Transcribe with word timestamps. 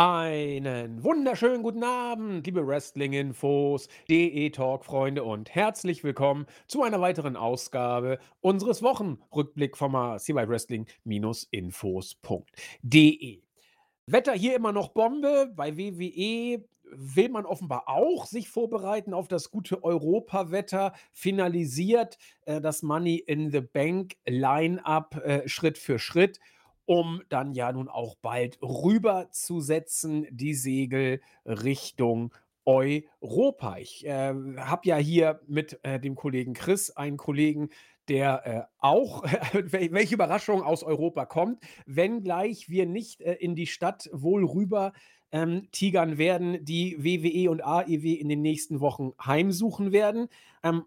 Einen 0.00 1.02
wunderschönen 1.02 1.64
guten 1.64 1.82
Abend, 1.82 2.46
liebe 2.46 2.64
Wrestling-Infos, 2.64 3.88
DE-Talk-Freunde 4.08 5.24
und 5.24 5.52
herzlich 5.52 6.04
willkommen 6.04 6.46
zu 6.68 6.84
einer 6.84 7.00
weiteren 7.00 7.34
Ausgabe 7.34 8.20
unseres 8.40 8.80
Wochenrückblickformats 8.80 10.24
hier 10.24 10.36
bei 10.36 10.48
Wrestling-Infos.de. 10.48 13.42
Wetter 14.06 14.32
hier 14.34 14.54
immer 14.54 14.70
noch 14.70 14.90
Bombe. 14.90 15.52
Bei 15.56 15.76
WWE 15.76 16.64
will 16.92 17.28
man 17.30 17.44
offenbar 17.44 17.88
auch 17.88 18.26
sich 18.26 18.48
vorbereiten 18.48 19.12
auf 19.12 19.26
das 19.26 19.50
gute 19.50 19.82
Europawetter. 19.82 20.92
Finalisiert 21.12 22.18
äh, 22.46 22.60
das 22.60 22.84
Money 22.84 23.16
in 23.16 23.50
the 23.50 23.62
Bank 23.62 24.14
Line-up 24.28 25.16
äh, 25.24 25.48
Schritt 25.48 25.76
für 25.76 25.98
Schritt, 25.98 26.38
um 26.88 27.20
dann 27.28 27.52
ja 27.52 27.70
nun 27.70 27.88
auch 27.88 28.16
bald 28.22 28.58
rüberzusetzen, 28.62 30.26
die 30.30 30.54
Segel 30.54 31.20
Richtung 31.44 32.32
Europa. 32.64 33.76
Ich 33.76 34.06
äh, 34.06 34.32
habe 34.56 34.88
ja 34.88 34.96
hier 34.96 35.40
mit 35.46 35.78
äh, 35.82 36.00
dem 36.00 36.14
Kollegen 36.14 36.54
Chris 36.54 36.90
einen 36.90 37.18
Kollegen, 37.18 37.68
der 38.08 38.46
äh, 38.46 38.62
auch, 38.78 39.22
welche 39.52 40.14
Überraschung, 40.14 40.62
aus 40.62 40.82
Europa 40.82 41.26
kommt, 41.26 41.62
wenngleich 41.84 42.70
wir 42.70 42.86
nicht 42.86 43.20
äh, 43.20 43.34
in 43.34 43.54
die 43.54 43.66
Stadt 43.66 44.08
wohl 44.10 44.46
rüber 44.46 44.94
ähm, 45.30 45.68
tigern 45.72 46.16
werden, 46.16 46.64
die 46.64 46.96
WWE 47.04 47.50
und 47.50 47.62
AEW 47.62 48.14
in 48.14 48.30
den 48.30 48.40
nächsten 48.40 48.80
Wochen 48.80 49.12
heimsuchen 49.22 49.92
werden. 49.92 50.28
Ähm, 50.62 50.84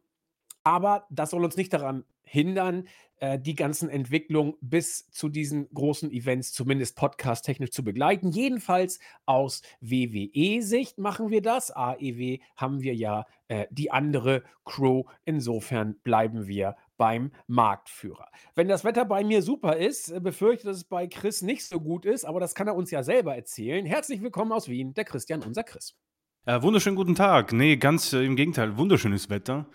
aber 0.63 1.05
das 1.11 1.29
soll 1.29 1.43
uns 1.43 1.57
nicht 1.57 1.73
daran 1.73 2.05
hindern, 2.31 2.87
äh, 3.17 3.37
die 3.37 3.55
ganzen 3.55 3.89
Entwicklungen 3.89 4.55
bis 4.61 5.09
zu 5.11 5.27
diesen 5.27 5.67
großen 5.73 6.11
Events 6.11 6.53
zumindest 6.53 6.95
podcast-technisch 6.95 7.71
zu 7.71 7.83
begleiten. 7.83 8.31
Jedenfalls 8.31 8.99
aus 9.25 9.61
WWE-Sicht 9.81 10.97
machen 10.97 11.29
wir 11.29 11.41
das. 11.41 11.71
AEW 11.71 12.39
haben 12.55 12.81
wir 12.81 12.95
ja 12.95 13.25
äh, 13.49 13.67
die 13.69 13.91
andere 13.91 14.43
Crew. 14.63 15.03
Insofern 15.25 15.99
bleiben 16.03 16.47
wir 16.47 16.77
beim 16.95 17.31
Marktführer. 17.47 18.29
Wenn 18.55 18.69
das 18.69 18.85
Wetter 18.85 19.03
bei 19.03 19.25
mir 19.25 19.41
super 19.41 19.75
ist, 19.75 20.09
äh, 20.09 20.21
befürchte, 20.21 20.67
dass 20.67 20.77
es 20.77 20.83
bei 20.85 21.07
Chris 21.07 21.41
nicht 21.41 21.65
so 21.65 21.81
gut 21.81 22.05
ist, 22.05 22.23
aber 22.23 22.39
das 22.39 22.55
kann 22.55 22.67
er 22.67 22.75
uns 22.75 22.91
ja 22.91 23.03
selber 23.03 23.35
erzählen. 23.35 23.85
Herzlich 23.85 24.21
willkommen 24.21 24.53
aus 24.53 24.69
Wien, 24.69 24.93
der 24.93 25.03
Christian, 25.03 25.43
unser 25.43 25.63
Chris. 25.63 25.97
Äh, 26.43 26.63
wunderschönen 26.63 26.95
guten 26.95 27.13
Tag. 27.13 27.53
Nee, 27.53 27.77
ganz 27.77 28.13
äh, 28.13 28.25
im 28.25 28.35
Gegenteil, 28.35 28.75
wunderschönes 28.75 29.29
Wetter. 29.29 29.67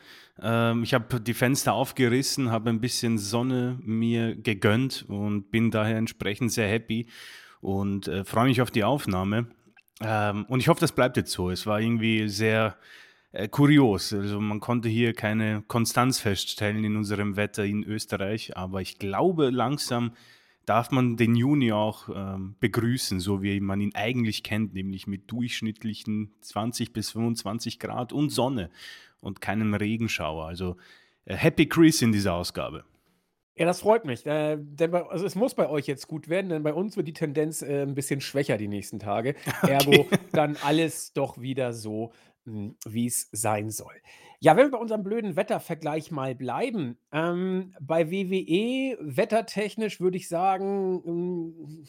Ähm, 0.43 0.83
ich 0.83 0.95
habe 0.95 1.21
die 1.21 1.33
Fenster 1.33 1.75
aufgerissen, 1.75 2.51
habe 2.51 2.71
ein 2.71 2.81
bisschen 2.81 3.19
Sonne 3.19 3.79
mir 3.83 4.35
gegönnt 4.35 5.05
und 5.07 5.53
bin 5.53 5.71
daher 5.71 5.97
entsprechend 5.97 6.51
sehr 6.51 6.69
happy 6.69 7.07
und 7.61 8.09
äh, 8.09 8.25
freue 8.25 8.49
mich 8.49 8.61
auf 8.63 8.73
die 8.73 8.83
Aufnahme. 8.83 9.47
Ähm, 10.01 10.45
und 10.49 10.59
ich 10.59 10.67
hoffe, 10.67 10.81
das 10.81 10.91
bleibt 10.91 11.17
jetzt 11.17 11.31
so. 11.31 11.51
Es 11.51 11.67
war 11.67 11.81
irgendwie 11.81 12.29
sehr 12.29 12.77
äh, 13.31 13.47
kurios. 13.47 14.13
Also 14.13 14.41
man 14.41 14.59
konnte 14.59 14.89
hier 14.89 15.13
keine 15.15 15.63
Konstanz 15.69 16.19
feststellen 16.19 16.83
in 16.83 16.97
unserem 16.97 17.37
Wetter 17.37 17.65
in 17.65 17.85
Österreich, 17.85 18.57
aber 18.57 18.81
ich 18.81 18.99
glaube 18.99 19.51
langsam 19.51 20.15
darf 20.67 20.91
man 20.91 21.17
den 21.17 21.35
Juni 21.35 21.73
auch 21.73 22.09
ähm, 22.15 22.57
begrüßen, 22.61 23.21
so 23.21 23.43
wie 23.43 23.61
man 23.61 23.81
ihn 23.81 23.95
eigentlich 23.95 24.43
kennt, 24.43 24.75
nämlich 24.75 25.07
mit 25.07 25.31
durchschnittlichen 25.31 26.35
20 26.41 26.93
bis 26.93 27.13
25 27.13 27.79
Grad 27.79 28.13
und 28.13 28.31
Sonne 28.31 28.71
und 29.21 29.41
keinem 29.41 29.75
Regenschauer. 29.75 30.47
Also 30.47 30.77
äh, 31.25 31.35
Happy 31.35 31.69
Chris 31.69 32.03
in 32.03 32.13
dieser 32.13 32.35
Ausgabe. 32.35 32.85
Ja, 33.57 33.65
das 33.65 33.81
freut 33.81 34.05
mich. 34.05 34.27
Äh, 34.27 34.59
denn 34.59 34.91
bei, 34.91 35.07
also 35.07 35.25
es 35.25 35.35
muss 35.35 35.55
bei 35.55 35.69
euch 35.69 35.87
jetzt 35.87 36.09
gut 36.09 36.29
werden, 36.29 36.51
denn 36.51 36.63
bei 36.63 36.75
uns 36.75 36.97
wird 36.97 37.09
die 37.09 37.15
Tendenz 37.15 37.63
äh, 37.63 37.83
ein 37.83 37.95
bisschen 37.95 38.21
schwächer 38.21 38.59
die 38.59 38.69
nächsten 38.69 38.99
Tage. 38.99 39.35
Okay. 39.63 39.73
Ergo 39.73 40.09
dann 40.33 40.57
alles 40.63 41.13
doch 41.15 41.41
wieder 41.41 41.73
so, 41.73 42.13
hm, 42.45 42.77
wie 42.85 43.07
es 43.07 43.29
sein 43.33 43.71
soll. 43.71 43.95
Ja, 44.41 44.57
wenn 44.57 44.67
wir 44.67 44.73
bei 44.73 44.79
unserem 44.79 45.03
blöden 45.03 45.37
Wettervergleich 45.37 46.11
mal 46.11 46.35
bleiben, 46.35 46.99
ähm, 47.13 47.75
bei 47.81 48.11
WWE 48.11 48.97
wettertechnisch 49.01 50.01
würde 50.01 50.17
ich 50.19 50.29
sagen, 50.29 51.03
hm, 51.05 51.85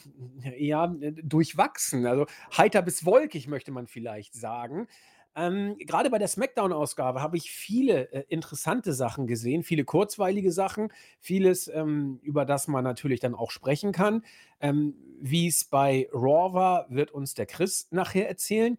ja, 0.57 0.93
äh, 1.01 1.11
durchwachsen. 1.11 2.05
Also 2.05 2.25
heiter 2.55 2.81
bis 2.81 3.05
wolkig 3.05 3.47
möchte 3.47 3.71
man 3.71 3.87
vielleicht 3.87 4.33
sagen. 4.33 4.87
Ähm, 5.35 5.77
Gerade 5.77 6.09
bei 6.09 6.17
der 6.17 6.27
SmackDown-Ausgabe 6.27 7.21
habe 7.21 7.37
ich 7.37 7.51
viele 7.51 8.11
äh, 8.11 8.23
interessante 8.29 8.93
Sachen 8.93 9.27
gesehen, 9.27 9.61
viele 9.63 9.85
kurzweilige 9.85 10.51
Sachen, 10.51 10.91
vieles, 11.19 11.67
ähm, 11.67 12.19
über 12.23 12.43
das 12.43 12.67
man 12.67 12.83
natürlich 12.83 13.19
dann 13.19 13.35
auch 13.35 13.51
sprechen 13.51 13.91
kann. 13.91 14.23
Ähm, 14.59 14.95
Wie 15.19 15.47
es 15.47 15.65
bei 15.65 16.09
Raw 16.11 16.53
war, 16.53 16.87
wird 16.89 17.11
uns 17.11 17.35
der 17.35 17.45
Chris 17.45 17.87
nachher 17.91 18.27
erzählen. 18.27 18.77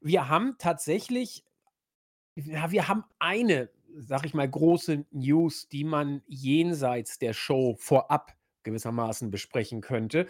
Wir 0.00 0.28
haben 0.28 0.56
tatsächlich 0.58 1.44
ja, 2.34 2.70
wir 2.70 2.88
haben 2.88 3.04
eine, 3.18 3.70
sag 3.96 4.24
ich 4.24 4.34
mal, 4.34 4.48
große 4.48 5.04
News, 5.10 5.68
die 5.68 5.84
man 5.84 6.22
jenseits 6.26 7.18
der 7.18 7.32
Show 7.32 7.76
vorab 7.78 8.36
gewissermaßen 8.62 9.30
besprechen 9.30 9.80
könnte. 9.80 10.26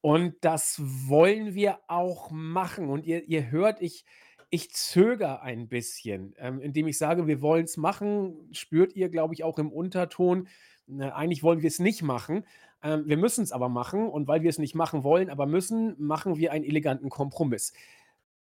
Und 0.00 0.34
das 0.42 0.80
wollen 1.08 1.54
wir 1.54 1.78
auch 1.86 2.30
machen. 2.30 2.88
Und 2.88 3.06
ihr, 3.06 3.26
ihr 3.28 3.50
hört, 3.50 3.80
ich, 3.80 4.04
ich 4.50 4.70
zögere 4.70 5.42
ein 5.42 5.68
bisschen, 5.68 6.34
ähm, 6.38 6.60
indem 6.60 6.88
ich 6.88 6.98
sage, 6.98 7.26
wir 7.26 7.40
wollen 7.40 7.64
es 7.64 7.76
machen. 7.76 8.48
Spürt 8.52 8.94
ihr, 8.94 9.08
glaube 9.08 9.34
ich, 9.34 9.44
auch 9.44 9.58
im 9.58 9.72
Unterton. 9.72 10.48
Na, 10.86 11.14
eigentlich 11.14 11.42
wollen 11.42 11.62
wir 11.62 11.68
es 11.68 11.78
nicht 11.78 12.02
machen. 12.02 12.44
Ähm, 12.82 13.04
wir 13.06 13.16
müssen 13.16 13.44
es 13.44 13.52
aber 13.52 13.68
machen. 13.70 14.08
Und 14.08 14.28
weil 14.28 14.42
wir 14.42 14.50
es 14.50 14.58
nicht 14.58 14.74
machen 14.74 15.04
wollen, 15.04 15.30
aber 15.30 15.46
müssen, 15.46 15.94
machen 15.98 16.36
wir 16.36 16.52
einen 16.52 16.64
eleganten 16.64 17.08
Kompromiss. 17.08 17.72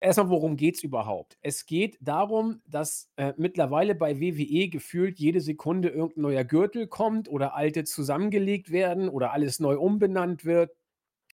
Erstmal, 0.03 0.29
worum 0.29 0.57
geht 0.57 0.77
es 0.77 0.83
überhaupt? 0.83 1.37
Es 1.41 1.67
geht 1.67 1.99
darum, 2.01 2.63
dass 2.65 3.11
äh, 3.17 3.33
mittlerweile 3.37 3.93
bei 3.93 4.19
WWE 4.19 4.67
gefühlt 4.67 5.19
jede 5.19 5.41
Sekunde 5.41 5.89
irgendein 5.89 6.23
neuer 6.23 6.43
Gürtel 6.43 6.87
kommt 6.87 7.29
oder 7.29 7.53
alte 7.53 7.83
zusammengelegt 7.83 8.71
werden 8.71 9.09
oder 9.09 9.31
alles 9.31 9.59
neu 9.59 9.77
umbenannt 9.77 10.43
wird. 10.43 10.71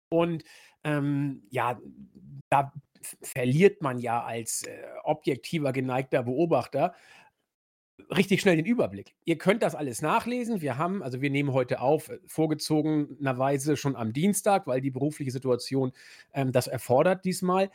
Und 0.07 0.45
ähm, 0.85 1.43
ja, 1.49 1.77
da 2.49 2.71
verliert 3.21 3.81
man 3.81 3.99
ja 3.99 4.23
als 4.23 4.63
äh, 4.63 4.81
objektiver, 5.03 5.73
geneigter 5.73 6.23
Beobachter 6.23 6.93
richtig 8.15 8.41
schnell 8.41 8.55
den 8.55 8.65
Überblick. 8.65 9.15
Ihr 9.25 9.37
könnt 9.37 9.63
das 9.63 9.75
alles 9.75 10.01
nachlesen. 10.01 10.61
Wir 10.61 10.77
haben, 10.77 11.03
also 11.03 11.21
wir 11.21 11.29
nehmen 11.29 11.53
heute 11.53 11.81
auf, 11.81 12.09
äh, 12.09 12.19
vorgezogenerweise 12.25 13.77
schon 13.77 13.95
am 13.95 14.13
Dienstag, 14.13 14.67
weil 14.67 14.81
die 14.81 14.91
berufliche 14.91 15.31
Situation 15.31 15.91
ähm, 16.33 16.51
das 16.51 16.67
erfordert 16.67 17.25
diesmal. 17.25 17.69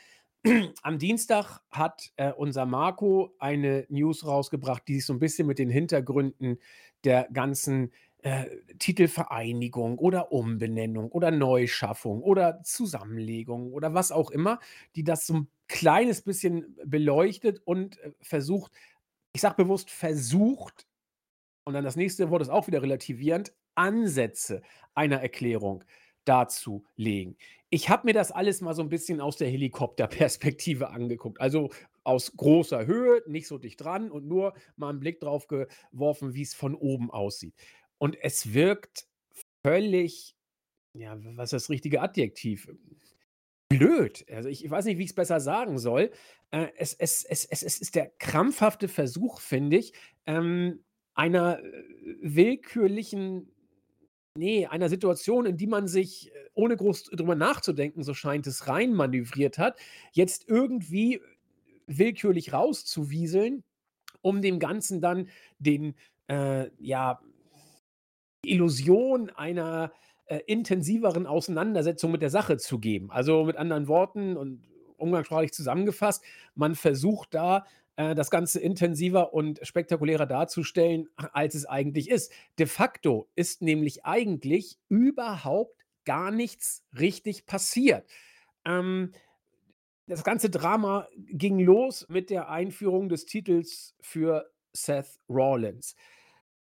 Am 0.82 0.98
Dienstag 0.98 1.60
hat 1.70 2.12
äh, 2.16 2.32
unser 2.32 2.64
Marco 2.66 3.34
eine 3.38 3.86
News 3.88 4.26
rausgebracht, 4.26 4.84
die 4.86 4.94
sich 4.96 5.06
so 5.06 5.12
ein 5.12 5.18
bisschen 5.18 5.46
mit 5.46 5.58
den 5.58 5.70
Hintergründen 5.70 6.58
der 7.04 7.28
ganzen 7.32 7.92
äh, 8.22 8.46
Titelvereinigung 8.78 9.98
oder 9.98 10.32
Umbenennung 10.32 11.10
oder 11.10 11.30
Neuschaffung 11.30 12.22
oder 12.22 12.62
Zusammenlegung 12.62 13.72
oder 13.72 13.94
was 13.94 14.12
auch 14.12 14.30
immer, 14.30 14.58
die 14.96 15.04
das 15.04 15.26
so 15.26 15.34
ein 15.34 15.48
kleines 15.68 16.22
bisschen 16.22 16.76
beleuchtet 16.84 17.60
und 17.64 17.98
äh, 18.00 18.12
versucht 18.20 18.72
ich 19.34 19.42
sage 19.42 19.56
bewusst 19.62 19.90
versucht 19.90 20.86
und 21.64 21.74
dann 21.74 21.84
das 21.84 21.96
nächste 21.96 22.30
Wort 22.30 22.42
ist 22.42 22.48
auch 22.48 22.66
wieder 22.66 22.82
relativierend, 22.82 23.52
Ansätze 23.74 24.62
einer 24.94 25.20
Erklärung 25.20 25.84
darzulegen. 26.24 27.36
Ich 27.70 27.90
habe 27.90 28.06
mir 28.06 28.14
das 28.14 28.32
alles 28.32 28.60
mal 28.60 28.74
so 28.74 28.82
ein 28.82 28.88
bisschen 28.88 29.20
aus 29.20 29.36
der 29.36 29.48
Helikopterperspektive 29.48 30.88
angeguckt. 30.90 31.40
Also 31.40 31.70
aus 32.04 32.32
großer 32.36 32.86
Höhe, 32.86 33.22
nicht 33.26 33.46
so 33.46 33.58
dicht 33.58 33.80
dran 33.80 34.10
und 34.10 34.26
nur 34.26 34.54
mal 34.76 34.90
einen 34.90 35.00
Blick 35.00 35.20
drauf 35.20 35.46
geworfen, 35.46 36.34
wie 36.34 36.42
es 36.42 36.54
von 36.54 36.74
oben 36.74 37.10
aussieht. 37.10 37.54
Und 37.98 38.16
es 38.22 38.54
wirkt 38.54 39.06
völlig, 39.62 40.34
ja, 40.94 41.18
was 41.36 41.52
ist 41.52 41.64
das 41.64 41.70
richtige 41.70 42.00
Adjektiv? 42.00 42.68
Blöd. 43.68 44.24
Also 44.30 44.48
ich, 44.48 44.64
ich 44.64 44.70
weiß 44.70 44.86
nicht, 44.86 44.96
wie 44.96 45.04
ich 45.04 45.10
es 45.10 45.14
besser 45.14 45.40
sagen 45.40 45.78
soll. 45.78 46.10
Äh, 46.50 46.68
es, 46.76 46.94
es, 46.94 47.24
es, 47.24 47.44
es, 47.44 47.62
es 47.62 47.78
ist 47.78 47.94
der 47.94 48.10
krampfhafte 48.18 48.88
Versuch, 48.88 49.40
finde 49.40 49.76
ich, 49.76 49.92
ähm, 50.24 50.82
einer 51.12 51.62
äh, 51.62 51.84
willkürlichen 52.22 53.52
Nee, 54.36 54.66
einer 54.66 54.88
Situation, 54.88 55.46
in 55.46 55.56
die 55.56 55.66
man 55.66 55.88
sich, 55.88 56.28
äh, 56.32 56.48
ohne 56.54 56.76
groß 56.76 57.04
drüber 57.04 57.34
nachzudenken, 57.34 58.02
so 58.02 58.14
scheint 58.14 58.46
es, 58.46 58.68
reinmanövriert 58.68 59.58
hat, 59.58 59.78
jetzt 60.12 60.48
irgendwie 60.48 61.20
willkürlich 61.86 62.52
rauszuwieseln, 62.52 63.64
um 64.20 64.42
dem 64.42 64.58
Ganzen 64.58 65.00
dann 65.00 65.28
den, 65.58 65.94
äh, 66.28 66.70
ja, 66.78 67.20
Illusion 68.44 69.30
einer, 69.30 69.92
äh, 70.26 70.40
intensiveren 70.46 71.26
Auseinandersetzung 71.26 72.12
mit 72.12 72.22
der 72.22 72.30
Sache 72.30 72.56
zu 72.58 72.78
geben. 72.78 73.10
Also, 73.10 73.44
mit 73.44 73.56
anderen 73.56 73.88
Worten 73.88 74.36
und 74.36 74.62
umgangssprachlich 74.96 75.52
zusammengefasst, 75.52 76.22
man 76.54 76.74
versucht 76.74 77.34
da 77.34 77.66
äh, 77.98 78.14
das 78.14 78.30
Ganze 78.30 78.60
intensiver 78.60 79.34
und 79.34 79.58
spektakulärer 79.62 80.24
darzustellen, 80.24 81.08
als 81.16 81.56
es 81.56 81.66
eigentlich 81.66 82.08
ist. 82.08 82.32
De 82.58 82.66
facto 82.66 83.28
ist 83.34 83.60
nämlich 83.60 84.06
eigentlich 84.06 84.78
überhaupt 84.88 85.84
gar 86.04 86.30
nichts 86.30 86.84
richtig 86.96 87.44
passiert. 87.44 88.08
Ähm, 88.64 89.10
das 90.06 90.22
ganze 90.22 90.48
Drama 90.48 91.08
ging 91.16 91.58
los 91.58 92.06
mit 92.08 92.30
der 92.30 92.48
Einführung 92.48 93.08
des 93.08 93.26
Titels 93.26 93.96
für 94.00 94.48
Seth 94.72 95.18
Rollins. 95.28 95.96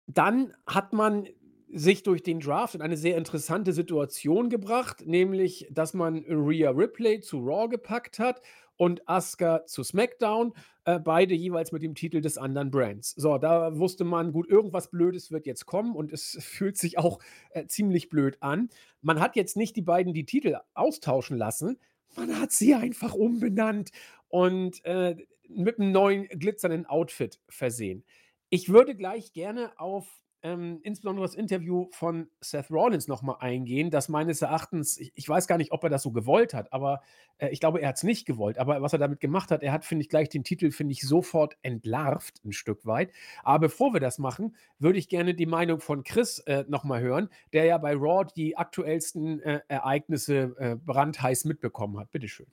Dann 0.07 0.55
hat 0.65 0.93
man 0.93 1.27
sich 1.71 2.01
durch 2.01 2.23
den 2.23 2.39
Draft 2.39 2.73
in 2.73 2.81
eine 2.81 2.97
sehr 2.97 3.15
interessante 3.15 3.71
Situation 3.71 4.49
gebracht, 4.49 5.05
nämlich, 5.05 5.67
dass 5.69 5.93
man 5.93 6.25
Rhea 6.27 6.71
Ripley 6.71 7.21
zu 7.21 7.37
Raw 7.37 7.69
gepackt 7.69 8.17
hat 8.17 8.41
und 8.79 9.09
Asuka 9.09 9.65
zu 9.65 9.83
SmackDown, 9.83 10.53
äh, 10.85 10.99
beide 10.99 11.35
jeweils 11.35 11.73
mit 11.73 11.83
dem 11.83 11.95
Titel 11.95 12.21
des 12.21 12.37
anderen 12.37 12.71
Brands. 12.71 13.11
So, 13.11 13.37
da 13.37 13.77
wusste 13.77 14.05
man, 14.05 14.31
gut, 14.31 14.47
irgendwas 14.47 14.89
Blödes 14.89 15.31
wird 15.31 15.45
jetzt 15.45 15.65
kommen 15.65 15.97
und 15.97 16.13
es 16.13 16.37
fühlt 16.39 16.77
sich 16.77 16.97
auch 16.97 17.19
äh, 17.49 17.67
ziemlich 17.67 18.07
blöd 18.07 18.37
an. 18.39 18.69
Man 19.01 19.19
hat 19.19 19.35
jetzt 19.35 19.57
nicht 19.57 19.75
die 19.75 19.81
beiden 19.81 20.13
die 20.13 20.25
Titel 20.25 20.57
austauschen 20.73 21.37
lassen, 21.37 21.77
man 22.15 22.39
hat 22.39 22.53
sie 22.53 22.73
einfach 22.73 23.13
umbenannt 23.13 23.91
und 24.29 24.83
äh, 24.85 25.17
mit 25.49 25.77
einem 25.77 25.91
neuen 25.91 26.29
glitzernden 26.29 26.85
Outfit 26.85 27.41
versehen. 27.49 28.05
Ich 28.49 28.69
würde 28.69 28.95
gleich 28.95 29.33
gerne 29.33 29.77
auf 29.77 30.07
ähm, 30.41 30.79
insbesondere 30.83 31.25
das 31.25 31.35
Interview 31.35 31.87
von 31.91 32.29
Seth 32.39 32.71
Rollins 32.71 33.07
nochmal 33.07 33.37
eingehen, 33.39 33.91
das 33.91 34.09
meines 34.09 34.41
Erachtens, 34.41 34.97
ich, 34.97 35.11
ich, 35.15 35.27
weiß 35.27 35.47
gar 35.47 35.57
nicht, 35.57 35.71
ob 35.71 35.83
er 35.83 35.89
das 35.89 36.03
so 36.03 36.11
gewollt 36.11 36.53
hat, 36.53 36.71
aber 36.71 37.01
äh, 37.37 37.49
ich 37.49 37.59
glaube, 37.59 37.81
er 37.81 37.89
hat 37.89 37.97
es 37.97 38.03
nicht 38.03 38.25
gewollt. 38.25 38.57
Aber 38.57 38.81
was 38.81 38.93
er 38.93 38.99
damit 38.99 39.19
gemacht 39.19 39.51
hat, 39.51 39.63
er 39.63 39.71
hat, 39.71 39.85
finde 39.85 40.03
ich, 40.03 40.09
gleich 40.09 40.29
den 40.29 40.43
Titel, 40.43 40.71
finde 40.71 40.93
ich, 40.93 41.01
sofort 41.01 41.57
entlarvt, 41.61 42.41
ein 42.45 42.53
Stück 42.53 42.85
weit. 42.85 43.11
Aber 43.43 43.59
bevor 43.67 43.93
wir 43.93 43.99
das 43.99 44.17
machen, 44.17 44.55
würde 44.77 44.99
ich 44.99 45.09
gerne 45.09 45.33
die 45.33 45.45
Meinung 45.45 45.79
von 45.81 46.03
Chris 46.03 46.39
äh, 46.39 46.63
nochmal 46.67 47.01
hören, 47.01 47.29
der 47.51 47.65
ja 47.65 47.77
bei 47.77 47.93
Raw 47.93 48.25
die 48.35 48.57
aktuellsten 48.57 49.41
äh, 49.41 49.61
Ereignisse 49.67 50.55
äh, 50.57 50.75
brandheiß 50.75 51.45
mitbekommen 51.45 51.99
hat. 51.99 52.11
Bitteschön. 52.11 52.47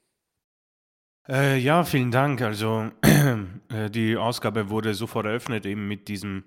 Äh, 1.28 1.58
ja, 1.58 1.84
vielen 1.84 2.10
Dank. 2.10 2.40
Also 2.42 2.90
äh, 3.02 3.90
die 3.90 4.16
Ausgabe 4.16 4.70
wurde 4.70 4.94
sofort 4.94 5.26
eröffnet, 5.26 5.66
eben 5.66 5.88
mit 5.88 6.08
diesem 6.08 6.44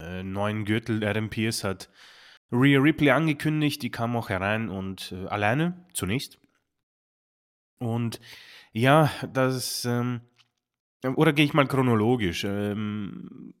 äh, 0.00 0.22
neuen 0.22 0.64
Gürtel. 0.64 1.04
Adam 1.04 1.28
Pierce 1.30 1.64
hat 1.64 1.88
Rhea 2.50 2.80
Ripley 2.80 3.10
angekündigt, 3.10 3.82
die 3.82 3.90
kam 3.90 4.16
auch 4.16 4.28
herein 4.28 4.68
und 4.68 5.12
äh, 5.12 5.26
alleine 5.26 5.84
zunächst. 5.92 6.38
Und 7.78 8.20
ja, 8.72 9.10
das, 9.32 9.84
ähm, 9.84 10.20
oder 11.14 11.32
gehe 11.32 11.44
ich 11.44 11.54
mal 11.54 11.66
chronologisch. 11.66 12.44
Ähm, 12.44 13.54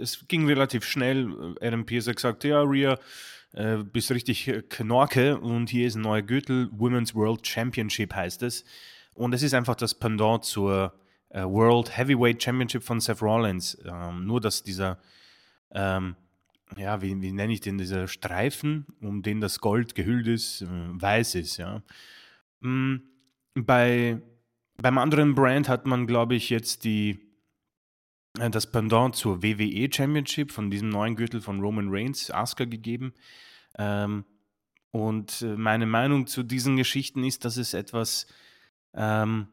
es 0.00 0.26
ging 0.28 0.46
relativ 0.46 0.84
schnell. 0.84 1.56
Adam 1.60 1.86
Pierce 1.86 2.08
hat 2.08 2.16
gesagt, 2.16 2.44
ja, 2.44 2.62
Rhea, 2.62 2.98
äh, 3.52 3.78
bist 3.78 4.10
richtig 4.10 4.50
Knorke 4.68 5.38
und 5.38 5.70
hier 5.70 5.86
ist 5.86 5.96
ein 5.96 6.02
neuer 6.02 6.22
Gürtel, 6.22 6.68
Women's 6.72 7.14
World 7.14 7.46
Championship 7.46 8.14
heißt 8.14 8.42
es. 8.42 8.64
Und 9.14 9.34
es 9.34 9.42
ist 9.42 9.54
einfach 9.54 9.74
das 9.74 9.94
Pendant 9.94 10.44
zur 10.44 10.94
äh, 11.30 11.42
World 11.42 11.96
Heavyweight 11.96 12.42
Championship 12.42 12.82
von 12.82 13.00
Seth 13.00 13.20
Rollins. 13.20 13.76
Ähm, 13.84 14.26
nur, 14.26 14.40
dass 14.40 14.62
dieser 14.62 14.98
ähm, 15.74 16.16
ja, 16.76 17.02
wie, 17.02 17.20
wie 17.20 17.32
nenne 17.32 17.52
ich 17.52 17.60
den, 17.60 17.78
dieser 17.78 18.08
Streifen, 18.08 18.86
um 19.00 19.22
den 19.22 19.40
das 19.40 19.60
Gold 19.60 19.94
gehüllt 19.94 20.26
ist, 20.26 20.62
äh, 20.62 20.66
weiß 20.68 21.34
ist, 21.34 21.56
ja. 21.56 21.82
Mhm. 22.60 23.02
Bei, 23.54 24.20
beim 24.76 24.98
anderen 24.98 25.34
Brand 25.34 25.68
hat 25.68 25.86
man, 25.86 26.06
glaube 26.06 26.34
ich, 26.34 26.48
jetzt 26.50 26.84
die, 26.84 27.20
äh, 28.38 28.50
das 28.50 28.70
Pendant 28.70 29.14
zur 29.14 29.42
WWE 29.42 29.88
Championship 29.92 30.52
von 30.52 30.70
diesem 30.70 30.88
neuen 30.88 31.16
Gürtel 31.16 31.40
von 31.40 31.60
Roman 31.60 31.88
Reigns, 31.90 32.30
Asuka, 32.30 32.64
gegeben. 32.64 33.12
Ähm, 33.78 34.24
und 34.90 35.42
äh, 35.42 35.56
meine 35.56 35.86
Meinung 35.86 36.26
zu 36.26 36.42
diesen 36.42 36.76
Geschichten 36.76 37.24
ist, 37.24 37.44
dass 37.44 37.56
es 37.56 37.74
etwas 37.74 38.26
ähm, 38.94 39.48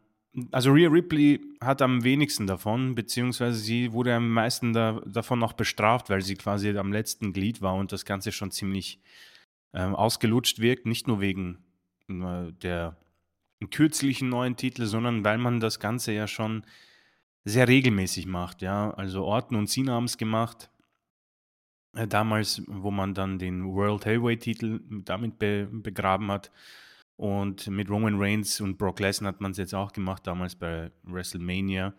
also 0.52 0.72
Rhea 0.72 0.90
Ripley 0.90 1.42
hat 1.62 1.82
am 1.82 2.04
wenigsten 2.04 2.48
davon, 2.48 2.96
beziehungsweise 2.96 3.58
sie 3.58 3.92
wurde 3.94 4.14
am 4.14 4.32
meisten 4.32 4.74
da, 4.74 5.02
davon 5.06 5.40
noch 5.40 5.54
bestraft, 5.54 6.10
weil 6.10 6.22
sie 6.22 6.36
quasi 6.36 6.78
am 6.78 6.92
letzten 6.92 7.34
Glied 7.34 7.62
war 7.62 7.76
und 7.76 7.92
das 7.92 8.06
Ganze 8.06 8.32
schon 8.32 8.52
ziemlich 8.52 9.00
ähm, 9.74 9.96
ausgelutscht 9.96 10.60
wirkt, 10.60 10.86
nicht 10.86 11.08
nur 11.08 11.20
wegen 11.20 11.58
äh, 12.10 12.52
der 12.62 12.98
kürzlichen 13.72 14.30
neuen 14.30 14.56
Titel, 14.56 14.86
sondern 14.86 15.24
weil 15.24 15.38
man 15.38 15.60
das 15.60 15.80
Ganze 15.80 16.12
ja 16.14 16.28
schon 16.28 16.64
sehr 17.44 17.68
regelmäßig 17.68 18.26
macht, 18.26 18.62
ja. 18.62 18.92
Also 18.92 19.26
Orton 19.26 19.58
und 19.58 19.68
Cena 19.68 19.94
haben 19.94 20.06
es 20.06 20.18
gemacht. 20.18 20.70
Äh, 21.96 22.08
damals, 22.08 22.62
wo 22.68 22.92
man 22.92 23.14
dann 23.14 23.40
den 23.40 23.66
World 23.74 24.06
Heavyweight-Titel 24.06 24.82
damit 25.06 25.40
be 25.40 25.68
begraben 25.72 26.32
hat. 26.32 26.52
Und 27.20 27.68
mit 27.68 27.90
Roman 27.90 28.16
Reigns 28.18 28.62
und 28.62 28.78
Brock 28.78 29.02
Lesnar 29.02 29.34
hat 29.34 29.42
man 29.42 29.52
es 29.52 29.58
jetzt 29.58 29.76
auch 29.76 29.92
gemacht, 29.92 30.26
damals 30.26 30.56
bei 30.56 30.90
WrestleMania. 31.04 31.94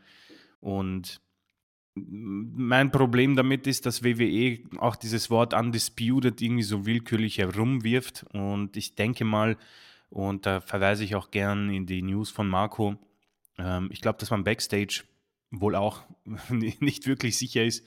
Und 0.61 1.20
mein 1.94 2.90
Problem 2.90 3.37
damit 3.37 3.67
ist, 3.67 3.84
dass 3.84 4.02
WWE 4.02 4.61
auch 4.78 4.96
dieses 4.96 5.28
Wort 5.28 5.52
undisputed 5.52 6.40
irgendwie 6.40 6.62
so 6.62 6.87
willkürlich 6.87 7.37
herumwirft. 7.37 8.25
Und 8.32 8.78
ich 8.78 8.94
denke 8.94 9.26
mal, 9.26 9.58
und 10.08 10.46
da 10.46 10.62
verweise 10.62 11.05
ich 11.05 11.14
auch 11.14 11.31
gern 11.31 11.69
in 11.69 11.84
die 11.84 12.00
News 12.00 12.31
von 12.31 12.49
Marco, 12.49 12.96
ähm, 13.58 13.90
ich 13.93 14.00
glaube, 14.00 14.19
dass 14.19 14.31
man 14.31 14.43
backstage 14.43 15.02
wohl 15.50 15.75
auch 15.75 16.02
nicht 16.49 17.06
wirklich 17.06 17.37
sicher 17.37 17.62
ist, 17.62 17.87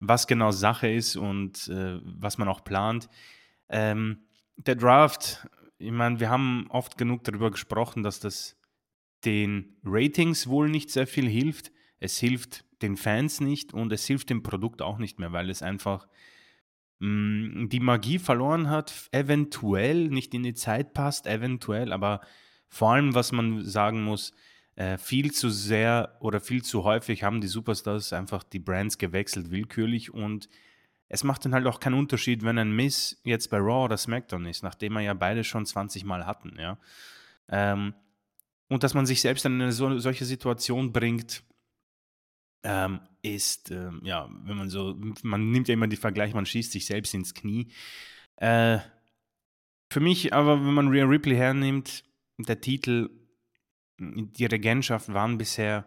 was 0.00 0.26
genau 0.26 0.50
Sache 0.50 0.90
ist 0.90 1.14
und 1.14 1.68
äh, 1.68 2.00
was 2.02 2.38
man 2.38 2.48
auch 2.48 2.64
plant. 2.64 3.08
Ähm, 3.68 4.24
der 4.56 4.74
Draft 4.74 5.46
ich 5.82 5.90
meine, 5.90 6.20
wir 6.20 6.30
haben 6.30 6.66
oft 6.70 6.96
genug 6.96 7.24
darüber 7.24 7.50
gesprochen, 7.50 8.02
dass 8.02 8.20
das 8.20 8.56
den 9.24 9.76
Ratings 9.84 10.46
wohl 10.46 10.68
nicht 10.68 10.90
sehr 10.90 11.06
viel 11.06 11.28
hilft. 11.28 11.72
Es 11.98 12.18
hilft 12.18 12.64
den 12.82 12.96
Fans 12.96 13.40
nicht 13.40 13.74
und 13.74 13.92
es 13.92 14.06
hilft 14.06 14.30
dem 14.30 14.42
Produkt 14.42 14.82
auch 14.82 14.98
nicht 14.98 15.18
mehr, 15.18 15.32
weil 15.32 15.50
es 15.50 15.62
einfach 15.62 16.08
mh, 16.98 17.08
mm, 17.08 17.68
die 17.68 17.80
Magie 17.80 18.18
verloren 18.18 18.70
hat, 18.70 19.08
eventuell 19.12 20.08
nicht 20.08 20.34
in 20.34 20.42
die 20.42 20.54
Zeit 20.54 20.94
passt, 20.94 21.26
eventuell, 21.26 21.92
aber 21.92 22.20
vor 22.68 22.92
allem, 22.92 23.14
was 23.14 23.32
man 23.32 23.64
sagen 23.64 24.02
muss, 24.02 24.32
äh, 24.76 24.96
viel 24.96 25.32
zu 25.32 25.50
sehr 25.50 26.16
oder 26.20 26.40
viel 26.40 26.62
zu 26.62 26.84
häufig 26.84 27.22
haben 27.22 27.40
die 27.40 27.48
Superstars 27.48 28.12
einfach 28.12 28.42
die 28.42 28.58
Brands 28.58 28.98
gewechselt, 28.98 29.50
willkürlich 29.50 30.14
und 30.14 30.48
es 31.12 31.24
macht 31.24 31.44
dann 31.44 31.52
halt 31.52 31.66
auch 31.66 31.78
keinen 31.78 31.98
Unterschied, 31.98 32.42
wenn 32.42 32.56
ein 32.56 32.74
Miss 32.74 33.20
jetzt 33.22 33.50
bei 33.50 33.58
Raw 33.58 33.84
oder 33.84 33.98
SmackDown 33.98 34.46
ist, 34.46 34.62
nachdem 34.62 34.94
wir 34.94 35.02
ja 35.02 35.12
beide 35.12 35.44
schon 35.44 35.66
20 35.66 36.04
Mal 36.06 36.24
hatten, 36.24 36.56
ja. 36.58 36.78
Ähm, 37.50 37.92
und 38.68 38.82
dass 38.82 38.94
man 38.94 39.04
sich 39.04 39.20
selbst 39.20 39.44
in 39.44 39.60
eine 39.60 39.72
so, 39.72 39.98
solche 39.98 40.24
Situation 40.24 40.90
bringt, 40.90 41.44
ähm, 42.62 43.00
ist, 43.20 43.70
ähm, 43.70 44.00
ja, 44.02 44.26
wenn 44.44 44.56
man 44.56 44.70
so, 44.70 44.98
man 45.22 45.50
nimmt 45.50 45.68
ja 45.68 45.74
immer 45.74 45.86
die 45.86 45.96
Vergleich, 45.96 46.32
man 46.32 46.46
schießt 46.46 46.72
sich 46.72 46.86
selbst 46.86 47.12
ins 47.12 47.34
Knie. 47.34 47.70
Äh, 48.36 48.78
für 49.90 50.00
mich 50.00 50.32
aber, 50.32 50.64
wenn 50.64 50.72
man 50.72 50.88
Rhea 50.88 51.04
Ripley 51.04 51.36
hernimmt, 51.36 52.04
der 52.38 52.62
Titel, 52.62 53.10
die 53.98 54.46
Regentschaft 54.46 55.12
waren 55.12 55.36
bisher 55.36 55.84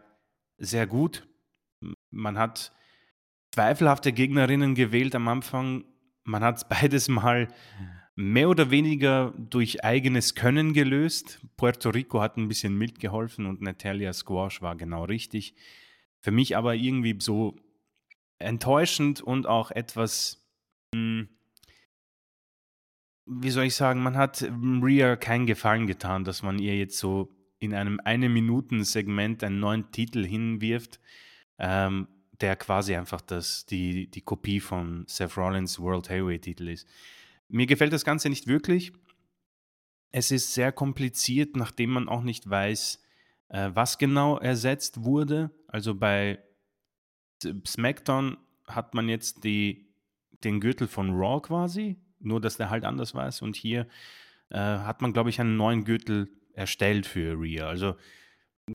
sehr 0.59 0.85
gut. 0.85 1.27
Man 2.11 2.37
hat 2.37 2.75
zweifelhafte 3.55 4.11
Gegnerinnen 4.11 4.75
gewählt 4.75 5.15
am 5.15 5.29
Anfang. 5.29 5.85
Man 6.25 6.43
hat 6.43 6.57
es 6.57 6.65
beides 6.69 7.07
mal 7.07 7.47
mehr 8.15 8.49
oder 8.49 8.69
weniger 8.69 9.33
durch 9.37 9.83
eigenes 9.83 10.35
Können 10.35 10.73
gelöst. 10.73 11.39
Puerto 11.55 11.89
Rico 11.89 12.21
hat 12.21 12.35
ein 12.35 12.49
bisschen 12.49 12.77
mitgeholfen 12.77 13.45
und 13.45 13.61
Natalia 13.61 14.11
Squash 14.11 14.61
war 14.61 14.75
genau 14.75 15.05
richtig. 15.05 15.55
Für 16.19 16.31
mich 16.31 16.57
aber 16.57 16.75
irgendwie 16.75 17.15
so 17.19 17.55
enttäuschend 18.39 19.21
und 19.21 19.47
auch 19.47 19.71
etwas, 19.71 20.45
hm, 20.93 21.29
wie 23.25 23.51
soll 23.51 23.65
ich 23.65 23.75
sagen, 23.75 24.03
man 24.03 24.17
hat 24.17 24.41
Rhea 24.43 25.15
keinen 25.15 25.45
Gefallen 25.45 25.87
getan, 25.87 26.25
dass 26.25 26.43
man 26.43 26.59
ihr 26.59 26.77
jetzt 26.77 26.97
so 26.97 27.29
in 27.59 27.73
einem 27.73 28.01
eine 28.03 28.27
Minuten 28.27 28.83
Segment 28.83 29.45
einen 29.45 29.61
neuen 29.61 29.91
Titel 29.91 30.25
hinwirft. 30.25 30.99
Ähm, 31.57 32.09
der 32.41 32.55
quasi 32.55 32.95
einfach 32.95 33.21
das, 33.21 33.65
die, 33.65 34.07
die 34.09 34.21
Kopie 34.21 34.59
von 34.59 35.05
Seth 35.07 35.37
Rollins 35.37 35.79
World 35.79 36.09
Heavyweight-Titel 36.09 36.69
ist. 36.69 36.87
Mir 37.47 37.65
gefällt 37.65 37.93
das 37.93 38.05
Ganze 38.05 38.29
nicht 38.29 38.47
wirklich. 38.47 38.91
Es 40.11 40.31
ist 40.31 40.53
sehr 40.53 40.71
kompliziert, 40.71 41.55
nachdem 41.55 41.91
man 41.91 42.09
auch 42.09 42.23
nicht 42.23 42.49
weiß, 42.49 43.01
äh, 43.49 43.71
was 43.73 43.97
genau 43.97 44.37
ersetzt 44.37 45.03
wurde. 45.03 45.51
Also 45.67 45.95
bei 45.95 46.39
SmackDown 47.65 48.37
hat 48.67 48.93
man 48.93 49.09
jetzt 49.09 49.43
die, 49.43 49.93
den 50.43 50.59
Gürtel 50.59 50.87
von 50.87 51.11
Raw 51.11 51.41
quasi, 51.41 51.97
nur 52.19 52.41
dass 52.41 52.57
der 52.57 52.69
halt 52.69 52.85
anders 52.85 53.13
war. 53.13 53.31
Und 53.41 53.55
hier 53.55 53.87
äh, 54.49 54.57
hat 54.57 55.01
man, 55.01 55.13
glaube 55.13 55.29
ich, 55.29 55.39
einen 55.39 55.57
neuen 55.57 55.85
Gürtel 55.85 56.29
erstellt 56.53 57.05
für 57.05 57.39
Rhea. 57.39 57.67
Also 57.67 57.95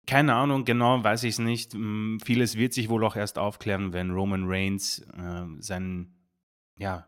keine 0.06 0.35
Ahnung, 0.35 0.64
genau 0.64 1.02
weiß 1.02 1.25
ich 1.25 1.30
es 1.30 1.38
nicht. 1.38 1.73
Vieles 1.73 2.56
wird 2.56 2.73
sich 2.73 2.88
wohl 2.88 3.04
auch 3.04 3.16
erst 3.16 3.38
aufklären, 3.38 3.92
wenn 3.92 4.11
Roman 4.11 4.44
Reigns 4.47 5.00
äh, 5.00 5.47
seinen 5.59 6.14
ja, 6.76 7.06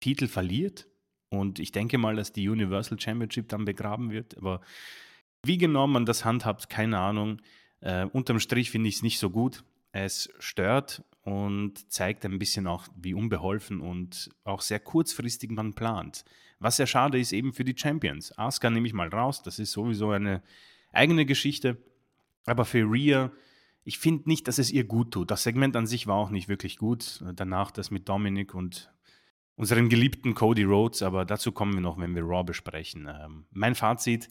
Titel 0.00 0.26
verliert. 0.26 0.88
Und 1.28 1.58
ich 1.58 1.72
denke 1.72 1.98
mal, 1.98 2.16
dass 2.16 2.32
die 2.32 2.48
Universal 2.48 2.98
Championship 2.98 3.48
dann 3.48 3.64
begraben 3.64 4.10
wird. 4.10 4.36
Aber 4.38 4.60
Wie 5.42 5.58
genau 5.58 5.86
man 5.86 6.06
das 6.06 6.24
handhabt, 6.24 6.70
keine 6.70 6.98
Ahnung. 6.98 7.42
Äh, 7.80 8.06
unterm 8.06 8.40
Strich 8.40 8.70
finde 8.70 8.88
ich 8.88 8.96
es 8.96 9.02
nicht 9.02 9.18
so 9.18 9.30
gut. 9.30 9.64
Es 9.92 10.30
stört 10.38 11.04
und 11.22 11.90
zeigt 11.92 12.24
ein 12.24 12.38
bisschen 12.38 12.66
auch, 12.66 12.86
wie 12.96 13.14
unbeholfen 13.14 13.80
und 13.80 14.30
auch 14.44 14.60
sehr 14.60 14.80
kurzfristig 14.80 15.50
man 15.50 15.74
plant. 15.74 16.24
Was 16.58 16.76
sehr 16.76 16.86
schade 16.86 17.18
ist 17.18 17.32
eben 17.32 17.52
für 17.52 17.64
die 17.64 17.76
Champions. 17.76 18.36
Asuka 18.38 18.70
nehme 18.70 18.86
ich 18.86 18.94
mal 18.94 19.08
raus, 19.08 19.42
das 19.42 19.58
ist 19.58 19.72
sowieso 19.72 20.10
eine 20.10 20.42
eigene 20.92 21.26
Geschichte. 21.26 21.76
Aber 22.46 22.64
für 22.64 22.90
Rhea, 22.90 23.30
ich 23.84 23.98
finde 23.98 24.28
nicht, 24.28 24.48
dass 24.48 24.58
es 24.58 24.70
ihr 24.70 24.84
gut 24.84 25.12
tut. 25.12 25.30
Das 25.30 25.42
Segment 25.42 25.76
an 25.76 25.86
sich 25.86 26.06
war 26.06 26.16
auch 26.16 26.30
nicht 26.30 26.48
wirklich 26.48 26.78
gut. 26.78 27.22
Danach 27.34 27.70
das 27.70 27.90
mit 27.90 28.08
Dominic 28.08 28.54
und 28.54 28.92
unserem 29.56 29.88
geliebten 29.88 30.34
Cody 30.34 30.64
Rhodes, 30.64 31.02
aber 31.02 31.24
dazu 31.24 31.52
kommen 31.52 31.74
wir 31.74 31.80
noch, 31.80 31.98
wenn 31.98 32.14
wir 32.14 32.22
Raw 32.22 32.44
besprechen. 32.44 33.08
Ähm, 33.08 33.46
mein 33.50 33.74
Fazit, 33.74 34.28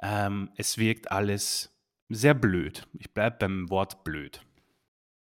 ähm, 0.00 0.50
es 0.56 0.78
wirkt 0.78 1.10
alles 1.10 1.76
sehr 2.08 2.34
blöd. 2.34 2.86
Ich 2.98 3.12
bleibe 3.12 3.36
beim 3.38 3.70
Wort 3.70 4.04
blöd. 4.04 4.42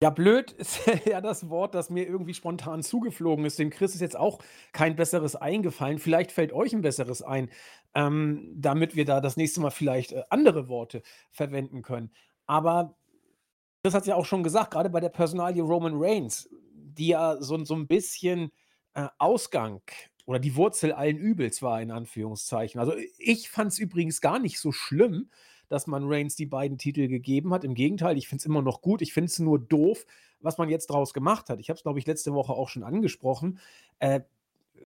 Ja, 0.01 0.09
blöd 0.09 0.51
ist 0.57 0.81
ja 1.05 1.21
das 1.21 1.49
Wort, 1.49 1.75
das 1.75 1.89
mir 1.89 2.07
irgendwie 2.07 2.33
spontan 2.33 2.81
zugeflogen 2.81 3.45
ist. 3.45 3.59
Dem 3.59 3.69
Chris 3.69 3.93
ist 3.93 4.01
jetzt 4.01 4.17
auch 4.17 4.39
kein 4.71 4.95
besseres 4.95 5.35
eingefallen. 5.35 5.99
Vielleicht 5.99 6.31
fällt 6.31 6.51
euch 6.51 6.73
ein 6.73 6.81
besseres 6.81 7.21
ein, 7.21 7.49
ähm, 7.93 8.53
damit 8.55 8.95
wir 8.95 9.05
da 9.05 9.21
das 9.21 9.37
nächste 9.37 9.61
Mal 9.61 9.71
vielleicht 9.71 10.11
äh, 10.13 10.23
andere 10.29 10.67
Worte 10.67 11.01
verwenden 11.31 11.81
können. 11.81 12.11
Aber 12.45 12.95
Chris 13.83 13.93
hat 13.93 14.05
ja 14.05 14.15
auch 14.15 14.25
schon 14.25 14.43
gesagt, 14.43 14.71
gerade 14.71 14.89
bei 14.89 14.99
der 14.99 15.09
Personalie 15.09 15.63
Roman 15.63 15.93
Reigns, 15.95 16.49
die 16.73 17.07
ja 17.07 17.41
so, 17.41 17.63
so 17.63 17.75
ein 17.75 17.87
bisschen 17.87 18.51
äh, 18.93 19.07
Ausgang 19.17 19.81
oder 20.25 20.39
die 20.39 20.55
Wurzel 20.55 20.91
allen 20.91 21.17
Übels 21.17 21.61
war, 21.61 21.81
in 21.81 21.91
Anführungszeichen. 21.91 22.79
Also 22.79 22.93
ich 23.17 23.49
fand 23.49 23.71
es 23.71 23.79
übrigens 23.79 24.21
gar 24.21 24.39
nicht 24.39 24.59
so 24.59 24.71
schlimm, 24.71 25.29
dass 25.67 25.87
man 25.87 26.03
Reigns 26.05 26.35
die 26.35 26.45
beiden 26.45 26.77
Titel 26.77 27.07
gegeben 27.07 27.53
hat. 27.53 27.63
Im 27.63 27.73
Gegenteil, 27.73 28.17
ich 28.17 28.27
finde 28.27 28.41
es 28.41 28.45
immer 28.45 28.61
noch 28.61 28.81
gut. 28.81 29.01
Ich 29.01 29.13
finde 29.13 29.27
es 29.27 29.39
nur 29.39 29.57
doof, 29.57 30.05
was 30.41 30.57
man 30.57 30.69
jetzt 30.69 30.87
draus 30.87 31.13
gemacht 31.13 31.49
hat. 31.49 31.59
Ich 31.59 31.69
habe 31.69 31.77
es, 31.77 31.83
glaube 31.83 31.97
ich, 31.97 32.05
letzte 32.05 32.33
Woche 32.33 32.53
auch 32.53 32.69
schon 32.69 32.83
angesprochen. 32.83 33.59
Äh, 33.99 34.21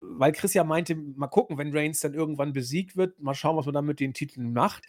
weil 0.03 0.33
Chris 0.33 0.53
ja 0.55 0.65
meinte, 0.65 0.95
mal 0.97 1.29
gucken, 1.29 1.59
wenn 1.59 1.75
Reigns 1.77 2.01
dann 2.01 2.15
irgendwann 2.15 2.53
besiegt 2.53 2.97
wird, 2.97 3.21
mal 3.21 3.35
schauen, 3.35 3.57
was 3.57 3.67
man 3.67 3.75
dann 3.75 3.87
mit 3.87 4.01
den 4.01 4.15
Titeln 4.15 4.53
macht. 4.53 4.85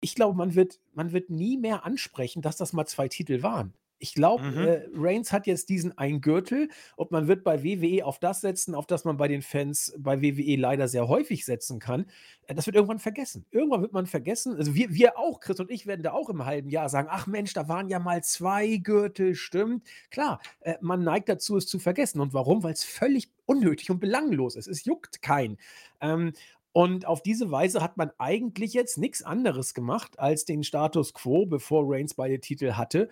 Ich 0.00 0.14
glaube, 0.14 0.36
man 0.36 0.54
wird, 0.54 0.80
man 0.94 1.12
wird 1.12 1.30
nie 1.30 1.56
mehr 1.56 1.84
ansprechen, 1.84 2.42
dass 2.42 2.56
das 2.56 2.72
mal 2.72 2.86
zwei 2.86 3.08
Titel 3.08 3.42
waren. 3.42 3.72
Ich 3.98 4.12
glaube, 4.12 4.44
Mhm. 4.44 4.58
äh, 4.58 4.82
Reigns 4.94 5.32
hat 5.32 5.46
jetzt 5.46 5.70
diesen 5.70 5.96
einen 5.96 6.20
Gürtel 6.20 6.68
und 6.96 7.12
man 7.12 7.28
wird 7.28 7.44
bei 7.44 7.64
WWE 7.64 8.04
auf 8.04 8.18
das 8.18 8.42
setzen, 8.42 8.74
auf 8.74 8.86
das 8.86 9.06
man 9.06 9.16
bei 9.16 9.26
den 9.26 9.40
Fans 9.40 9.94
bei 9.96 10.20
WWE 10.20 10.56
leider 10.56 10.86
sehr 10.86 11.08
häufig 11.08 11.46
setzen 11.46 11.78
kann. 11.78 12.04
Äh, 12.46 12.54
das 12.54 12.66
wird 12.66 12.76
irgendwann 12.76 12.98
vergessen. 12.98 13.46
Irgendwann 13.52 13.80
wird 13.80 13.94
man 13.94 14.04
vergessen. 14.06 14.54
Also 14.56 14.74
wir, 14.74 14.92
wir 14.92 15.16
auch, 15.18 15.40
Chris 15.40 15.60
und 15.60 15.70
ich 15.70 15.86
werden 15.86 16.02
da 16.02 16.12
auch 16.12 16.28
im 16.28 16.44
halben 16.44 16.68
Jahr 16.68 16.90
sagen, 16.90 17.08
ach 17.10 17.26
Mensch, 17.26 17.54
da 17.54 17.68
waren 17.68 17.88
ja 17.88 17.98
mal 17.98 18.22
zwei 18.22 18.76
Gürtel, 18.76 19.34
stimmt. 19.34 19.86
Klar, 20.10 20.42
äh, 20.60 20.74
man 20.82 21.02
neigt 21.02 21.30
dazu, 21.30 21.56
es 21.56 21.66
zu 21.66 21.78
vergessen. 21.78 22.20
Und 22.20 22.34
warum? 22.34 22.62
Weil 22.64 22.74
es 22.74 22.84
völlig 22.84 23.30
unnötig 23.46 23.90
und 23.90 24.00
belanglos 24.00 24.56
ist. 24.56 24.66
Es 24.66 24.84
juckt 24.84 25.22
keinen. 25.22 25.56
Ähm, 26.00 26.32
und 26.72 27.06
auf 27.06 27.22
diese 27.22 27.50
Weise 27.50 27.82
hat 27.82 27.96
man 27.96 28.10
eigentlich 28.18 28.74
jetzt 28.74 28.98
nichts 28.98 29.22
anderes 29.22 29.72
gemacht 29.72 30.18
als 30.18 30.44
den 30.44 30.62
Status 30.62 31.14
quo, 31.14 31.46
bevor 31.46 31.84
Reigns 31.86 32.12
beide 32.12 32.38
Titel 32.38 32.72
hatte, 32.72 33.08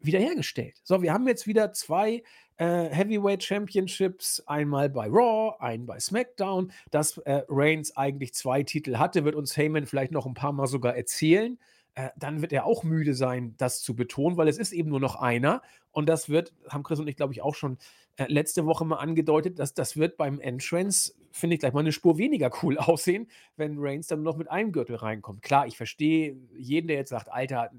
wiederhergestellt. 0.00 0.80
So, 0.82 1.00
wir 1.00 1.12
haben 1.12 1.28
jetzt 1.28 1.46
wieder 1.46 1.72
zwei 1.72 2.22
äh, 2.56 2.88
Heavyweight 2.88 3.42
Championships, 3.42 4.42
einmal 4.46 4.90
bei 4.90 5.06
Raw, 5.06 5.56
einen 5.60 5.86
bei 5.86 5.98
SmackDown. 6.00 6.72
Dass 6.90 7.18
äh, 7.18 7.42
Reigns 7.48 7.96
eigentlich 7.96 8.34
zwei 8.34 8.62
Titel 8.62 8.96
hatte, 8.96 9.24
wird 9.24 9.34
uns 9.34 9.56
Heyman 9.56 9.86
vielleicht 9.86 10.12
noch 10.12 10.26
ein 10.26 10.34
paar 10.34 10.52
Mal 10.52 10.66
sogar 10.66 10.96
erzählen. 10.96 11.58
Äh, 11.96 12.10
dann 12.16 12.42
wird 12.42 12.52
er 12.52 12.66
auch 12.66 12.82
müde 12.82 13.14
sein, 13.14 13.54
das 13.56 13.80
zu 13.80 13.94
betonen, 13.94 14.36
weil 14.36 14.48
es 14.48 14.58
ist 14.58 14.72
eben 14.72 14.90
nur 14.90 15.00
noch 15.00 15.16
einer. 15.16 15.62
Und 15.92 16.08
das 16.08 16.28
wird, 16.28 16.52
haben 16.68 16.82
Chris 16.82 16.98
und 16.98 17.06
ich, 17.06 17.16
glaube 17.16 17.32
ich, 17.32 17.40
auch 17.40 17.54
schon 17.54 17.78
äh, 18.16 18.26
letzte 18.26 18.66
Woche 18.66 18.84
mal 18.84 18.96
angedeutet, 18.96 19.60
dass 19.60 19.74
das 19.74 19.96
wird 19.96 20.16
beim 20.16 20.40
Entrance, 20.40 21.14
finde 21.30 21.54
ich, 21.54 21.60
gleich 21.60 21.72
mal 21.72 21.80
eine 21.80 21.92
Spur 21.92 22.18
weniger 22.18 22.50
cool 22.62 22.78
aussehen, 22.78 23.28
wenn 23.56 23.76
Reigns 23.78 24.08
dann 24.08 24.24
noch 24.24 24.36
mit 24.36 24.50
einem 24.50 24.72
Gürtel 24.72 24.96
reinkommt. 24.96 25.42
Klar, 25.42 25.68
ich 25.68 25.76
verstehe 25.76 26.36
jeden, 26.56 26.88
der 26.88 26.96
jetzt 26.96 27.10
sagt, 27.10 27.30
Alter, 27.30 27.70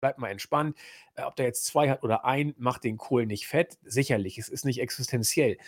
bleibt 0.00 0.20
mal 0.20 0.28
entspannt. 0.28 0.76
Äh, 1.16 1.22
ob 1.22 1.34
der 1.34 1.46
jetzt 1.46 1.64
zwei 1.64 1.90
hat 1.90 2.04
oder 2.04 2.24
ein, 2.24 2.54
macht 2.58 2.84
den 2.84 2.96
Kohl 2.96 3.26
nicht 3.26 3.48
fett. 3.48 3.76
Sicherlich, 3.82 4.38
es 4.38 4.48
ist 4.48 4.66
nicht 4.66 4.80
existenziell. 4.80 5.58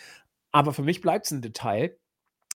Aber 0.53 0.73
für 0.73 0.83
mich 0.83 1.01
bleibt 1.01 1.25
es 1.25 1.31
ein 1.31 1.41
Detail, 1.41 1.97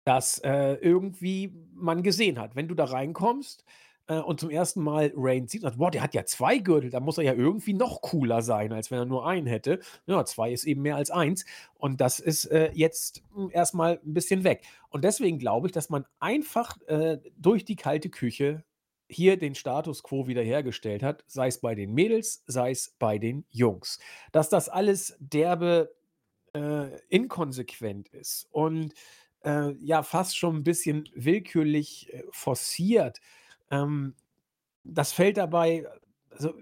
das 0.05 0.39
irgendwie 0.39 1.53
man 1.73 2.03
gesehen 2.03 2.37
hat. 2.37 2.57
Wenn 2.57 2.67
du 2.67 2.75
da 2.75 2.83
reinkommst 2.83 3.63
äh, 4.07 4.19
und 4.19 4.39
zum 4.39 4.49
ersten 4.49 4.81
Mal 4.81 5.13
Rain 5.15 5.47
sieht 5.47 5.63
und 5.63 5.69
sagt, 5.69 5.77
boah, 5.77 5.91
der 5.91 6.03
hat 6.03 6.13
ja 6.13 6.25
zwei 6.25 6.57
Gürtel, 6.57 6.89
da 6.89 6.99
muss 6.99 7.17
er 7.17 7.23
ja 7.23 7.33
irgendwie 7.33 7.73
noch 7.73 8.01
cooler 8.01 8.41
sein, 8.41 8.73
als 8.73 8.91
wenn 8.91 8.99
er 8.99 9.05
nur 9.05 9.27
einen 9.27 9.47
hätte. 9.47 9.79
Ja, 10.05 10.23
zwei 10.25 10.51
ist 10.51 10.65
eben 10.65 10.81
mehr 10.81 10.95
als 10.95 11.11
eins. 11.11 11.45
Und 11.75 12.01
das 12.01 12.19
ist 12.19 12.45
äh, 12.45 12.71
jetzt 12.73 13.23
hm, 13.33 13.49
erstmal 13.51 13.99
ein 14.05 14.13
bisschen 14.13 14.43
weg. 14.43 14.63
Und 14.89 15.03
deswegen 15.03 15.39
glaube 15.39 15.67
ich, 15.67 15.73
dass 15.73 15.89
man 15.89 16.05
einfach 16.19 16.77
äh, 16.87 17.17
durch 17.37 17.65
die 17.65 17.75
kalte 17.75 18.09
Küche 18.09 18.63
hier 19.09 19.37
den 19.37 19.55
Status 19.55 20.03
quo 20.03 20.27
wiederhergestellt 20.27 21.03
hat, 21.03 21.23
sei 21.27 21.47
es 21.47 21.59
bei 21.59 21.75
den 21.75 21.93
Mädels, 21.93 22.43
sei 22.47 22.71
es 22.71 22.95
bei 22.99 23.17
den 23.17 23.45
Jungs. 23.49 23.99
Dass 24.31 24.49
das 24.49 24.69
alles 24.69 25.15
derbe 25.19 25.93
äh, 26.53 26.99
inkonsequent 27.09 28.09
ist 28.09 28.47
und 28.51 28.93
äh, 29.43 29.71
ja 29.79 30.03
fast 30.03 30.37
schon 30.37 30.57
ein 30.57 30.63
bisschen 30.63 31.09
willkürlich 31.13 32.11
äh, 32.13 32.23
forciert, 32.31 33.19
ähm, 33.73 34.15
das 34.83 35.13
fällt 35.13 35.37
dabei, 35.37 35.85
also 36.29 36.53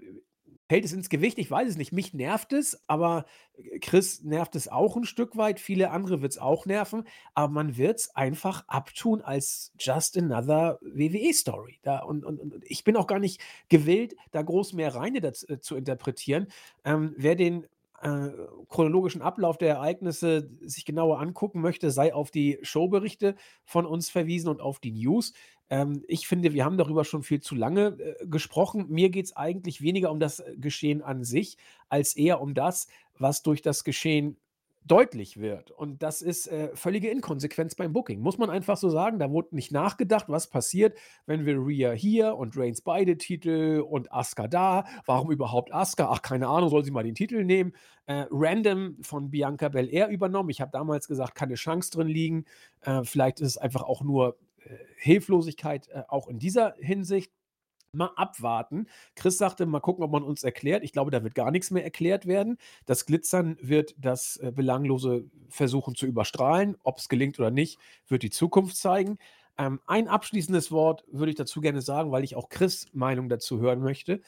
Fällt 0.72 0.86
es 0.86 0.94
ins 0.94 1.10
Gewicht? 1.10 1.38
Ich 1.38 1.50
weiß 1.50 1.68
es 1.68 1.76
nicht. 1.76 1.92
Mich 1.92 2.14
nervt 2.14 2.54
es, 2.54 2.82
aber 2.86 3.26
äh, 3.58 3.78
Chris 3.78 4.22
nervt 4.22 4.56
es 4.56 4.68
auch 4.68 4.96
ein 4.96 5.04
Stück 5.04 5.36
weit. 5.36 5.60
Viele 5.60 5.90
andere 5.90 6.22
wird 6.22 6.32
es 6.32 6.38
auch 6.38 6.64
nerven. 6.64 7.04
Aber 7.34 7.52
man 7.52 7.76
wird 7.76 7.98
es 7.98 8.16
einfach 8.16 8.64
abtun 8.68 9.20
als 9.20 9.74
just 9.78 10.16
another 10.16 10.78
WWE-Story. 10.80 11.78
und, 12.06 12.24
und, 12.24 12.40
und 12.40 12.54
ich 12.64 12.84
bin 12.84 12.96
auch 12.96 13.06
gar 13.06 13.18
nicht 13.18 13.42
gewillt, 13.68 14.16
da 14.30 14.40
groß 14.40 14.72
mehr 14.72 14.94
rein 14.94 15.14
äh, 15.14 15.32
zu 15.32 15.76
interpretieren. 15.76 16.46
Ähm, 16.86 17.14
wer 17.18 17.34
den 17.34 17.66
äh, 18.00 18.30
chronologischen 18.70 19.20
Ablauf 19.20 19.58
der 19.58 19.74
Ereignisse 19.74 20.48
sich 20.62 20.86
genauer 20.86 21.20
angucken 21.20 21.60
möchte, 21.60 21.90
sei 21.90 22.14
auf 22.14 22.30
die 22.30 22.58
Showberichte 22.62 23.34
von 23.66 23.84
uns 23.84 24.08
verwiesen 24.08 24.48
und 24.48 24.62
auf 24.62 24.78
die 24.78 24.92
News. 24.92 25.34
Ähm, 25.72 26.04
ich 26.06 26.28
finde, 26.28 26.52
wir 26.52 26.66
haben 26.66 26.76
darüber 26.76 27.02
schon 27.02 27.22
viel 27.22 27.40
zu 27.40 27.54
lange 27.54 27.96
äh, 27.98 28.26
gesprochen. 28.26 28.86
Mir 28.90 29.08
geht 29.08 29.24
es 29.24 29.36
eigentlich 29.36 29.80
weniger 29.80 30.10
um 30.10 30.20
das 30.20 30.40
äh, 30.40 30.54
Geschehen 30.58 31.00
an 31.00 31.24
sich, 31.24 31.56
als 31.88 32.14
eher 32.14 32.42
um 32.42 32.52
das, 32.52 32.88
was 33.18 33.42
durch 33.42 33.62
das 33.62 33.82
Geschehen 33.82 34.36
deutlich 34.84 35.40
wird. 35.40 35.70
Und 35.70 36.02
das 36.02 36.20
ist 36.20 36.48
äh, 36.48 36.74
völlige 36.74 37.08
Inkonsequenz 37.08 37.74
beim 37.74 37.94
Booking. 37.94 38.20
Muss 38.20 38.36
man 38.36 38.50
einfach 38.50 38.76
so 38.76 38.90
sagen. 38.90 39.18
Da 39.18 39.30
wurde 39.30 39.54
nicht 39.54 39.72
nachgedacht, 39.72 40.26
was 40.28 40.50
passiert, 40.50 40.98
wenn 41.24 41.46
wir 41.46 41.56
Rhea 41.56 41.92
hier 41.92 42.36
und 42.36 42.54
Reigns 42.54 42.82
beide 42.82 43.16
Titel 43.16 43.82
und 43.88 44.12
Asuka 44.12 44.48
da. 44.48 44.84
Warum 45.06 45.30
überhaupt 45.30 45.72
Asuka? 45.72 46.10
Ach, 46.10 46.20
keine 46.20 46.48
Ahnung, 46.48 46.68
soll 46.68 46.84
sie 46.84 46.90
mal 46.90 47.04
den 47.04 47.14
Titel 47.14 47.44
nehmen. 47.44 47.72
Äh, 48.04 48.26
random 48.30 48.98
von 49.00 49.30
Bianca 49.30 49.70
Belair 49.70 50.08
übernommen. 50.08 50.50
Ich 50.50 50.60
habe 50.60 50.72
damals 50.72 51.08
gesagt, 51.08 51.34
keine 51.34 51.54
Chance 51.54 51.92
drin 51.92 52.08
liegen. 52.08 52.44
Äh, 52.82 53.04
vielleicht 53.04 53.40
ist 53.40 53.48
es 53.48 53.56
einfach 53.56 53.84
auch 53.84 54.02
nur 54.02 54.36
Hilflosigkeit 54.96 55.88
äh, 55.88 56.02
auch 56.08 56.28
in 56.28 56.38
dieser 56.38 56.74
Hinsicht. 56.78 57.32
Mal 57.94 58.10
abwarten. 58.16 58.86
Chris 59.16 59.36
sagte, 59.36 59.66
mal 59.66 59.80
gucken, 59.80 60.02
ob 60.02 60.12
man 60.12 60.22
uns 60.22 60.44
erklärt. 60.44 60.82
Ich 60.82 60.92
glaube, 60.92 61.10
da 61.10 61.22
wird 61.22 61.34
gar 61.34 61.50
nichts 61.50 61.70
mehr 61.70 61.84
erklärt 61.84 62.24
werden. 62.26 62.56
Das 62.86 63.04
Glitzern 63.04 63.58
wird 63.60 63.94
das 63.98 64.38
äh, 64.38 64.50
Belanglose 64.50 65.26
versuchen 65.50 65.94
zu 65.94 66.06
überstrahlen. 66.06 66.78
Ob 66.84 66.96
es 66.96 67.10
gelingt 67.10 67.38
oder 67.38 67.50
nicht, 67.50 67.78
wird 68.08 68.22
die 68.22 68.30
Zukunft 68.30 68.78
zeigen. 68.78 69.18
Ähm, 69.58 69.80
ein 69.86 70.08
abschließendes 70.08 70.72
Wort 70.72 71.04
würde 71.12 71.30
ich 71.30 71.36
dazu 71.36 71.60
gerne 71.60 71.82
sagen, 71.82 72.10
weil 72.10 72.24
ich 72.24 72.34
auch 72.34 72.48
Chris 72.48 72.86
Meinung 72.94 73.28
dazu 73.28 73.60
hören 73.60 73.80
möchte. 73.80 74.22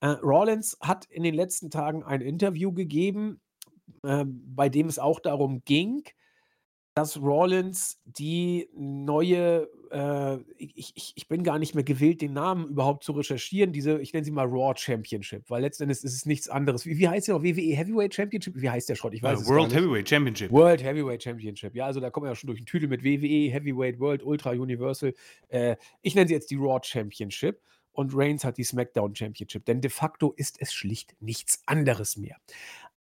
Äh, 0.00 0.16
Rawlins 0.22 0.76
hat 0.80 1.06
in 1.06 1.24
den 1.24 1.34
letzten 1.34 1.70
Tagen 1.70 2.04
ein 2.04 2.20
Interview 2.20 2.72
gegeben, 2.72 3.40
äh, 4.04 4.24
bei 4.26 4.68
dem 4.68 4.86
es 4.86 4.98
auch 4.98 5.18
darum 5.20 5.62
ging, 5.64 6.04
dass 6.98 7.22
Rawlins 7.22 8.00
die 8.06 8.68
neue, 8.74 9.68
äh, 9.92 10.38
ich, 10.56 10.92
ich, 10.96 11.12
ich 11.14 11.28
bin 11.28 11.44
gar 11.44 11.60
nicht 11.60 11.76
mehr 11.76 11.84
gewillt, 11.84 12.20
den 12.20 12.32
Namen 12.32 12.66
überhaupt 12.66 13.04
zu 13.04 13.12
recherchieren, 13.12 13.72
diese, 13.72 14.00
ich 14.00 14.12
nenne 14.12 14.24
sie 14.24 14.32
mal 14.32 14.46
Raw 14.46 14.74
Championship, 14.76 15.48
weil 15.48 15.62
letzten 15.62 15.84
Endes 15.84 16.02
ist 16.02 16.12
es 16.12 16.26
nichts 16.26 16.48
anderes. 16.48 16.86
Wie, 16.86 16.98
wie 16.98 17.08
heißt 17.08 17.28
der 17.28 17.36
noch? 17.36 17.44
WWE 17.44 17.76
Heavyweight 17.76 18.16
Championship? 18.16 18.54
Wie 18.56 18.68
heißt 18.68 18.88
der 18.88 18.96
Schrott? 18.96 19.14
Ich 19.14 19.22
weiß 19.22 19.38
uh, 19.38 19.42
es 19.42 19.48
World 19.48 19.72
Heavyweight 19.72 20.08
Championship. 20.08 20.50
World 20.50 20.82
Heavyweight 20.82 21.22
Championship. 21.22 21.76
Ja, 21.76 21.86
also 21.86 22.00
da 22.00 22.10
kommen 22.10 22.24
wir 22.24 22.30
ja 22.30 22.34
schon 22.34 22.48
durch 22.48 22.58
den 22.58 22.66
Titel 22.66 22.88
mit 22.88 23.04
WWE, 23.04 23.52
Heavyweight, 23.52 24.00
World, 24.00 24.24
Ultra, 24.24 24.50
Universal. 24.50 25.14
Äh, 25.50 25.76
ich 26.02 26.16
nenne 26.16 26.26
sie 26.26 26.34
jetzt 26.34 26.50
die 26.50 26.56
Raw 26.56 26.80
Championship 26.82 27.62
und 27.92 28.12
Reigns 28.12 28.44
hat 28.44 28.58
die 28.58 28.64
SmackDown 28.64 29.14
Championship, 29.14 29.64
denn 29.66 29.80
de 29.80 29.90
facto 29.90 30.32
ist 30.36 30.60
es 30.60 30.72
schlicht 30.74 31.14
nichts 31.20 31.62
anderes 31.66 32.16
mehr. 32.16 32.38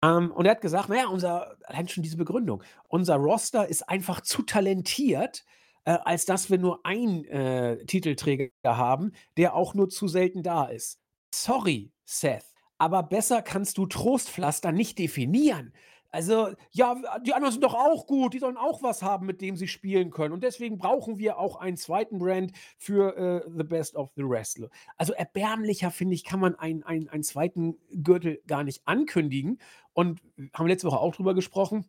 Ähm, 0.08 0.32
und 0.32 0.46
er 0.46 0.52
hat 0.52 0.62
gesagt, 0.62 0.90
naja, 0.90 1.08
unser, 1.08 1.58
allein 1.66 1.88
schon 1.88 2.04
diese 2.04 2.18
Begründung, 2.18 2.64
unser 2.88 3.16
Roster 3.16 3.68
ist 3.68 3.88
einfach 3.90 4.22
zu 4.22 4.44
talentiert, 4.44 5.44
äh, 5.86 5.98
als 6.04 6.26
dass 6.26 6.50
wir 6.50 6.58
nur 6.58 6.86
einen 6.86 7.26
äh, 7.26 7.86
Titelträger 7.86 8.52
haben, 8.64 9.12
der 9.38 9.56
auch 9.56 9.74
nur 9.74 9.90
zu 9.90 10.08
selten 10.08 10.44
da 10.44 10.66
ist. 10.66 11.00
Sorry, 11.34 11.92
Seth, 12.06 12.46
aber 12.78 13.04
besser 13.04 13.42
kannst 13.42 13.78
du 13.78 13.86
Trostpflaster 13.86 14.72
nicht 14.72 15.00
definieren. 15.00 15.74
Also, 16.10 16.50
ja, 16.72 16.96
die 17.26 17.34
anderen 17.34 17.52
sind 17.52 17.64
doch 17.64 17.74
auch 17.74 18.08
gut, 18.08 18.34
die 18.34 18.40
sollen 18.40 18.58
auch 18.58 18.82
was 18.82 19.02
haben, 19.02 19.26
mit 19.26 19.42
dem 19.42 19.56
sie 19.58 19.68
spielen 19.68 20.10
können. 20.10 20.34
Und 20.34 20.44
deswegen 20.44 20.78
brauchen 20.78 21.20
wir 21.20 21.38
auch 21.38 21.58
einen 21.58 21.78
zweiten 21.78 22.18
Brand 22.18 22.54
für 22.78 23.18
äh, 23.18 23.50
The 23.56 23.64
Best 23.64 23.96
of 23.96 24.12
the 24.16 24.24
Wrestler. 24.24 24.70
Also 24.96 25.14
erbärmlicher, 25.14 25.92
finde 25.92 26.16
ich, 26.16 26.24
kann 26.24 26.40
man 26.40 26.56
einen, 26.56 26.84
einen, 26.84 27.10
einen 27.10 27.24
zweiten 27.24 27.78
Gürtel 27.92 28.42
gar 28.48 28.64
nicht 28.64 28.82
ankündigen. 28.86 29.60
Und 29.94 30.22
haben 30.54 30.68
letzte 30.68 30.88
Woche 30.88 31.00
auch 31.00 31.16
drüber 31.16 31.34
gesprochen. 31.34 31.86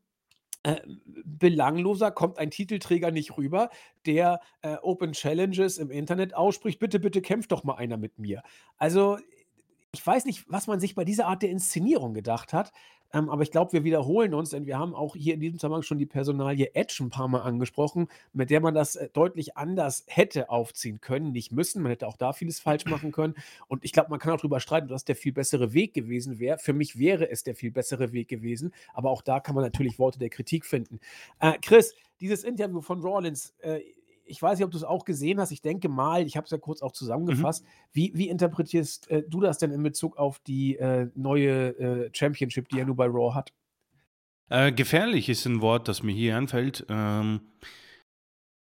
Äh, 0.65 0.81
belangloser 1.25 2.11
kommt 2.11 2.39
ein 2.39 2.51
Titelträger 2.51 3.13
nicht 3.13 3.37
rüber, 3.37 3.71
der 4.07 4.41
äh, 4.63 4.77
Open 4.83 5.13
Challenges 5.13 5.79
im 5.79 5.91
Internet 5.91 6.35
ausspricht. 6.35 6.81
Bitte, 6.81 6.99
bitte 6.99 7.23
kämpft 7.23 7.53
doch 7.53 7.63
mal 7.63 7.77
einer 7.77 7.97
mit 7.97 8.19
mir. 8.19 8.43
Also, 8.77 9.19
ich 9.93 10.07
weiß 10.07 10.27
nicht, 10.27 10.45
was 10.49 10.67
man 10.67 10.81
sich 10.81 10.95
bei 10.95 11.05
dieser 11.05 11.27
Art 11.27 11.43
der 11.43 11.51
Inszenierung 11.51 12.13
gedacht 12.15 12.53
hat. 12.53 12.73
Ähm, 13.11 13.31
aber 13.31 13.43
ich 13.43 13.51
glaube, 13.51 13.73
wir 13.73 13.85
wiederholen 13.85 14.35
uns, 14.35 14.51
denn 14.51 14.67
wir 14.67 14.79
haben 14.79 14.95
auch 14.95 15.17
hier 15.17 15.33
in 15.33 15.41
diesem 15.41 15.59
Zusammenhang 15.59 15.83
schon 15.83 15.97
die 15.97 16.05
Personalie 16.05 16.75
Edge 16.75 16.99
ein 17.01 17.09
paar 17.09 17.27
Mal 17.27 17.41
angesprochen, 17.41 18.09
mit 18.35 18.51
der 18.51 18.61
man 18.61 18.75
das 18.75 18.97
äh, 18.97 19.09
deutlich 19.11 19.57
anders 19.57 20.05
hätte 20.09 20.51
aufziehen 20.51 21.01
können, 21.01 21.33
nicht 21.33 21.51
müssen. 21.51 21.83
Man 21.83 21.91
hätte 21.91 22.07
auch 22.07 22.19
da 22.19 22.35
vieles 22.35 22.61
falsch 22.61 22.85
machen 22.85 23.11
können. 23.11 23.35
Und 23.67 23.83
ich 23.83 23.93
glaube, 23.93 24.11
man 24.11 24.19
kann 24.19 24.33
auch 24.33 24.39
darüber 24.39 24.61
streiten, 24.61 24.89
dass 24.89 25.07
der 25.07 25.17
viel 25.17 25.33
bessere 25.33 25.73
Weg 25.73 25.95
gewesen 25.95 26.39
wäre. 26.39 26.59
Für 26.59 26.75
mich 26.75 26.99
wäre 26.99 27.31
es 27.31 27.43
der 27.43 27.55
viel 27.55 27.71
bessere 27.71 28.13
Weg 28.13 28.29
gewesen. 28.29 28.75
Aber 28.93 29.09
auch 29.09 29.23
da 29.23 29.41
kann 29.41 29.55
man 29.55 29.65
natürlich 29.65 29.99
Worte 29.99 30.19
der 30.19 30.29
Kritik 30.29 30.67
finden. 30.67 31.01
Äh, 31.41 31.55
Chris, 31.63 31.95
dieses 32.21 32.45
Interview 32.45 32.83
von 32.83 33.01
Rawlins, 33.01 33.55
äh, 33.61 33.81
ich 34.29 34.41
weiß 34.41 34.59
nicht, 34.59 34.65
ob 34.65 34.71
du 34.71 34.77
es 34.77 34.85
auch 34.85 35.05
gesehen 35.05 35.41
hast. 35.41 35.51
Ich 35.51 35.63
denke 35.63 35.89
mal, 35.89 36.27
ich 36.27 36.37
habe 36.37 36.45
es 36.45 36.51
ja 36.51 36.59
kurz 36.59 36.83
auch 36.83 36.91
mhm. 36.91 36.95
zusammengefasst. 36.95 37.65
Mhm. 37.65 37.69
Wie, 37.93 38.13
wie 38.15 38.29
interpretierst 38.29 39.11
äh, 39.11 39.23
du 39.27 39.41
das 39.41 39.59
denn 39.59 39.73
in 39.73 39.83
Bezug 39.83 40.17
auf 40.17 40.39
die 40.41 40.77
äh, 40.77 41.09
neue 41.15 41.79
äh, 41.79 42.11
Championship, 42.13 42.69
die 42.69 42.79
er 42.79 42.87
nur 42.87 42.97
bei 42.97 43.07
Raw 43.07 43.35
hat? 43.35 43.53
Äh, 44.51 44.73
gefährlich 44.73 45.29
ist 45.29 45.45
ein 45.47 45.61
Wort, 45.61 45.89
das 45.89 46.03
mir 46.03 46.15
hier 46.15 46.37
anfällt. 46.37 46.87
Ähm, 46.89 47.41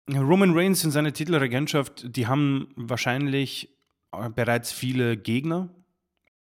Roman 0.09 0.57
Reigns 0.57 0.83
und 0.85 0.91
seine 0.91 1.13
Titelregentschaft, 1.13 2.15
die 2.15 2.27
haben 2.27 2.69
wahrscheinlich 2.75 3.77
äh, 4.11 4.29
bereits 4.29 4.71
viele 4.71 5.17
Gegner 5.17 5.69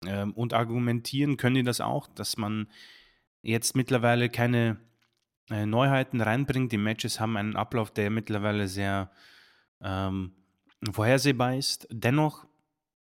ähm, 0.05 0.33
und 0.33 0.53
argumentieren 0.53 1.37
können 1.37 1.55
die 1.55 1.63
das 1.63 1.81
auch, 1.81 2.07
dass 2.07 2.37
man 2.37 2.67
jetzt 3.41 3.75
mittlerweile 3.75 4.29
keine 4.29 4.77
äh, 5.49 5.65
Neuheiten 5.65 6.21
reinbringt. 6.21 6.71
Die 6.71 6.77
Matches 6.77 7.19
haben 7.19 7.37
einen 7.37 7.55
Ablauf, 7.55 7.91
der 7.91 8.09
mittlerweile 8.09 8.67
sehr 8.67 9.11
ähm, 9.81 10.31
vorhersehbar 10.91 11.55
ist. 11.55 11.87
Dennoch 11.91 12.47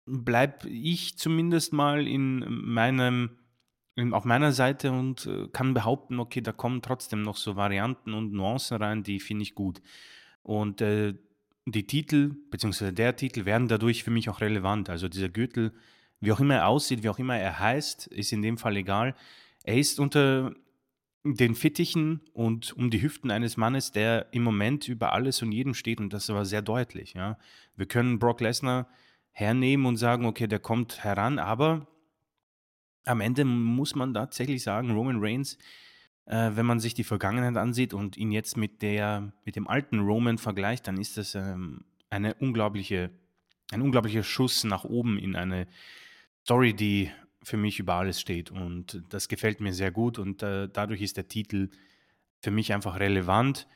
bleibe 0.05 0.69
ich 0.69 1.17
zumindest 1.17 1.74
mal 1.74 2.07
in 2.07 2.46
meinem 2.48 3.38
in, 3.96 4.13
auf 4.13 4.25
meiner 4.25 4.51
Seite 4.51 4.91
und 4.91 5.25
äh, 5.25 5.48
kann 5.51 5.74
behaupten, 5.74 6.19
okay, 6.19 6.41
da 6.41 6.51
kommen 6.51 6.81
trotzdem 6.81 7.24
noch 7.24 7.36
so 7.36 7.55
Varianten 7.55 8.13
und 8.13 8.31
Nuancen 8.31 8.77
rein, 8.77 9.03
die 9.03 9.19
finde 9.19 9.41
ich 9.41 9.55
gut. 9.55 9.81
Und 10.43 10.81
äh, 10.81 11.15
die 11.65 11.88
Titel, 11.88 12.36
beziehungsweise 12.51 12.93
der 12.93 13.15
Titel, 13.15 13.46
werden 13.46 13.67
dadurch 13.67 14.03
für 14.03 14.12
mich 14.12 14.29
auch 14.29 14.39
relevant. 14.39 14.89
Also 14.89 15.10
dieser 15.10 15.29
Gürtel, 15.29 15.74
wie 16.19 16.31
auch 16.31 16.39
immer 16.39 16.55
er 16.55 16.67
aussieht, 16.67 17.03
wie 17.03 17.10
auch 17.10 17.19
immer 17.19 17.38
er 17.38 17.60
heißt, 17.60 18.07
ist 18.07 18.31
in 18.31 18.43
dem 18.43 18.57
Fall 18.57 18.77
egal. 18.77 19.15
Er 19.63 19.77
ist 19.77 20.00
unter 20.00 20.53
den 21.36 21.55
Fittichen 21.55 22.22
und 22.34 22.74
um 22.74 22.89
die 22.89 23.01
Hüften 23.01 23.31
eines 23.31 23.57
Mannes, 23.57 23.92
der 23.92 24.27
im 24.31 24.44
Moment 24.44 24.87
über 24.87 25.13
alles 25.13 25.42
und 25.42 25.51
jedem 25.51 25.74
steht 25.74 26.00
und 26.00 26.13
das 26.13 26.29
war 26.29 26.46
sehr 26.46 26.61
deutlich. 26.61 27.13
Ja. 27.13 27.37
Wir 27.75 27.87
können 27.87 28.20
Brock 28.20 28.42
Lesnar 28.42 28.87
hernehmen 29.31 29.85
und 29.85 29.98
sagen, 29.98 30.25
okay, 30.25 30.48
der 30.48 30.59
kommt 30.59 31.03
heran, 31.03 31.40
aber 31.40 31.87
am 33.05 33.22
Ende 33.22 33.46
muss 33.46 33.96
man 33.96 34.13
tatsächlich 34.13 34.63
sagen, 34.63 34.92
Roman 34.92 35.20
Reigns, 35.20 35.57
äh, 36.25 36.51
wenn 36.53 36.66
man 36.66 36.79
sich 36.79 36.94
die 36.94 37.03
Vergangenheit 37.03 37.57
ansieht 37.57 37.94
und 37.94 38.18
ihn 38.18 38.31
jetzt 38.31 38.57
mit 38.57 38.81
der 38.81 39.31
mit 39.46 39.55
dem 39.55 39.68
alten 39.68 40.00
Roman 40.00 40.37
vergleicht, 40.37 40.87
dann 40.87 40.98
ist 40.98 41.18
das 41.18 41.35
ähm, 41.35 41.85
eine 42.09 42.33
unglaubliche 42.35 43.11
ein 43.72 43.81
unglaublicher 43.81 44.24
Schuss 44.24 44.63
nach 44.63 44.85
oben 44.85 45.18
in 45.18 45.35
eine 45.35 45.68
Story, 46.44 46.74
die 46.74 47.11
für 47.48 47.57
mich 47.57 47.79
über 47.79 47.96
alles 47.96 48.20
steht. 48.20 48.51
Und 48.51 49.03
das 49.10 49.27
gefällt 49.27 49.62
mir 49.62 49.74
sehr 49.74 49.92
gut 49.92 50.20
und 50.20 50.44
äh, 50.44 50.68
dadurch 50.72 51.01
ist 51.01 51.18
der 51.18 51.27
Titel 51.27 51.70
für 52.42 52.51
mich 52.51 52.74
einfach 52.74 53.00
relevant 53.00 53.68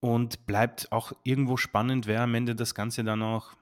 und 0.00 0.46
bleibt 0.46 0.92
auch 0.92 1.12
irgendwo 1.24 1.56
spannend, 1.56 2.06
wer 2.06 2.22
am 2.22 2.34
Ende 2.34 2.54
das 2.54 2.74
Ganze 2.74 3.02
dann 3.02 3.22
auch 3.22 3.56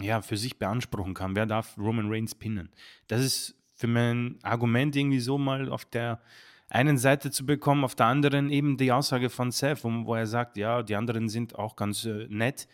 ja, 0.00 0.22
für 0.22 0.36
sich 0.36 0.58
beanspruchen 0.58 1.14
kann. 1.14 1.36
Wer 1.36 1.46
darf 1.46 1.76
Roman 1.76 2.08
Reigns 2.08 2.34
pinnen? 2.34 2.70
Das 3.08 3.22
ist 3.22 3.56
für 3.74 3.86
mein 3.86 4.38
Argument 4.42 4.94
irgendwie 4.96 5.20
so 5.20 5.36
mal 5.36 5.68
auf 5.70 5.84
der 5.84 6.22
einen 6.68 6.98
Seite 6.98 7.30
zu 7.30 7.44
bekommen, 7.44 7.84
auf 7.84 7.94
der 7.94 8.06
anderen 8.06 8.50
eben 8.50 8.76
die 8.76 8.92
Aussage 8.92 9.30
von 9.30 9.50
Seth, 9.50 9.84
wo, 9.84 10.06
wo 10.06 10.14
er 10.14 10.26
sagt, 10.26 10.56
ja, 10.56 10.82
die 10.82 10.96
anderen 10.96 11.28
sind 11.28 11.54
auch 11.54 11.76
ganz 11.76 12.04
äh, 12.04 12.26
nett. 12.28 12.68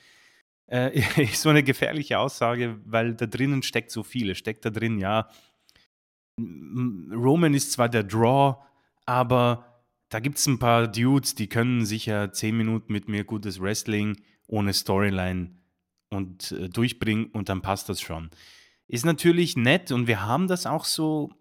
Äh, 0.67 1.01
ist 1.23 1.43
so 1.43 1.49
eine 1.49 1.63
gefährliche 1.63 2.19
Aussage, 2.19 2.79
weil 2.85 3.15
da 3.15 3.27
drinnen 3.27 3.63
steckt 3.63 3.91
so 3.91 4.03
viel. 4.03 4.31
Es 4.31 4.39
steckt 4.39 4.65
da 4.65 4.71
drin, 4.71 4.99
ja, 4.99 5.29
Roman 6.39 7.55
ist 7.55 7.73
zwar 7.73 7.89
der 7.89 8.05
Draw, 8.05 8.57
aber 9.07 9.85
da 10.09 10.21
gibt 10.21 10.39
es 10.39 10.47
ein 10.47 10.59
paar 10.59 10.89
Dudes, 10.89 11.35
die 11.35 11.49
können 11.49 11.85
sicher 11.85 12.33
zehn 12.33 12.57
Minuten 12.57 12.93
mit 12.93 13.09
mir 13.09 13.25
gutes 13.25 13.61
Wrestling 13.61 14.21
ohne 14.47 14.73
Storyline 14.73 15.51
und 16.11 16.53
äh, 16.53 16.69
durchbringen 16.69 17.27
und 17.27 17.49
dann 17.49 17.63
passt 17.63 17.89
das 17.89 18.01
schon. 18.01 18.31
Ist 18.89 19.05
natürlich 19.05 19.57
nett 19.57 19.91
und 19.91 20.07
wir 20.07 20.23
haben 20.23 20.49
das 20.49 20.67
auch 20.67 20.85
so 20.85 21.33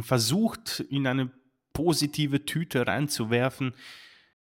versucht, 0.00 0.80
in 0.80 1.06
eine 1.06 1.30
positive 1.72 2.44
Tüte 2.44 2.86
reinzuwerfen. 2.86 3.74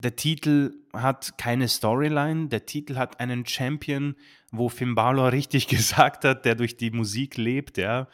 Der 0.03 0.17
Titel 0.17 0.75
hat 0.93 1.39
keine 1.39 1.69
Storyline, 1.69 2.49
der 2.49 2.67
Titel 2.67 2.97
hat 2.97 3.21
einen 3.21 3.47
Champion, 3.47 4.17
wo 4.51 4.69
Finn 4.69 4.95
Balor 4.95 5.33
richtig 5.33 5.69
gesagt 5.69 6.25
hat, 6.25 6.45
der 6.45 6.57
durch 6.57 6.77
die 6.77 6.91
Musik 6.91 7.37
lebt, 7.37 7.79
ja. 7.79 8.09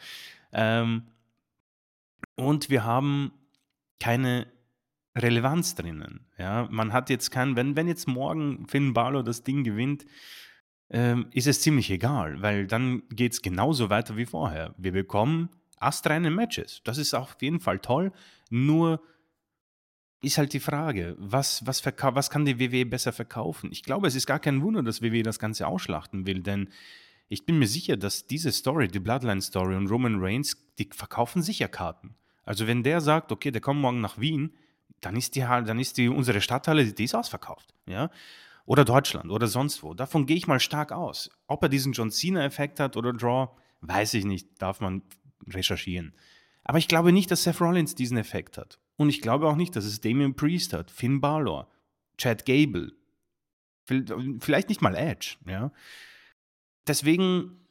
Ähm, 0.53 1.03
und 2.35 2.69
wir 2.69 2.83
haben 2.83 3.31
keine 3.99 4.47
Relevanz 5.17 5.75
drinnen. 5.75 6.27
Ja, 6.37 6.67
man 6.71 6.93
hat 6.93 7.09
jetzt 7.09 7.31
kein, 7.31 7.55
wenn, 7.55 7.75
wenn 7.75 7.87
jetzt 7.87 8.07
morgen 8.07 8.67
Finn 8.67 8.93
Balor 8.93 9.23
das 9.23 9.43
Ding 9.43 9.63
gewinnt, 9.63 10.05
ähm, 10.89 11.27
ist 11.31 11.47
es 11.47 11.61
ziemlich 11.61 11.89
egal, 11.89 12.41
weil 12.41 12.67
dann 12.67 13.03
geht 13.09 13.33
es 13.33 13.41
genauso 13.41 13.89
weiter 13.89 14.17
wie 14.17 14.25
vorher. 14.25 14.73
Wir 14.77 14.91
bekommen 14.91 15.49
astreine 15.77 16.29
Matches. 16.29 16.81
Das 16.83 16.97
ist 16.97 17.13
auf 17.13 17.37
jeden 17.41 17.59
Fall 17.59 17.79
toll. 17.79 18.11
Nur 18.49 19.01
ist 20.21 20.37
halt 20.37 20.53
die 20.53 20.59
Frage, 20.59 21.15
was, 21.17 21.65
was, 21.65 21.83
was 21.85 22.29
kann 22.29 22.45
die 22.45 22.59
WWE 22.59 22.85
besser 22.85 23.11
verkaufen? 23.11 23.71
Ich 23.71 23.83
glaube, 23.83 24.07
es 24.07 24.15
ist 24.15 24.27
gar 24.27 24.39
kein 24.39 24.61
Wunder, 24.61 24.83
dass 24.83 25.01
WWE 25.01 25.23
das 25.23 25.39
Ganze 25.39 25.67
ausschlachten 25.67 26.27
will, 26.27 26.41
denn 26.41 26.69
ich 27.31 27.45
bin 27.45 27.59
mir 27.59 27.67
sicher, 27.67 27.95
dass 27.95 28.27
diese 28.27 28.51
Story, 28.51 28.89
die 28.89 28.99
Bloodline 28.99 29.41
Story 29.41 29.77
und 29.77 29.87
Roman 29.87 30.21
Reigns, 30.21 30.57
die 30.77 30.89
verkaufen 30.91 31.41
sicher 31.41 31.69
Karten. 31.69 32.15
Also 32.43 32.67
wenn 32.67 32.83
der 32.83 32.99
sagt, 32.99 33.31
okay, 33.31 33.51
der 33.51 33.61
kommt 33.61 33.79
morgen 33.79 34.01
nach 34.01 34.19
Wien, 34.19 34.53
dann 34.99 35.15
ist 35.15 35.35
die, 35.35 35.39
dann 35.39 35.79
ist 35.79 35.97
die 35.97 36.09
unsere 36.09 36.41
Stadthalle, 36.41 36.91
die 36.91 37.03
ist 37.05 37.15
ausverkauft, 37.15 37.73
ja. 37.85 38.11
Oder 38.65 38.83
Deutschland 38.83 39.31
oder 39.31 39.47
sonst 39.47 39.81
wo. 39.81 39.93
Davon 39.93 40.25
gehe 40.25 40.35
ich 40.35 40.45
mal 40.45 40.59
stark 40.59 40.91
aus. 40.91 41.29
Ob 41.47 41.63
er 41.63 41.69
diesen 41.69 41.93
John 41.93 42.11
Cena-Effekt 42.11 42.81
hat 42.81 42.97
oder 42.97 43.13
Draw, 43.13 43.49
weiß 43.79 44.13
ich 44.15 44.25
nicht, 44.25 44.61
darf 44.61 44.81
man 44.81 45.01
recherchieren. 45.47 46.13
Aber 46.65 46.79
ich 46.79 46.89
glaube 46.89 47.13
nicht, 47.13 47.31
dass 47.31 47.43
Seth 47.43 47.61
Rollins 47.61 47.95
diesen 47.95 48.17
Effekt 48.17 48.57
hat. 48.57 48.77
Und 48.97 49.07
ich 49.07 49.21
glaube 49.21 49.47
auch 49.47 49.55
nicht, 49.55 49.77
dass 49.77 49.85
es 49.85 50.01
Damien 50.01 50.35
Priest 50.35 50.73
hat, 50.73 50.91
Finn 50.91 51.21
Balor, 51.21 51.69
Chad 52.17 52.45
Gable, 52.45 52.91
vielleicht 53.85 54.67
nicht 54.67 54.81
mal 54.81 54.95
Edge, 54.95 55.37
ja. 55.47 55.71
Deswegen 56.87 57.61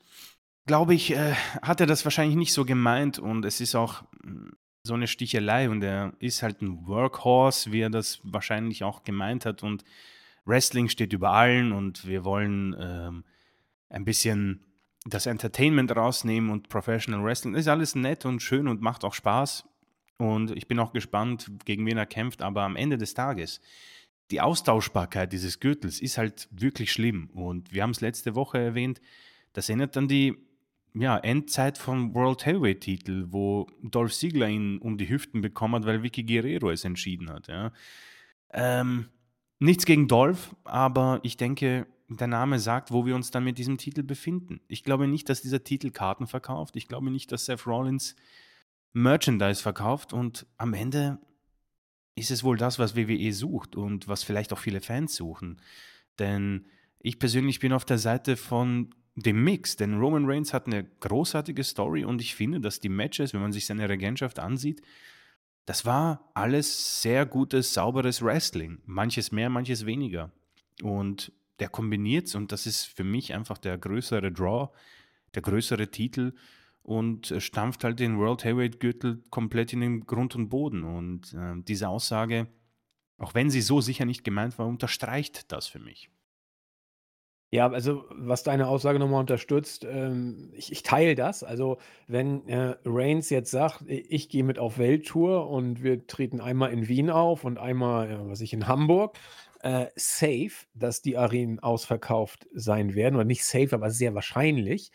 glaube 0.67 0.95
ich, 0.95 1.13
äh, 1.13 1.35
hat 1.63 1.81
er 1.81 1.87
das 1.87 2.05
wahrscheinlich 2.05 2.37
nicht 2.37 2.53
so 2.53 2.65
gemeint 2.65 3.19
und 3.19 3.45
es 3.45 3.61
ist 3.61 3.75
auch 3.75 4.05
hm, 4.23 4.53
so 4.83 4.95
eine 4.95 5.07
Stichelei 5.07 5.69
und 5.69 5.83
er 5.83 6.13
ist 6.21 6.43
halt 6.43 6.63
ein 6.63 6.87
Workhorse, 6.87 7.73
wie 7.73 7.81
er 7.81 7.91
das 7.91 8.21
wahrscheinlich 8.23 8.83
auch 8.85 9.03
gemeint 9.05 9.45
hat 9.45 9.63
und 9.63 9.85
Wrestling 10.45 10.89
steht 10.89 11.13
über 11.13 11.33
allen 11.33 11.73
und 11.73 12.07
wir 12.07 12.25
wollen 12.25 12.75
ähm, 12.79 13.25
ein 13.89 14.05
bisschen 14.05 14.65
das 15.05 15.27
Entertainment 15.27 15.95
rausnehmen 15.95 16.51
und 16.51 16.69
Professional 16.69 17.25
Wrestling. 17.25 17.55
Das 17.55 17.63
ist 17.63 17.69
alles 17.69 17.95
nett 17.95 18.25
und 18.25 18.41
schön 18.41 18.69
und 18.69 18.81
macht 18.81 19.05
auch 19.05 19.15
Spaß 19.15 19.65
und 20.19 20.51
ich 20.53 20.69
bin 20.69 20.79
auch 20.79 20.93
gespannt, 20.93 21.51
gegen 21.65 21.85
wen 21.87 21.99
er 21.99 22.07
kämpft, 22.07 22.43
aber 22.43 22.63
am 22.63 22.77
Ende 22.77 22.97
des 22.97 23.15
Tages 23.15 23.61
die 24.31 24.41
Austauschbarkeit 24.41 25.33
dieses 25.33 25.61
Gürtels 25.61 26.01
ist 26.01 26.19
halt 26.19 26.49
wirklich 26.51 26.93
schlimm 26.93 27.31
und 27.35 27.73
wir 27.73 27.83
haben 27.83 27.91
es 27.91 28.01
letzte 28.01 28.35
Woche 28.35 28.59
erwähnt, 28.59 29.01
das 29.53 29.69
erinnert 29.69 29.97
an 29.97 30.09
die 30.09 30.37
ja, 30.95 31.19
Endzeit 31.19 31.79
vom 31.79 32.15
World 32.15 32.47
Heavyweight 32.47 32.81
Titel, 32.81 33.27
wo 33.29 33.67
Dolph 33.83 34.13
Ziggler 34.13 34.49
ihn 34.49 34.79
um 34.79 34.99
die 34.99 35.09
Hüften 35.09 35.41
bekommen 35.41 35.77
hat, 35.77 35.87
weil 35.87 36.03
Vicky 36.03 36.25
Guerrero 36.25 36.71
es 36.71 36.85
entschieden 36.85 37.31
hat. 37.31 37.47
Ja. 37.47 37.73
Ähm, 38.53 39.09
Nichts 39.63 39.85
gegen 39.85 40.09
Dolph, 40.09 40.57
aber 40.65 41.21
ich 41.23 41.37
denke, 41.37 41.87
der 42.09 42.27
Name 42.27 42.59
sagt, 42.59 42.93
wo 42.93 43.05
wir 43.05 43.15
uns 43.15 43.31
dann 43.31 43.45
mit 43.45 43.59
diesem 43.59 43.77
Titel 43.77 44.03
befinden. 44.03 44.63
Ich 44.69 44.85
glaube 44.85 45.07
nicht, 45.07 45.29
dass 45.29 45.43
dieser 45.43 45.63
Titel 45.63 45.91
Karten 45.91 46.27
verkauft. 46.27 46.77
Ich 46.77 46.89
glaube 46.89 47.11
nicht, 47.11 47.31
dass 47.31 47.45
Seth 47.45 47.67
Rollins 47.67 48.17
Merchandise 48.95 49.61
verkauft. 49.61 50.15
Und 50.15 50.47
am 50.57 50.73
Ende 50.73 51.19
ist 52.21 52.31
es 52.31 52.45
wohl 52.45 52.57
das, 52.57 52.79
was 52.79 52.97
WWE 52.97 53.33
sucht 53.33 53.77
und 53.77 54.09
was 54.09 54.23
vielleicht 54.23 54.53
auch 54.53 54.59
viele 54.59 54.81
Fans 54.81 55.17
suchen. 55.17 55.61
Denn 56.19 56.67
ich 57.01 57.19
persönlich 57.19 57.59
bin 57.59 57.73
auf 57.73 57.85
der 57.85 57.99
Seite 57.99 58.37
von 58.37 58.95
dem 59.17 59.43
Mix, 59.43 59.77
denn 59.77 59.99
Roman 59.99 60.27
Reigns 60.27 60.53
hat 60.53 60.67
eine 60.67 60.85
großartige 60.85 61.65
Story 61.65 62.05
und 62.05 62.21
ich 62.21 62.35
finde, 62.35 62.61
dass 62.61 62.81
die 62.81 62.89
Matches, 62.89 63.35
wenn 63.35 63.41
man 63.41 63.53
sich 63.53 63.67
seine 63.67 63.89
Regentschaft 63.89 64.39
ansieht, 64.39 64.83
das 65.67 65.85
war 65.85 66.31
alles 66.35 67.03
sehr 67.03 67.27
gutes, 67.27 67.75
sauberes 67.75 68.23
Wrestling. 68.23 68.79
Manches 68.87 69.31
mehr, 69.31 69.51
manches 69.51 69.87
weniger. 69.87 70.33
Und 70.83 71.33
der 71.59 71.69
kombiniert 71.69 72.27
es 72.27 72.35
und 72.35 72.53
das 72.53 72.67
ist 72.67 72.85
für 72.85 73.05
mich 73.05 73.35
einfach 73.35 73.59
der 73.59 73.79
größere 73.79 74.33
Draw, 74.33 74.71
der 75.35 75.43
größere 75.43 75.91
Titel 75.91 76.33
und 76.91 77.33
stampft 77.39 77.85
halt 77.85 78.01
den 78.01 78.19
World 78.19 78.43
Heavyweight 78.43 78.81
Gürtel 78.81 79.23
komplett 79.31 79.73
in 79.73 79.81
den 79.81 80.07
Grund 80.07 80.35
und 80.35 80.49
Boden. 80.49 80.83
Und 80.83 81.33
äh, 81.35 81.55
diese 81.63 81.89
Aussage, 81.89 82.49
auch 83.17 83.33
wenn 83.33 83.49
sie 83.49 83.61
so 83.61 83.81
sicher 83.81 84.05
nicht 84.05 84.25
gemeint 84.25 84.59
war, 84.59 84.67
unterstreicht 84.67 85.53
das 85.53 85.69
für 85.69 85.79
mich. 85.79 86.11
Ja, 87.53 87.71
also 87.71 88.05
was 88.11 88.43
deine 88.43 88.67
Aussage 88.67 88.99
nochmal 88.99 89.21
unterstützt, 89.21 89.85
ähm, 89.85 90.51
ich, 90.53 90.73
ich 90.73 90.83
teile 90.83 91.15
das. 91.15 91.45
Also 91.45 91.79
wenn 92.09 92.49
äh, 92.49 92.75
Reigns 92.85 93.31
jetzt 93.31 93.53
sagt, 93.53 93.85
ich 93.87 94.29
gehe 94.29 94.43
mit 94.43 94.59
auf 94.59 94.79
Welttour 94.79 95.49
und 95.49 95.85
wir 95.85 96.09
treten 96.09 96.41
einmal 96.41 96.73
in 96.73 96.89
Wien 96.89 97.09
auf 97.09 97.45
und 97.45 97.59
einmal, 97.59 98.11
ja, 98.11 98.29
was 98.29 98.41
ich, 98.41 98.53
in 98.53 98.67
Hamburg, 98.67 99.17
äh, 99.63 99.87
safe, 99.95 100.67
dass 100.75 101.03
die 101.03 101.17
Arenen 101.17 101.61
ausverkauft 101.61 102.49
sein 102.53 102.95
werden, 102.97 103.15
oder 103.15 103.25
nicht 103.25 103.45
safe, 103.45 103.75
aber 103.75 103.91
sehr 103.91 104.15
wahrscheinlich. 104.15 104.91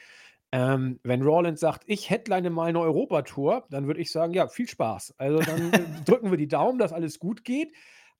Ähm, 0.55 1.01
wenn 1.03 1.21
Rollins 1.21 1.59
sagt, 1.59 1.83
ich 1.85 2.09
headline 2.09 2.49
mal 2.49 2.69
eine 2.69 2.79
Europatour, 2.79 3.65
dann 3.69 3.87
würde 3.87 3.99
ich 3.99 4.09
sagen, 4.09 4.31
ja, 4.33 4.47
viel 4.47 4.69
Spaß. 4.69 5.15
Also 5.17 5.39
dann 5.39 5.73
äh, 5.73 5.79
drücken 6.05 6.31
wir 6.31 6.37
die 6.37 6.47
Daumen, 6.47 6.79
dass 6.79 6.93
alles 6.93 7.19
gut 7.19 7.43
geht. 7.43 7.73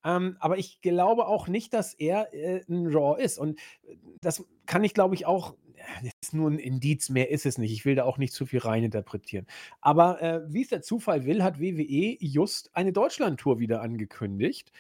Ähm, 0.04 0.36
aber 0.42 0.58
ich 0.58 0.82
glaube 0.82 1.28
auch 1.28 1.48
nicht, 1.48 1.74
dass 1.74 1.94
er 1.94 2.34
äh, 2.34 2.62
'n 2.68 2.88
Raw 2.94 3.24
ist. 3.24 3.38
Und 3.38 3.58
äh, 3.88 3.96
das 4.20 4.44
kann 4.66 4.84
ich, 4.84 4.94
glaube 4.94 5.16
ich, 5.16 5.26
auch 5.26 5.56
das 6.04 6.12
ist 6.22 6.34
nur 6.34 6.50
ein 6.50 6.60
Indiz, 6.60 7.10
mehr 7.10 7.30
ist 7.30 7.46
es 7.46 7.58
nicht. 7.58 7.72
Ich 7.72 7.86
will 7.86 7.96
da 7.96 8.04
auch 8.04 8.18
nicht 8.18 8.34
zu 8.34 8.46
viel 8.46 8.60
reininterpretieren. 8.60 9.46
Aber 9.82 10.22
äh, 10.22 10.42
wie 10.48 10.64
es 10.64 10.70
der 10.70 10.82
Zufall 10.82 11.26
will, 11.26 11.42
hat 11.44 11.60
WWE 11.60 12.18
just 12.20 12.76
eine 12.76 12.92
Deutschlandtour 12.92 13.60
wieder 13.60 13.82
angekündigt. 13.82 14.72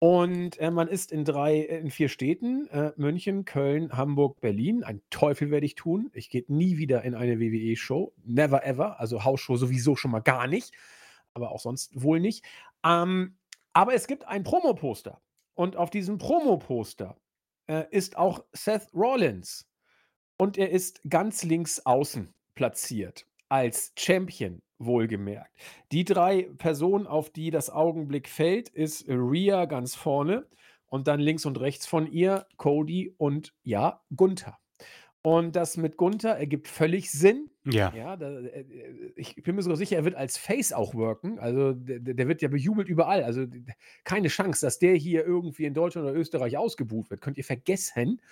Und 0.00 0.58
äh, 0.58 0.70
man 0.70 0.88
ist 0.88 1.12
in 1.12 1.26
drei, 1.26 1.58
äh, 1.58 1.78
in 1.78 1.90
vier 1.90 2.08
Städten: 2.08 2.66
äh, 2.68 2.92
München, 2.96 3.44
Köln, 3.44 3.92
Hamburg, 3.92 4.40
Berlin. 4.40 4.82
Ein 4.82 5.02
Teufel 5.10 5.50
werde 5.50 5.66
ich 5.66 5.74
tun. 5.74 6.10
Ich 6.14 6.30
gehe 6.30 6.42
nie 6.48 6.78
wieder 6.78 7.02
in 7.04 7.14
eine 7.14 7.38
WWE-Show. 7.38 8.14
Never 8.24 8.64
ever. 8.64 8.98
Also 8.98 9.24
Hausshow 9.24 9.56
sowieso 9.56 9.96
schon 9.96 10.10
mal 10.10 10.20
gar 10.20 10.46
nicht. 10.46 10.72
Aber 11.34 11.52
auch 11.52 11.60
sonst 11.60 12.02
wohl 12.02 12.18
nicht. 12.18 12.46
Ähm, 12.82 13.36
aber 13.74 13.92
es 13.92 14.06
gibt 14.06 14.26
ein 14.26 14.42
Promo-Poster. 14.42 15.20
Und 15.54 15.76
auf 15.76 15.90
diesem 15.90 16.16
Promo-Poster 16.16 17.18
äh, 17.66 17.84
ist 17.90 18.16
auch 18.16 18.42
Seth 18.52 18.88
Rollins. 18.94 19.68
Und 20.38 20.56
er 20.56 20.70
ist 20.70 21.02
ganz 21.10 21.44
links 21.44 21.84
außen 21.84 22.32
platziert. 22.54 23.26
Als 23.50 23.92
Champion, 23.98 24.62
wohlgemerkt. 24.78 25.54
Die 25.92 26.04
drei 26.04 26.48
Personen, 26.56 27.06
auf 27.06 27.30
die 27.30 27.50
das 27.50 27.68
Augenblick 27.68 28.28
fällt, 28.28 28.70
ist 28.70 29.06
Rhea 29.08 29.66
ganz 29.66 29.94
vorne 29.94 30.46
und 30.86 31.06
dann 31.06 31.20
links 31.20 31.44
und 31.44 31.60
rechts 31.60 31.86
von 31.86 32.10
ihr 32.10 32.46
Cody 32.56 33.14
und 33.18 33.54
ja, 33.62 34.02
Gunther. 34.16 34.58
Und 35.22 35.54
das 35.54 35.76
mit 35.76 35.98
Gunther 35.98 36.38
ergibt 36.38 36.66
völlig 36.66 37.10
Sinn. 37.10 37.50
Ja. 37.66 37.92
Ja, 37.94 38.16
da, 38.16 38.30
äh, 38.38 38.60
äh, 38.60 39.12
ich 39.16 39.34
bin 39.42 39.54
mir 39.54 39.62
sogar 39.62 39.76
sicher, 39.76 39.96
er 39.96 40.04
wird 40.04 40.14
als 40.14 40.38
Face 40.38 40.72
auch 40.72 40.94
worken. 40.94 41.38
Also 41.38 41.74
der, 41.74 41.98
der 41.98 42.28
wird 42.28 42.40
ja 42.40 42.48
bejubelt 42.48 42.88
überall. 42.88 43.22
Also 43.22 43.44
keine 44.04 44.28
Chance, 44.28 44.64
dass 44.64 44.78
der 44.78 44.94
hier 44.94 45.26
irgendwie 45.26 45.66
in 45.66 45.74
Deutschland 45.74 46.08
oder 46.08 46.18
Österreich 46.18 46.56
ausgebucht 46.56 47.10
wird. 47.10 47.20
Könnt 47.20 47.36
ihr 47.36 47.44
vergessen. 47.44 48.22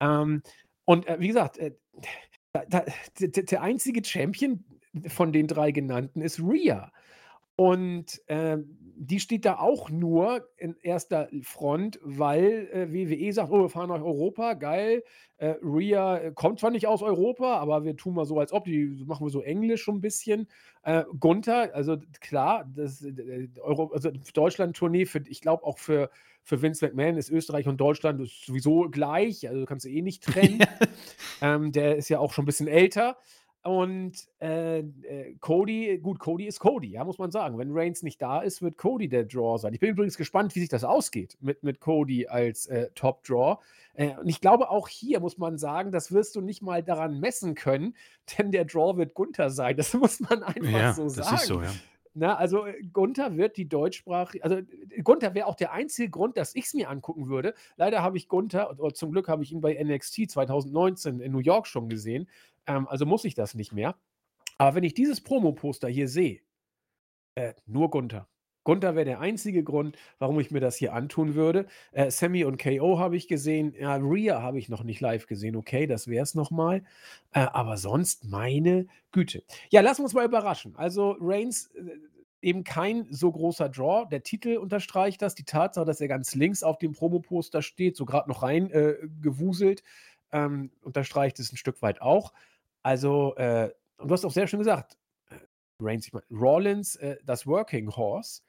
Ähm, 0.00 0.42
und 0.84 1.06
äh, 1.06 1.20
wie 1.20 1.28
gesagt, 1.28 1.58
äh, 1.58 1.76
da, 2.54 2.84
da, 3.18 3.42
der, 3.42 3.62
einzige 3.62 4.04
Champion 4.04 4.64
von 5.08 5.32
den 5.32 5.46
drei 5.46 5.72
genannten 5.72 6.20
ist 6.20 6.40
Rhea. 6.40 6.92
Und, 7.56 8.22
ähm, 8.28 8.83
die 8.96 9.20
steht 9.20 9.44
da 9.44 9.58
auch 9.58 9.90
nur 9.90 10.48
in 10.56 10.76
erster 10.82 11.28
Front, 11.42 11.98
weil, 12.02 12.68
äh, 12.72 12.92
WWE 12.92 13.32
sagt: 13.32 13.50
„Oh, 13.50 13.62
wir 13.62 13.68
fahren 13.68 13.88
nach 13.88 14.02
Europa, 14.02 14.54
geil. 14.54 15.02
Äh, 15.36 15.54
Rhea 15.62 16.18
äh, 16.18 16.32
kommt 16.32 16.60
zwar 16.60 16.70
nicht 16.70 16.86
aus 16.86 17.02
Europa, 17.02 17.56
aber 17.58 17.84
wir 17.84 17.96
tun 17.96 18.14
mal 18.14 18.24
so, 18.24 18.38
als 18.38 18.52
ob, 18.52 18.64
die 18.64 18.86
machen 19.06 19.26
wir 19.26 19.30
so 19.30 19.42
Englisch 19.42 19.84
so 19.84 19.92
ein 19.92 20.00
bisschen. 20.00 20.48
Äh, 20.82 21.04
Gunther, 21.18 21.74
also 21.74 21.96
klar, 22.20 22.70
das 22.74 23.02
äh, 23.02 23.48
Euro 23.60 23.90
also 23.92 24.10
Deutschland-Tournee 24.32 25.06
für 25.06 25.22
ich 25.26 25.40
glaube 25.40 25.64
auch 25.64 25.78
für 25.78 26.10
für 26.42 26.60
Vince 26.60 26.84
McMahon 26.86 27.16
ist 27.16 27.30
Österreich 27.30 27.66
und 27.66 27.78
Deutschland 27.78 28.28
sowieso 28.28 28.88
gleich, 28.90 29.48
also 29.48 29.64
kannst 29.64 29.86
du 29.86 29.90
eh 29.90 30.02
nicht 30.02 30.22
trennen. 30.24 30.60
Ähm, 31.40 31.72
der 31.72 31.96
ist 31.96 32.08
ja 32.08 32.18
auch 32.18 32.32
schon 32.32 32.44
ein 32.44 32.46
bisschen 32.46 32.68
älter. 32.68 33.16
Und 33.64 34.12
äh, 34.42 34.80
äh, 34.80 35.34
Cody, 35.40 35.98
gut, 36.02 36.18
Cody 36.18 36.44
ist 36.46 36.60
Cody, 36.60 36.90
ja, 36.90 37.04
muss 37.04 37.16
man 37.16 37.30
sagen. 37.30 37.56
Wenn 37.56 37.72
Reigns 37.72 38.02
nicht 38.02 38.20
da 38.20 38.40
ist, 38.40 38.60
wird 38.60 38.76
Cody 38.76 39.08
der 39.08 39.24
Draw 39.24 39.56
sein. 39.58 39.72
Ich 39.72 39.80
bin 39.80 39.88
übrigens 39.88 40.18
gespannt, 40.18 40.54
wie 40.54 40.60
sich 40.60 40.68
das 40.68 40.84
ausgeht 40.84 41.38
mit, 41.40 41.62
mit 41.62 41.80
Cody 41.80 42.26
als 42.26 42.66
äh, 42.66 42.90
Top 42.94 43.24
Draw. 43.24 43.56
Äh, 43.94 44.16
und 44.18 44.28
ich 44.28 44.42
glaube, 44.42 44.68
auch 44.68 44.86
hier 44.86 45.18
muss 45.20 45.38
man 45.38 45.56
sagen, 45.56 45.92
das 45.92 46.12
wirst 46.12 46.36
du 46.36 46.42
nicht 46.42 46.60
mal 46.60 46.82
daran 46.82 47.20
messen 47.20 47.54
können, 47.54 47.96
denn 48.38 48.52
der 48.52 48.66
Draw 48.66 48.98
wird 48.98 49.14
Gunther 49.14 49.48
sein. 49.48 49.76
Das 49.78 49.94
muss 49.94 50.20
man 50.20 50.42
einfach 50.42 50.70
Ja, 50.70 50.92
so 50.92 51.04
das 51.04 51.14
sagen. 51.14 51.36
ist 51.36 51.46
so, 51.46 51.62
ja. 51.62 51.72
Na, 52.14 52.36
also 52.36 52.66
äh, 52.66 52.80
Gunther 52.92 53.36
wird 53.36 53.56
die 53.56 53.68
Deutschsprache, 53.68 54.38
also 54.42 54.56
äh, 54.56 55.02
Gunther 55.02 55.34
wäre 55.34 55.46
auch 55.46 55.56
der 55.56 55.72
einzige 55.72 56.10
Grund, 56.10 56.36
dass 56.36 56.54
ich 56.54 56.66
es 56.66 56.74
mir 56.74 56.88
angucken 56.88 57.28
würde. 57.28 57.54
Leider 57.76 58.02
habe 58.02 58.16
ich 58.16 58.28
Gunther, 58.28 58.78
oder 58.78 58.94
zum 58.94 59.10
Glück 59.10 59.28
habe 59.28 59.42
ich 59.42 59.52
ihn 59.52 59.60
bei 59.60 59.74
NXT 59.82 60.30
2019 60.30 61.20
in 61.20 61.32
New 61.32 61.38
York 61.40 61.66
schon 61.66 61.88
gesehen. 61.88 62.28
Ähm, 62.66 62.86
also 62.88 63.04
muss 63.04 63.24
ich 63.24 63.34
das 63.34 63.54
nicht 63.54 63.72
mehr. 63.72 63.96
Aber 64.58 64.76
wenn 64.76 64.84
ich 64.84 64.94
dieses 64.94 65.20
Promo-Poster 65.20 65.88
hier 65.88 66.08
sehe, 66.08 66.40
äh, 67.34 67.54
nur 67.66 67.90
Gunther. 67.90 68.28
Gunther 68.64 68.94
wäre 68.94 69.04
der 69.04 69.20
einzige 69.20 69.62
Grund, 69.62 69.96
warum 70.18 70.40
ich 70.40 70.50
mir 70.50 70.60
das 70.60 70.76
hier 70.76 70.94
antun 70.94 71.34
würde. 71.34 71.66
Äh, 71.92 72.10
Sammy 72.10 72.44
und 72.44 72.60
KO 72.60 72.98
habe 72.98 73.16
ich 73.16 73.28
gesehen. 73.28 73.74
Ja, 73.78 73.96
Rhea 73.96 74.42
habe 74.42 74.58
ich 74.58 74.68
noch 74.68 74.82
nicht 74.82 75.00
live 75.00 75.26
gesehen. 75.26 75.56
Okay, 75.56 75.86
das 75.86 76.08
wäre 76.08 76.22
es 76.22 76.34
nochmal. 76.34 76.82
Äh, 77.32 77.40
aber 77.52 77.76
sonst, 77.76 78.24
meine 78.24 78.86
Güte. 79.12 79.44
Ja, 79.70 79.82
wir 80.00 80.04
uns 80.04 80.14
mal 80.14 80.24
überraschen. 80.24 80.74
Also, 80.76 81.16
Reigns 81.20 81.66
äh, 81.74 81.98
eben 82.44 82.62
kein 82.62 83.06
so 83.10 83.32
großer 83.32 83.68
Draw. 83.68 84.06
Der 84.10 84.22
Titel 84.22 84.56
unterstreicht 84.56 85.22
das. 85.22 85.34
Die 85.34 85.44
Tatsache, 85.44 85.86
dass 85.86 86.00
er 86.00 86.08
ganz 86.08 86.34
links 86.34 86.62
auf 86.62 86.78
dem 86.78 86.92
Promo-Poster 86.92 87.62
steht, 87.62 87.96
so 87.96 88.04
gerade 88.04 88.28
noch 88.28 88.42
rein 88.42 88.70
äh, 88.70 88.96
ähm, 90.32 90.70
unterstreicht 90.82 91.38
es 91.40 91.52
ein 91.52 91.56
Stück 91.56 91.80
weit 91.80 92.02
auch. 92.02 92.32
Also, 92.82 93.34
äh, 93.36 93.70
und 93.96 94.08
du 94.08 94.12
hast 94.12 94.24
auch 94.24 94.32
sehr 94.32 94.46
schön 94.46 94.58
gesagt, 94.58 94.98
äh, 95.30 95.36
Reigns, 95.80 96.06
ich 96.06 96.12
meine, 96.12 96.26
Rollins, 96.30 96.96
äh, 96.96 97.16
das 97.24 97.46
Working 97.46 97.96
Horse, 97.96 98.42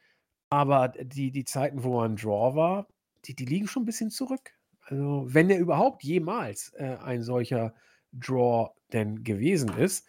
aber 0.49 0.89
die, 0.89 1.31
die 1.31 1.45
Zeiten, 1.45 1.83
wo 1.83 1.99
er 1.99 2.05
ein 2.05 2.15
Draw 2.15 2.55
war, 2.55 2.87
die, 3.25 3.35
die 3.35 3.45
liegen 3.45 3.67
schon 3.67 3.83
ein 3.83 3.87
bisschen 3.87 4.11
zurück. 4.11 4.51
Also, 4.81 5.25
wenn 5.27 5.49
er 5.49 5.59
überhaupt 5.59 6.03
jemals 6.03 6.71
äh, 6.73 6.97
ein 7.03 7.23
solcher 7.23 7.73
Draw 8.13 8.69
denn 8.93 9.23
gewesen 9.23 9.75
ist, 9.77 10.07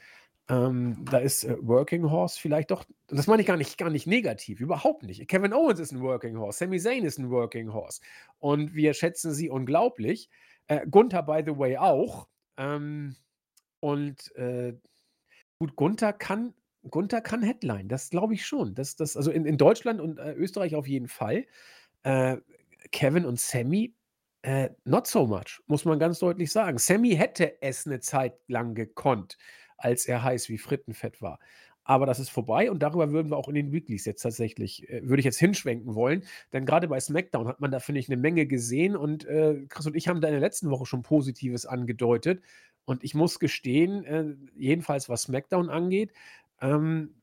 ähm, 0.48 1.04
da 1.10 1.18
ist 1.18 1.44
äh, 1.44 1.56
Working 1.60 2.08
Horse 2.10 2.38
vielleicht 2.38 2.70
doch, 2.70 2.84
das 3.08 3.26
meine 3.26 3.42
ich 3.42 3.48
gar 3.48 3.56
nicht, 3.56 3.78
gar 3.78 3.90
nicht 3.90 4.06
negativ, 4.06 4.60
überhaupt 4.60 5.02
nicht. 5.02 5.26
Kevin 5.28 5.52
Owens 5.52 5.80
ist 5.80 5.92
ein 5.92 6.02
Working 6.02 6.38
Horse, 6.38 6.58
Sami 6.58 6.78
Zayn 6.78 7.04
ist 7.04 7.18
ein 7.18 7.30
Working 7.30 7.72
Horse 7.72 8.00
und 8.38 8.74
wir 8.74 8.94
schätzen 8.94 9.32
sie 9.32 9.50
unglaublich. 9.50 10.28
Äh, 10.68 10.86
Gunther, 10.88 11.22
by 11.22 11.42
the 11.44 11.58
way, 11.58 11.76
auch. 11.76 12.28
Ähm, 12.56 13.16
und 13.80 14.34
äh, 14.36 14.74
gut, 15.58 15.74
Gunther 15.74 16.12
kann, 16.12 16.54
Gunther 16.90 17.20
kann 17.20 17.42
Headline, 17.42 17.88
das 17.88 18.10
glaube 18.10 18.34
ich 18.34 18.46
schon. 18.46 18.74
Das, 18.74 18.96
das, 18.96 19.16
also 19.16 19.30
in, 19.30 19.44
in 19.44 19.58
Deutschland 19.58 20.00
und 20.00 20.18
äh, 20.18 20.32
Österreich 20.32 20.74
auf 20.74 20.86
jeden 20.86 21.08
Fall. 21.08 21.46
Äh, 22.02 22.38
Kevin 22.92 23.24
und 23.24 23.40
Sammy, 23.40 23.94
äh, 24.42 24.70
not 24.84 25.06
so 25.06 25.26
much, 25.26 25.60
muss 25.66 25.84
man 25.84 25.98
ganz 25.98 26.18
deutlich 26.18 26.52
sagen. 26.52 26.78
Sammy 26.78 27.16
hätte 27.16 27.60
es 27.62 27.86
eine 27.86 28.00
Zeit 28.00 28.34
lang 28.48 28.74
gekonnt, 28.74 29.38
als 29.76 30.06
er 30.06 30.22
heiß 30.22 30.48
wie 30.48 30.58
Frittenfett 30.58 31.20
war. 31.20 31.38
Aber 31.88 32.04
das 32.04 32.18
ist 32.18 32.30
vorbei 32.30 32.68
und 32.70 32.82
darüber 32.82 33.12
würden 33.12 33.30
wir 33.30 33.36
auch 33.36 33.48
in 33.48 33.54
den 33.54 33.72
Weeklies 33.72 34.04
jetzt 34.06 34.22
tatsächlich, 34.22 34.88
äh, 34.90 35.08
würde 35.08 35.20
ich 35.20 35.24
jetzt 35.24 35.38
hinschwenken 35.38 35.94
wollen. 35.94 36.24
Denn 36.52 36.66
gerade 36.66 36.88
bei 36.88 36.98
SmackDown 36.98 37.46
hat 37.46 37.60
man 37.60 37.70
da, 37.70 37.78
finde 37.78 38.00
ich, 38.00 38.08
eine 38.08 38.20
Menge 38.20 38.46
gesehen 38.46 38.96
und 38.96 39.24
äh, 39.26 39.64
Chris 39.68 39.86
und 39.86 39.96
ich 39.96 40.08
haben 40.08 40.20
da 40.20 40.28
in 40.28 40.34
der 40.34 40.40
letzten 40.40 40.70
Woche 40.70 40.86
schon 40.86 41.02
Positives 41.02 41.64
angedeutet. 41.64 42.42
Und 42.86 43.02
ich 43.02 43.14
muss 43.14 43.38
gestehen, 43.40 44.04
äh, 44.04 44.34
jedenfalls 44.56 45.08
was 45.08 45.22
SmackDown 45.22 45.70
angeht, 45.70 46.12
ähm, 46.60 47.14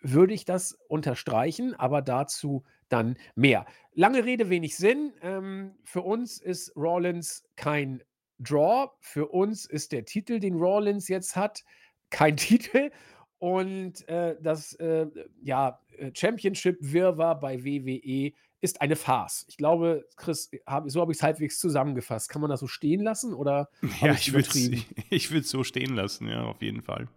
würde 0.00 0.34
ich 0.34 0.44
das 0.44 0.78
unterstreichen, 0.88 1.74
aber 1.74 2.02
dazu 2.02 2.64
dann 2.88 3.16
mehr. 3.34 3.66
Lange 3.94 4.24
Rede, 4.24 4.48
wenig 4.48 4.76
Sinn. 4.76 5.12
Ähm, 5.22 5.74
für 5.84 6.02
uns 6.02 6.40
ist 6.40 6.74
Rollins 6.76 7.44
kein 7.56 8.02
Draw. 8.38 8.90
Für 9.00 9.28
uns 9.28 9.66
ist 9.66 9.92
der 9.92 10.04
Titel, 10.04 10.38
den 10.38 10.56
Rollins 10.56 11.08
jetzt 11.08 11.36
hat, 11.36 11.64
kein 12.10 12.36
Titel. 12.38 12.90
Und 13.38 14.08
äh, 14.08 14.36
das 14.40 14.72
äh, 14.74 15.06
ja, 15.42 15.80
äh, 15.96 16.10
Championship-Wirrwarr 16.12 17.38
bei 17.38 17.64
WWE 17.64 18.32
ist 18.60 18.80
eine 18.80 18.96
Farce. 18.96 19.44
Ich 19.48 19.56
glaube, 19.56 20.04
Chris, 20.16 20.50
hab, 20.66 20.90
so 20.90 21.00
habe 21.00 21.12
ich 21.12 21.18
es 21.18 21.22
halbwegs 21.22 21.58
zusammengefasst. 21.60 22.28
Kann 22.28 22.40
man 22.40 22.50
das 22.50 22.60
so 22.60 22.66
stehen 22.66 23.02
lassen 23.02 23.34
oder 23.34 23.68
ja, 24.00 24.12
ich 24.14 24.32
würde 24.32 25.40
es 25.40 25.50
so 25.50 25.62
stehen 25.62 25.94
lassen, 25.94 26.28
ja, 26.28 26.44
auf 26.44 26.62
jeden 26.62 26.82
Fall. 26.82 27.08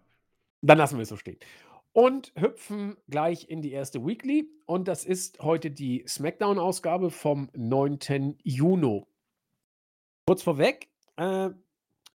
Dann 0.62 0.78
lassen 0.78 0.96
wir 0.96 1.02
es 1.02 1.08
so 1.08 1.16
stehen. 1.16 1.38
Und 1.92 2.32
hüpfen 2.36 2.96
gleich 3.10 3.50
in 3.50 3.60
die 3.60 3.72
erste 3.72 4.04
Weekly. 4.06 4.48
Und 4.64 4.88
das 4.88 5.04
ist 5.04 5.40
heute 5.40 5.70
die 5.70 6.04
SmackDown-Ausgabe 6.08 7.10
vom 7.10 7.50
9. 7.54 8.38
Juni. 8.42 9.04
Kurz 10.26 10.42
vorweg, 10.42 10.88
äh, 11.16 11.50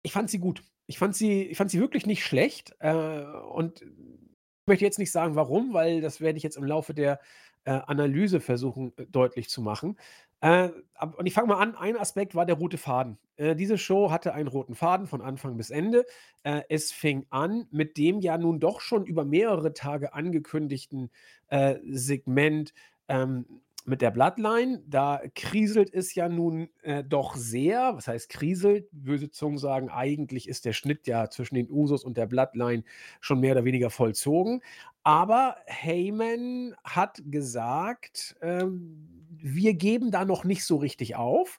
ich 0.02 0.14
fand 0.14 0.30
sie 0.30 0.40
gut. 0.40 0.64
Ich 0.88 0.98
fand 0.98 1.16
sie, 1.16 1.44
ich 1.44 1.58
fand 1.58 1.70
sie 1.70 1.80
wirklich 1.80 2.06
nicht 2.06 2.24
schlecht. 2.24 2.76
Äh, 2.80 3.24
und 3.52 3.82
ich 3.82 4.68
möchte 4.68 4.86
jetzt 4.86 5.00
nicht 5.00 5.12
sagen, 5.12 5.36
warum, 5.36 5.74
weil 5.74 6.02
das 6.02 6.22
werde 6.22 6.38
ich 6.38 6.44
jetzt 6.44 6.58
im 6.58 6.64
Laufe 6.64 6.94
der 6.94 7.20
äh, 7.68 7.82
Analyse 7.86 8.40
versuchen 8.40 8.94
äh, 8.98 9.06
deutlich 9.08 9.50
zu 9.50 9.62
machen. 9.62 9.98
Äh, 10.40 10.70
und 11.18 11.26
ich 11.26 11.34
fange 11.34 11.48
mal 11.50 11.60
an. 11.62 11.76
Ein 11.76 11.98
Aspekt 11.98 12.34
war 12.34 12.46
der 12.46 12.56
rote 12.56 12.78
Faden. 12.78 13.18
Äh, 13.36 13.56
diese 13.56 13.78
Show 13.78 14.10
hatte 14.10 14.34
einen 14.34 14.48
roten 14.48 14.74
Faden 14.74 15.06
von 15.06 15.22
Anfang 15.22 15.58
bis 15.58 15.70
Ende. 15.70 16.06
Äh, 16.44 16.62
es 16.70 16.94
fing 16.94 17.26
an 17.30 17.68
mit 17.72 17.98
dem 17.98 18.22
ja 18.22 18.38
nun 18.38 18.62
doch 18.62 18.80
schon 18.80 19.06
über 19.06 19.26
mehrere 19.26 19.74
Tage 19.74 20.14
angekündigten 20.14 21.10
äh, 21.50 21.76
Segment 21.84 22.74
ähm, 23.10 23.46
mit 23.88 24.02
der 24.02 24.12
Bloodline. 24.12 24.84
Da 24.86 25.22
kriselt 25.34 25.94
es 25.94 26.14
ja 26.14 26.28
nun 26.28 26.70
äh, 26.82 27.04
doch 27.04 27.36
sehr. 27.36 27.96
Was 27.96 28.08
heißt 28.08 28.30
kriselt? 28.30 28.88
Böse 28.92 29.32
Zungen 29.32 29.58
sagen, 29.58 29.90
eigentlich 29.90 30.48
ist 30.48 30.66
der 30.66 30.74
Schnitt 30.74 31.08
ja 31.08 31.30
zwischen 31.30 31.56
den 31.56 31.72
Usos 31.72 32.04
und 32.04 32.18
der 32.18 32.28
Bloodline 32.28 32.84
schon 33.22 33.40
mehr 33.40 33.54
oder 33.54 33.66
weniger 33.66 33.90
vollzogen. 33.90 34.62
Aber 35.04 35.56
Heyman 35.66 36.76
hat 36.84 37.22
gesagt, 37.26 38.36
ähm, 38.42 39.08
wir 39.30 39.74
geben 39.74 40.12
da 40.12 40.26
noch 40.26 40.44
nicht 40.44 40.66
so 40.66 40.76
richtig 40.76 41.16
auf. 41.16 41.58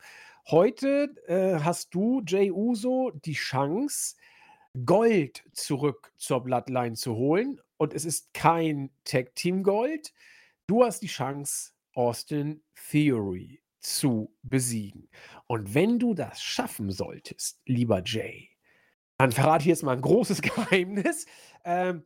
Heute 0.50 1.14
äh, 1.26 1.58
hast 1.60 1.94
du, 1.94 2.22
Jay 2.26 2.50
Uso, 2.50 3.10
die 3.24 3.32
Chance, 3.32 4.16
Gold 4.84 5.44
zurück 5.52 6.12
zur 6.18 6.42
Bloodline 6.44 6.94
zu 6.94 7.16
holen. 7.16 7.60
Und 7.78 7.94
es 7.94 8.04
ist 8.04 8.34
kein 8.34 8.90
Tag 9.04 9.34
Team 9.34 9.62
Gold. 9.62 10.12
Du 10.66 10.84
hast 10.84 11.00
die 11.00 11.06
Chance, 11.06 11.72
Austin 11.98 12.62
Theory 12.90 13.60
zu 13.80 14.32
besiegen. 14.42 15.08
Und 15.48 15.74
wenn 15.74 15.98
du 15.98 16.14
das 16.14 16.40
schaffen 16.40 16.92
solltest, 16.92 17.60
lieber 17.66 18.02
Jay, 18.04 18.50
dann 19.16 19.32
verrate 19.32 19.62
ich 19.62 19.68
jetzt 19.68 19.82
mal 19.82 19.96
ein 19.96 20.00
großes 20.00 20.40
Geheimnis, 20.42 21.26
ähm, 21.64 22.04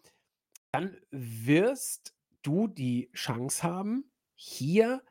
dann 0.72 0.96
wirst 1.10 2.14
du 2.40 2.68
die 2.68 3.10
Chance 3.12 3.62
haben, 3.62 4.10
hier 4.34 5.02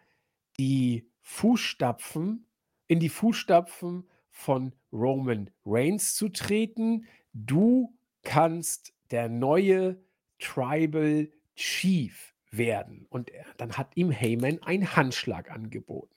die 0.58 1.08
Fußstapfen 1.22 2.48
in 2.88 3.00
die 3.00 3.10
Fußstapfen 3.10 4.10
von 4.32 4.74
Roman 4.92 5.52
Reigns 5.64 6.16
zu 6.16 6.30
treten. 6.30 7.06
Du 7.34 7.96
kannst 8.24 8.94
der 9.12 9.30
neue 9.30 10.04
Tribal 10.40 11.30
Chief 11.56 12.31
werden. 12.52 13.08
Und 13.10 13.32
dann 13.58 13.78
hat 13.78 13.96
ihm 13.96 14.12
Heyman 14.12 14.62
einen 14.64 14.96
Handschlag 14.96 15.50
angeboten. 15.50 16.14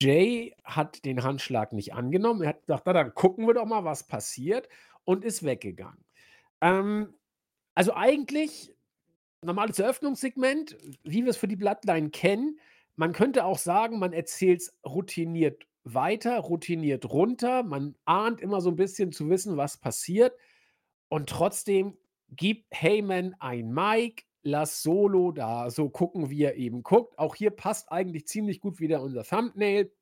Jay 0.00 0.54
hat 0.64 1.04
den 1.04 1.22
Handschlag 1.22 1.72
nicht 1.72 1.94
angenommen. 1.94 2.42
Er 2.42 2.50
hat 2.50 2.66
gesagt, 2.66 2.84
na, 2.86 2.92
dann 2.92 3.14
gucken 3.14 3.46
wir 3.46 3.54
doch 3.54 3.66
mal, 3.66 3.84
was 3.84 4.06
passiert 4.06 4.68
und 5.04 5.24
ist 5.24 5.42
weggegangen. 5.42 6.04
Ähm, 6.60 7.14
also 7.74 7.94
eigentlich 7.94 8.74
normales 9.42 9.78
Eröffnungssegment, 9.78 10.76
wie 11.02 11.24
wir 11.24 11.30
es 11.30 11.36
für 11.36 11.48
die 11.48 11.56
Bloodline 11.56 12.10
kennen. 12.10 12.60
Man 12.96 13.12
könnte 13.12 13.44
auch 13.44 13.58
sagen, 13.58 13.98
man 13.98 14.12
erzählt 14.12 14.60
es 14.60 14.78
routiniert 14.84 15.66
weiter, 15.84 16.38
routiniert 16.38 17.10
runter. 17.10 17.62
Man 17.62 17.96
ahnt 18.04 18.40
immer 18.40 18.60
so 18.60 18.70
ein 18.70 18.76
bisschen 18.76 19.12
zu 19.12 19.30
wissen, 19.30 19.56
was 19.56 19.78
passiert. 19.78 20.34
Und 21.08 21.30
trotzdem 21.30 21.96
gibt 22.28 22.66
Heyman 22.70 23.34
ein 23.38 23.72
Mic, 23.72 24.24
lass 24.42 24.82
Solo 24.82 25.32
da 25.32 25.70
so 25.70 25.88
gucken, 25.88 26.30
wie 26.30 26.42
er 26.42 26.56
eben 26.56 26.82
guckt. 26.82 27.18
Auch 27.18 27.34
hier 27.34 27.50
passt 27.50 27.92
eigentlich 27.92 28.26
ziemlich 28.26 28.60
gut 28.60 28.80
wieder 28.80 29.02
unser 29.02 29.24
Thumbnail. 29.24 29.92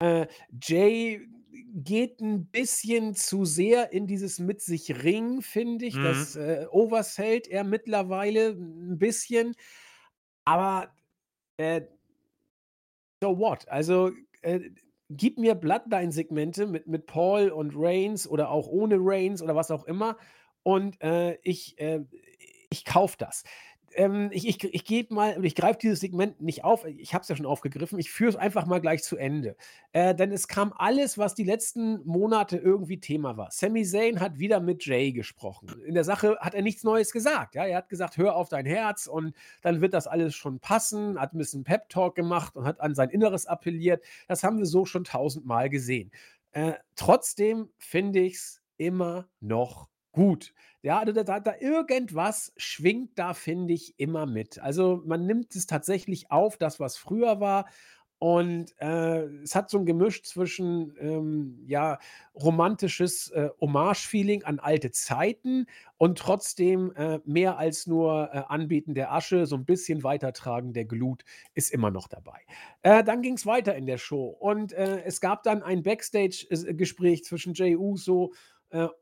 Äh, 0.00 0.26
Jay 0.62 1.26
geht 1.74 2.20
ein 2.20 2.46
bisschen 2.46 3.14
zu 3.14 3.44
sehr 3.44 3.92
in 3.92 4.06
dieses 4.06 4.38
mit 4.38 4.60
sich 4.60 5.02
ringen, 5.02 5.42
finde 5.42 5.86
ich. 5.86 5.96
Mhm. 5.96 6.04
Das 6.04 6.36
äh, 6.36 6.66
oversellt 6.70 7.48
er 7.48 7.64
mittlerweile 7.64 8.50
ein 8.50 8.98
bisschen. 8.98 9.54
Aber 10.44 10.94
äh, 11.56 11.82
so 13.22 13.38
what? 13.38 13.68
Also 13.68 14.12
äh, 14.42 14.70
gib 15.10 15.38
mir 15.38 15.54
Bloodline-Segmente 15.54 16.66
mit, 16.66 16.86
mit 16.86 17.06
Paul 17.06 17.50
und 17.50 17.72
Reigns 17.74 18.28
oder 18.28 18.50
auch 18.50 18.68
ohne 18.68 18.96
Reigns 18.98 19.42
oder 19.42 19.56
was 19.56 19.70
auch 19.70 19.84
immer. 19.84 20.16
Und 20.62 21.00
äh, 21.02 21.38
ich, 21.42 21.78
äh, 21.78 22.04
ich 22.70 22.84
kaufe 22.84 23.16
das 23.18 23.44
ähm, 23.94 24.30
ich, 24.32 24.46
ich, 24.46 24.62
ich 24.62 24.84
gebe 24.84 25.14
mal, 25.14 25.44
ich 25.44 25.54
greife 25.54 25.78
dieses 25.80 26.00
Segment 26.00 26.40
nicht 26.40 26.64
auf, 26.64 26.84
ich 26.84 27.14
habe 27.14 27.22
es 27.22 27.28
ja 27.28 27.36
schon 27.36 27.46
aufgegriffen, 27.46 27.98
ich 27.98 28.10
führe 28.10 28.30
es 28.30 28.36
einfach 28.36 28.66
mal 28.66 28.80
gleich 28.80 29.02
zu 29.02 29.16
Ende. 29.16 29.56
Äh, 29.92 30.14
denn 30.14 30.30
es 30.32 30.48
kam 30.48 30.72
alles, 30.76 31.18
was 31.18 31.34
die 31.34 31.44
letzten 31.44 32.04
Monate 32.06 32.56
irgendwie 32.56 33.00
Thema 33.00 33.36
war. 33.36 33.50
Sami 33.50 33.84
Zayn 33.84 34.20
hat 34.20 34.38
wieder 34.38 34.60
mit 34.60 34.84
Jay 34.84 35.12
gesprochen. 35.12 35.68
In 35.86 35.94
der 35.94 36.04
Sache 36.04 36.36
hat 36.40 36.54
er 36.54 36.62
nichts 36.62 36.84
Neues 36.84 37.12
gesagt. 37.12 37.54
Ja? 37.54 37.64
Er 37.64 37.78
hat 37.78 37.88
gesagt, 37.88 38.16
hör 38.16 38.36
auf 38.36 38.48
dein 38.48 38.66
Herz 38.66 39.06
und 39.06 39.34
dann 39.62 39.80
wird 39.80 39.94
das 39.94 40.06
alles 40.06 40.34
schon 40.34 40.60
passen, 40.60 41.20
hat 41.20 41.34
ein 41.34 41.38
bisschen 41.38 41.64
Pep-Talk 41.64 42.14
gemacht 42.14 42.56
und 42.56 42.66
hat 42.66 42.80
an 42.80 42.94
sein 42.94 43.10
Inneres 43.10 43.46
appelliert. 43.46 44.04
Das 44.26 44.44
haben 44.44 44.58
wir 44.58 44.66
so 44.66 44.84
schon 44.84 45.04
tausendmal 45.04 45.70
gesehen. 45.70 46.10
Äh, 46.52 46.74
trotzdem 46.96 47.68
finde 47.78 48.20
ich 48.20 48.34
es 48.34 48.62
immer 48.76 49.28
noch 49.40 49.88
gut. 50.12 50.52
Ja, 50.82 51.04
da, 51.04 51.22
da, 51.24 51.40
da 51.40 51.54
irgendwas 51.60 52.52
schwingt 52.56 53.18
da, 53.18 53.34
finde 53.34 53.74
ich, 53.74 53.98
immer 53.98 54.26
mit. 54.26 54.60
Also 54.60 55.02
man 55.04 55.26
nimmt 55.26 55.54
es 55.56 55.66
tatsächlich 55.66 56.30
auf, 56.30 56.56
das, 56.56 56.78
was 56.78 56.96
früher 56.96 57.40
war. 57.40 57.66
Und 58.20 58.74
äh, 58.80 59.26
es 59.42 59.54
hat 59.54 59.70
so 59.70 59.78
ein 59.78 59.86
Gemisch 59.86 60.24
zwischen 60.24 60.92
ähm, 60.98 61.62
ja, 61.68 62.00
romantisches 62.34 63.30
äh, 63.30 63.50
Hommage-Feeling 63.60 64.42
an 64.42 64.58
alte 64.58 64.90
Zeiten 64.90 65.66
und 65.98 66.18
trotzdem 66.18 66.92
äh, 66.96 67.20
mehr 67.24 67.58
als 67.58 67.86
nur 67.86 68.30
äh, 68.32 68.42
Anbieten 68.48 68.94
der 68.94 69.12
Asche, 69.12 69.46
so 69.46 69.54
ein 69.54 69.64
bisschen 69.64 70.02
Weitertragen 70.02 70.72
der 70.72 70.84
Glut 70.84 71.24
ist 71.54 71.70
immer 71.70 71.92
noch 71.92 72.08
dabei. 72.08 72.40
Äh, 72.82 73.04
dann 73.04 73.22
ging 73.22 73.34
es 73.34 73.46
weiter 73.46 73.76
in 73.76 73.86
der 73.86 73.98
Show 73.98 74.26
und 74.26 74.72
äh, 74.72 75.02
es 75.04 75.20
gab 75.20 75.44
dann 75.44 75.62
ein 75.62 75.84
Backstage-Gespräch 75.84 77.22
zwischen 77.22 77.54
Jay 77.54 77.76
Uso 77.76 78.32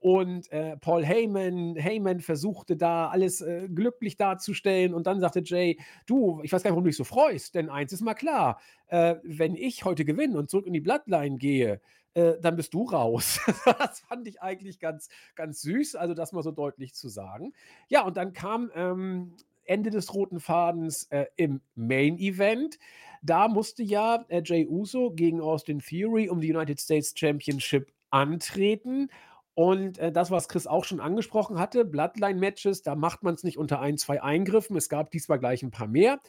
und 0.00 0.50
äh, 0.52 0.76
Paul 0.76 1.04
Heyman, 1.04 1.74
Heyman 1.74 2.20
versuchte 2.20 2.76
da 2.76 3.08
alles 3.08 3.40
äh, 3.40 3.68
glücklich 3.68 4.16
darzustellen 4.16 4.94
und 4.94 5.06
dann 5.06 5.20
sagte 5.20 5.42
Jay, 5.44 5.78
du, 6.06 6.40
ich 6.42 6.52
weiß 6.52 6.62
gar 6.62 6.70
nicht, 6.70 6.74
warum 6.74 6.84
du 6.84 6.90
dich 6.90 6.96
so 6.96 7.04
freust, 7.04 7.54
denn 7.56 7.68
eins 7.68 7.92
ist 7.92 8.00
mal 8.00 8.14
klar, 8.14 8.60
äh, 8.88 9.16
wenn 9.24 9.56
ich 9.56 9.84
heute 9.84 10.04
gewinne 10.04 10.38
und 10.38 10.50
zurück 10.50 10.66
in 10.66 10.72
die 10.72 10.80
Bloodline 10.80 11.38
gehe, 11.38 11.80
äh, 12.14 12.34
dann 12.40 12.56
bist 12.56 12.74
du 12.74 12.84
raus. 12.84 13.40
das 13.78 14.00
fand 14.00 14.28
ich 14.28 14.40
eigentlich 14.40 14.78
ganz, 14.78 15.08
ganz 15.34 15.62
süß, 15.62 15.96
also 15.96 16.14
das 16.14 16.32
mal 16.32 16.42
so 16.42 16.52
deutlich 16.52 16.94
zu 16.94 17.08
sagen. 17.08 17.52
Ja, 17.88 18.04
und 18.04 18.16
dann 18.16 18.32
kam 18.32 18.70
ähm, 18.74 19.34
Ende 19.64 19.90
des 19.90 20.14
roten 20.14 20.38
Fadens 20.38 21.04
äh, 21.10 21.26
im 21.36 21.60
Main 21.74 22.18
Event. 22.18 22.78
Da 23.22 23.48
musste 23.48 23.82
ja 23.82 24.24
Jay 24.30 24.66
Uso 24.66 25.10
gegen 25.10 25.40
Austin 25.40 25.80
Theory 25.80 26.28
um 26.28 26.40
die 26.40 26.54
United 26.54 26.80
States 26.80 27.12
Championship 27.16 27.92
antreten. 28.10 29.10
Und 29.56 29.96
äh, 29.98 30.12
das, 30.12 30.30
was 30.30 30.50
Chris 30.50 30.66
auch 30.66 30.84
schon 30.84 31.00
angesprochen 31.00 31.58
hatte, 31.58 31.86
Bloodline-Matches, 31.86 32.82
da 32.82 32.94
macht 32.94 33.22
man 33.22 33.34
es 33.34 33.42
nicht 33.42 33.56
unter 33.56 33.80
ein, 33.80 33.96
zwei 33.96 34.22
Eingriffen. 34.22 34.76
Es 34.76 34.90
gab 34.90 35.10
diesmal 35.10 35.38
gleich 35.38 35.62
ein 35.62 35.70
paar 35.70 35.86
mehr. 35.86 36.20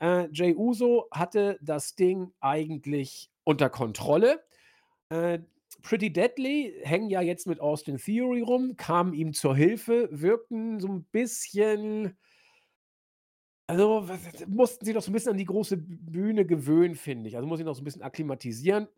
Äh, 0.00 0.26
Jay 0.32 0.56
Uso 0.56 1.06
hatte 1.12 1.60
das 1.62 1.94
Ding 1.94 2.32
eigentlich 2.40 3.30
unter 3.44 3.70
Kontrolle. 3.70 4.42
Äh, 5.10 5.38
Pretty 5.82 6.12
Deadly 6.12 6.74
hängen 6.82 7.08
ja 7.08 7.20
jetzt 7.20 7.46
mit 7.46 7.60
Austin 7.60 7.98
Theory 7.98 8.40
rum, 8.40 8.76
kamen 8.76 9.14
ihm 9.14 9.32
zur 9.32 9.54
Hilfe, 9.54 10.08
wirkten 10.10 10.80
so 10.80 10.88
ein 10.88 11.04
bisschen. 11.04 12.18
Also 13.68 14.08
mussten 14.48 14.84
sie 14.84 14.92
doch 14.92 15.02
so 15.02 15.12
ein 15.12 15.14
bisschen 15.14 15.30
an 15.30 15.38
die 15.38 15.44
große 15.44 15.76
Bühne 15.76 16.44
gewöhnen, 16.44 16.96
finde 16.96 17.28
ich. 17.28 17.36
Also 17.36 17.46
muss 17.46 17.60
ich 17.60 17.64
noch 17.64 17.76
so 17.76 17.82
ein 17.82 17.84
bisschen 17.84 18.02
akklimatisieren 18.02 18.88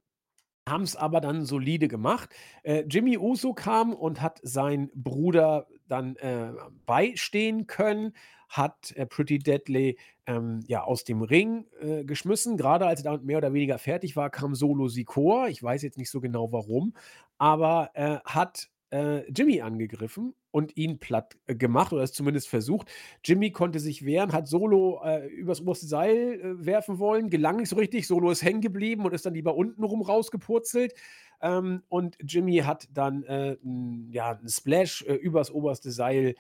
haben 0.68 0.82
es 0.82 0.96
aber 0.96 1.20
dann 1.20 1.44
solide 1.44 1.88
gemacht. 1.88 2.30
Äh, 2.62 2.84
Jimmy 2.88 3.18
Uso 3.18 3.52
kam 3.52 3.92
und 3.92 4.22
hat 4.22 4.40
seinen 4.42 4.90
Bruder 4.94 5.66
dann 5.88 6.16
äh, 6.16 6.52
beistehen 6.86 7.66
können, 7.66 8.12
hat 8.48 8.92
äh, 8.92 9.04
Pretty 9.06 9.38
Deadly 9.38 9.98
ähm, 10.26 10.60
ja 10.66 10.82
aus 10.84 11.04
dem 11.04 11.22
Ring 11.22 11.66
äh, 11.80 12.04
geschmissen. 12.04 12.56
Gerade 12.56 12.86
als 12.86 13.00
er 13.00 13.04
damit 13.04 13.24
mehr 13.24 13.38
oder 13.38 13.52
weniger 13.52 13.78
fertig 13.78 14.16
war, 14.16 14.30
kam 14.30 14.54
Solo 14.54 14.88
Sikor. 14.88 15.48
Ich 15.48 15.62
weiß 15.62 15.82
jetzt 15.82 15.98
nicht 15.98 16.10
so 16.10 16.20
genau 16.20 16.50
warum, 16.52 16.94
aber 17.36 17.90
äh, 17.94 18.18
hat 18.24 18.68
äh, 18.94 19.28
Jimmy 19.28 19.60
angegriffen 19.60 20.34
und 20.52 20.76
ihn 20.76 21.00
platt 21.00 21.36
äh, 21.46 21.56
gemacht 21.56 21.92
oder 21.92 22.04
es 22.04 22.12
zumindest 22.12 22.48
versucht. 22.48 22.88
Jimmy 23.24 23.50
konnte 23.50 23.80
sich 23.80 24.04
wehren, 24.04 24.32
hat 24.32 24.46
Solo 24.46 25.02
äh, 25.04 25.26
übers 25.26 25.60
oberste 25.60 25.86
Seil 25.86 26.40
äh, 26.40 26.64
werfen 26.64 27.00
wollen, 27.00 27.28
gelang 27.28 27.56
nicht 27.56 27.70
so 27.70 27.76
richtig. 27.76 28.06
Solo 28.06 28.30
ist 28.30 28.44
hängen 28.44 28.60
geblieben 28.60 29.04
und 29.04 29.12
ist 29.12 29.26
dann 29.26 29.34
lieber 29.34 29.56
unten 29.56 29.82
rum 29.82 30.00
rausgepurzelt. 30.00 30.94
Ähm, 31.42 31.82
und 31.88 32.16
Jimmy 32.20 32.58
hat 32.58 32.86
dann 32.92 33.24
äh, 33.24 33.56
n, 33.64 34.10
ja, 34.12 34.30
einen 34.30 34.48
Splash 34.48 35.02
übers 35.02 35.50
oberste 35.50 35.90
Seil 35.90 36.36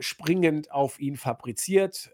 springend 0.00 0.72
auf 0.72 0.98
ihn 0.98 1.14
fabriziert. 1.14 2.10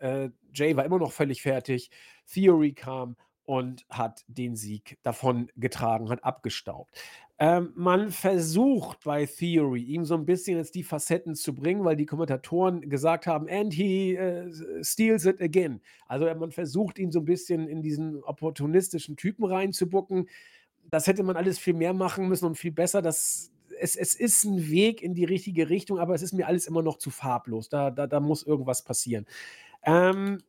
Jay 0.53 0.77
war 0.77 0.85
immer 0.85 0.99
noch 0.99 1.13
völlig 1.13 1.41
fertig. 1.41 1.89
Theory 2.27 2.73
kam 2.73 3.15
und 3.45 3.85
hat 3.89 4.25
den 4.29 4.57
Sieg 4.57 4.99
davon 5.03 5.51
getragen, 5.57 6.09
hat 6.09 6.25
abgestaubt. 6.25 6.97
Ähm, 7.43 7.73
man 7.75 8.11
versucht 8.11 9.03
bei 9.03 9.25
Theory, 9.25 9.83
ihm 9.83 10.05
so 10.05 10.15
ein 10.15 10.27
bisschen 10.27 10.59
jetzt 10.59 10.75
die 10.75 10.83
Facetten 10.83 11.35
zu 11.35 11.55
bringen, 11.55 11.83
weil 11.85 11.97
die 11.97 12.05
Kommentatoren 12.05 12.83
gesagt 12.91 13.27
haben, 13.27 13.49
and 13.49 13.73
he 13.73 14.15
äh, 14.15 14.53
steals 14.85 15.25
it 15.25 15.41
again. 15.41 15.81
Also 16.07 16.27
man 16.35 16.51
versucht 16.51 16.99
ihn 16.99 17.11
so 17.11 17.21
ein 17.21 17.25
bisschen 17.25 17.67
in 17.67 17.81
diesen 17.81 18.23
opportunistischen 18.25 19.17
Typen 19.17 19.47
reinzubucken. 19.47 20.29
Das 20.91 21.07
hätte 21.07 21.23
man 21.23 21.37
alles 21.37 21.59
viel 21.59 21.73
mehr 21.73 21.95
machen 21.95 22.29
müssen 22.29 22.45
und 22.45 22.59
viel 22.59 22.73
besser. 22.73 23.01
Das, 23.01 23.51
es, 23.79 23.97
es 23.97 24.15
ist 24.15 24.45
ein 24.45 24.69
Weg 24.69 25.01
in 25.01 25.15
die 25.15 25.25
richtige 25.25 25.71
Richtung, 25.71 25.99
aber 25.99 26.15
es 26.15 26.21
ist 26.21 26.35
mir 26.35 26.47
alles 26.47 26.67
immer 26.67 26.83
noch 26.83 26.99
zu 26.99 27.09
farblos. 27.09 27.71
Da, 27.71 27.91
da, 27.91 28.07
da 28.07 28.21
muss 28.21 28.43
irgendwas 28.43 28.85
passieren. 28.85 29.25
Ähm, 29.83 30.43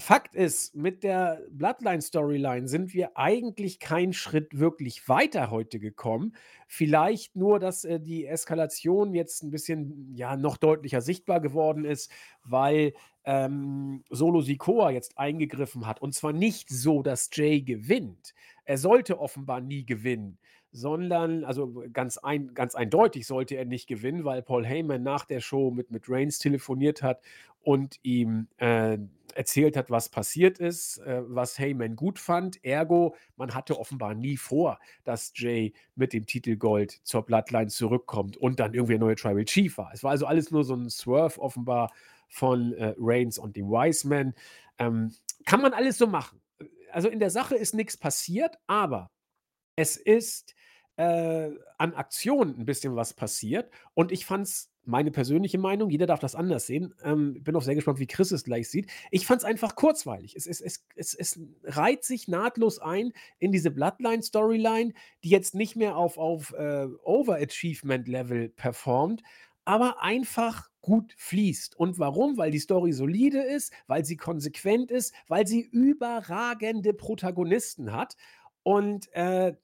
Fakt 0.00 0.34
ist, 0.34 0.74
mit 0.74 1.04
der 1.04 1.42
Bloodline-Storyline 1.50 2.66
sind 2.66 2.92
wir 2.92 3.16
eigentlich 3.16 3.78
keinen 3.78 4.12
Schritt 4.12 4.58
wirklich 4.58 5.08
weiter 5.08 5.50
heute 5.50 5.78
gekommen. 5.78 6.34
Vielleicht 6.66 7.36
nur, 7.36 7.60
dass 7.60 7.84
äh, 7.84 8.00
die 8.00 8.26
Eskalation 8.26 9.14
jetzt 9.14 9.42
ein 9.42 9.50
bisschen 9.50 10.12
ja, 10.16 10.36
noch 10.36 10.56
deutlicher 10.56 11.02
sichtbar 11.02 11.40
geworden 11.40 11.84
ist, 11.84 12.10
weil 12.42 12.94
ähm, 13.24 14.02
Solo 14.10 14.40
Sikoa 14.40 14.90
jetzt 14.90 15.18
eingegriffen 15.18 15.86
hat. 15.86 16.00
Und 16.02 16.14
zwar 16.14 16.32
nicht 16.32 16.70
so, 16.70 17.02
dass 17.02 17.30
Jay 17.32 17.62
gewinnt. 17.62 18.34
Er 18.64 18.78
sollte 18.78 19.20
offenbar 19.20 19.60
nie 19.60 19.84
gewinnen 19.84 20.38
sondern, 20.72 21.44
also 21.44 21.84
ganz, 21.92 22.18
ein, 22.18 22.54
ganz 22.54 22.74
eindeutig 22.74 23.26
sollte 23.26 23.56
er 23.56 23.66
nicht 23.66 23.86
gewinnen, 23.86 24.24
weil 24.24 24.42
Paul 24.42 24.66
Heyman 24.66 25.02
nach 25.02 25.26
der 25.26 25.40
Show 25.40 25.70
mit, 25.70 25.90
mit 25.90 26.08
Reigns 26.08 26.38
telefoniert 26.38 27.02
hat 27.02 27.20
und 27.60 27.98
ihm 28.02 28.48
äh, 28.56 28.98
erzählt 29.34 29.76
hat, 29.76 29.90
was 29.90 30.08
passiert 30.08 30.58
ist, 30.58 30.98
äh, 30.98 31.22
was 31.26 31.58
Heyman 31.58 31.94
gut 31.94 32.18
fand. 32.18 32.64
Ergo, 32.64 33.14
man 33.36 33.54
hatte 33.54 33.78
offenbar 33.78 34.14
nie 34.14 34.36
vor, 34.36 34.78
dass 35.04 35.32
Jay 35.34 35.72
mit 35.94 36.12
dem 36.12 36.26
Titel 36.26 36.56
Gold 36.56 37.00
zur 37.04 37.22
Bloodline 37.22 37.68
zurückkommt 37.68 38.36
und 38.36 38.58
dann 38.58 38.74
irgendwie 38.74 38.94
ein 38.94 39.00
neuer 39.00 39.16
Tribal 39.16 39.44
Chief 39.44 39.76
war. 39.76 39.90
Es 39.92 40.02
war 40.02 40.10
also 40.12 40.26
alles 40.26 40.50
nur 40.50 40.64
so 40.64 40.74
ein 40.74 40.88
Swerve 40.90 41.40
offenbar 41.40 41.92
von 42.28 42.72
äh, 42.74 42.94
Reigns 42.98 43.38
und 43.38 43.56
dem 43.56 43.68
Wiseman. 43.68 44.34
Ähm, 44.78 45.14
kann 45.44 45.60
man 45.60 45.74
alles 45.74 45.98
so 45.98 46.06
machen. 46.06 46.40
Also 46.90 47.08
in 47.08 47.20
der 47.20 47.30
Sache 47.30 47.56
ist 47.56 47.74
nichts 47.74 47.96
passiert, 47.96 48.56
aber 48.66 49.10
es 49.76 49.96
ist 49.96 50.54
äh, 50.96 51.50
an 51.78 51.94
Aktionen 51.94 52.58
ein 52.58 52.64
bisschen 52.64 52.96
was 52.96 53.14
passiert. 53.14 53.70
Und 53.94 54.12
ich 54.12 54.26
fand 54.26 54.46
es, 54.46 54.70
meine 54.84 55.10
persönliche 55.10 55.58
Meinung, 55.58 55.90
jeder 55.90 56.06
darf 56.06 56.18
das 56.18 56.34
anders 56.34 56.66
sehen. 56.66 56.94
Ähm, 57.04 57.42
bin 57.42 57.54
auch 57.54 57.62
sehr 57.62 57.74
gespannt, 57.74 58.00
wie 58.00 58.06
Chris 58.06 58.32
es 58.32 58.44
gleich 58.44 58.68
sieht. 58.68 58.90
Ich 59.10 59.26
fand 59.26 59.40
es 59.40 59.44
einfach 59.44 59.76
kurzweilig. 59.76 60.34
Es, 60.34 60.46
es, 60.46 60.60
es, 60.60 60.84
es, 60.96 61.14
es 61.14 61.40
reiht 61.64 62.04
sich 62.04 62.28
nahtlos 62.28 62.78
ein 62.78 63.12
in 63.38 63.52
diese 63.52 63.70
Bloodline-Storyline, 63.70 64.92
die 65.22 65.28
jetzt 65.28 65.54
nicht 65.54 65.76
mehr 65.76 65.96
auf, 65.96 66.18
auf 66.18 66.52
äh, 66.54 66.86
Overachievement-Level 67.04 68.48
performt, 68.50 69.22
aber 69.64 70.02
einfach 70.02 70.68
gut 70.80 71.14
fließt. 71.16 71.78
Und 71.78 71.98
warum? 72.00 72.36
Weil 72.36 72.50
die 72.50 72.58
Story 72.58 72.92
solide 72.92 73.40
ist, 73.40 73.72
weil 73.86 74.04
sie 74.04 74.16
konsequent 74.16 74.90
ist, 74.90 75.14
weil 75.28 75.46
sie 75.46 75.60
überragende 75.60 76.92
Protagonisten 76.92 77.92
hat. 77.92 78.16
Und 78.64 79.12
äh, 79.12 79.54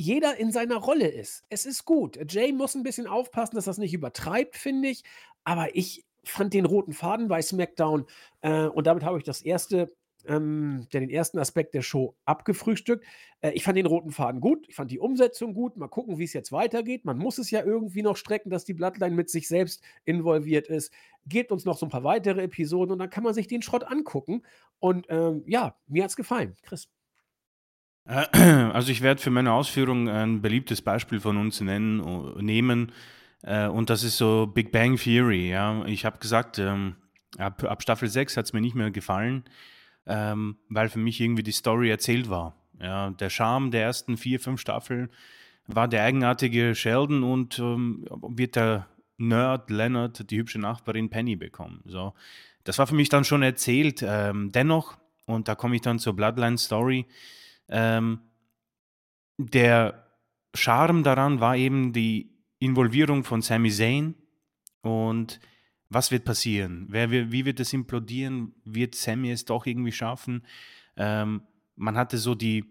jeder 0.00 0.36
in 0.36 0.52
seiner 0.52 0.76
Rolle 0.76 1.08
ist. 1.08 1.44
Es 1.48 1.66
ist 1.66 1.84
gut. 1.84 2.18
Jay 2.30 2.52
muss 2.52 2.74
ein 2.74 2.82
bisschen 2.82 3.06
aufpassen, 3.06 3.56
dass 3.56 3.64
das 3.64 3.78
nicht 3.78 3.94
übertreibt, 3.94 4.56
finde 4.56 4.88
ich. 4.88 5.04
Aber 5.44 5.74
ich 5.74 6.04
fand 6.24 6.54
den 6.54 6.66
roten 6.66 6.92
Faden 6.92 7.28
bei 7.28 7.40
SmackDown 7.40 8.06
äh, 8.42 8.66
und 8.66 8.86
damit 8.86 9.04
habe 9.04 9.18
ich 9.18 9.24
das 9.24 9.42
erste, 9.42 9.94
ähm, 10.26 10.88
den 10.92 11.08
ersten 11.08 11.38
Aspekt 11.38 11.72
der 11.74 11.82
Show 11.82 12.14
abgefrühstückt. 12.24 13.04
Äh, 13.40 13.52
ich 13.52 13.62
fand 13.62 13.78
den 13.78 13.86
roten 13.86 14.10
Faden 14.10 14.40
gut. 14.40 14.66
Ich 14.68 14.74
fand 14.74 14.90
die 14.90 14.98
Umsetzung 14.98 15.54
gut. 15.54 15.76
Mal 15.76 15.88
gucken, 15.88 16.18
wie 16.18 16.24
es 16.24 16.32
jetzt 16.32 16.52
weitergeht. 16.52 17.04
Man 17.04 17.16
muss 17.16 17.38
es 17.38 17.50
ja 17.50 17.62
irgendwie 17.64 18.02
noch 18.02 18.16
strecken, 18.16 18.50
dass 18.50 18.64
die 18.64 18.74
Bloodline 18.74 19.14
mit 19.14 19.30
sich 19.30 19.48
selbst 19.48 19.82
involviert 20.04 20.68
ist. 20.68 20.92
Gebt 21.26 21.52
uns 21.52 21.64
noch 21.64 21.78
so 21.78 21.86
ein 21.86 21.90
paar 21.90 22.04
weitere 22.04 22.42
Episoden 22.42 22.92
und 22.92 22.98
dann 22.98 23.10
kann 23.10 23.24
man 23.24 23.34
sich 23.34 23.46
den 23.46 23.62
Schrott 23.62 23.84
angucken. 23.84 24.42
Und 24.80 25.06
ähm, 25.08 25.44
ja, 25.46 25.76
mir 25.86 26.02
hat 26.02 26.10
es 26.10 26.16
gefallen. 26.16 26.54
Chris. 26.62 26.88
Äh, 28.06 28.26
also 28.72 28.90
ich 28.92 29.02
werde 29.02 29.20
für 29.20 29.30
meine 29.30 29.52
Ausführung 29.52 30.08
ein 30.08 30.40
beliebtes 30.40 30.82
Beispiel 30.82 31.20
von 31.20 31.36
uns 31.36 31.60
nennen, 31.60 32.00
äh, 32.00 32.42
nehmen 32.42 32.92
äh, 33.42 33.66
und 33.66 33.90
das 33.90 34.02
ist 34.02 34.16
so 34.16 34.46
Big 34.46 34.72
Bang 34.72 34.96
Theory. 34.96 35.50
Ja. 35.50 35.84
Ich 35.86 36.04
habe 36.04 36.18
gesagt, 36.18 36.58
ähm, 36.58 36.96
ab, 37.38 37.62
ab, 37.64 37.82
Staffel 37.82 38.08
6 38.08 38.36
hat 38.36 38.46
es 38.46 38.52
mir 38.52 38.60
nicht 38.60 38.74
mehr 38.74 38.90
gefallen, 38.90 39.44
ähm, 40.06 40.56
weil 40.68 40.88
für 40.88 40.98
mich 40.98 41.20
irgendwie 41.20 41.42
die 41.42 41.52
Story 41.52 41.90
erzählt 41.90 42.28
war. 42.28 42.54
Ja. 42.80 43.10
Der 43.10 43.30
Charme 43.30 43.70
der 43.70 43.82
ersten 43.82 44.16
vier, 44.16 44.40
fünf 44.40 44.60
Staffeln 44.60 45.10
war 45.66 45.88
der 45.88 46.04
eigenartige 46.04 46.74
Sheldon 46.74 47.24
und 47.24 47.58
ähm, 47.58 48.06
wird 48.28 48.56
der 48.56 48.86
Nerd 49.18 49.70
Leonard 49.70 50.30
die 50.30 50.38
hübsche 50.38 50.60
Nachbarin 50.60 51.08
Penny 51.08 51.36
bekommen. 51.36 51.82
So. 51.86 52.12
Das 52.64 52.78
war 52.78 52.86
für 52.86 52.94
mich 52.94 53.08
dann 53.08 53.24
schon 53.24 53.42
erzählt. 53.42 54.02
Dennoch, 54.02 54.98
und 55.24 55.48
da 55.48 55.54
komme 55.54 55.76
ich 55.76 55.80
dann 55.80 55.98
zur 55.98 56.14
Bloodline 56.14 56.58
Story, 56.58 57.06
ähm, 57.68 58.20
der 59.38 60.06
Charme 60.54 61.02
daran 61.02 61.40
war 61.40 61.56
eben 61.56 61.92
die 61.92 62.36
Involvierung 62.58 63.24
von 63.24 63.42
Sami 63.42 63.70
Zayn 63.70 64.14
und 64.80 65.40
was 65.88 66.10
wird 66.10 66.24
passieren? 66.24 66.86
Wer, 66.88 67.10
wie 67.10 67.44
wird 67.44 67.60
es 67.60 67.72
implodieren? 67.72 68.54
Wird 68.64 68.94
Sami 68.94 69.30
es 69.30 69.44
doch 69.44 69.66
irgendwie 69.66 69.92
schaffen? 69.92 70.44
Ähm, 70.96 71.42
man 71.76 71.96
hatte 71.96 72.18
so 72.18 72.34
die, 72.34 72.64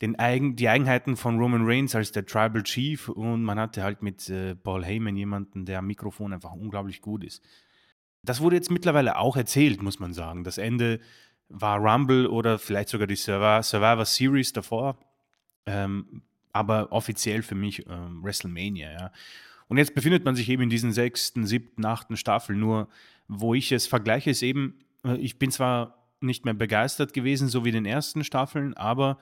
den 0.00 0.18
Eigen, 0.18 0.56
die 0.56 0.68
Eigenheiten 0.68 1.16
von 1.16 1.38
Roman 1.38 1.64
Reigns 1.64 1.94
als 1.94 2.12
der 2.12 2.24
Tribal 2.24 2.62
Chief 2.62 3.08
und 3.08 3.42
man 3.42 3.58
hatte 3.58 3.82
halt 3.82 4.02
mit 4.02 4.28
äh, 4.30 4.54
Paul 4.54 4.84
Heyman 4.84 5.16
jemanden, 5.16 5.66
der 5.66 5.80
am 5.80 5.86
Mikrofon 5.86 6.32
einfach 6.32 6.52
unglaublich 6.52 7.02
gut 7.02 7.24
ist. 7.24 7.42
Das 8.22 8.40
wurde 8.40 8.56
jetzt 8.56 8.70
mittlerweile 8.70 9.18
auch 9.18 9.36
erzählt, 9.36 9.82
muss 9.82 9.98
man 9.98 10.14
sagen. 10.14 10.44
Das 10.44 10.56
Ende 10.56 11.00
war 11.52 11.78
Rumble 11.78 12.26
oder 12.26 12.58
vielleicht 12.58 12.88
sogar 12.88 13.06
die 13.06 13.16
Survivor, 13.16 13.62
Survivor 13.62 14.04
Series 14.04 14.52
davor. 14.52 14.98
Ähm, 15.66 16.22
aber 16.52 16.92
offiziell 16.92 17.42
für 17.42 17.54
mich 17.54 17.86
ähm, 17.88 18.22
WrestleMania, 18.22 18.92
ja. 18.92 19.12
Und 19.68 19.78
jetzt 19.78 19.94
befindet 19.94 20.24
man 20.24 20.34
sich 20.34 20.48
eben 20.50 20.64
in 20.64 20.70
diesen 20.70 20.92
sechsten, 20.92 21.46
siebten, 21.46 21.86
achten 21.86 22.16
Staffel. 22.16 22.56
Nur, 22.56 22.88
wo 23.26 23.54
ich 23.54 23.72
es 23.72 23.86
vergleiche, 23.86 24.30
ist 24.30 24.42
eben, 24.42 24.78
äh, 25.04 25.16
ich 25.16 25.38
bin 25.38 25.50
zwar 25.50 26.08
nicht 26.20 26.44
mehr 26.44 26.54
begeistert 26.54 27.12
gewesen, 27.14 27.48
so 27.48 27.64
wie 27.64 27.70
den 27.70 27.86
ersten 27.86 28.22
Staffeln, 28.22 28.74
aber 28.74 29.18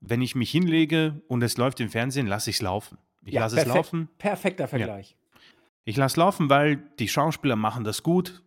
wenn 0.00 0.22
ich 0.22 0.34
mich 0.34 0.50
hinlege 0.50 1.20
und 1.28 1.42
es 1.42 1.56
läuft 1.58 1.80
im 1.80 1.90
Fernsehen, 1.90 2.26
lasse 2.26 2.50
ich 2.50 2.56
es 2.56 2.62
laufen. 2.62 2.98
Ich 3.24 3.34
ja, 3.34 3.42
lasse 3.42 3.58
es 3.58 3.66
laufen. 3.66 4.08
Perfekter 4.18 4.66
Vergleich. 4.66 5.10
Ja. 5.10 5.40
Ich 5.84 5.96
lasse 5.96 6.18
laufen, 6.18 6.48
weil 6.48 6.76
die 6.98 7.08
Schauspieler 7.08 7.56
machen 7.56 7.84
das 7.84 8.02
gut. 8.02 8.42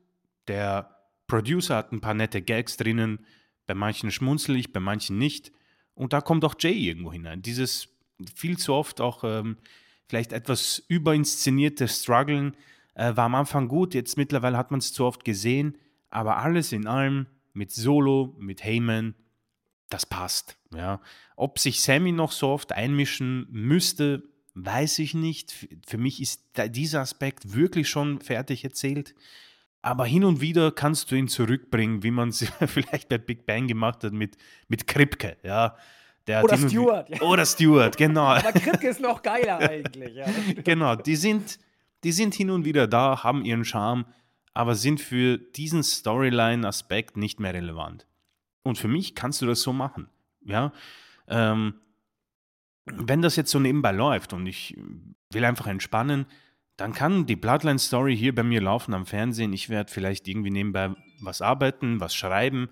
Der 0.47 0.92
Producer 1.33 1.77
hat 1.77 1.91
ein 1.91 1.99
paar 1.99 2.13
nette 2.13 2.43
Gags 2.43 2.77
drinnen, 2.77 3.25
bei 3.65 3.73
manchen 3.73 4.11
schmunzel 4.11 4.55
ich, 4.55 4.71
bei 4.71 4.79
manchen 4.79 5.17
nicht. 5.17 5.51
Und 5.95 6.13
da 6.13 6.21
kommt 6.21 6.45
auch 6.45 6.53
Jay 6.59 6.73
irgendwo 6.73 7.11
hinein. 7.11 7.41
Dieses 7.41 7.87
viel 8.35 8.59
zu 8.59 8.71
oft 8.75 9.01
auch 9.01 9.23
ähm, 9.23 9.57
vielleicht 10.07 10.31
etwas 10.31 10.83
überinszenierte 10.89 11.87
Struggeln 11.87 12.55
äh, 12.93 13.15
war 13.15 13.25
am 13.25 13.33
Anfang 13.33 13.67
gut, 13.67 13.95
jetzt 13.95 14.15
mittlerweile 14.15 14.57
hat 14.57 14.69
man 14.69 14.77
es 14.77 14.93
zu 14.93 15.05
oft 15.05 15.25
gesehen, 15.25 15.75
aber 16.11 16.37
alles 16.37 16.71
in 16.71 16.85
allem 16.85 17.25
mit 17.53 17.71
Solo, 17.71 18.35
mit 18.37 18.63
Heyman, 18.63 19.15
das 19.89 20.05
passt. 20.05 20.59
Ja. 20.71 21.01
Ob 21.35 21.57
sich 21.57 21.81
Sammy 21.81 22.11
noch 22.11 22.31
so 22.31 22.49
oft 22.49 22.73
einmischen 22.73 23.47
müsste, 23.49 24.21
weiß 24.53 24.99
ich 24.99 25.15
nicht. 25.15 25.67
Für 25.87 25.97
mich 25.97 26.21
ist 26.21 26.43
dieser 26.67 27.01
Aspekt 27.01 27.55
wirklich 27.55 27.89
schon 27.89 28.21
fertig 28.21 28.63
erzählt. 28.63 29.15
Aber 29.83 30.05
hin 30.05 30.23
und 30.23 30.39
wieder 30.39 30.71
kannst 30.71 31.11
du 31.11 31.15
ihn 31.15 31.27
zurückbringen, 31.27 32.03
wie 32.03 32.09
man 32.09 32.29
es 32.29 32.47
vielleicht 32.67 33.09
bei 33.09 33.17
Big 33.17 33.45
Bang 33.45 33.67
gemacht 33.67 34.03
hat 34.03 34.13
mit, 34.13 34.37
mit 34.69 34.87
Kripke. 34.87 35.37
Ja. 35.43 35.75
oder 36.41 36.57
Stewart. 36.57 37.09
Ja. 37.09 37.21
Oder 37.21 37.45
Stewart, 37.45 37.97
genau. 37.97 38.27
Aber 38.27 38.53
Kripke 38.53 38.87
ist 38.87 39.01
noch 39.01 39.21
geiler 39.21 39.59
eigentlich. 39.59 40.15
Ja. 40.15 40.25
genau, 40.63 40.95
die 40.95 41.17
sind, 41.17 41.59
die 42.05 42.13
sind 42.13 42.33
hin 42.33 42.49
und 42.49 42.63
wieder 42.63 42.87
da, 42.87 43.23
haben 43.23 43.43
ihren 43.43 43.65
Charme, 43.65 44.05
aber 44.53 44.75
sind 44.75 45.01
für 45.01 45.37
diesen 45.37 45.83
Storyline-Aspekt 45.83 47.17
nicht 47.17 47.41
mehr 47.41 47.53
relevant. 47.53 48.07
Und 48.63 48.77
für 48.77 48.87
mich 48.87 49.15
kannst 49.15 49.41
du 49.41 49.45
das 49.45 49.61
so 49.61 49.73
machen. 49.73 50.07
Ja, 50.45 50.71
ähm, 51.27 51.75
wenn 52.85 53.21
das 53.21 53.35
jetzt 53.35 53.51
so 53.51 53.59
nebenbei 53.59 53.91
läuft 53.91 54.31
und 54.31 54.45
ich 54.47 54.77
will 55.29 55.43
einfach 55.43 55.67
entspannen, 55.67 56.25
dann 56.77 56.93
kann 56.93 57.25
die 57.25 57.35
Bloodline-Story 57.35 58.17
hier 58.17 58.33
bei 58.33 58.43
mir 58.43 58.61
laufen 58.61 58.93
am 58.93 59.05
Fernsehen. 59.05 59.53
Ich 59.53 59.69
werde 59.69 59.91
vielleicht 59.91 60.27
irgendwie 60.27 60.49
nebenbei 60.49 60.95
was 61.21 61.41
arbeiten, 61.41 61.99
was 61.99 62.15
schreiben, 62.15 62.69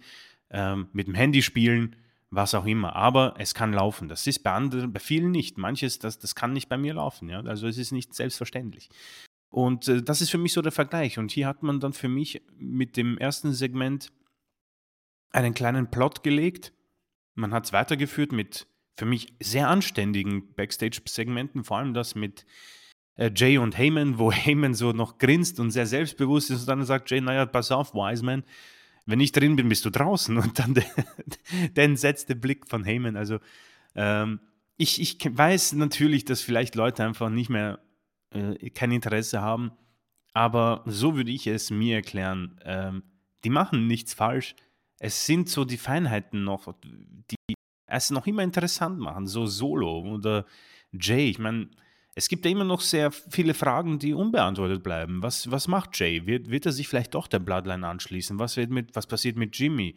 ähm, 0.50 0.88
mit 0.94 1.08
dem 1.08 1.16
Handy 1.16 1.42
spielen, 1.42 1.96
was 2.30 2.56
auch 2.56 2.66
immer. 2.66 2.96
Aber 2.96 3.36
es 3.38 3.54
kann 3.54 3.74
laufen. 3.74 4.08
Das 4.08 4.26
ist 4.26 4.40
bei 4.40 4.52
anderen, 4.52 4.92
bei 4.92 5.00
vielen 5.00 5.32
nicht. 5.32 5.58
Manches, 5.58 6.00
das, 6.00 6.18
das 6.18 6.36
kann 6.36 6.54
nicht 6.54 6.68
bei 6.68 6.78
mir 6.78 6.96
laufen. 6.96 7.30
Ja? 7.30 7.42
Also 7.42 7.68
es 7.68 7.78
ist 7.78 7.92
nicht 7.92 8.14
selbstverständlich. 8.14 8.90
Und 9.50 9.88
äh, 9.88 10.02
das 10.02 10.22
ist 10.22 10.32
für 10.32 10.38
mich 10.38 10.54
so 10.54 10.62
der 10.62 10.72
Vergleich. 10.72 11.20
Und 11.20 11.32
hier 11.32 11.48
hat 11.48 11.62
man 11.62 11.80
dann 11.80 11.94
für 11.94 12.10
mich 12.10 12.42
mit 12.58 12.98
dem 12.98 13.18
ersten 13.18 13.54
Segment 13.54 14.12
einen 15.32 15.54
kleinen 15.54 15.92
Plot 15.92 16.24
gelegt. 16.24 16.74
Man 17.36 17.54
hat 17.54 17.66
es 17.66 17.74
weitergeführt 17.74 18.32
mit 18.32 18.68
für 18.98 19.06
mich 19.06 19.34
sehr 19.40 19.70
anständigen 19.70 20.54
Backstage-Segmenten, 20.54 21.64
vor 21.64 21.78
allem 21.78 21.94
das 21.94 22.16
mit 22.16 22.46
Jay 23.18 23.58
und 23.58 23.78
Heyman, 23.78 24.18
wo 24.20 24.32
Heyman 24.32 24.74
so 24.74 24.92
noch 24.92 25.18
grinst 25.18 25.60
und 25.60 25.72
sehr 25.72 25.86
selbstbewusst 25.86 26.52
ist 26.52 26.62
und 26.62 26.68
dann 26.68 26.86
sagt 26.86 27.10
Jay, 27.12 27.22
naja, 27.22 27.46
pass 27.46 27.72
auf, 27.72 27.94
Wiseman, 27.94 28.44
wenn 29.06 29.20
ich 29.20 29.32
drin 29.32 29.56
bin, 29.56 29.70
bist 29.70 29.86
du 29.86 29.90
draußen. 29.90 30.38
Und 30.38 30.60
dann 30.60 30.74
der, 30.74 30.86
der 31.76 31.84
entsetzte 31.84 32.36
Blick 32.36 32.68
von 32.68 32.84
Heyman. 32.84 33.16
Also 33.16 33.40
ähm, 33.96 34.40
ich, 34.78 35.02
ich 35.02 35.18
weiß 35.26 35.74
natürlich, 35.74 36.26
dass 36.26 36.42
vielleicht 36.42 36.76
Leute 36.76 37.04
einfach 37.04 37.30
nicht 37.30 37.50
mehr 37.50 37.80
äh, 38.32 38.70
kein 38.70 38.92
Interesse 38.92 39.42
haben, 39.42 39.72
aber 40.34 40.84
so 40.86 41.16
würde 41.16 41.32
ich 41.32 41.48
es 41.48 41.72
mir 41.72 41.96
erklären. 41.96 42.60
Ähm, 42.64 43.04
die 43.44 43.50
machen 43.50 43.88
nichts 43.88 44.14
falsch. 44.14 44.56
Es 45.00 45.26
sind 45.26 45.50
so 45.50 45.66
die 45.66 45.78
Feinheiten 45.78 46.44
noch, 46.44 46.74
die 46.84 47.56
es 47.88 48.12
noch 48.12 48.28
immer 48.28 48.44
interessant 48.44 49.00
machen, 49.00 49.28
so 49.28 49.46
Solo 49.46 50.02
oder 50.02 50.46
Jay. 50.94 51.30
Ich 51.30 51.40
meine, 51.40 51.70
es 52.14 52.28
gibt 52.28 52.46
ja 52.46 52.52
immer 52.52 52.66
noch 52.66 52.82
sehr 52.82 53.12
viele 53.12 53.54
Fragen, 53.54 53.98
die 53.98 54.14
unbeantwortet 54.14 54.84
bleiben. 54.84 55.24
Was, 55.24 55.50
was 55.50 55.68
macht 55.68 55.98
Jay? 55.98 56.26
Wird, 56.26 56.50
wird 56.50 56.66
er 56.66 56.72
sich 56.72 56.88
vielleicht 56.88 57.14
doch 57.14 57.28
der 57.28 57.40
Bloodline 57.40 57.88
anschließen? 57.88 58.38
Was, 58.38 58.58
wird 58.58 58.70
mit, 58.70 58.96
was 58.96 59.08
passiert 59.08 59.38
mit 59.38 59.58
Jimmy? 59.58 59.96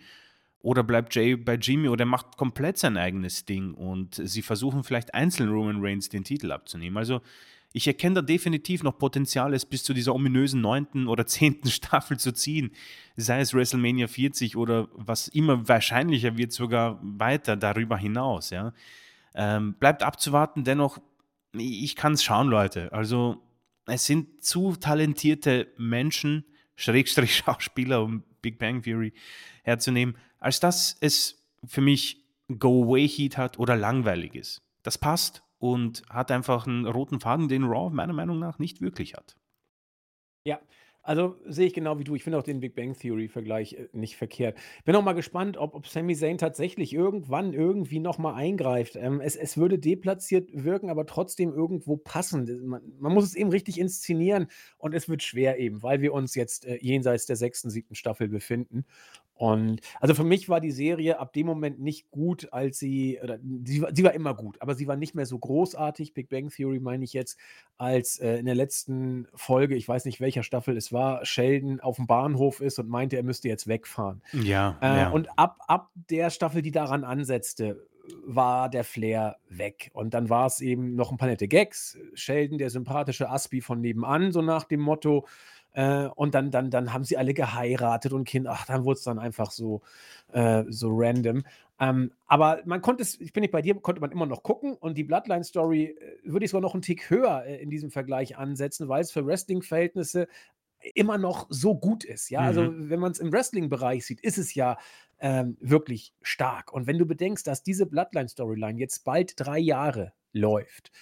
Oder 0.61 0.83
bleibt 0.83 1.15
Jay 1.15 1.37
bei 1.37 1.57
Jimmy 1.57 1.89
oder 1.89 2.07
macht 2.07 2.37
komplett 2.37 2.79
sein 2.79 2.97
eigenes 2.97 3.45
Ding 3.45 3.75
und 3.75 4.15
sie 4.15 4.41
versuchen 4.41 4.83
vielleicht 4.83 5.13
einzeln 5.13 5.51
Roman 5.51 5.85
Reigns 5.85 6.09
den 6.09 6.25
Titel 6.25 6.53
abzunehmen? 6.53 6.97
Also 6.97 7.21
ich 7.77 7.89
erkenne 7.89 8.15
da 8.15 8.23
definitiv 8.23 8.85
noch 8.85 8.97
Potenzial, 8.97 9.53
es 9.53 9.67
bis 9.67 9.83
zu 9.83 9.93
dieser 9.93 10.15
ominösen 10.15 10.61
neunten 10.61 11.09
oder 11.09 11.27
zehnten 11.27 11.69
Staffel 11.69 12.19
zu 12.19 12.33
ziehen. 12.33 12.71
Sei 13.17 13.41
es 13.41 13.53
WrestleMania 13.53 14.07
40 14.07 14.57
oder 14.57 14.89
was 14.95 15.29
immer 15.29 15.69
wahrscheinlicher 15.69 16.39
wird, 16.39 16.53
sogar 16.53 17.01
weiter 17.03 17.57
darüber 17.57 17.99
hinaus. 17.99 18.51
Ja. 18.51 18.73
Ähm, 19.35 19.75
bleibt 19.75 20.05
abzuwarten, 20.05 20.63
dennoch, 20.63 20.99
ich 21.55 21.97
kann 21.97 22.13
es 22.15 22.25
schauen, 22.25 22.49
Leute. 22.49 22.93
Also, 22.93 23.43
es 23.87 24.07
sind 24.07 24.43
zu 24.45 24.77
talentierte 24.77 25.73
Menschen, 25.77 26.45
Schrägstrich 26.77 27.37
Schauspieler, 27.37 28.03
um 28.03 28.25
Big 28.43 28.59
Bang 28.59 28.83
Theory 28.83 29.13
herzunehmen, 29.63 30.19
als 30.39 30.61
dass 30.61 30.97
es 31.01 31.47
für 31.65 31.81
mich 31.81 32.25
Go-Away-Heat 32.49 33.39
hat 33.39 33.59
oder 33.59 33.77
langweilig 33.77 34.35
ist. 34.35 34.63
Das 34.83 34.99
passt 34.99 35.43
und 35.59 36.03
hat 36.11 36.31
einfach 36.31 36.67
einen 36.67 36.87
roten 36.87 37.21
Faden, 37.21 37.49
den 37.49 37.65
Raw 37.65 37.95
meiner 37.95 38.13
Meinung 38.13 38.39
nach 38.39 38.59
nicht 38.59 38.81
wirklich 38.81 39.15
hat. 39.15 39.37
Ja, 40.45 40.61
also 41.05 41.37
sehe 41.45 41.67
ich 41.67 41.75
genau 41.75 41.99
wie 41.99 42.05
du. 42.05 42.15
Ich 42.15 42.25
finde 42.25 42.39
auch 42.39 42.43
den 42.43 42.61
Big 42.61 42.75
Bang 42.75 42.95
Theory-Vergleich 42.95 43.75
äh, 43.75 43.89
nicht 43.93 44.17
verkehrt. 44.17 44.57
Bin 44.87 44.97
auch 44.97 45.05
mal 45.05 45.13
gespannt, 45.13 45.59
ob, 45.59 45.75
ob 45.75 45.87
Sami 45.87 46.17
Zayn 46.17 46.39
tatsächlich 46.39 46.95
irgendwann 46.95 47.53
irgendwie 47.53 48.01
nochmal 48.01 48.35
eingreift. 48.35 48.97
Ähm, 48.97 49.21
es, 49.21 49.37
es 49.37 49.59
würde 49.59 49.79
deplatziert 49.79 50.49
wirken, 50.53 50.89
aber 50.89 51.05
trotzdem 51.05 51.53
irgendwo 51.53 51.99
passen. 51.99 52.67
Man, 52.67 52.83
man, 52.99 53.13
muss 53.13 53.25
es 53.25 53.35
eben 53.35 53.51
richtig 53.51 53.79
inszenieren 53.79 54.47
und 54.79 54.95
es 54.95 55.09
wird 55.09 55.23
schwer 55.23 55.59
eben, 55.59 55.83
weil 55.83 56.01
wir 56.01 56.15
uns 56.15 56.35
jetzt 56.35 56.65
äh, 56.65 56.79
jenseits 56.81 57.27
der 57.27 57.37
sechsten, 57.37 57.69
siebten 57.69 57.95
Staffel 57.95 58.29
befinden. 58.29 58.87
Und 59.35 59.81
also 60.01 60.15
für 60.15 60.25
mich 60.25 60.49
war 60.49 60.61
die 60.61 60.71
Serie 60.71 61.19
ab 61.19 61.33
dem 61.33 61.47
Moment 61.47 61.81
nicht 61.81 62.11
gut, 62.11 62.53
als 62.53 62.79
sie, 62.79 63.19
oder 63.23 63.39
sie, 63.65 63.83
war, 63.83 63.91
sie 63.95 64.05
war 64.05 64.13
immer 64.13 64.35
gut, 64.35 64.63
aber 64.63 64.75
sie 64.75 64.87
war 64.87 64.97
nicht 64.97 65.15
mehr 65.17 65.27
so 65.27 65.39
großartig, 65.39 66.15
Big 66.15 66.29
Bang 66.29 66.51
Theory 66.51 66.79
meine 66.79 67.05
ich 67.05 67.13
jetzt, 67.13 67.39
als 67.77 68.19
äh, 68.19 68.37
in 68.37 68.47
der 68.47 68.55
letzten 68.55 69.27
Folge, 69.35 69.75
ich 69.75 69.89
weiß 69.89 70.05
nicht 70.05 70.21
welcher 70.21 70.45
Staffel 70.45 70.77
es 70.77 70.93
war, 70.93 71.25
Sheldon 71.25 71.81
auf 71.81 71.97
dem 71.97 72.07
Bahnhof 72.07 72.61
ist 72.61 72.79
und 72.79 72.89
meinte, 72.89 73.17
er 73.17 73.25
müsste 73.25 73.49
jetzt 73.49 73.67
wegfahren. 73.67 74.23
Ja, 74.33 74.79
äh, 74.81 74.87
ja. 74.87 75.11
Und 75.11 75.29
ab, 75.37 75.59
ab 75.67 75.91
der 76.11 76.31
Staffel, 76.31 76.63
die 76.63 76.71
daran 76.71 77.03
ansetzte, 77.03 77.85
war 78.25 78.69
der 78.69 78.85
Flair 78.85 79.37
weg. 79.49 79.91
Und 79.95 80.15
dann 80.15 80.29
war 80.29 80.47
es 80.47 80.61
eben 80.61 80.95
noch 80.95 81.11
ein 81.11 81.17
paar 81.17 81.29
nette 81.29 81.49
Gags. 81.49 81.99
Sheldon, 82.15 82.59
der 82.59 82.71
sympathische 82.71 83.31
Aspi 83.31 83.61
von 83.61 83.81
nebenan, 83.81 84.31
so 84.31 84.43
nach 84.43 84.65
dem 84.65 84.81
Motto, 84.81 85.27
äh, 85.75 86.07
und 86.07 86.35
dann, 86.35 86.51
dann, 86.51 86.71
dann 86.71 86.93
haben 86.93 87.05
sie 87.05 87.19
alle 87.19 87.35
geheiratet 87.35 88.13
und 88.13 88.25
Kind, 88.25 88.47
ach, 88.49 88.67
dann 88.67 88.85
wurde 88.85 88.99
es 88.99 89.05
dann 89.05 89.19
einfach 89.19 89.51
so, 89.51 89.83
äh, 90.33 90.65
so 90.69 90.89
random. 90.93 91.45
Ähm, 91.81 92.13
aber 92.27 92.63
man 92.65 92.81
konnte 92.83 93.03
es, 93.03 93.21
ich 93.21 93.33
bin 93.33 93.43
nicht 93.43 93.51
bei 93.53 93.63
dir, 93.63 93.75
konnte 93.77 94.01
man 94.01 94.13
immer 94.13 94.27
noch 94.27 94.43
gucken 94.45 94.75
und 94.75 94.97
die 94.97 95.05
Bloodline-Story 95.05 95.85
äh, 95.87 96.19
würde 96.25 96.45
ich 96.45 96.53
sogar 96.53 96.63
noch 96.63 96.75
einen 96.75 96.83
Tick 96.83 97.11
höher 97.11 97.45
äh, 97.47 97.57
in 97.63 97.71
diesem 97.71 97.91
Vergleich 97.91 98.39
ansetzen, 98.39 98.89
weil 98.89 99.03
es 99.03 99.13
für 99.13 99.27
Wrestling-Verhältnisse 99.27 100.29
immer 100.95 101.19
noch 101.19 101.47
so 101.51 101.75
gut 101.77 102.05
ist. 102.05 102.31
Ja, 102.31 102.43
also 102.43 102.63
Mhm. 102.67 102.91
wenn 102.91 103.01
man 103.01 103.13
es 103.13 103.19
im 103.21 103.33
Wrestling-Bereich 103.33 104.05
sieht, 104.07 104.21
ist 104.21 104.39
es 104.39 104.55
ja 104.55 104.77
ähm, 105.19 105.57
wirklich 105.61 106.15
stark. 106.23 106.73
Und 106.73 106.87
wenn 106.87 106.99
du 106.99 107.07
bedenkst, 107.07 107.47
dass 107.47 107.63
diese 107.63 107.87
Bloodline-Storyline 107.87 108.79
jetzt 108.79 109.05
bald 109.05 109.35
drei 109.39 109.59
Jahre 109.59 110.13
läuft, 110.33 110.93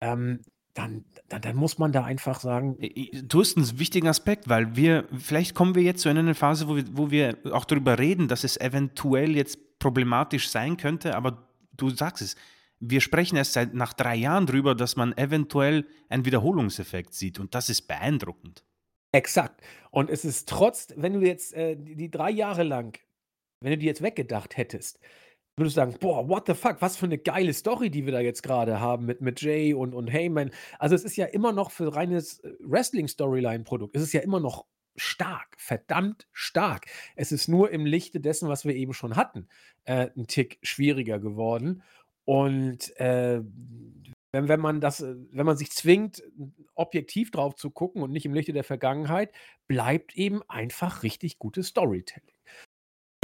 ähm, 0.00 0.42
dann, 0.78 1.04
dann, 1.28 1.42
dann 1.42 1.56
muss 1.56 1.78
man 1.78 1.90
da 1.90 2.04
einfach 2.04 2.40
sagen, 2.40 2.78
Du 3.26 3.40
hast 3.40 3.56
einen 3.56 3.78
wichtigen 3.78 4.06
Aspekt, 4.06 4.48
weil 4.48 4.76
wir, 4.76 5.08
vielleicht 5.18 5.54
kommen 5.54 5.74
wir 5.74 5.82
jetzt 5.82 6.02
so 6.02 6.08
in 6.08 6.16
eine 6.16 6.34
Phase, 6.34 6.68
wo 6.68 6.76
wir, 6.76 6.84
wo 6.92 7.10
wir 7.10 7.36
auch 7.50 7.64
darüber 7.64 7.98
reden, 7.98 8.28
dass 8.28 8.44
es 8.44 8.56
eventuell 8.56 9.34
jetzt 9.34 9.78
problematisch 9.80 10.48
sein 10.48 10.76
könnte, 10.76 11.16
aber 11.16 11.48
du 11.76 11.90
sagst 11.90 12.22
es, 12.22 12.36
wir 12.80 13.00
sprechen 13.00 13.36
erst 13.36 13.54
seit 13.54 13.74
nach 13.74 13.92
drei 13.92 14.14
Jahren 14.14 14.46
darüber, 14.46 14.76
dass 14.76 14.94
man 14.94 15.16
eventuell 15.18 15.84
einen 16.08 16.24
Wiederholungseffekt 16.24 17.12
sieht 17.12 17.40
und 17.40 17.56
das 17.56 17.68
ist 17.68 17.88
beeindruckend. 17.88 18.62
Exakt. 19.10 19.60
Und 19.90 20.10
es 20.10 20.24
ist 20.24 20.48
trotz, 20.48 20.88
wenn 20.96 21.14
du 21.14 21.26
jetzt 21.26 21.54
äh, 21.54 21.76
die 21.76 22.10
drei 22.10 22.30
Jahre 22.30 22.62
lang, 22.62 22.96
wenn 23.60 23.72
du 23.72 23.78
die 23.78 23.86
jetzt 23.86 24.02
weggedacht 24.02 24.56
hättest, 24.56 25.00
würdest 25.58 25.76
du 25.76 25.80
sagen, 25.80 25.96
boah, 26.00 26.28
what 26.28 26.46
the 26.46 26.54
fuck, 26.54 26.80
was 26.80 26.96
für 26.96 27.06
eine 27.06 27.18
geile 27.18 27.52
Story, 27.52 27.90
die 27.90 28.04
wir 28.04 28.12
da 28.12 28.20
jetzt 28.20 28.42
gerade 28.42 28.80
haben 28.80 29.06
mit, 29.06 29.20
mit 29.20 29.40
Jay 29.40 29.74
und, 29.74 29.94
und 29.94 30.08
Heyman. 30.08 30.50
Also 30.78 30.94
es 30.94 31.04
ist 31.04 31.16
ja 31.16 31.26
immer 31.26 31.52
noch 31.52 31.70
für 31.70 31.94
reines 31.94 32.40
äh, 32.40 32.52
Wrestling-Storyline-Produkt, 32.60 33.96
es 33.96 34.02
ist 34.02 34.12
ja 34.12 34.20
immer 34.20 34.40
noch 34.40 34.66
stark, 34.96 35.54
verdammt 35.58 36.26
stark. 36.32 36.86
Es 37.16 37.32
ist 37.32 37.48
nur 37.48 37.70
im 37.70 37.86
Lichte 37.86 38.20
dessen, 38.20 38.48
was 38.48 38.64
wir 38.64 38.74
eben 38.74 38.94
schon 38.94 39.16
hatten, 39.16 39.48
äh, 39.84 40.08
ein 40.16 40.26
Tick 40.26 40.58
schwieriger 40.62 41.18
geworden. 41.18 41.82
Und 42.24 42.94
äh, 42.98 43.40
wenn, 44.32 44.48
wenn 44.48 44.60
man 44.60 44.80
das, 44.80 45.00
äh, 45.00 45.14
wenn 45.32 45.46
man 45.46 45.56
sich 45.56 45.70
zwingt, 45.70 46.22
objektiv 46.74 47.30
drauf 47.30 47.54
zu 47.54 47.70
gucken 47.70 48.02
und 48.02 48.12
nicht 48.12 48.26
im 48.26 48.34
Lichte 48.34 48.52
der 48.52 48.64
Vergangenheit, 48.64 49.32
bleibt 49.66 50.16
eben 50.16 50.42
einfach 50.48 51.02
richtig 51.02 51.38
gutes 51.38 51.68
Storytelling. 51.68 52.34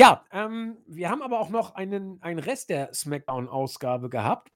Ja, 0.01 0.25
ähm, 0.33 0.77
wir 0.87 1.09
haben 1.09 1.23
aber 1.23 1.39
auch 1.41 1.51
noch 1.51 1.75
einen, 1.77 2.21
einen 2.21 2.41
Rest 2.41 2.71
der 2.71 2.93
SmackDown-Ausgabe 2.93 4.11
gehabt. 4.11 4.51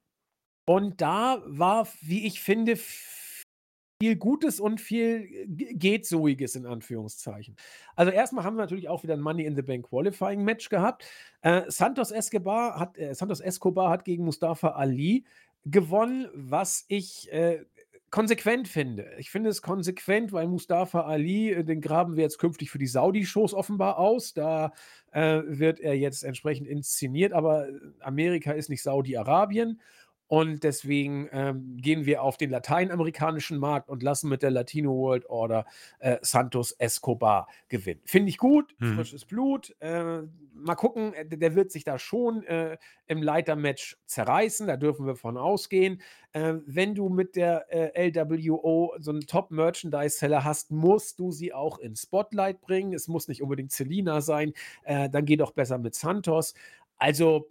Und 0.66 1.00
da 1.00 1.42
war, 1.46 1.88
wie 2.02 2.26
ich 2.26 2.40
finde, 2.40 2.76
viel 2.76 4.16
Gutes 4.16 4.60
und 4.60 4.80
viel 4.80 5.46
geht 5.46 6.06
soiges 6.06 6.54
in 6.54 6.66
Anführungszeichen. 6.66 7.56
Also 7.96 8.12
erstmal 8.12 8.44
haben 8.44 8.56
wir 8.56 8.62
natürlich 8.62 8.88
auch 8.88 9.02
wieder 9.02 9.14
ein 9.14 9.20
Money 9.20 9.44
in 9.44 9.56
the 9.56 9.62
Bank 9.62 9.88
Qualifying 9.88 10.44
Match 10.44 10.68
gehabt. 10.68 11.04
Äh, 11.42 11.62
Santos 11.68 12.10
Escobar 12.10 12.78
hat 12.78 12.98
äh, 12.98 13.14
Santos 13.14 13.40
Escobar 13.40 13.90
hat 13.90 14.04
gegen 14.04 14.24
Mustafa 14.24 14.70
Ali 14.70 15.24
gewonnen, 15.64 16.28
was 16.34 16.84
ich 16.88 17.32
äh, 17.32 17.64
konsequent 18.10 18.68
finde. 18.68 19.10
Ich 19.18 19.30
finde 19.30 19.50
es 19.50 19.62
konsequent, 19.62 20.32
weil 20.32 20.48
Mustafa 20.48 21.02
Ali, 21.02 21.52
äh, 21.52 21.64
den 21.64 21.80
graben 21.80 22.16
wir 22.16 22.22
jetzt 22.22 22.38
künftig 22.38 22.70
für 22.70 22.78
die 22.78 22.86
Saudi-Shows 22.86 23.54
offenbar 23.54 23.98
aus. 23.98 24.34
Da 24.34 24.72
äh, 25.12 25.40
wird 25.44 25.80
er 25.80 25.94
jetzt 25.94 26.24
entsprechend 26.24 26.66
inszeniert, 26.66 27.32
aber 27.32 27.68
Amerika 28.00 28.52
ist 28.52 28.70
nicht 28.70 28.82
Saudi-Arabien. 28.82 29.80
Und 30.28 30.62
deswegen 30.62 31.28
ähm, 31.32 31.78
gehen 31.80 32.04
wir 32.06 32.22
auf 32.22 32.36
den 32.36 32.50
lateinamerikanischen 32.50 33.58
Markt 33.58 33.88
und 33.88 34.02
lassen 34.02 34.28
mit 34.28 34.42
der 34.42 34.50
Latino 34.50 34.94
World 34.94 35.26
Order 35.30 35.64
äh, 35.98 36.18
Santos 36.20 36.72
Escobar 36.72 37.48
gewinnen. 37.68 38.00
Finde 38.04 38.28
ich 38.28 38.38
gut, 38.38 38.74
Mhm. 38.78 38.94
frisches 38.96 39.24
Blut. 39.24 39.74
Äh, 39.80 40.22
mal 40.52 40.74
gucken, 40.74 41.14
äh, 41.14 41.26
der 41.26 41.54
wird 41.54 41.72
sich 41.72 41.84
da 41.84 41.98
schon 41.98 42.42
äh, 42.44 42.76
im 43.06 43.22
Leitermatch 43.22 43.96
zerreißen, 44.04 44.66
da 44.66 44.76
dürfen 44.76 45.06
wir 45.06 45.16
von 45.16 45.38
ausgehen. 45.38 46.02
Äh, 46.32 46.56
wenn 46.66 46.94
du 46.94 47.08
mit 47.08 47.34
der 47.34 47.64
äh, 47.72 48.10
LWO 48.10 48.94
so 48.98 49.10
einen 49.10 49.22
Top-Merchandise-Seller 49.22 50.44
hast, 50.44 50.70
musst 50.70 51.18
du 51.20 51.30
sie 51.32 51.54
auch 51.54 51.78
ins 51.78 52.02
Spotlight 52.02 52.60
bringen. 52.60 52.92
Es 52.92 53.08
muss 53.08 53.28
nicht 53.28 53.42
unbedingt 53.42 53.72
Selina 53.72 54.20
sein, 54.20 54.52
äh, 54.84 55.08
dann 55.08 55.24
geh 55.24 55.36
doch 55.36 55.52
besser 55.52 55.78
mit 55.78 55.94
Santos. 55.94 56.52
Also 56.98 57.48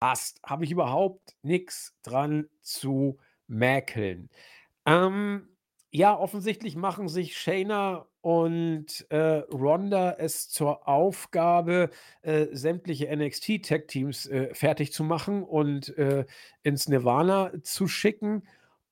passt. 0.00 0.40
Habe 0.44 0.64
ich 0.64 0.70
überhaupt 0.70 1.36
nichts 1.42 1.94
dran 2.02 2.48
zu 2.62 3.18
mäkeln. 3.46 4.30
Ähm, 4.86 5.48
ja, 5.90 6.18
offensichtlich 6.18 6.76
machen 6.76 7.08
sich 7.08 7.38
Shayna 7.38 8.06
und 8.20 9.06
äh, 9.10 9.38
Ronda 9.52 10.16
es 10.18 10.50
zur 10.50 10.86
Aufgabe, 10.86 11.90
äh, 12.22 12.46
sämtliche 12.52 13.14
NXT-Tag-Teams 13.14 14.26
äh, 14.26 14.54
fertig 14.54 14.92
zu 14.92 15.04
machen 15.04 15.42
und 15.42 15.96
äh, 15.96 16.26
ins 16.62 16.88
Nirvana 16.88 17.52
zu 17.62 17.88
schicken. 17.88 18.42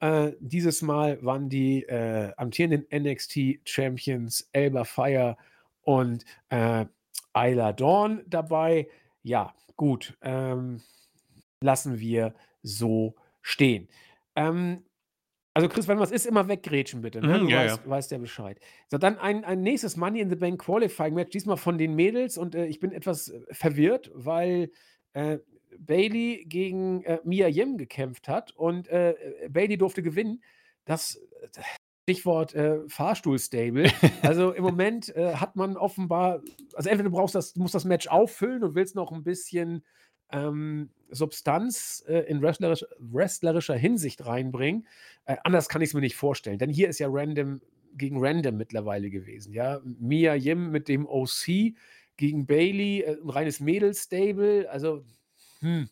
Äh, 0.00 0.32
dieses 0.40 0.80
Mal 0.80 1.22
waren 1.22 1.48
die 1.50 1.82
äh, 1.82 2.32
amtierenden 2.36 2.86
NXT-Champions 2.90 4.48
Elba 4.52 4.84
Fire 4.84 5.36
und 5.82 6.24
Isla 6.50 7.72
Dawn 7.72 8.22
dabei. 8.26 8.88
Ja, 9.22 9.54
gut. 9.77 10.16
Ähm, 10.22 10.81
lassen 11.62 11.99
wir 11.99 12.35
so 12.62 13.14
stehen. 13.43 13.89
Ähm, 14.35 14.85
also 15.55 15.68
Chris, 15.70 15.89
wenn 15.89 15.99
was 15.99 16.11
ist, 16.11 16.27
immer 16.27 16.49
weggrätschen 16.49 17.01
bitte. 17.01 17.22
Ne? 17.22 17.39
Du 17.39 17.49
ja, 17.49 17.64
weißt, 17.64 17.81
ja. 17.85 17.91
weißt 17.91 18.11
ja 18.11 18.18
Bescheid. 18.18 18.61
So, 18.89 18.99
dann 18.99 19.16
ein, 19.18 19.43
ein 19.45 19.62
nächstes 19.62 19.97
Money 19.97 20.20
in 20.20 20.29
the 20.29 20.37
Bank 20.37 20.61
Qualifying 20.61 21.14
Match, 21.14 21.31
diesmal 21.31 21.57
von 21.57 21.79
den 21.79 21.95
Mädels 21.95 22.37
und 22.37 22.55
äh, 22.55 22.66
ich 22.66 22.79
bin 22.79 22.93
etwas 22.93 23.31
äh, 23.31 23.41
verwirrt, 23.53 24.11
weil 24.12 24.70
äh, 25.14 25.39
Bailey 25.79 26.45
gegen 26.47 27.03
äh, 27.05 27.20
Mia 27.24 27.49
Yim 27.49 27.79
gekämpft 27.79 28.29
hat 28.29 28.53
und 28.53 28.89
äh, 28.89 29.14
Bailey 29.49 29.79
durfte 29.79 30.03
gewinnen. 30.03 30.43
Das 30.85 31.16
äh, 31.41 31.62
Stichwort 32.07 32.54
äh, 32.54 32.88
Fahrstuhlstable. 32.88 33.90
Also 34.22 34.52
im 34.52 34.62
Moment 34.62 35.14
äh, 35.16 35.34
hat 35.34 35.57
man 35.57 35.76
offenbar, 35.76 36.40
also 36.74 36.88
entweder 36.88 37.11
du 37.11 37.16
brauchst 37.16 37.34
das, 37.34 37.54
du 37.54 37.61
musst 37.61 37.74
das 37.74 37.84
Match 37.84 38.07
auffüllen 38.07 38.62
und 38.62 38.76
willst 38.76 38.94
noch 38.94 39.11
ein 39.11 39.24
bisschen 39.24 39.84
ähm, 40.30 40.90
Substanz 41.11 42.04
äh, 42.07 42.20
in 42.28 42.40
wrestlerisch, 42.42 42.84
wrestlerischer 43.00 43.74
Hinsicht 43.74 44.24
reinbringen. 44.24 44.86
Äh, 45.24 45.36
anders 45.42 45.68
kann 45.68 45.82
ich 45.82 45.90
es 45.90 45.94
mir 45.94 46.00
nicht 46.00 46.14
vorstellen, 46.14 46.59
denn 46.59 46.70
hier 46.70 46.88
ist 46.88 47.00
ja 47.00 47.09
Random 47.11 47.61
gegen 47.94 48.18
Random 48.24 48.57
mittlerweile 48.57 49.11
gewesen. 49.11 49.52
Ja, 49.52 49.80
Mia 49.84 50.34
Yim 50.36 50.70
mit 50.70 50.86
dem 50.86 51.07
OC 51.07 51.74
gegen 52.16 52.46
Bailey, 52.46 53.00
äh, 53.00 53.16
ein 53.20 53.30
reines 53.30 53.59
Mädels-Stable. 53.59 54.70
Also 54.70 55.04
hm, 55.59 55.88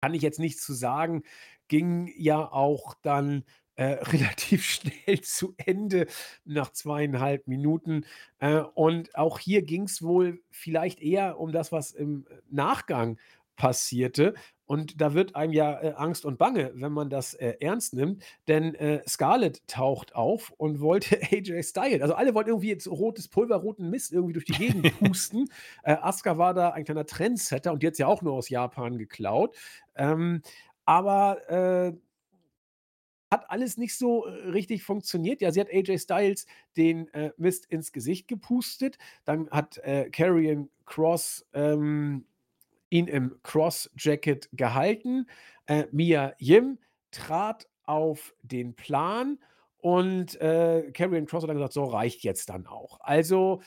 kann 0.00 0.14
ich 0.14 0.22
jetzt 0.22 0.38
nichts 0.38 0.64
zu 0.64 0.72
sagen. 0.72 1.24
Ging 1.66 2.12
ja 2.16 2.40
auch 2.52 2.94
dann 3.02 3.44
äh, 3.76 3.84
relativ 4.12 4.64
schnell 4.64 5.20
zu 5.22 5.54
Ende 5.56 6.06
nach 6.44 6.72
zweieinhalb 6.72 7.46
Minuten. 7.48 8.04
Äh, 8.38 8.60
und 8.74 9.14
auch 9.16 9.38
hier 9.38 9.62
ging 9.62 9.84
es 9.84 10.02
wohl 10.02 10.40
vielleicht 10.50 11.00
eher 11.00 11.38
um 11.38 11.52
das, 11.52 11.72
was 11.72 11.92
im 11.92 12.26
Nachgang 12.50 13.18
passierte. 13.56 14.34
Und 14.64 15.02
da 15.02 15.12
wird 15.12 15.36
einem 15.36 15.52
ja 15.52 15.82
äh, 15.82 15.92
Angst 15.96 16.24
und 16.24 16.38
Bange, 16.38 16.72
wenn 16.74 16.92
man 16.92 17.10
das 17.10 17.34
äh, 17.34 17.56
ernst 17.60 17.92
nimmt. 17.92 18.24
Denn 18.48 18.74
äh, 18.74 19.02
Scarlett 19.06 19.66
taucht 19.68 20.14
auf 20.14 20.50
und 20.56 20.80
wollte 20.80 21.20
AJ 21.30 21.62
Styles. 21.62 22.00
Also 22.00 22.14
alle 22.14 22.34
wollten 22.34 22.50
irgendwie 22.50 22.70
jetzt 22.70 22.88
rotes 22.88 23.28
Pulver, 23.28 23.56
roten 23.56 23.90
Mist 23.90 24.12
irgendwie 24.12 24.32
durch 24.32 24.46
die 24.46 24.52
Gegend 24.52 24.98
pusten. 24.98 25.50
äh, 25.82 25.92
Asuka 26.00 26.38
war 26.38 26.54
da 26.54 26.70
ein 26.70 26.84
kleiner 26.84 27.04
Trendsetter 27.04 27.72
und 27.72 27.82
die 27.82 27.86
hat 27.86 27.98
ja 27.98 28.06
auch 28.06 28.22
nur 28.22 28.32
aus 28.32 28.48
Japan 28.48 28.96
geklaut. 28.96 29.54
Ähm, 29.94 30.40
aber 30.86 31.48
äh, 31.50 31.92
hat 33.32 33.50
alles 33.50 33.78
nicht 33.78 33.96
so 33.96 34.26
äh, 34.26 34.50
richtig 34.50 34.84
funktioniert. 34.84 35.40
Ja, 35.40 35.50
sie 35.50 35.60
hat 35.60 35.72
AJ 35.72 35.98
Styles 35.98 36.46
den 36.76 37.12
äh, 37.14 37.32
Mist 37.38 37.66
ins 37.66 37.90
Gesicht 37.90 38.28
gepustet. 38.28 38.98
Dann 39.24 39.50
hat 39.50 39.78
äh, 39.78 40.10
Karrion 40.10 40.68
Cross 40.84 41.46
ähm, 41.54 42.26
ihn 42.90 43.08
im 43.08 43.40
Cross-Jacket 43.42 44.50
gehalten. 44.52 45.26
Äh, 45.66 45.86
Mia 45.90 46.34
Yim 46.38 46.78
trat 47.10 47.66
auf 47.84 48.34
den 48.42 48.74
Plan 48.74 49.38
und 49.78 50.40
äh, 50.40 50.92
Karrion 50.92 51.26
Cross 51.26 51.42
hat 51.42 51.48
dann 51.48 51.56
gesagt, 51.56 51.72
so 51.72 51.84
reicht 51.84 52.22
jetzt 52.22 52.50
dann 52.50 52.66
auch. 52.66 53.00
Also, 53.00 53.62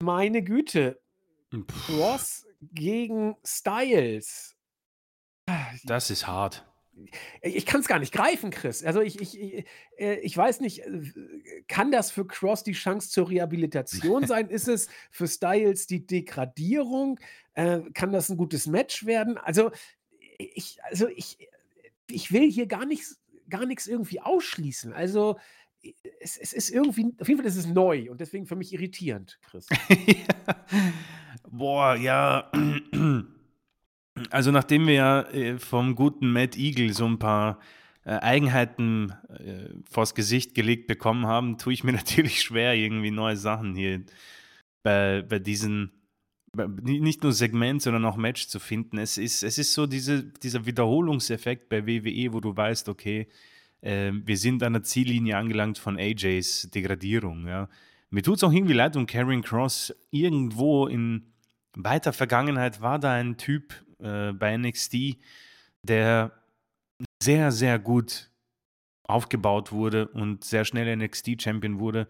meine 0.00 0.42
Güte, 0.42 0.98
Pff, 1.54 1.86
Cross 1.86 2.46
gegen 2.72 3.36
Styles. 3.44 4.56
das 5.84 6.10
ist 6.10 6.26
hart. 6.26 6.66
Ich 7.42 7.66
kann 7.66 7.80
es 7.80 7.88
gar 7.88 7.98
nicht 7.98 8.12
greifen, 8.12 8.50
Chris. 8.50 8.84
Also 8.84 9.00
ich, 9.00 9.20
ich, 9.20 9.38
ich, 9.38 9.64
äh, 9.98 10.18
ich 10.20 10.36
weiß 10.36 10.60
nicht, 10.60 10.80
äh, 10.80 11.12
kann 11.68 11.92
das 11.92 12.10
für 12.10 12.26
Cross 12.26 12.64
die 12.64 12.72
Chance 12.72 13.10
zur 13.10 13.28
Rehabilitation 13.28 14.26
sein? 14.26 14.48
Ist 14.48 14.68
es 14.68 14.88
für 15.10 15.28
Styles 15.28 15.86
die 15.86 16.06
Degradierung? 16.06 17.20
Äh, 17.54 17.80
kann 17.94 18.12
das 18.12 18.28
ein 18.28 18.36
gutes 18.36 18.66
Match 18.66 19.06
werden? 19.06 19.36
Also 19.38 19.70
ich, 20.38 20.78
also 20.84 21.08
ich, 21.08 21.38
ich 22.08 22.32
will 22.32 22.50
hier 22.50 22.66
gar 22.66 22.86
nichts, 22.86 23.20
gar 23.48 23.66
nichts 23.66 23.86
irgendwie 23.86 24.20
ausschließen. 24.20 24.92
Also 24.92 25.36
es, 26.20 26.36
es 26.36 26.52
ist 26.52 26.70
irgendwie, 26.70 27.14
auf 27.18 27.28
jeden 27.28 27.40
Fall 27.40 27.46
ist 27.46 27.56
es 27.56 27.66
neu 27.66 28.10
und 28.10 28.20
deswegen 28.20 28.46
für 28.46 28.56
mich 28.56 28.72
irritierend, 28.72 29.38
Chris. 29.42 29.66
Boah, 31.50 31.94
ja. 31.96 32.50
Also 34.30 34.50
nachdem 34.50 34.86
wir 34.86 34.94
ja 34.94 35.20
äh, 35.22 35.58
vom 35.58 35.94
guten 35.94 36.32
Matt 36.32 36.56
Eagle 36.56 36.92
so 36.92 37.06
ein 37.06 37.18
paar 37.18 37.58
äh, 38.04 38.10
Eigenheiten 38.10 39.12
äh, 39.28 39.68
vors 39.90 40.14
Gesicht 40.14 40.54
gelegt 40.54 40.86
bekommen 40.86 41.26
haben, 41.26 41.58
tue 41.58 41.72
ich 41.72 41.84
mir 41.84 41.92
natürlich 41.92 42.42
schwer, 42.42 42.74
irgendwie 42.74 43.10
neue 43.10 43.36
Sachen 43.36 43.74
hier 43.74 44.04
bei, 44.82 45.22
bei 45.22 45.38
diesen, 45.38 45.90
nicht 46.82 47.22
nur 47.22 47.32
Segment, 47.32 47.82
sondern 47.82 48.04
auch 48.04 48.16
Match 48.16 48.46
zu 48.46 48.58
finden. 48.58 48.98
Es 48.98 49.18
ist, 49.18 49.42
es 49.42 49.58
ist 49.58 49.74
so 49.74 49.86
diese, 49.86 50.22
dieser 50.22 50.64
Wiederholungseffekt 50.64 51.68
bei 51.68 51.86
WWE, 51.86 52.32
wo 52.32 52.40
du 52.40 52.56
weißt, 52.56 52.88
okay, 52.88 53.28
äh, 53.80 54.12
wir 54.12 54.36
sind 54.36 54.62
an 54.62 54.74
der 54.74 54.82
Ziellinie 54.82 55.36
angelangt 55.36 55.78
von 55.78 55.98
AJs 55.98 56.70
Degradierung. 56.70 57.46
Ja. 57.46 57.68
Mir 58.10 58.22
tut 58.22 58.36
es 58.36 58.44
auch 58.44 58.52
irgendwie 58.52 58.74
leid 58.74 58.96
um 58.96 59.06
Karrion 59.06 59.42
Cross. 59.42 59.94
Irgendwo 60.10 60.86
in 60.86 61.32
weiter 61.74 62.12
Vergangenheit 62.12 62.80
war 62.80 62.98
da 62.98 63.12
ein 63.12 63.36
Typ 63.36 63.74
äh, 63.98 64.32
bei 64.32 64.56
NXT, 64.56 65.16
der 65.82 66.32
sehr, 67.22 67.52
sehr 67.52 67.78
gut 67.78 68.30
aufgebaut 69.04 69.72
wurde 69.72 70.08
und 70.08 70.44
sehr 70.44 70.64
schnell 70.64 70.94
NXT-Champion 70.96 71.78
wurde. 71.78 72.08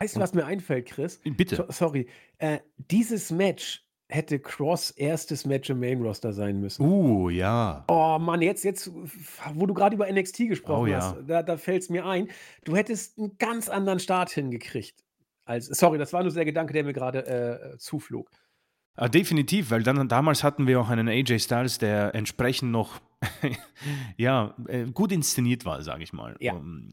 Weißt 0.00 0.16
du, 0.16 0.20
was 0.20 0.34
mir 0.34 0.44
einfällt, 0.44 0.86
Chris? 0.86 1.20
Bitte. 1.24 1.56
So, 1.56 1.64
sorry. 1.68 2.08
Äh, 2.38 2.58
dieses 2.76 3.30
Match 3.30 3.86
hätte 4.08 4.38
Cross 4.38 4.90
erstes 4.90 5.46
Match 5.46 5.70
im 5.70 5.80
Main 5.80 6.02
Roster 6.02 6.32
sein 6.32 6.60
müssen. 6.60 6.84
Uh, 6.84 7.30
ja. 7.30 7.84
Oh 7.88 8.18
Mann, 8.18 8.42
jetzt, 8.42 8.64
jetzt, 8.64 8.90
wo 9.54 9.66
du 9.66 9.74
gerade 9.74 9.94
über 9.94 10.10
NXT 10.10 10.48
gesprochen 10.48 10.82
Oh 10.82 10.86
ja. 10.86 11.00
hast, 11.00 11.16
da, 11.26 11.42
da 11.42 11.56
fällt 11.56 11.82
es 11.82 11.88
mir 11.88 12.04
ein, 12.04 12.28
du 12.64 12.76
hättest 12.76 13.18
einen 13.18 13.38
ganz 13.38 13.68
anderen 13.68 14.00
Start 14.00 14.30
hingekriegt. 14.30 15.04
Als, 15.44 15.66
sorry, 15.66 15.98
das 15.98 16.12
war 16.12 16.22
nur 16.22 16.32
der 16.32 16.44
Gedanke, 16.44 16.72
der 16.72 16.84
mir 16.84 16.92
gerade 16.92 17.26
äh, 17.74 17.78
zuflog. 17.78 18.30
Ah, 18.94 19.08
definitiv, 19.08 19.70
weil 19.70 19.82
dann 19.82 20.08
damals 20.08 20.44
hatten 20.44 20.66
wir 20.66 20.80
auch 20.80 20.90
einen 20.90 21.08
AJ 21.08 21.40
Styles, 21.40 21.78
der 21.78 22.14
entsprechend 22.14 22.72
noch 22.72 23.00
ja, 24.16 24.54
äh, 24.68 24.84
gut 24.84 25.12
inszeniert 25.12 25.64
war, 25.64 25.82
sage 25.82 26.02
ich 26.02 26.12
mal. 26.12 26.36
Ja. 26.40 26.54
Um, 26.54 26.92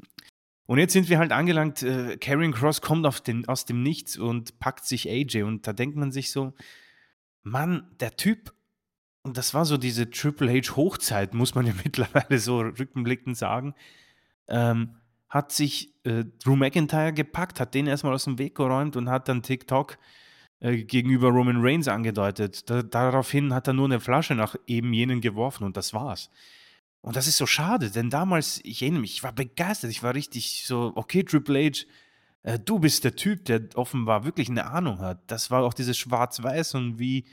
Und 0.65 0.77
jetzt 0.77 0.93
sind 0.93 1.09
wir 1.09 1.19
halt 1.19 1.33
angelangt, 1.33 1.83
äh, 1.83 2.17
Karrion 2.17 2.53
Cross 2.53 2.81
kommt 2.81 3.27
den, 3.27 3.47
aus 3.49 3.65
dem 3.65 3.83
Nichts 3.83 4.17
und 4.17 4.59
packt 4.59 4.85
sich 4.85 5.09
AJ 5.09 5.43
und 5.43 5.67
da 5.67 5.73
denkt 5.73 5.97
man 5.97 6.11
sich 6.11 6.31
so, 6.31 6.53
Mann, 7.43 7.87
der 7.99 8.15
Typ, 8.15 8.53
und 9.23 9.37
das 9.37 9.53
war 9.53 9.65
so 9.65 9.75
diese 9.77 10.09
Triple 10.09 10.53
H 10.53 10.77
Hochzeit, 10.77 11.33
muss 11.33 11.53
man 11.53 11.67
ja 11.67 11.73
mittlerweile 11.83 12.39
so 12.39 12.59
rückblickend 12.59 13.35
sagen, 13.35 13.75
ähm, 14.47 14.95
hat 15.27 15.51
sich 15.51 15.93
äh, 16.05 16.23
Drew 16.41 16.55
McIntyre 16.55 17.11
gepackt, 17.11 17.59
hat 17.59 17.73
den 17.73 17.87
erstmal 17.87 18.13
aus 18.13 18.23
dem 18.23 18.39
Weg 18.39 18.55
geräumt 18.55 18.95
und 18.95 19.09
hat 19.09 19.27
dann 19.27 19.43
TikTok 19.43 19.93
äh, 19.93 19.97
gegenüber 20.61 21.29
Roman 21.29 21.61
Reigns 21.61 21.87
angedeutet. 21.87 22.69
Da, 22.69 22.83
daraufhin 22.83 23.53
hat 23.53 23.67
er 23.67 23.73
nur 23.73 23.85
eine 23.85 23.99
Flasche 23.99 24.35
nach 24.35 24.55
eben 24.67 24.93
jenen 24.93 25.21
geworfen 25.21 25.63
und 25.63 25.77
das 25.77 25.93
war's. 25.93 26.29
Und 27.01 27.15
das 27.15 27.27
ist 27.27 27.37
so 27.37 27.45
schade, 27.45 27.91
denn 27.91 28.09
damals, 28.09 28.59
ich 28.63 28.81
erinnere 28.81 29.01
mich, 29.01 29.13
ich 29.13 29.23
war 29.23 29.31
begeistert, 29.31 29.89
ich 29.89 30.03
war 30.03 30.15
richtig 30.15 30.65
so, 30.65 30.91
okay, 30.95 31.23
Triple 31.23 31.67
H, 31.67 31.85
äh, 32.43 32.59
du 32.59 32.79
bist 32.79 33.05
der 33.05 33.15
Typ, 33.15 33.45
der 33.45 33.61
offenbar 33.75 34.25
wirklich 34.25 34.49
eine 34.49 34.65
Ahnung 34.65 34.99
hat. 34.99 35.19
Das 35.27 35.49
war 35.49 35.63
auch 35.63 35.73
dieses 35.73 35.97
Schwarz-Weiß 35.97 36.75
und 36.75 36.99
wie 36.99 37.25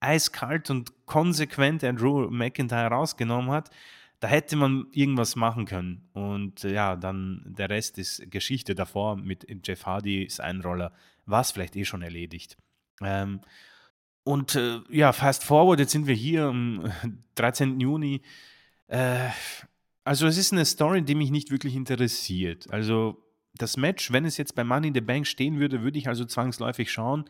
eiskalt 0.00 0.68
und 0.70 1.06
konsequent 1.06 1.82
er 1.82 1.92
Drew 1.92 2.28
McIntyre 2.28 2.88
rausgenommen 2.88 3.50
hat. 3.50 3.70
Da 4.24 4.30
hätte 4.30 4.56
man 4.56 4.86
irgendwas 4.90 5.36
machen 5.36 5.66
können. 5.66 6.08
Und 6.14 6.64
äh, 6.64 6.72
ja, 6.72 6.96
dann 6.96 7.42
der 7.44 7.68
Rest 7.68 7.98
ist 7.98 8.30
Geschichte 8.30 8.74
davor 8.74 9.16
mit 9.16 9.46
Jeff 9.62 9.84
Hardy, 9.84 10.28
sein 10.30 10.62
Roller, 10.62 10.94
war 11.26 11.42
es 11.42 11.50
vielleicht 11.50 11.76
eh 11.76 11.84
schon 11.84 12.00
erledigt. 12.00 12.56
Ähm, 13.02 13.42
und 14.22 14.54
äh, 14.54 14.80
ja, 14.88 15.12
fast 15.12 15.44
forward, 15.44 15.78
jetzt 15.78 15.92
sind 15.92 16.06
wir 16.06 16.14
hier 16.14 16.44
am 16.44 16.90
13. 17.34 17.78
Juni. 17.78 18.22
Äh, 18.86 19.28
also 20.04 20.26
es 20.26 20.38
ist 20.38 20.54
eine 20.54 20.64
Story, 20.64 21.02
die 21.02 21.16
mich 21.16 21.30
nicht 21.30 21.50
wirklich 21.50 21.74
interessiert. 21.74 22.70
Also 22.70 23.22
das 23.52 23.76
Match, 23.76 24.10
wenn 24.10 24.24
es 24.24 24.38
jetzt 24.38 24.54
bei 24.54 24.64
Money 24.64 24.88
in 24.88 24.94
the 24.94 25.02
Bank 25.02 25.26
stehen 25.26 25.60
würde, 25.60 25.82
würde 25.82 25.98
ich 25.98 26.08
also 26.08 26.24
zwangsläufig 26.24 26.90
schauen 26.90 27.26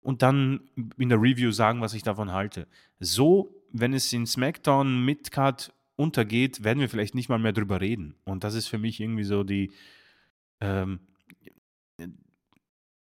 und 0.00 0.22
dann 0.22 0.60
in 0.96 1.08
der 1.08 1.20
Review 1.20 1.50
sagen, 1.50 1.80
was 1.80 1.92
ich 1.92 2.04
davon 2.04 2.30
halte. 2.30 2.68
So, 3.00 3.52
wenn 3.72 3.94
es 3.94 4.12
in 4.12 4.28
SmackDown 4.28 5.04
Midcard 5.04 5.72
untergeht, 6.00 6.64
werden 6.64 6.80
wir 6.80 6.88
vielleicht 6.88 7.14
nicht 7.14 7.28
mal 7.28 7.38
mehr 7.38 7.52
drüber 7.52 7.80
reden. 7.80 8.14
Und 8.24 8.42
das 8.42 8.54
ist 8.54 8.66
für 8.66 8.78
mich 8.78 9.00
irgendwie 9.00 9.24
so 9.24 9.44
die. 9.44 9.72
Ähm, 10.60 11.00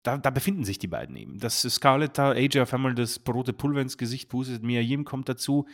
da, 0.03 0.17
da, 0.17 0.29
befinden 0.29 0.65
sich 0.65 0.79
die 0.79 0.87
beiden 0.87 1.15
eben. 1.15 1.39
Dass 1.39 1.61
Scarlett 1.61 2.17
da 2.17 2.31
AJ 2.31 2.59
auf 2.59 2.73
einmal 2.73 2.93
das 2.93 3.21
rote 3.27 3.53
Pulver 3.53 3.81
ins 3.81 3.97
Gesicht 3.97 4.29
pustet, 4.29 4.61
Mia 4.61 4.81
Yim 4.81 5.05
kommt 5.05 5.29
dazu, 5.29 5.67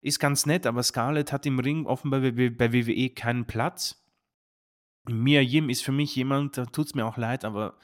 ist 0.00 0.20
ganz 0.20 0.46
nett, 0.46 0.66
aber 0.66 0.82
Scarlett 0.82 1.32
hat 1.32 1.44
im 1.44 1.58
Ring 1.58 1.86
offenbar 1.86 2.20
bei, 2.20 2.50
bei 2.50 2.72
WWE 2.72 3.10
keinen 3.10 3.46
Platz. 3.46 4.04
Mia 5.08 5.40
Yim 5.40 5.70
ist 5.70 5.82
für 5.82 5.92
mich 5.92 6.14
jemand, 6.14 6.56
da 6.56 6.66
tut 6.66 6.86
es 6.86 6.94
mir 6.94 7.04
auch 7.04 7.16
leid, 7.16 7.44
aber 7.44 7.78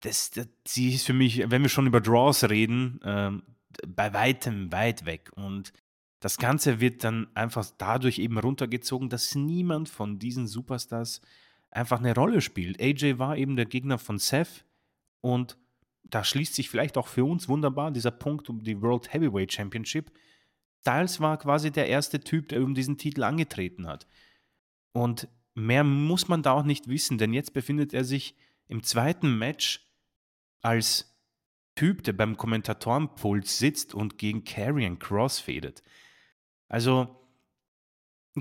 das, 0.00 0.30
das, 0.30 0.48
sie 0.66 0.94
ist 0.94 1.06
für 1.06 1.12
mich, 1.12 1.50
wenn 1.50 1.62
wir 1.62 1.68
schon 1.68 1.86
über 1.86 2.00
Draws 2.00 2.44
reden, 2.44 3.00
ähm, 3.04 3.42
bei 3.86 4.12
weitem 4.12 4.72
weit 4.72 5.04
weg. 5.04 5.30
Und 5.34 5.72
das 6.20 6.38
Ganze 6.38 6.80
wird 6.80 7.04
dann 7.04 7.28
einfach 7.34 7.66
dadurch 7.78 8.18
eben 8.18 8.38
runtergezogen, 8.38 9.08
dass 9.08 9.34
niemand 9.34 9.88
von 9.88 10.18
diesen 10.18 10.46
Superstars 10.46 11.20
einfach 11.70 11.98
eine 12.00 12.14
Rolle 12.14 12.40
spielt. 12.40 12.80
AJ 12.80 13.18
war 13.18 13.36
eben 13.36 13.56
der 13.56 13.66
Gegner 13.66 13.98
von 13.98 14.18
Seth 14.18 14.64
und 15.20 15.56
da 16.04 16.24
schließt 16.24 16.54
sich 16.54 16.70
vielleicht 16.70 16.96
auch 16.96 17.06
für 17.06 17.24
uns 17.24 17.48
wunderbar 17.48 17.90
dieser 17.90 18.10
Punkt 18.10 18.48
um 18.48 18.62
die 18.62 18.80
World 18.80 19.12
Heavyweight 19.12 19.52
Championship. 19.52 20.10
Styles 20.80 21.20
war 21.20 21.36
quasi 21.38 21.70
der 21.70 21.88
erste 21.88 22.20
Typ, 22.20 22.48
der 22.48 22.62
um 22.62 22.74
diesen 22.74 22.96
Titel 22.96 23.22
angetreten 23.22 23.86
hat. 23.86 24.06
Und 24.92 25.28
mehr 25.54 25.84
muss 25.84 26.28
man 26.28 26.42
da 26.42 26.52
auch 26.52 26.62
nicht 26.64 26.88
wissen, 26.88 27.18
denn 27.18 27.34
jetzt 27.34 27.52
befindet 27.52 27.92
er 27.92 28.04
sich 28.04 28.34
im 28.68 28.82
zweiten 28.82 29.38
Match 29.38 29.86
als 30.62 31.14
Typ, 31.74 32.02
der 32.02 32.12
beim 32.12 32.36
Kommentatorenpult 32.36 33.46
sitzt 33.46 33.94
und 33.94 34.18
gegen 34.18 34.44
Carrion 34.44 34.98
Cross 34.98 35.38
fädet. 35.40 35.82
Also 36.68 37.16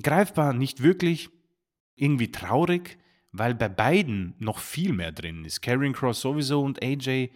greifbar 0.02 0.54
nicht 0.54 0.84
wirklich, 0.84 1.30
irgendwie 1.96 2.32
traurig, 2.32 2.98
weil 3.32 3.56
bei 3.56 3.70
beiden 3.70 4.36
noch 4.40 4.60
viel 4.60 4.94
mehr 4.94 5.12
drin 5.12 5.46
ist. 5.46 5.62
Carrion 5.62 5.94
Cross 5.94 6.22
sowieso 6.22 6.62
und 6.62 6.82
AJ, 6.84 7.30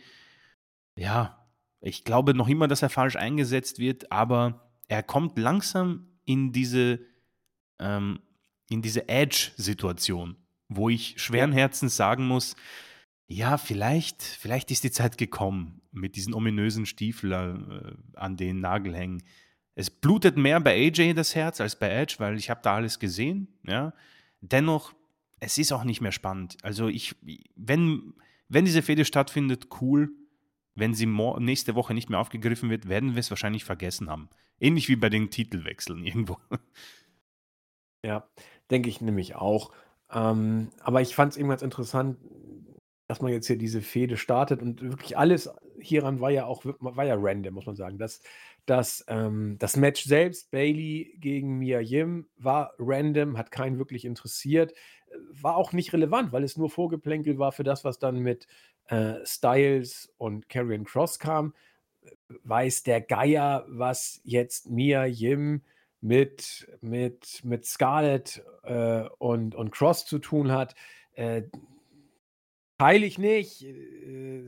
ja, 0.95 1.47
ich 1.79 2.03
glaube 2.03 2.33
noch 2.33 2.47
immer, 2.47 2.67
dass 2.67 2.81
er 2.81 2.89
falsch 2.89 3.15
eingesetzt 3.15 3.79
wird, 3.79 4.11
aber 4.11 4.71
er 4.87 5.03
kommt 5.03 5.37
langsam 5.37 6.07
in 6.25 6.51
diese, 6.51 6.99
ähm, 7.79 8.19
in 8.69 8.81
diese 8.81 9.09
Edge-Situation, 9.09 10.35
wo 10.69 10.89
ich 10.89 11.15
schweren 11.17 11.51
Herzens 11.51 11.95
sagen 11.95 12.27
muss, 12.27 12.55
ja, 13.27 13.57
vielleicht, 13.57 14.21
vielleicht 14.21 14.71
ist 14.71 14.83
die 14.83 14.91
Zeit 14.91 15.17
gekommen 15.17 15.81
mit 15.91 16.15
diesen 16.15 16.33
ominösen 16.33 16.85
Stiefeln 16.85 17.71
äh, 17.71 18.17
an 18.17 18.35
den 18.35 18.59
Nagelhängen. 18.59 19.23
Es 19.82 19.89
blutet 19.89 20.38
mehr 20.38 20.59
bei 20.59 20.75
AJ 20.75 21.15
das 21.15 21.34
Herz 21.34 21.59
als 21.59 21.75
bei 21.75 21.89
Edge, 21.89 22.17
weil 22.19 22.38
ich 22.38 22.51
habe 22.51 22.61
da 22.61 22.75
alles 22.75 22.99
gesehen. 22.99 23.47
Ja. 23.63 23.93
Dennoch, 24.39 24.93
es 25.39 25.57
ist 25.57 25.71
auch 25.71 25.84
nicht 25.84 26.01
mehr 26.01 26.11
spannend. 26.11 26.55
Also 26.61 26.88
ich, 26.88 27.15
wenn, 27.55 28.13
wenn 28.47 28.65
diese 28.65 28.84
Fehde 28.84 29.05
stattfindet, 29.05 29.69
cool. 29.82 30.11
Wenn 30.75 30.93
sie 30.93 31.07
nächste 31.07 31.73
Woche 31.73 31.95
nicht 31.95 32.11
mehr 32.11 32.19
aufgegriffen 32.19 32.69
wird, 32.69 32.88
werden 32.88 33.15
wir 33.15 33.19
es 33.21 33.32
wahrscheinlich 33.32 33.63
vergessen 33.63 34.07
haben. 34.07 34.29
Ähnlich 34.59 34.88
wie 34.88 34.95
bei 34.95 35.09
den 35.09 35.32
Titelwechseln 35.32 36.05
irgendwo. 36.05 36.38
Ja, 38.05 38.29
denke 38.69 38.88
ich 38.88 39.01
nämlich 39.01 39.34
auch. 39.34 39.71
Ähm, 40.11 40.69
aber 40.79 41.01
ich 41.01 41.15
fand 41.15 41.34
es 41.34 41.38
eben 41.38 41.49
ganz 41.49 41.63
interessant, 41.63 42.17
dass 43.12 43.20
man 43.20 43.34
jetzt 43.34 43.47
hier 43.47 43.57
diese 43.57 43.82
Fehde 43.82 44.16
startet 44.16 44.62
und 44.62 44.82
wirklich 44.82 45.18
alles 45.18 45.49
hieran 45.82 46.22
war 46.22 46.32
ja 46.32 46.45
auch 46.45 46.64
war 46.64 47.03
ja 47.03 47.18
random, 47.18 47.53
muss 47.53 47.66
man 47.66 47.76
sagen. 47.76 47.97
Das, 47.97 48.22
das, 48.66 49.03
ähm, 49.09 49.57
das 49.59 49.76
Match 49.76 50.05
selbst, 50.05 50.49
Bailey 50.49 51.18
gegen 51.20 51.57
Mia 51.57 51.82
Yim, 51.82 52.30
war 52.38 52.72
random, 52.80 53.38
hat 53.38 53.51
keinen 53.51 53.78
wirklich 53.80 54.05
interessiert, 54.05 54.74
war 55.30 55.57
auch 55.57 55.74
nicht 55.74 55.91
relevant, 55.91 56.32
weil 56.32 56.45
es 56.45 56.55
nur 56.55 56.70
Vorgeplänkel 56.70 57.38
war 57.38 57.51
für 57.51 57.66
das, 57.66 57.84
was 57.84 57.99
dann 57.99 58.20
mit 58.20 58.47
äh, 58.88 59.16
Styles 59.26 60.14
und 60.18 60.47
Karrion 60.47 60.86
Cross 60.86 61.20
kam. 61.20 61.53
Weiß 62.45 62.84
der 62.84 63.01
Geier, 63.01 63.66
was 63.68 64.22
jetzt 64.24 64.70
Mia 64.70 65.03
Yim 65.05 65.64
mit, 65.99 66.66
mit, 66.80 67.41
mit 67.43 67.66
Scarlett 67.66 68.41
äh, 68.64 69.03
und, 69.18 69.53
und 69.53 69.72
Cross 69.72 70.05
zu 70.05 70.20
tun 70.20 70.53
hat. 70.53 70.76
Äh, 71.12 71.41
Teile 72.82 73.05
ich 73.05 73.19
nicht. 73.19 73.61
Äh, 73.61 74.47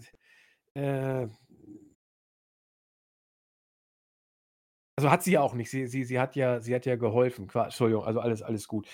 äh 0.73 1.27
also 4.95 5.11
hat 5.11 5.21
sie 5.21 5.34
ja 5.34 5.41
auch 5.41 5.53
nicht. 5.53 5.69
Sie, 5.69 5.86
sie, 5.86 6.03
sie, 6.03 6.19
hat, 6.19 6.36
ja, 6.36 6.59
sie 6.59 6.73
hat 6.73 6.88
ja 6.88 6.95
geholfen. 6.95 7.47
Entschuldigung, 7.53 8.03
also 8.05 8.19
alles, 8.21 8.41
alles 8.41 8.67
gut. 8.67 8.88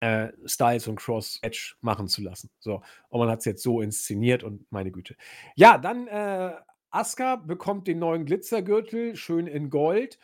Äh, 0.00 0.30
Styles 0.44 0.88
und 0.88 0.96
Cross 0.96 1.38
Edge 1.40 1.76
machen 1.80 2.06
zu 2.06 2.20
lassen. 2.20 2.50
So. 2.58 2.82
Und 3.08 3.20
man 3.20 3.30
hat 3.30 3.38
es 3.38 3.46
jetzt 3.46 3.62
so 3.62 3.80
inszeniert 3.80 4.42
und 4.42 4.70
meine 4.70 4.90
Güte. 4.90 5.16
Ja, 5.56 5.78
dann 5.78 6.06
äh, 6.06 6.52
Asuka 6.90 7.36
bekommt 7.36 7.86
den 7.86 7.98
neuen 7.98 8.26
Glitzergürtel, 8.26 9.16
schön 9.16 9.46
in 9.46 9.70
Gold. 9.70 10.18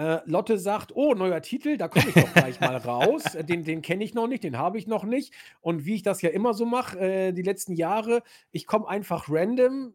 Äh, 0.00 0.20
Lotte 0.24 0.58
sagt: 0.58 0.96
„Oh, 0.96 1.12
neuer 1.12 1.42
Titel, 1.42 1.76
da 1.76 1.88
komme 1.88 2.06
ich 2.08 2.14
doch 2.14 2.32
gleich 2.32 2.58
mal 2.58 2.76
raus. 2.78 3.34
Äh, 3.34 3.44
den 3.44 3.64
den 3.64 3.82
kenne 3.82 4.02
ich 4.02 4.14
noch 4.14 4.28
nicht, 4.28 4.42
den 4.42 4.56
habe 4.56 4.78
ich 4.78 4.86
noch 4.86 5.04
nicht.“ 5.04 5.34
Und 5.60 5.84
wie 5.84 5.94
ich 5.94 6.02
das 6.02 6.22
ja 6.22 6.30
immer 6.30 6.54
so 6.54 6.64
mache, 6.64 6.98
äh, 6.98 7.32
die 7.32 7.42
letzten 7.42 7.74
Jahre, 7.74 8.22
ich 8.50 8.66
komme 8.66 8.88
einfach 8.88 9.26
random, 9.28 9.92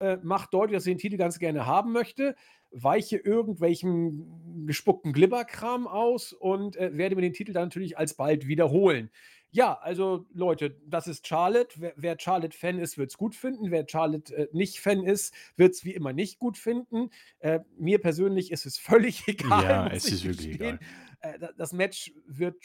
äh, 0.00 0.16
mache 0.22 0.48
deutlich, 0.50 0.78
dass 0.78 0.86
ich 0.86 0.92
den 0.92 0.98
Titel 0.98 1.18
ganz 1.18 1.38
gerne 1.38 1.66
haben 1.66 1.92
möchte, 1.92 2.36
weiche 2.70 3.18
irgendwelchem 3.18 4.64
gespuckten 4.66 5.12
Glibberkram 5.12 5.86
aus 5.86 6.32
und, 6.32 6.76
äh, 6.76 6.96
werde 6.96 7.14
mir 7.14 7.22
den 7.22 7.34
Titel 7.34 7.52
dann 7.52 7.64
natürlich 7.64 7.98
alsbald 7.98 8.48
wiederholen. 8.48 9.10
Ja, 9.50 9.78
also 9.80 10.26
Leute, 10.34 10.76
das 10.86 11.06
ist 11.06 11.26
Charlotte. 11.26 11.74
Wer, 11.76 11.92
wer 11.96 12.18
Charlotte-Fan 12.18 12.78
ist, 12.78 12.98
wird 12.98 13.10
es 13.10 13.16
gut 13.16 13.34
finden. 13.34 13.70
Wer 13.70 13.86
Charlotte 13.88 14.34
äh, 14.34 14.48
nicht 14.52 14.80
Fan 14.80 15.04
ist, 15.04 15.34
wird 15.56 15.74
es 15.74 15.84
wie 15.84 15.94
immer 15.94 16.12
nicht 16.12 16.38
gut 16.38 16.58
finden. 16.58 17.10
Äh, 17.38 17.60
mir 17.78 18.00
persönlich 18.00 18.50
ist 18.52 18.66
es 18.66 18.78
völlig 18.78 19.26
egal. 19.26 19.64
Ja, 19.64 19.86
es 19.88 20.10
ist 20.10 20.24
wirklich 20.24 20.54
egal. 20.54 20.78
Äh, 21.20 21.38
das 21.56 21.72
Match 21.72 22.12
wird 22.26 22.56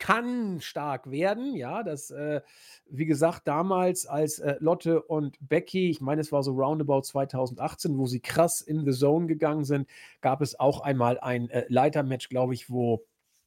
kann 0.00 0.60
stark 0.62 1.10
werden, 1.10 1.54
ja, 1.54 1.82
das, 1.82 2.10
äh, 2.10 2.40
wie 2.86 3.04
gesagt, 3.04 3.46
damals 3.46 4.06
als 4.06 4.38
äh, 4.38 4.56
Lotte 4.58 5.02
und 5.02 5.36
Becky, 5.46 5.90
ich 5.90 6.00
meine, 6.00 6.22
es 6.22 6.32
war 6.32 6.42
so 6.42 6.52
roundabout 6.52 7.02
2018, 7.02 7.98
wo 7.98 8.06
sie 8.06 8.20
krass 8.20 8.62
in 8.62 8.84
the 8.84 8.98
Zone 8.98 9.26
gegangen 9.26 9.64
sind, 9.64 9.88
gab 10.22 10.40
es 10.40 10.58
auch 10.58 10.80
einmal 10.80 11.20
ein 11.20 11.50
äh, 11.50 11.66
Leitermatch, 11.68 12.30
glaube 12.30 12.54
ich, 12.54 12.70
wo 12.70 13.04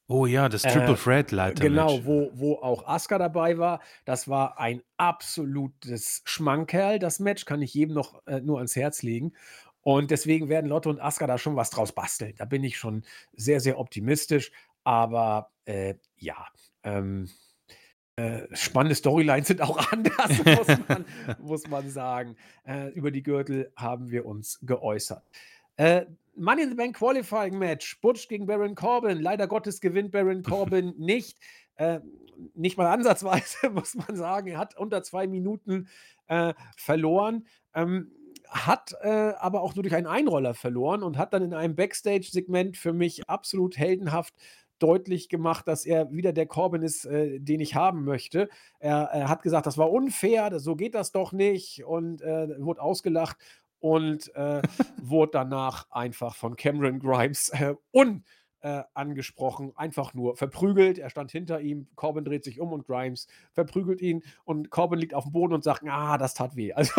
Oh 0.07 0.25
ja, 0.25 0.49
das 0.49 0.63
Triple 0.63 0.93
äh, 0.93 0.97
Threat 0.97 1.31
Leiter. 1.31 1.63
Genau, 1.63 2.05
wo, 2.05 2.29
wo 2.33 2.55
auch 2.55 2.85
Asuka 2.87 3.17
dabei 3.17 3.57
war. 3.57 3.79
Das 4.05 4.27
war 4.27 4.59
ein 4.59 4.81
absolutes 4.97 6.21
Schmankerl, 6.25 6.99
das 6.99 7.19
Match. 7.19 7.45
Kann 7.45 7.61
ich 7.61 7.73
jedem 7.73 7.95
noch 7.95 8.25
äh, 8.27 8.41
nur 8.41 8.57
ans 8.57 8.75
Herz 8.75 9.01
legen. 9.01 9.33
Und 9.81 10.11
deswegen 10.11 10.49
werden 10.49 10.67
Lotte 10.67 10.89
und 10.89 10.99
Asuka 10.99 11.27
da 11.27 11.37
schon 11.37 11.55
was 11.55 11.69
draus 11.69 11.93
basteln. 11.93 12.33
Da 12.37 12.45
bin 12.45 12.63
ich 12.63 12.77
schon 12.77 13.03
sehr, 13.33 13.59
sehr 13.59 13.79
optimistisch. 13.79 14.51
Aber 14.83 15.51
äh, 15.65 15.95
ja, 16.17 16.47
ähm, 16.83 17.29
äh, 18.15 18.43
spannende 18.51 18.95
Storylines 18.95 19.47
sind 19.47 19.61
auch 19.61 19.77
anders, 19.91 20.45
muss 20.45 20.67
man, 20.87 21.05
muss 21.41 21.67
man 21.67 21.89
sagen. 21.89 22.35
Äh, 22.65 22.89
über 22.89 23.09
die 23.09 23.23
Gürtel 23.23 23.71
haben 23.75 24.11
wir 24.11 24.25
uns 24.25 24.59
geäußert. 24.61 25.23
Äh, 25.77 26.05
Money 26.35 26.63
in 26.63 26.69
the 26.69 26.75
Bank 26.75 26.97
Qualifying 26.97 27.57
Match. 27.57 27.99
Butch 28.01 28.27
gegen 28.27 28.45
Baron 28.45 28.75
Corbin. 28.75 29.19
Leider 29.19 29.47
Gottes 29.47 29.81
gewinnt 29.81 30.11
Baron 30.11 30.43
Corbin 30.43 30.93
nicht. 30.97 31.37
Äh, 31.75 31.99
nicht 32.55 32.77
mal 32.77 32.87
ansatzweise, 32.87 33.69
muss 33.73 33.95
man 33.95 34.15
sagen. 34.15 34.47
Er 34.47 34.57
hat 34.57 34.77
unter 34.77 35.03
zwei 35.03 35.27
Minuten 35.27 35.87
äh, 36.27 36.53
verloren. 36.77 37.45
Ähm, 37.73 38.11
hat 38.49 38.93
äh, 39.01 39.33
aber 39.39 39.61
auch 39.61 39.73
nur 39.75 39.83
durch 39.83 39.95
einen 39.95 40.07
Einroller 40.07 40.53
verloren 40.53 41.01
und 41.01 41.17
hat 41.17 41.33
dann 41.33 41.43
in 41.43 41.53
einem 41.53 41.75
Backstage-Segment 41.75 42.77
für 42.77 42.93
mich 42.93 43.27
absolut 43.27 43.77
heldenhaft 43.77 44.35
deutlich 44.79 45.29
gemacht, 45.29 45.67
dass 45.67 45.85
er 45.85 46.11
wieder 46.11 46.33
der 46.33 46.45
Corbin 46.45 46.81
ist, 46.81 47.05
äh, 47.05 47.39
den 47.39 47.61
ich 47.61 47.75
haben 47.75 48.03
möchte. 48.03 48.49
Er, 48.79 49.03
er, 49.11 49.29
hat 49.29 49.41
gesagt, 49.41 49.65
das 49.65 49.77
war 49.77 49.89
unfair, 49.91 50.59
so 50.59 50.75
geht 50.75 50.93
das 50.93 51.11
doch 51.11 51.31
nicht 51.31 51.85
und 51.85 52.21
äh, 52.21 52.49
wurde 52.59 52.81
ausgelacht 52.81 53.37
und 53.83 54.33
äh, 54.35 54.61
wurde 55.01 55.33
danach 55.33 55.91
einfach 55.91 56.35
von 56.35 56.55
Cameron 56.55 56.99
Grimes 56.99 57.49
äh, 57.49 57.75
un, 57.91 58.23
äh, 58.61 58.83
einfach 58.95 60.13
nur 60.13 60.37
verprügelt. 60.37 60.99
Er 60.99 61.09
stand 61.09 61.31
hinter 61.31 61.59
ihm, 61.59 61.89
Corbin 61.97 62.23
dreht 62.23 62.45
sich 62.45 62.61
um 62.61 62.71
und 62.71 62.87
Grimes 62.87 63.27
verprügelt 63.51 63.99
ihn 63.99 64.23
und 64.45 64.69
Corbin 64.69 64.99
liegt 64.99 65.13
auf 65.13 65.25
dem 65.25 65.33
Boden 65.33 65.53
und 65.53 65.65
sagt, 65.65 65.83
ah, 65.85 66.17
das 66.17 66.33
tat 66.33 66.55
weh. 66.55 66.71
Also 66.77 66.93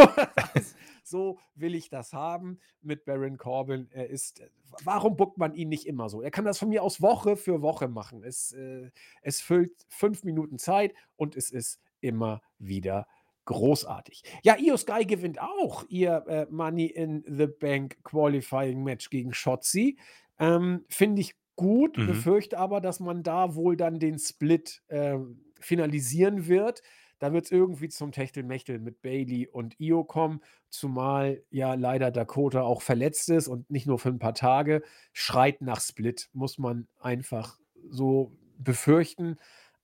so 1.05 1.39
will 1.55 1.74
ich 1.74 1.89
das 1.89 2.12
haben 2.12 2.59
mit 2.82 3.07
Baron 3.07 3.39
Corbin. 3.39 3.89
Er 3.91 4.11
ist, 4.11 4.43
warum 4.82 5.16
buckt 5.16 5.39
man 5.39 5.55
ihn 5.55 5.70
nicht 5.70 5.87
immer 5.87 6.11
so? 6.11 6.20
Er 6.20 6.30
kann 6.30 6.45
das 6.45 6.59
von 6.59 6.68
mir 6.68 6.82
aus 6.82 7.01
Woche 7.01 7.39
für 7.39 7.62
Woche 7.62 7.89
machen. 7.89 8.22
Es, 8.22 8.53
äh, 8.53 8.91
es 9.22 9.41
füllt 9.41 9.72
fünf 9.89 10.22
Minuten 10.22 10.59
Zeit 10.59 10.93
und 11.16 11.35
es 11.35 11.51
ist 11.51 11.80
immer 12.03 12.43
wieder 12.59 13.07
großartig. 13.45 14.22
Ja, 14.42 14.57
Io 14.59 14.76
Sky 14.76 15.05
gewinnt 15.07 15.40
auch 15.40 15.84
ihr 15.88 16.24
äh, 16.28 16.47
Money 16.51 16.86
in 16.86 17.24
the 17.26 17.47
Bank 17.47 17.99
Qualifying 18.05 18.82
Match 18.82 19.11
gegen 19.11 19.32
Shotzi. 19.34 19.99
Ähm, 20.38 20.84
Finde 20.88 21.20
ich 21.22 21.34
gut, 21.57 21.97
Mhm. 21.97 22.07
befürchte 22.07 22.59
aber, 22.59 22.80
dass 22.80 23.01
man 23.01 23.22
da 23.22 23.55
wohl 23.55 23.76
dann 23.76 23.99
den 23.99 24.18
Split 24.18 24.82
ähm, 24.88 25.45
finalisieren 25.61 26.47
wird. 26.49 26.82
Da 27.20 27.32
wird 27.32 27.45
es 27.47 27.53
irgendwie 27.53 27.88
zum 27.88 28.12
Techtelmechtel 28.12 28.78
mit 28.80 29.01
Bailey 29.01 29.47
und 29.47 29.78
Io 29.80 30.05
kommen, 30.05 30.40
zumal 30.68 31.42
ja 31.51 31.74
leider 31.74 32.11
Dakota 32.11 32.62
auch 32.62 32.82
verletzt 32.82 33.30
ist 33.30 33.49
und 33.49 33.70
nicht 33.70 33.86
nur 33.86 33.99
für 33.99 34.09
ein 34.09 34.18
paar 34.18 34.34
Tage. 34.34 34.82
Schreit 35.12 35.61
nach 35.62 35.80
Split, 35.80 36.28
muss 36.32 36.59
man 36.59 36.88
einfach 37.01 37.59
so 37.88 38.36
befürchten. 38.59 39.36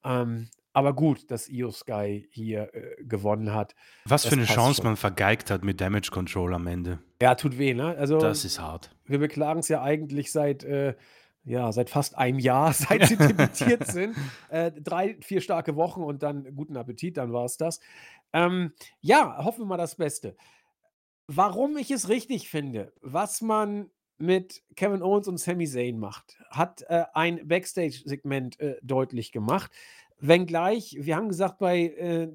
Ähm, 0.05 0.49
aber 0.73 0.95
gut, 0.95 1.31
dass 1.31 1.49
Io 1.49 1.71
Sky 1.71 2.29
hier 2.31 2.75
äh, 2.75 3.03
gewonnen 3.05 3.53
hat. 3.53 3.75
Was 4.05 4.25
für 4.27 4.35
eine 4.35 4.45
Chance 4.45 4.77
schon. 4.77 4.85
man 4.85 4.97
vergeigt 4.97 5.51
hat 5.51 5.65
mit 5.65 5.81
Damage 5.81 6.11
Control 6.13 6.55
am 6.55 6.67
Ende. 6.67 7.01
Ja, 7.21 7.35
tut 7.35 7.59
weh, 7.59 7.75
ne? 7.75 7.97
Also 7.97 8.19
Das 8.19 8.45
ist 8.45 8.61
hart. 8.61 8.95
wir 9.07 9.19
beklagen 9.19 9.61
es 9.61 9.69
ja 9.69 9.83
eigentlich 9.83 10.31
seit, 10.31 10.63
äh, 10.65 10.95
ja, 11.45 11.73
seit 11.73 11.91
fast 11.91 12.17
einem 12.17 12.39
Jahr, 12.39 12.73
seit 12.75 13.07
sie 13.07 13.17
debütiert 13.17 13.87
sind. 13.89 14.17
Äh, 14.49 14.73
drei, 14.73 15.17
vier 15.21 15.41
starke 15.41 15.75
Wochen 15.77 16.03
und 16.03 16.23
dann 16.23 16.55
guten 16.55 16.77
Appetit, 16.77 17.17
dann 17.17 17.33
war 17.33 17.45
es 17.45 17.57
das. 17.57 17.81
Ähm, 18.33 18.73
ja, 19.01 19.45
hoffen 19.45 19.63
wir 19.63 19.67
mal 19.67 19.77
das 19.77 19.97
Beste. 19.97 20.37
Warum 21.27 21.77
ich 21.77 21.91
es 21.91 22.09
richtig 22.09 22.49
finde, 22.49 22.93
was 23.03 23.41
man 23.41 23.91
mit 24.19 24.63
Kevin 24.77 25.03
Owens 25.03 25.29
und 25.29 25.39
Sami 25.39 25.67
Zayn 25.67 25.99
macht, 25.99 26.37
hat 26.51 26.83
äh, 26.89 27.05
ein 27.15 27.49
Backstage-Segment 27.49 28.61
äh, 28.61 28.77
deutlich 28.83 29.33
gemacht. 29.33 29.73
Wenngleich, 30.21 30.97
wir 31.01 31.17
haben 31.17 31.29
gesagt, 31.29 31.59
bei, 31.59 31.81
äh, 31.81 32.29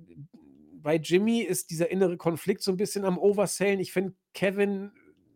bei 0.82 0.96
Jimmy 0.98 1.42
ist 1.42 1.72
dieser 1.72 1.90
innere 1.92 2.18
Konflikt 2.18 2.62
so 2.62 2.72
ein 2.72 2.78
bisschen 2.78 3.06
am 3.06 3.18
Oversellen. 3.18 3.80
Ich 3.80 3.92
finde, 3.92 4.14
Kevin 4.34 4.92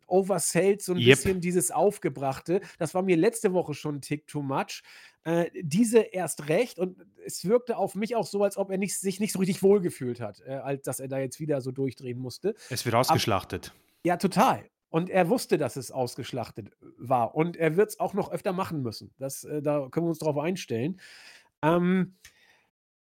oversellt 0.07 0.81
so 0.81 0.93
ein 0.93 0.97
Yep. 0.97 1.05
bisschen 1.07 1.41
dieses 1.41 1.71
Aufgebrachte. 1.71 2.61
Das 2.79 2.93
war 2.93 3.03
mir 3.03 3.15
letzte 3.15 3.53
Woche 3.53 3.73
schon 3.73 3.95
ein 3.95 4.01
Tick 4.01 4.27
too 4.27 4.41
much. 4.41 4.81
Äh, 5.23 5.49
diese 5.61 5.99
erst 5.99 6.49
recht 6.49 6.79
und 6.79 6.97
es 7.25 7.45
wirkte 7.45 7.77
auf 7.77 7.93
mich 7.95 8.15
auch 8.15 8.25
so, 8.25 8.43
als 8.43 8.57
ob 8.57 8.71
er 8.71 8.77
nicht, 8.77 8.97
sich 8.97 9.19
nicht 9.19 9.33
so 9.33 9.39
richtig 9.39 9.61
wohlgefühlt 9.61 10.19
hat, 10.19 10.41
äh, 10.45 10.53
als 10.53 10.83
dass 10.83 10.99
er 10.99 11.07
da 11.07 11.19
jetzt 11.19 11.39
wieder 11.39 11.61
so 11.61 11.71
durchdrehen 11.71 12.17
musste. 12.19 12.55
Es 12.69 12.85
wird 12.85 12.95
ausgeschlachtet. 12.95 13.73
Ja, 14.03 14.17
total. 14.17 14.63
Und 14.89 15.09
er 15.11 15.29
wusste, 15.29 15.57
dass 15.59 15.75
es 15.75 15.91
ausgeschlachtet 15.91 16.71
war. 16.97 17.35
Und 17.35 17.57
er 17.57 17.75
wird 17.77 17.89
es 17.89 17.99
auch 17.99 18.13
noch 18.15 18.31
öfter 18.31 18.53
machen 18.53 18.81
müssen. 18.81 19.13
Das, 19.19 19.43
äh, 19.43 19.61
da 19.61 19.87
können 19.91 20.07
wir 20.07 20.09
uns 20.09 20.19
drauf 20.19 20.37
einstellen. 20.37 20.99
Ähm, 21.61 22.15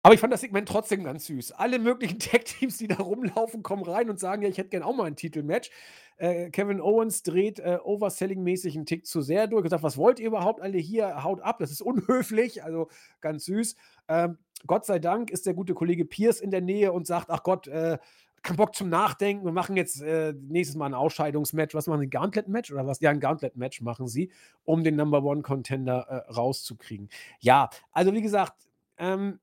aber 0.03 0.13
ich 0.13 0.19
fand 0.19 0.33
das 0.33 0.41
Segment 0.41 0.67
trotzdem 0.67 1.03
ganz 1.03 1.25
süß. 1.25 1.51
Alle 1.53 1.79
möglichen 1.79 2.19
Tag-Teams, 2.19 2.77
die 2.77 2.87
da 2.87 2.97
rumlaufen, 2.97 3.63
kommen 3.63 3.83
rein 3.83 4.09
und 4.09 4.19
sagen, 4.19 4.41
ja, 4.41 4.49
ich 4.49 4.57
hätte 4.57 4.69
gern 4.69 4.83
auch 4.83 4.95
mal 4.95 5.05
ein 5.05 5.15
Titelmatch. 5.15 5.69
Äh, 6.17 6.49
Kevin 6.49 6.81
Owens 6.81 7.23
dreht 7.23 7.59
äh, 7.59 7.79
Overselling-mäßig 7.83 8.75
einen 8.75 8.85
Tick 8.85 9.05
zu 9.05 9.21
sehr 9.21 9.47
durch 9.47 9.63
und 9.63 9.69
sagt, 9.69 9.83
was 9.83 9.97
wollt 9.97 10.19
ihr 10.19 10.27
überhaupt 10.27 10.61
alle 10.61 10.77
hier? 10.77 11.23
Haut 11.23 11.41
ab, 11.41 11.59
das 11.59 11.71
ist 11.71 11.81
unhöflich. 11.81 12.63
Also 12.63 12.89
ganz 13.21 13.45
süß. 13.45 13.75
Ähm, 14.07 14.37
Gott 14.67 14.85
sei 14.85 14.99
Dank 14.99 15.31
ist 15.31 15.45
der 15.45 15.53
gute 15.53 15.73
Kollege 15.73 16.05
Pierce 16.05 16.41
in 16.41 16.51
der 16.51 16.61
Nähe 16.61 16.91
und 16.91 17.07
sagt, 17.07 17.29
ach 17.29 17.43
Gott, 17.43 17.67
äh, 17.67 17.97
kein 18.43 18.57
Bock 18.57 18.75
zum 18.75 18.89
Nachdenken. 18.89 19.45
Wir 19.45 19.51
machen 19.51 19.77
jetzt 19.77 20.01
äh, 20.01 20.33
nächstes 20.33 20.75
Mal 20.75 20.87
ein 20.87 20.93
Ausscheidungsmatch. 20.93 21.75
Was 21.75 21.87
machen 21.87 22.01
Sie? 22.01 22.09
Gauntlet-Match 22.09 22.71
oder 22.71 22.87
was? 22.87 22.99
Ja, 22.99 23.11
ein 23.11 23.19
Gauntlet-Match 23.19 23.81
machen 23.81 24.07
Sie, 24.07 24.31
um 24.63 24.83
den 24.83 24.95
Number 24.95 25.23
One-Contender 25.23 26.07
äh, 26.07 26.31
rauszukriegen. 26.31 27.09
Ja, 27.39 27.69
also 27.91 28.13
wie 28.13 28.21
gesagt, 28.21 28.53
ähm, 28.97 29.39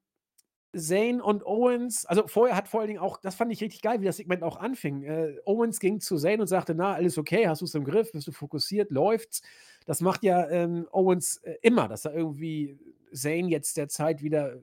Zane 0.76 1.22
und 1.22 1.46
Owens, 1.46 2.04
also 2.06 2.26
vorher 2.26 2.54
hat 2.56 2.68
vor 2.68 2.80
allen 2.80 2.88
Dingen 2.88 3.00
auch, 3.00 3.16
das 3.18 3.34
fand 3.34 3.50
ich 3.52 3.62
richtig 3.62 3.80
geil, 3.82 4.00
wie 4.00 4.04
das 4.04 4.18
Segment 4.18 4.42
auch 4.42 4.58
anfing. 4.58 5.02
Äh, 5.02 5.36
Owens 5.46 5.80
ging 5.80 6.00
zu 6.00 6.18
Zane 6.18 6.42
und 6.42 6.46
sagte: 6.48 6.74
Na, 6.74 6.92
alles 6.94 7.16
okay, 7.18 7.48
hast 7.48 7.62
du 7.62 7.64
es 7.64 7.74
im 7.74 7.84
Griff, 7.84 8.12
bist 8.12 8.26
du 8.26 8.32
fokussiert, 8.32 8.90
läuft's. 8.90 9.42
Das 9.86 10.00
macht 10.02 10.22
ja 10.22 10.48
ähm, 10.50 10.86
Owens 10.92 11.38
äh, 11.38 11.56
immer, 11.62 11.88
dass 11.88 12.04
er 12.04 12.14
irgendwie 12.14 12.78
Zane 13.12 13.48
jetzt 13.48 13.76
derzeit 13.78 14.22
wieder 14.22 14.58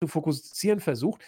zu 0.00 0.08
fokussieren 0.08 0.80
versucht. 0.80 1.22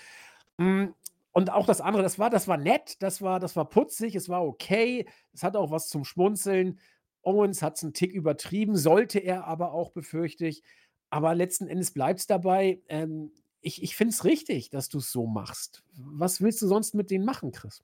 Mm, 0.58 0.86
Und 1.32 1.50
auch 1.52 1.66
das 1.66 1.80
andere, 1.80 2.02
das 2.02 2.18
war, 2.18 2.30
das 2.30 2.48
war 2.48 2.56
nett, 2.56 2.96
das 3.02 3.22
war, 3.22 3.40
das 3.40 3.56
war 3.56 3.68
putzig, 3.68 4.14
es 4.16 4.28
war 4.28 4.44
okay, 4.46 5.06
es 5.32 5.42
hat 5.42 5.56
auch 5.56 5.70
was 5.70 5.88
zum 5.88 6.04
Schmunzeln. 6.04 6.80
Owens 7.22 7.62
hat 7.62 7.76
es 7.76 7.82
einen 7.84 7.94
Tick 7.94 8.12
übertrieben, 8.12 8.76
sollte 8.76 9.18
er 9.20 9.46
aber 9.46 9.72
auch, 9.72 9.90
befürchte 9.92 10.46
ich. 10.46 10.62
Aber 11.10 11.34
letzten 11.34 11.68
Endes 11.68 11.92
bleibt 11.92 12.20
es 12.20 12.26
dabei. 12.26 12.80
Ähm, 12.88 13.32
ich 13.60 13.82
ich 13.82 13.96
finde 13.96 14.12
es 14.12 14.24
richtig, 14.24 14.70
dass 14.70 14.88
du 14.88 14.98
es 14.98 15.12
so 15.12 15.26
machst. 15.26 15.82
Was 15.96 16.40
willst 16.40 16.62
du 16.62 16.66
sonst 16.66 16.94
mit 16.94 17.10
denen 17.10 17.24
machen, 17.24 17.52
Chris? 17.52 17.82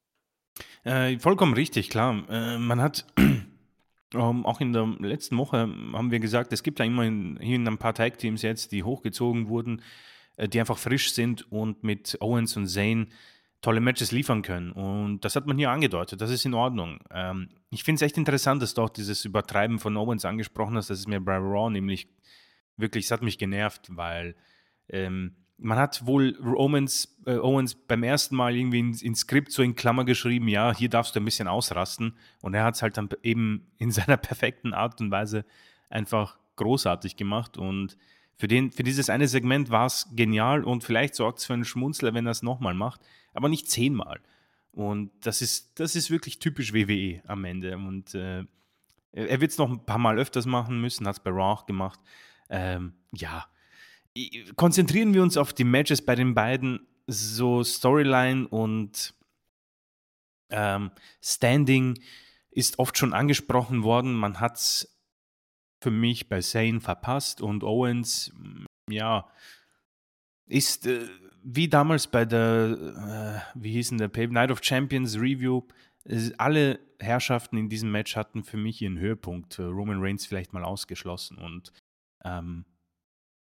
Äh, 0.84 1.18
vollkommen 1.18 1.54
richtig, 1.54 1.90
klar. 1.90 2.24
Äh, 2.28 2.58
man 2.58 2.80
hat 2.80 3.06
ähm, 3.18 4.46
auch 4.46 4.60
in 4.60 4.72
der 4.72 4.86
letzten 5.00 5.36
Woche 5.36 5.58
haben 5.58 6.10
wir 6.10 6.20
gesagt, 6.20 6.52
es 6.52 6.62
gibt 6.62 6.78
ja 6.78 6.84
immerhin 6.84 7.38
hier 7.40 7.58
ein 7.58 7.78
paar 7.78 7.94
Tag-Teams 7.94 8.42
jetzt, 8.42 8.72
die 8.72 8.82
hochgezogen 8.82 9.48
wurden, 9.48 9.82
äh, 10.36 10.48
die 10.48 10.60
einfach 10.60 10.78
frisch 10.78 11.12
sind 11.12 11.50
und 11.50 11.82
mit 11.82 12.18
Owens 12.20 12.56
und 12.56 12.68
Zane 12.68 13.08
tolle 13.64 13.80
Matches 13.80 14.12
liefern 14.12 14.42
können. 14.42 14.72
Und 14.72 15.24
das 15.24 15.36
hat 15.36 15.46
man 15.46 15.56
hier 15.56 15.70
angedeutet, 15.70 16.20
das 16.20 16.30
ist 16.30 16.44
in 16.44 16.54
Ordnung. 16.54 17.00
Ähm, 17.10 17.48
ich 17.70 17.82
finde 17.82 17.96
es 17.96 18.02
echt 18.02 18.18
interessant, 18.18 18.62
dass 18.62 18.74
du 18.74 18.82
auch 18.82 18.90
dieses 18.90 19.24
Übertreiben 19.24 19.78
von 19.78 19.96
Owens 19.96 20.24
angesprochen 20.24 20.76
hast. 20.76 20.90
Das 20.90 20.98
ist 20.98 21.08
mir 21.08 21.20
bei 21.20 21.36
Raw 21.36 21.70
nämlich 21.70 22.08
wirklich, 22.76 23.06
es 23.06 23.10
hat 23.10 23.22
mich 23.22 23.38
genervt, 23.38 23.88
weil 23.90 24.36
ähm, 24.88 25.36
man 25.58 25.78
hat 25.78 26.06
wohl 26.06 26.36
Owens, 26.40 27.16
äh, 27.26 27.36
Owens 27.36 27.74
beim 27.74 28.02
ersten 28.02 28.36
Mal 28.36 28.56
irgendwie 28.56 28.80
ins, 28.80 29.02
ins 29.02 29.20
Skript 29.20 29.52
so 29.52 29.62
in 29.62 29.76
Klammer 29.76 30.04
geschrieben, 30.04 30.48
ja, 30.48 30.74
hier 30.74 30.88
darfst 30.88 31.14
du 31.14 31.20
ein 31.20 31.24
bisschen 31.24 31.48
ausrasten. 31.48 32.16
Und 32.40 32.54
er 32.54 32.64
hat 32.64 32.74
es 32.74 32.82
halt 32.82 32.96
dann 32.96 33.08
eben 33.22 33.70
in 33.78 33.90
seiner 33.90 34.16
perfekten 34.16 34.74
Art 34.74 35.00
und 35.00 35.10
Weise 35.10 35.44
einfach 35.90 36.38
großartig 36.56 37.16
gemacht. 37.16 37.56
Und 37.56 37.96
für, 38.36 38.48
den, 38.48 38.72
für 38.72 38.82
dieses 38.82 39.10
eine 39.10 39.28
Segment 39.28 39.70
war 39.70 39.86
es 39.86 40.08
genial 40.14 40.64
und 40.64 40.82
vielleicht 40.82 41.14
sorgt 41.14 41.38
es 41.38 41.46
für 41.46 41.54
einen 41.54 41.64
Schmunzler, 41.64 42.14
wenn 42.14 42.26
er 42.26 42.32
es 42.32 42.42
nochmal 42.42 42.74
macht, 42.74 43.00
aber 43.32 43.48
nicht 43.48 43.70
zehnmal. 43.70 44.20
Und 44.72 45.12
das 45.20 45.40
ist, 45.40 45.78
das 45.78 45.94
ist 45.94 46.10
wirklich 46.10 46.40
typisch 46.40 46.74
WWE 46.74 47.22
am 47.28 47.44
Ende. 47.44 47.76
Und 47.76 48.14
äh, 48.14 48.44
er 49.12 49.40
wird 49.40 49.52
es 49.52 49.58
noch 49.58 49.70
ein 49.70 49.86
paar 49.86 49.98
Mal 49.98 50.18
öfters 50.18 50.46
machen 50.46 50.80
müssen, 50.80 51.06
hat 51.06 51.16
es 51.16 51.22
bei 51.22 51.30
Raw 51.30 51.62
gemacht. 51.64 52.00
Ähm, 52.50 52.94
ja, 53.12 53.46
konzentrieren 54.56 55.14
wir 55.14 55.22
uns 55.22 55.36
auf 55.36 55.52
die 55.52 55.64
Matches 55.64 56.04
bei 56.04 56.14
den 56.14 56.34
beiden, 56.34 56.86
so 57.06 57.62
Storyline 57.64 58.48
und 58.48 59.14
ähm, 60.50 60.90
Standing 61.22 62.00
ist 62.50 62.78
oft 62.78 62.96
schon 62.96 63.12
angesprochen 63.12 63.82
worden. 63.82 64.14
Man 64.14 64.40
hat 64.40 64.56
es 64.56 64.96
für 65.82 65.90
mich 65.90 66.28
bei 66.28 66.40
Zane 66.40 66.80
verpasst 66.80 67.42
und 67.42 67.64
Owens, 67.64 68.32
mm, 68.36 68.64
ja, 68.90 69.28
ist 70.46 70.86
äh, 70.86 71.08
wie 71.42 71.68
damals 71.68 72.06
bei 72.06 72.24
der, 72.24 73.44
äh, 73.54 73.60
wie 73.60 73.72
hieß 73.72 73.90
denn 73.90 73.98
der 73.98 74.08
Pay 74.08 74.28
Night 74.28 74.50
of 74.50 74.62
Champions 74.62 75.16
Review, 75.16 75.62
äh, 76.04 76.30
alle 76.38 76.80
Herrschaften 77.00 77.58
in 77.58 77.68
diesem 77.68 77.90
Match 77.90 78.16
hatten 78.16 78.44
für 78.44 78.56
mich 78.56 78.80
ihren 78.80 78.98
Höhepunkt. 78.98 79.58
Äh, 79.58 79.64
Roman 79.64 80.00
Reigns 80.00 80.24
vielleicht 80.24 80.52
mal 80.52 80.64
ausgeschlossen 80.64 81.38
und 81.38 81.72
ähm, 82.24 82.64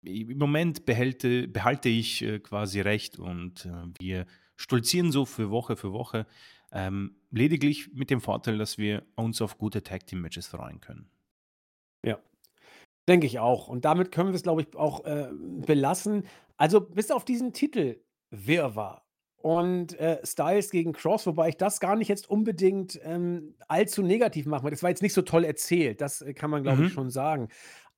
im 0.04 0.38
Moment 0.38 0.84
behalte, 0.86 1.48
behalte 1.48 1.88
ich 1.88 2.22
äh, 2.22 2.38
quasi 2.40 2.80
recht 2.80 3.18
und 3.18 3.66
äh, 3.66 3.70
wir 3.98 4.26
stolzieren 4.56 5.10
so 5.12 5.24
für 5.24 5.50
Woche 5.50 5.76
für 5.76 5.92
Woche. 5.92 6.26
Ähm, 6.72 7.16
lediglich 7.30 7.92
mit 7.92 8.10
dem 8.10 8.20
Vorteil, 8.20 8.58
dass 8.58 8.78
wir 8.78 9.04
uns 9.14 9.40
auf 9.40 9.58
gute 9.58 9.82
Tag 9.82 10.06
Team 10.06 10.20
Matches 10.20 10.48
freuen 10.48 10.80
können. 10.80 11.08
Ja. 12.04 12.18
Denke 13.08 13.26
ich 13.26 13.38
auch. 13.38 13.68
Und 13.68 13.84
damit 13.84 14.10
können 14.12 14.30
wir 14.30 14.34
es, 14.36 14.42
glaube 14.42 14.62
ich, 14.62 14.74
auch 14.76 15.04
äh, 15.04 15.28
belassen. 15.32 16.24
Also 16.56 16.80
bis 16.80 17.10
auf 17.10 17.24
diesen 17.24 17.52
Titel 17.52 18.00
Wirrwarr 18.30 19.02
und 19.36 19.98
äh, 20.00 20.20
Styles 20.24 20.70
gegen 20.70 20.92
Cross, 20.94 21.26
wobei 21.26 21.50
ich 21.50 21.56
das 21.58 21.78
gar 21.78 21.96
nicht 21.96 22.08
jetzt 22.08 22.30
unbedingt 22.30 22.98
ähm, 23.04 23.54
allzu 23.68 24.02
negativ 24.02 24.46
machen 24.46 24.64
will. 24.64 24.70
Das 24.70 24.82
war 24.82 24.88
jetzt 24.90 25.02
nicht 25.02 25.12
so 25.12 25.20
toll 25.22 25.44
erzählt, 25.44 26.00
das 26.00 26.22
äh, 26.22 26.32
kann 26.32 26.50
man, 26.50 26.62
glaube 26.62 26.80
Mhm. 26.80 26.86
ich, 26.86 26.92
schon 26.94 27.10
sagen. 27.10 27.48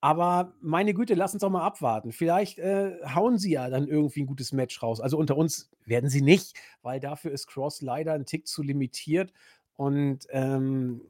Aber 0.01 0.55
meine 0.61 0.95
Güte, 0.95 1.15
lass 1.15 1.33
uns 1.33 1.41
doch 1.41 1.51
mal 1.51 1.65
abwarten. 1.65 2.13
Vielleicht 2.13 2.59
äh, 2.59 2.97
hauen 3.15 3.39
sie 3.39 3.53
ja 3.53 3.69
dann 3.71 3.89
irgendwie 3.89 4.21
ein 4.23 4.27
gutes 4.27 4.53
Match 4.53 4.83
raus. 4.83 5.01
Also 5.01 5.17
unter 5.19 5.37
uns 5.37 5.71
werden 5.85 6.11
sie 6.11 6.21
nicht, 6.23 6.55
weil 6.83 7.01
dafür 7.01 7.33
ist 7.33 7.47
Cross 7.47 7.81
leider 7.83 8.13
ein 8.13 8.27
Tick 8.27 8.47
zu 8.47 8.63
limitiert. 8.63 9.33
Und 9.75 10.27
ähm, 10.31 11.01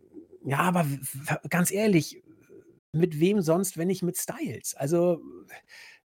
ja, 0.45 0.59
aber 0.59 0.87
ganz 1.51 1.71
ehrlich, 1.71 2.23
mit 2.93 3.21
wem 3.21 3.43
sonst, 3.43 3.77
wenn 3.77 3.89
nicht 3.89 4.03
mit 4.03 4.17
Styles? 4.17 4.75
Also, 4.75 5.21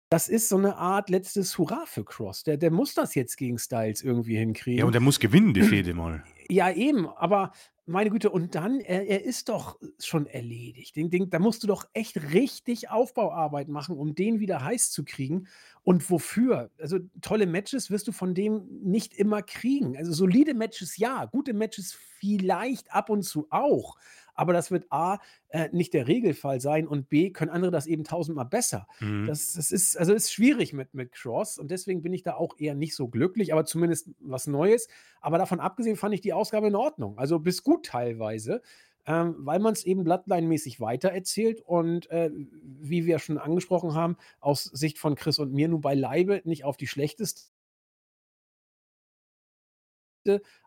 das 0.08 0.28
ist 0.28 0.48
so 0.48 0.58
eine 0.58 0.76
Art 0.76 1.08
letztes 1.08 1.56
Hurra 1.56 1.84
für 1.86 2.04
Cross. 2.04 2.44
Der 2.44 2.58
der 2.58 2.70
muss 2.70 2.94
das 2.94 3.14
jetzt 3.14 3.36
gegen 3.36 3.58
Styles 3.58 4.02
irgendwie 4.02 4.34
Ja, 4.34 4.40
und 4.40 4.46
hinkriegen. 4.48 4.92
er 4.92 5.00
muss 5.00 5.20
gewinnen, 5.20 5.54
die 5.54 5.62
Fehde 5.62 5.94
mal. 5.94 6.22
Ja, 6.52 6.70
eben, 6.70 7.08
aber 7.08 7.52
meine 7.86 8.10
Güte, 8.10 8.28
und 8.28 8.54
dann, 8.54 8.80
er 8.80 9.06
er 9.08 9.24
ist 9.24 9.48
doch 9.48 9.78
schon 9.98 10.26
erledigt. 10.26 10.94
Den 10.96 11.08
den 11.08 11.30
da 11.30 11.38
musst 11.38 11.62
du 11.62 11.66
doch 11.66 11.86
echt 11.94 12.34
richtig 12.34 12.90
Aufbauarbeit 12.90 13.68
machen, 13.68 13.96
um 13.96 14.14
den 14.14 14.38
wieder 14.38 14.62
heiß 14.62 14.90
zu 14.90 15.02
kriegen. 15.02 15.46
Und 15.82 16.10
wofür? 16.10 16.70
Also, 16.78 16.98
tolle 17.22 17.46
Matches 17.46 17.90
wirst 17.90 18.06
du 18.06 18.12
von 18.12 18.34
dem 18.34 18.66
nicht 18.82 19.14
immer 19.14 19.40
kriegen. 19.42 19.96
Also, 19.96 20.12
solide 20.12 20.52
Matches 20.52 20.98
ja, 20.98 21.24
gute 21.24 21.54
Matches 21.54 21.94
vielleicht 21.94 22.92
ab 22.92 23.08
und 23.08 23.22
zu 23.22 23.46
auch, 23.48 23.96
aber 24.34 24.52
das 24.52 24.70
wird 24.70 24.86
A, 24.90 25.18
äh, 25.48 25.68
nicht 25.72 25.94
der 25.94 26.08
Regelfall 26.08 26.60
sein 26.60 26.86
und 26.86 27.08
B, 27.08 27.30
können 27.30 27.50
andere 27.50 27.70
das 27.70 27.86
eben 27.86 28.04
tausendmal 28.04 28.46
besser. 28.46 28.86
Mhm. 29.00 29.26
Das 29.26 29.52
das 29.54 29.70
ist 29.70 29.96
also, 29.96 30.12
ist 30.12 30.32
schwierig 30.32 30.72
mit 30.72 30.94
mit 30.94 31.12
Cross 31.12 31.58
und 31.58 31.70
deswegen 31.70 32.02
bin 32.02 32.12
ich 32.12 32.22
da 32.22 32.34
auch 32.34 32.58
eher 32.58 32.74
nicht 32.74 32.94
so 32.94 33.08
glücklich, 33.08 33.52
aber 33.52 33.64
zumindest 33.64 34.10
was 34.20 34.46
Neues. 34.46 34.88
Aber 35.20 35.38
davon 35.38 35.60
abgesehen 35.60 35.96
fand 35.96 36.14
ich 36.14 36.20
die 36.20 36.32
Ausgabe 36.32 36.68
in 36.68 36.74
Ordnung, 36.74 37.18
also 37.18 37.38
bis 37.38 37.62
gut 37.62 37.86
teilweise, 37.86 38.62
ähm, 39.06 39.34
weil 39.38 39.58
man 39.58 39.72
es 39.72 39.84
eben 39.84 40.04
Bloodline-mäßig 40.04 40.80
weitererzählt 40.80 41.60
und, 41.60 42.08
äh, 42.10 42.30
wie 42.32 43.06
wir 43.06 43.18
schon 43.18 43.38
angesprochen 43.38 43.94
haben, 43.94 44.16
aus 44.40 44.64
Sicht 44.64 44.98
von 44.98 45.14
Chris 45.16 45.38
und 45.38 45.52
mir 45.52 45.68
nun 45.68 45.80
beileibe 45.80 46.40
nicht 46.44 46.64
auf 46.64 46.76
die 46.76 46.86
schlechteste 46.86 47.50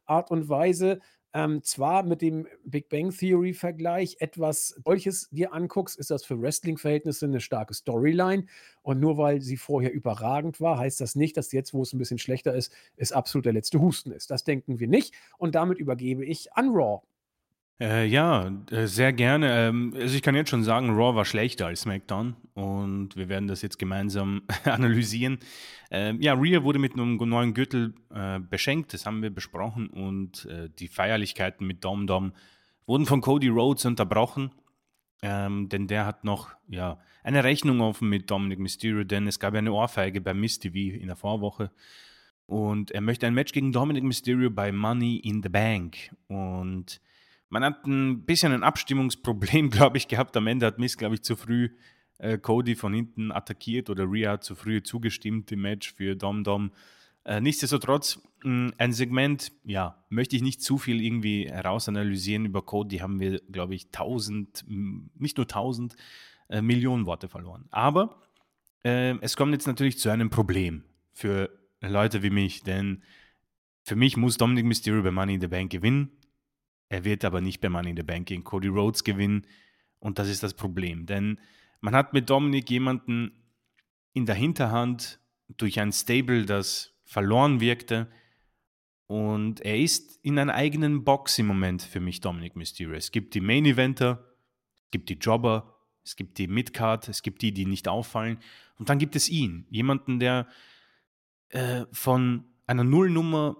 Art 0.06 0.32
und 0.32 0.50
Weise. 0.50 1.00
Ähm, 1.36 1.62
zwar 1.64 2.04
mit 2.04 2.22
dem 2.22 2.48
Big 2.64 2.88
Bang 2.88 3.12
Theory-Vergleich 3.12 4.16
etwas 4.22 4.70
solches 4.86 5.30
dir 5.32 5.54
anguckst, 5.54 6.00
ist 6.00 6.10
das 6.10 6.24
für 6.24 6.42
Wrestling-Verhältnisse 6.42 7.26
eine 7.26 7.42
starke 7.42 7.74
Storyline. 7.74 8.46
Und 8.84 9.02
nur 9.02 9.18
weil 9.18 9.42
sie 9.42 9.58
vorher 9.58 9.92
überragend 9.92 10.62
war, 10.62 10.78
heißt 10.80 11.02
das 11.02 11.16
nicht, 11.16 11.36
dass 11.36 11.52
jetzt, 11.52 11.74
wo 11.74 11.82
es 11.82 11.92
ein 11.92 11.98
bisschen 11.98 12.20
schlechter 12.20 12.54
ist, 12.56 12.72
es 12.96 13.12
absolut 13.12 13.46
der 13.46 13.52
letzte 13.54 13.82
Husten 13.82 14.12
ist. 14.12 14.32
Das 14.32 14.46
denken 14.46 14.80
wir 14.80 14.88
nicht. 14.88 15.14
Und 15.38 15.56
damit 15.56 15.78
übergebe 15.78 16.24
ich 16.24 16.54
an 16.54 16.70
Raw. 16.70 17.02
Äh, 17.80 18.06
ja, 18.06 18.52
äh, 18.72 18.88
sehr 18.88 19.12
gerne. 19.12 19.68
Ähm, 19.68 19.94
also 19.96 20.16
ich 20.16 20.22
kann 20.22 20.36
jetzt 20.36 20.50
schon 20.50 20.64
sagen, 20.64 20.92
Raw 20.92 21.14
war 21.16 21.26
schlechter 21.26 21.68
als 21.68 21.82
SmackDown 21.82 22.36
und 22.54 23.18
wir 23.18 23.28
werden 23.28 23.48
das 23.50 23.62
jetzt 23.62 23.78
gemeinsam 23.78 24.44
analysieren. 24.64 25.40
Ähm, 25.92 26.22
ja, 26.22 26.34
Rhea 26.34 26.64
wurde 26.64 26.80
mit 26.80 26.94
einem 26.94 27.18
neuen 27.18 27.54
Gürtel 27.54 27.94
äh, 28.14 28.40
beschenkt, 28.40 28.94
das 28.94 29.06
haben 29.06 29.22
wir 29.22 29.30
besprochen 29.30 29.88
und 29.88 30.46
äh, 30.46 30.70
die 30.80 30.88
Feierlichkeiten 30.88 31.68
mit 31.68 31.84
Dom 31.84 32.08
Dom 32.08 32.32
wurden 32.86 33.06
von 33.06 33.20
Cody 33.20 33.50
Rhodes 33.50 33.84
unterbrochen, 33.84 34.52
ähm, 35.22 35.68
denn 35.68 35.88
der 35.88 36.06
hat 36.06 36.24
noch 36.24 36.52
ja, 36.70 36.98
eine 37.24 37.44
Rechnung 37.44 37.82
offen 37.82 38.08
mit 38.08 38.32
Dominic 38.32 38.60
Mysterio, 38.60 39.04
denn 39.04 39.28
es 39.28 39.40
gab 39.40 39.54
ja 39.54 39.60
eine 39.60 39.74
Ohrfeige 39.74 40.22
bei 40.22 40.34
Miss 40.34 40.60
TV 40.60 40.96
in 40.96 41.08
der 41.08 41.18
Vorwoche 41.18 41.72
und 42.46 42.92
er 42.92 43.02
möchte 43.02 43.28
ein 43.28 43.34
Match 43.34 43.52
gegen 43.52 43.74
Dominic 43.74 44.04
Mysterio 44.06 44.50
bei 44.50 44.72
Money 44.72 45.18
in 45.18 45.44
the 45.44 45.50
Bank 45.50 46.16
und 46.28 47.02
man 47.50 47.64
hat 47.64 47.86
ein 47.86 48.26
bisschen 48.26 48.52
ein 48.52 48.64
Abstimmungsproblem, 48.64 49.70
glaube 49.72 49.98
ich, 49.98 50.08
gehabt. 50.08 50.36
Am 50.38 50.48
Ende 50.48 50.66
hat 50.66 50.80
Miss, 50.80 50.98
glaube 50.98 51.16
ich, 51.16 51.22
zu 51.22 51.36
früh 51.36 51.70
äh, 52.18 52.38
Cody 52.38 52.76
von 52.76 52.94
hinten 52.94 53.32
attackiert 53.32 53.90
oder 53.90 54.10
Rhea 54.10 54.32
hat 54.32 54.44
zu 54.44 54.56
früh 54.56 54.82
zugestimmt 54.82 55.52
im 55.52 55.62
Match 55.62 55.94
für 55.94 56.16
Dom 56.16 56.44
Dom. 56.44 56.72
Äh, 57.26 57.42
nichtsdestotrotz, 57.42 58.22
mh, 58.44 58.74
ein 58.78 58.94
Segment, 58.94 59.52
ja, 59.64 60.04
möchte 60.10 60.36
ich 60.36 60.42
nicht 60.42 60.62
zu 60.62 60.78
viel 60.78 61.02
irgendwie 61.02 61.50
herausanalysieren 61.50 62.46
über 62.46 62.62
Cody, 62.62 63.00
haben 63.00 63.20
wir, 63.20 63.42
glaube 63.52 63.76
ich, 63.76 63.90
tausend, 63.90 64.64
nicht 64.68 65.38
nur 65.38 65.48
tausend, 65.48 65.96
äh, 66.50 66.62
Millionen 66.62 67.06
Worte 67.06 67.28
verloren. 67.28 67.66
Aber 67.72 68.22
äh, 68.84 69.18
es 69.22 69.36
kommt 69.36 69.54
jetzt 69.54 69.66
natürlich 69.68 69.98
zu 69.98 70.10
einem 70.10 70.30
Problem 70.30 70.84
für 71.12 71.50
Leute 71.82 72.22
wie 72.24 72.30
mich, 72.30 72.62
denn 72.64 73.02
für 73.84 73.96
mich 73.96 74.18
muss 74.18 74.38
Dominic 74.38 74.66
Mysterio 74.66 75.04
bei 75.04 75.12
Money 75.12 75.36
in 75.36 75.42
the 75.42 75.48
Bank 75.48 75.72
gewinnen. 75.72 76.12
Er 76.90 77.04
wird 77.04 77.26
aber 77.26 77.42
nicht 77.42 77.62
bei 77.62 77.70
Money 77.70 77.92
in 77.92 77.98
the 77.98 78.04
Bank 78.04 78.28
gegen 78.28 78.44
Cody 78.44 78.68
Rhodes 78.68 79.04
gewinnen. 79.04 79.46
Und 80.00 80.20
das 80.20 80.30
ist 80.30 80.44
das 80.44 80.54
Problem. 80.54 81.06
Denn 81.06 81.40
man 81.82 81.96
hat 81.96 82.14
mit 82.14 82.30
Dominik 82.30 82.70
jemanden 82.70 83.32
in 84.14 84.26
der 84.26 84.36
Hinterhand 84.36 85.20
durch 85.58 85.80
ein 85.80 85.92
Stable, 85.92 86.46
das 86.46 86.94
verloren 87.04 87.60
wirkte. 87.60 88.10
Und 89.08 89.62
er 89.62 89.78
ist 89.78 90.20
in 90.24 90.40
einer 90.40 90.56
eigenen 90.56 91.04
Box 91.04 91.38
im 91.38 91.48
Moment 91.48 91.82
für 91.82 92.00
mich, 92.00 92.22
Dominic 92.22 92.56
Mysterio. 92.56 92.96
Es 92.96 93.12
gibt 93.12 93.36
die 93.36 93.42
Main 93.42 93.66
Eventer, 93.66 94.24
es 94.86 94.92
gibt 94.92 95.10
die 95.10 95.16
Jobber, 95.16 95.76
es 96.04 96.16
gibt 96.16 96.38
die 96.38 96.48
Midcard, 96.48 97.08
es 97.10 97.22
gibt 97.22 97.42
die, 97.42 97.52
die 97.52 97.66
nicht 97.66 97.88
auffallen. 97.88 98.40
Und 98.78 98.90
dann 98.90 99.00
gibt 99.00 99.16
es 99.16 99.30
ihn, 99.30 99.68
jemanden, 99.70 100.20
der 100.20 100.48
äh, 101.50 101.86
von 101.92 102.46
einer 102.68 102.84
Nullnummer 102.84 103.58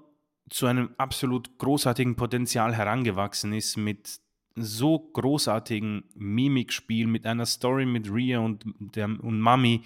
zu 0.50 0.66
einem 0.68 0.90
absolut 0.98 1.58
großartigen 1.58 2.16
Potenzial 2.16 2.76
herangewachsen 2.76 3.54
ist 3.54 3.78
mit 3.78 4.20
so 4.56 5.00
großartigen 5.00 6.04
Mimikspiel, 6.16 7.08
mit 7.08 7.26
einer 7.26 7.46
Story 7.46 7.86
mit 7.86 8.10
Rhea 8.12 8.40
und, 8.40 8.64
der, 8.80 9.06
und 9.06 9.40
Mami, 9.40 9.82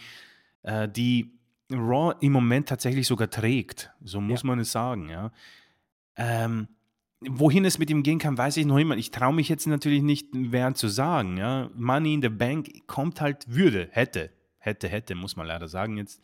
äh, 0.64 0.88
die 0.88 1.32
Raw 1.72 2.16
im 2.22 2.34
Moment 2.34 2.70
tatsächlich 2.70 3.08
sogar 3.08 3.30
trägt. 3.30 3.92
So 4.04 4.22
muss 4.22 4.44
Ja. 4.44 4.48
man 4.48 4.60
es 4.60 4.72
sagen, 4.72 5.10
ja. 5.10 5.32
Ähm, 6.16 6.68
wohin 7.22 7.66
es 7.66 7.80
mit 7.80 7.90
ihm 7.90 8.04
gehen 8.04 8.20
kann, 8.20 8.38
weiß 8.38 8.58
ich 8.58 8.66
noch 8.66 8.78
immer. 8.78 8.98
Ich 8.98 9.12
traue 9.12 9.34
mich 9.34 9.50
jetzt 9.50 9.68
natürlich 9.68 10.02
nicht, 10.02 10.28
während 10.34 10.78
zu 10.78 10.88
sagen, 10.88 11.38
ja. 11.38 11.70
Money 11.76 12.16
in 12.16 12.22
the 12.22 12.30
Bank 12.30 12.88
kommt 12.88 13.22
halt, 13.22 13.46
würde, 13.48 13.88
hätte, 13.92 14.32
hätte, 14.58 14.88
hätte, 14.88 15.16
muss 15.16 15.36
man 15.36 15.48
leider 15.48 15.68
sagen 15.68 15.98
jetzt. 15.98 16.22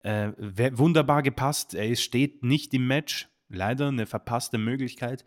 Äh, 0.00 0.32
wunderbar 0.78 1.22
gepasst. 1.22 1.74
Er 1.74 1.94
steht 1.96 2.42
nicht 2.42 2.72
im 2.74 2.86
Match. 2.86 3.28
Leider 3.48 3.88
eine 3.88 4.06
verpasste 4.06 4.58
Möglichkeit. 4.58 5.24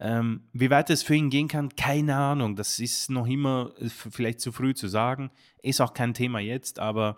Ähm, 0.00 0.42
wie 0.52 0.70
weit 0.70 0.90
es 0.90 1.02
für 1.02 1.14
ihn 1.14 1.30
gehen 1.30 1.48
kann, 1.48 1.74
keine 1.76 2.16
Ahnung. 2.16 2.56
Das 2.56 2.80
ist 2.80 3.10
noch 3.10 3.26
immer 3.26 3.72
äh, 3.78 3.88
vielleicht 3.88 4.40
zu 4.40 4.52
früh 4.52 4.74
zu 4.74 4.88
sagen. 4.88 5.30
Ist 5.62 5.80
auch 5.80 5.94
kein 5.94 6.14
Thema 6.14 6.40
jetzt, 6.40 6.78
aber 6.78 7.16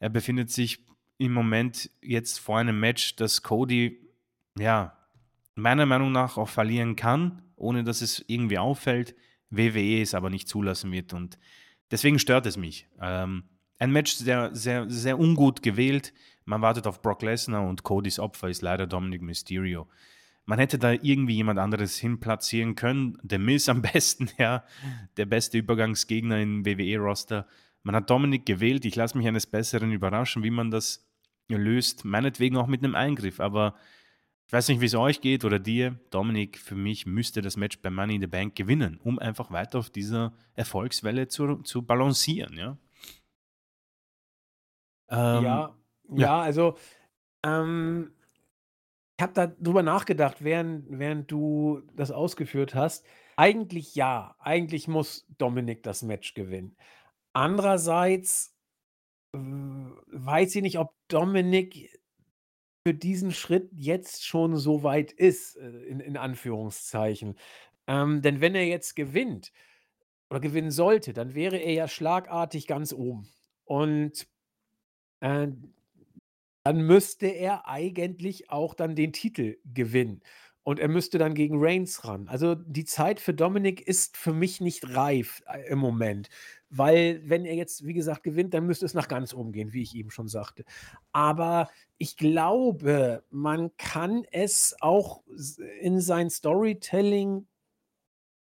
er 0.00 0.08
befindet 0.08 0.50
sich 0.50 0.84
im 1.18 1.32
Moment 1.32 1.90
jetzt 2.02 2.40
vor 2.40 2.58
einem 2.58 2.80
Match, 2.80 3.16
das 3.16 3.42
Cody, 3.42 4.00
ja, 4.58 4.96
meiner 5.54 5.86
Meinung 5.86 6.12
nach 6.12 6.36
auch 6.36 6.48
verlieren 6.48 6.96
kann, 6.96 7.42
ohne 7.56 7.84
dass 7.84 8.00
es 8.00 8.24
irgendwie 8.26 8.58
auffällt. 8.58 9.14
WWE 9.50 10.00
es 10.00 10.14
aber 10.14 10.30
nicht 10.30 10.48
zulassen 10.48 10.90
wird 10.90 11.12
und 11.12 11.38
deswegen 11.90 12.18
stört 12.18 12.46
es 12.46 12.56
mich. 12.56 12.88
Ähm, 13.00 13.44
ein 13.78 13.92
Match 13.92 14.14
sehr, 14.14 14.54
sehr, 14.54 14.88
sehr 14.90 15.18
ungut 15.18 15.62
gewählt. 15.62 16.12
Man 16.44 16.62
wartet 16.62 16.86
auf 16.86 17.00
Brock 17.00 17.22
Lesnar 17.22 17.66
und 17.66 17.82
Codys 17.82 18.18
Opfer 18.18 18.48
ist 18.48 18.62
leider 18.62 18.86
Dominic 18.86 19.22
Mysterio. 19.22 19.88
Man 20.46 20.58
hätte 20.58 20.78
da 20.78 20.92
irgendwie 20.92 21.36
jemand 21.36 21.58
anderes 21.58 21.96
hinplatzieren 21.96 22.74
können. 22.74 23.18
Der 23.22 23.38
Miz 23.38 23.68
am 23.68 23.82
besten, 23.92 24.28
ja. 24.38 24.64
Der 25.16 25.26
beste 25.26 25.58
Übergangsgegner 25.58 26.40
im 26.40 26.66
WWE-Roster. 26.66 27.46
Man 27.82 27.96
hat 27.96 28.10
Dominic 28.10 28.44
gewählt. 28.44 28.84
Ich 28.84 28.96
lasse 28.96 29.16
mich 29.16 29.26
eines 29.26 29.46
Besseren 29.46 29.92
überraschen, 29.92 30.42
wie 30.42 30.50
man 30.50 30.70
das 30.70 31.06
löst. 31.48 32.04
Meinetwegen 32.04 32.56
auch 32.56 32.66
mit 32.66 32.84
einem 32.84 32.94
Eingriff. 32.94 33.40
Aber 33.40 33.74
ich 34.46 34.52
weiß 34.52 34.68
nicht, 34.68 34.82
wie 34.82 34.86
es 34.86 34.94
euch 34.94 35.22
geht 35.22 35.44
oder 35.44 35.58
dir. 35.58 35.98
Dominik, 36.10 36.58
für 36.58 36.74
mich 36.74 37.06
müsste 37.06 37.40
das 37.40 37.56
Match 37.56 37.80
bei 37.80 37.88
Money 37.88 38.16
in 38.16 38.20
the 38.20 38.26
Bank 38.26 38.54
gewinnen, 38.54 39.00
um 39.02 39.18
einfach 39.18 39.50
weiter 39.50 39.78
auf 39.78 39.88
dieser 39.88 40.34
Erfolgswelle 40.54 41.28
zu, 41.28 41.62
zu 41.62 41.82
balancieren, 41.82 42.56
ja. 42.56 42.76
Ähm, 45.08 45.44
Ja, 45.44 45.74
ja. 46.08 46.16
ja, 46.16 46.40
also, 46.40 46.76
ähm, 47.44 48.12
ich 49.16 49.22
habe 49.22 49.32
da 49.32 49.46
drüber 49.46 49.82
nachgedacht, 49.82 50.42
während 50.42 50.86
während 50.88 51.30
du 51.30 51.82
das 51.94 52.10
ausgeführt 52.10 52.74
hast. 52.74 53.06
Eigentlich 53.36 53.94
ja, 53.94 54.34
eigentlich 54.40 54.88
muss 54.88 55.26
Dominik 55.38 55.82
das 55.82 56.02
Match 56.02 56.34
gewinnen. 56.34 56.76
Andererseits, 57.32 58.56
weiß 59.32 60.56
ich 60.56 60.62
nicht, 60.62 60.78
ob 60.78 60.94
Dominik 61.08 61.98
für 62.86 62.94
diesen 62.94 63.32
Schritt 63.32 63.70
jetzt 63.72 64.24
schon 64.26 64.56
so 64.56 64.82
weit 64.82 65.12
ist, 65.12 65.56
äh, 65.56 65.68
in 65.84 66.00
in 66.00 66.16
Anführungszeichen. 66.16 67.36
Ähm, 67.86 68.22
denn 68.22 68.40
wenn 68.40 68.54
er 68.54 68.66
jetzt 68.66 68.94
gewinnt 68.96 69.52
oder 70.30 70.40
gewinnen 70.40 70.70
sollte, 70.70 71.12
dann 71.12 71.34
wäre 71.34 71.56
er 71.58 71.72
ja 71.72 71.88
schlagartig 71.88 72.66
ganz 72.66 72.92
oben. 72.92 73.28
Und, 73.64 74.26
äh, 75.20 75.48
dann 76.64 76.80
müsste 76.80 77.26
er 77.26 77.68
eigentlich 77.68 78.50
auch 78.50 78.74
dann 78.74 78.96
den 78.96 79.12
Titel 79.12 79.58
gewinnen. 79.64 80.22
Und 80.66 80.80
er 80.80 80.88
müsste 80.88 81.18
dann 81.18 81.34
gegen 81.34 81.56
Reigns 81.58 82.06
ran. 82.06 82.26
Also, 82.26 82.54
die 82.54 82.86
Zeit 82.86 83.20
für 83.20 83.34
Dominik 83.34 83.82
ist 83.82 84.16
für 84.16 84.32
mich 84.32 84.62
nicht 84.62 84.96
reif, 84.96 85.42
äh, 85.46 85.68
im 85.68 85.78
Moment, 85.78 86.30
weil 86.70 87.20
wenn 87.28 87.44
er 87.44 87.54
jetzt, 87.54 87.86
wie 87.86 87.92
gesagt, 87.92 88.22
gewinnt, 88.22 88.54
dann 88.54 88.64
müsste 88.64 88.86
es 88.86 88.94
nach 88.94 89.08
ganz 89.08 89.34
oben 89.34 89.52
gehen, 89.52 89.74
wie 89.74 89.82
ich 89.82 89.94
eben 89.94 90.10
schon 90.10 90.26
sagte. 90.26 90.64
Aber 91.12 91.68
ich 91.98 92.16
glaube, 92.16 93.24
man 93.30 93.76
kann 93.76 94.24
es 94.32 94.74
auch 94.80 95.22
in 95.80 96.00
sein 96.00 96.30
Storytelling 96.30 97.46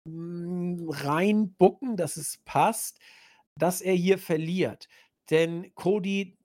hm, 0.06 0.90
reinbucken, 0.90 1.96
dass 1.96 2.18
es 2.18 2.40
passt, 2.44 3.00
dass 3.56 3.80
er 3.80 3.94
hier 3.94 4.18
verliert, 4.18 4.90
denn 5.30 5.74
Cody 5.76 6.38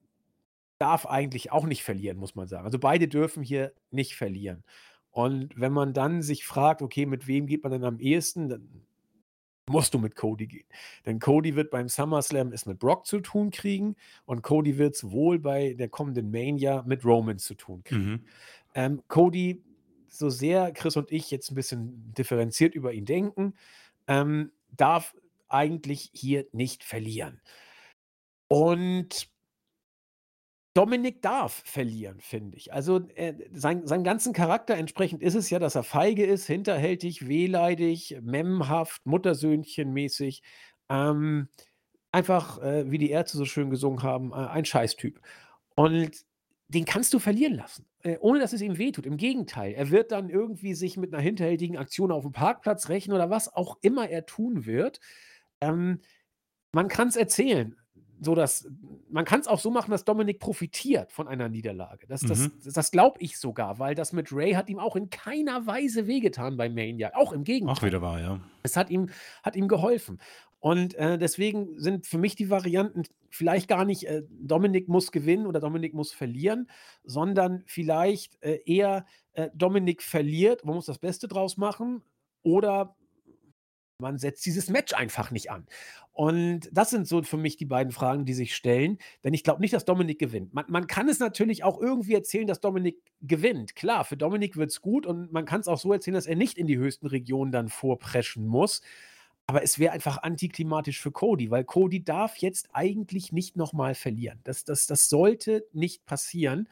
darf 0.78 1.06
eigentlich 1.06 1.52
auch 1.52 1.66
nicht 1.66 1.82
verlieren, 1.84 2.18
muss 2.18 2.34
man 2.34 2.48
sagen. 2.48 2.64
Also, 2.66 2.78
beide 2.78 3.08
dürfen 3.08 3.42
hier 3.42 3.72
nicht 3.90 4.16
verlieren. 4.16 4.64
Und 5.10 5.58
wenn 5.58 5.72
man 5.72 5.94
dann 5.94 6.22
sich 6.22 6.44
fragt: 6.46 6.82
„Okay, 6.82 7.06
mit 7.06 7.26
wem 7.26 7.46
geht 7.46 7.62
man 7.62 7.72
denn 7.72 7.84
am 7.84 7.98
ehesten?“ 8.00 8.48
Dann 8.48 8.86
musst 9.68 9.94
du 9.94 9.98
mit 9.98 10.14
Cody 10.14 10.46
gehen. 10.46 10.66
Denn 11.06 11.18
Cody 11.18 11.56
wird 11.56 11.70
beim 11.70 11.88
SummerSlam 11.88 12.52
es 12.52 12.66
mit 12.66 12.78
Brock 12.78 13.06
zu 13.06 13.20
tun 13.20 13.50
kriegen 13.50 13.96
und 14.24 14.42
Cody 14.42 14.78
wird's 14.78 15.10
wohl 15.10 15.38
bei 15.40 15.74
der 15.74 15.88
kommenden 15.88 16.30
Mania 16.30 16.84
mit 16.86 17.04
Roman 17.04 17.38
zu 17.38 17.54
tun 17.54 17.82
kriegen. 17.82 18.12
Mhm. 18.12 18.24
Ähm, 18.74 19.02
Cody, 19.08 19.64
so 20.08 20.30
sehr 20.30 20.72
Chris 20.72 20.96
und 20.96 21.10
ich 21.10 21.30
jetzt 21.30 21.50
ein 21.50 21.56
bisschen 21.56 22.12
differenziert 22.14 22.74
über 22.74 22.92
ihn 22.92 23.06
denken, 23.06 23.54
ähm, 24.06 24.52
darf 24.70 25.14
eigentlich 25.48 26.10
hier 26.14 26.46
nicht 26.52 26.84
verlieren. 26.84 27.40
Und 28.48 29.28
Dominik 30.76 31.22
darf 31.22 31.62
verlieren, 31.64 32.20
finde 32.20 32.58
ich. 32.58 32.72
Also, 32.72 33.08
äh, 33.14 33.34
sein 33.52 33.86
seinem 33.86 34.04
ganzen 34.04 34.32
Charakter 34.34 34.74
entsprechend 34.74 35.22
ist 35.22 35.34
es 35.34 35.48
ja, 35.48 35.58
dass 35.58 35.74
er 35.74 35.84
feige 35.84 36.26
ist, 36.26 36.46
hinterhältig, 36.46 37.26
wehleidig, 37.28 38.18
memhaft, 38.20 39.06
Muttersöhnchen-mäßig. 39.06 40.42
Ähm, 40.90 41.48
einfach, 42.12 42.62
äh, 42.62 42.90
wie 42.90 42.98
die 42.98 43.10
Ärzte 43.10 43.38
so 43.38 43.46
schön 43.46 43.70
gesungen 43.70 44.02
haben, 44.02 44.32
äh, 44.32 44.36
ein 44.36 44.66
Scheißtyp. 44.66 45.20
Und 45.76 46.24
den 46.68 46.84
kannst 46.84 47.14
du 47.14 47.18
verlieren 47.20 47.54
lassen, 47.54 47.86
äh, 48.02 48.18
ohne 48.20 48.40
dass 48.40 48.52
es 48.52 48.60
ihm 48.60 48.76
wehtut. 48.76 49.06
Im 49.06 49.16
Gegenteil, 49.16 49.72
er 49.72 49.90
wird 49.90 50.12
dann 50.12 50.28
irgendwie 50.28 50.74
sich 50.74 50.96
mit 50.96 51.14
einer 51.14 51.22
hinterhältigen 51.22 51.78
Aktion 51.78 52.12
auf 52.12 52.24
dem 52.24 52.32
Parkplatz 52.32 52.88
rächen 52.90 53.12
oder 53.12 53.30
was 53.30 53.54
auch 53.54 53.78
immer 53.82 54.10
er 54.10 54.26
tun 54.26 54.66
wird. 54.66 55.00
Ähm, 55.60 56.00
man 56.72 56.88
kann 56.88 57.08
es 57.08 57.16
erzählen, 57.16 57.76
so 58.20 58.34
dass 58.34 58.68
man 59.10 59.24
kann 59.24 59.40
es 59.40 59.46
auch 59.48 59.60
so 59.60 59.70
machen, 59.70 59.90
dass 59.90 60.04
Dominik 60.04 60.40
profitiert 60.40 61.12
von 61.12 61.28
einer 61.28 61.48
Niederlage. 61.48 62.06
Das 62.06 62.20
das 62.22 62.48
Mhm. 62.48 62.52
das 62.64 62.90
glaube 62.90 63.20
ich 63.20 63.38
sogar, 63.38 63.78
weil 63.78 63.94
das 63.94 64.12
mit 64.12 64.32
Ray 64.32 64.52
hat 64.54 64.68
ihm 64.68 64.78
auch 64.78 64.96
in 64.96 65.10
keiner 65.10 65.66
Weise 65.66 66.06
wehgetan 66.06 66.56
bei 66.56 66.68
Mania, 66.68 67.12
auch 67.14 67.32
im 67.32 67.40
Auch 67.40 67.44
Gegenteil. 67.44 67.86
wieder 67.88 68.02
wahr, 68.02 68.20
ja. 68.20 68.40
Es 68.62 68.76
hat 68.76 68.90
ihm 68.90 69.08
hat 69.42 69.56
ihm 69.56 69.68
geholfen. 69.68 70.18
Und, 70.58 70.94
äh, 70.94 71.18
deswegen 71.18 71.78
sind 71.78 72.06
für 72.06 72.18
mich 72.18 72.34
die 72.34 72.50
Varianten 72.50 73.02
vielleicht 73.30 73.68
gar 73.68 73.84
nicht, 73.84 74.04
äh, 74.08 74.22
Dominik 74.30 74.88
muss 74.88 75.12
gewinnen 75.12 75.46
oder 75.46 75.60
Dominik 75.60 75.94
muss 75.94 76.12
verlieren, 76.12 76.68
sondern 77.04 77.62
vielleicht, 77.66 78.42
äh, 78.42 78.60
eher, 78.64 79.04
äh, 79.34 79.50
Dominik 79.54 80.02
verliert, 80.02 80.64
man 80.64 80.74
muss 80.76 80.86
das 80.86 80.98
Beste 80.98 81.28
draus 81.28 81.56
machen 81.58 82.02
oder 82.42 82.95
man 83.98 84.18
setzt 84.18 84.44
dieses 84.46 84.68
Match 84.68 84.92
einfach 84.94 85.30
nicht 85.30 85.50
an. 85.50 85.66
Und 86.12 86.68
das 86.72 86.90
sind 86.90 87.06
so 87.06 87.22
für 87.22 87.36
mich 87.36 87.56
die 87.56 87.66
beiden 87.66 87.92
Fragen, 87.92 88.24
die 88.24 88.34
sich 88.34 88.54
stellen, 88.54 88.98
denn 89.24 89.34
ich 89.34 89.44
glaube 89.44 89.60
nicht, 89.60 89.74
dass 89.74 89.84
Dominik 89.84 90.18
gewinnt. 90.18 90.54
Man 90.54 90.64
man 90.68 90.86
kann 90.86 91.08
es 91.08 91.18
natürlich 91.18 91.64
auch 91.64 91.80
irgendwie 91.80 92.14
erzählen, 92.14 92.46
dass 92.46 92.60
Dominik 92.60 93.02
gewinnt. 93.20 93.76
Klar, 93.76 94.04
für 94.04 94.16
Dominik 94.16 94.56
wird's 94.56 94.80
gut 94.80 95.06
und 95.06 95.32
man 95.32 95.44
kann 95.44 95.60
es 95.60 95.68
auch 95.68 95.78
so 95.78 95.92
erzählen, 95.92 96.14
dass 96.14 96.26
er 96.26 96.36
nicht 96.36 96.58
in 96.58 96.66
die 96.66 96.78
höchsten 96.78 97.06
Regionen 97.06 97.52
dann 97.52 97.68
vorpreschen 97.68 98.46
muss. 98.46 98.80
Aber 99.48 99.62
es 99.62 99.78
wäre 99.78 99.92
einfach 99.92 100.18
antiklimatisch 100.22 101.00
für 101.00 101.12
Cody, 101.12 101.50
weil 101.50 101.64
Cody 101.64 102.02
darf 102.04 102.36
jetzt 102.38 102.68
eigentlich 102.72 103.32
nicht 103.32 103.56
noch 103.56 103.72
mal 103.72 103.94
verlieren. 103.94 104.40
Das 104.44 104.64
das 104.64 104.86
das 104.86 105.08
sollte 105.08 105.66
nicht 105.72 106.04
passieren. 106.06 106.68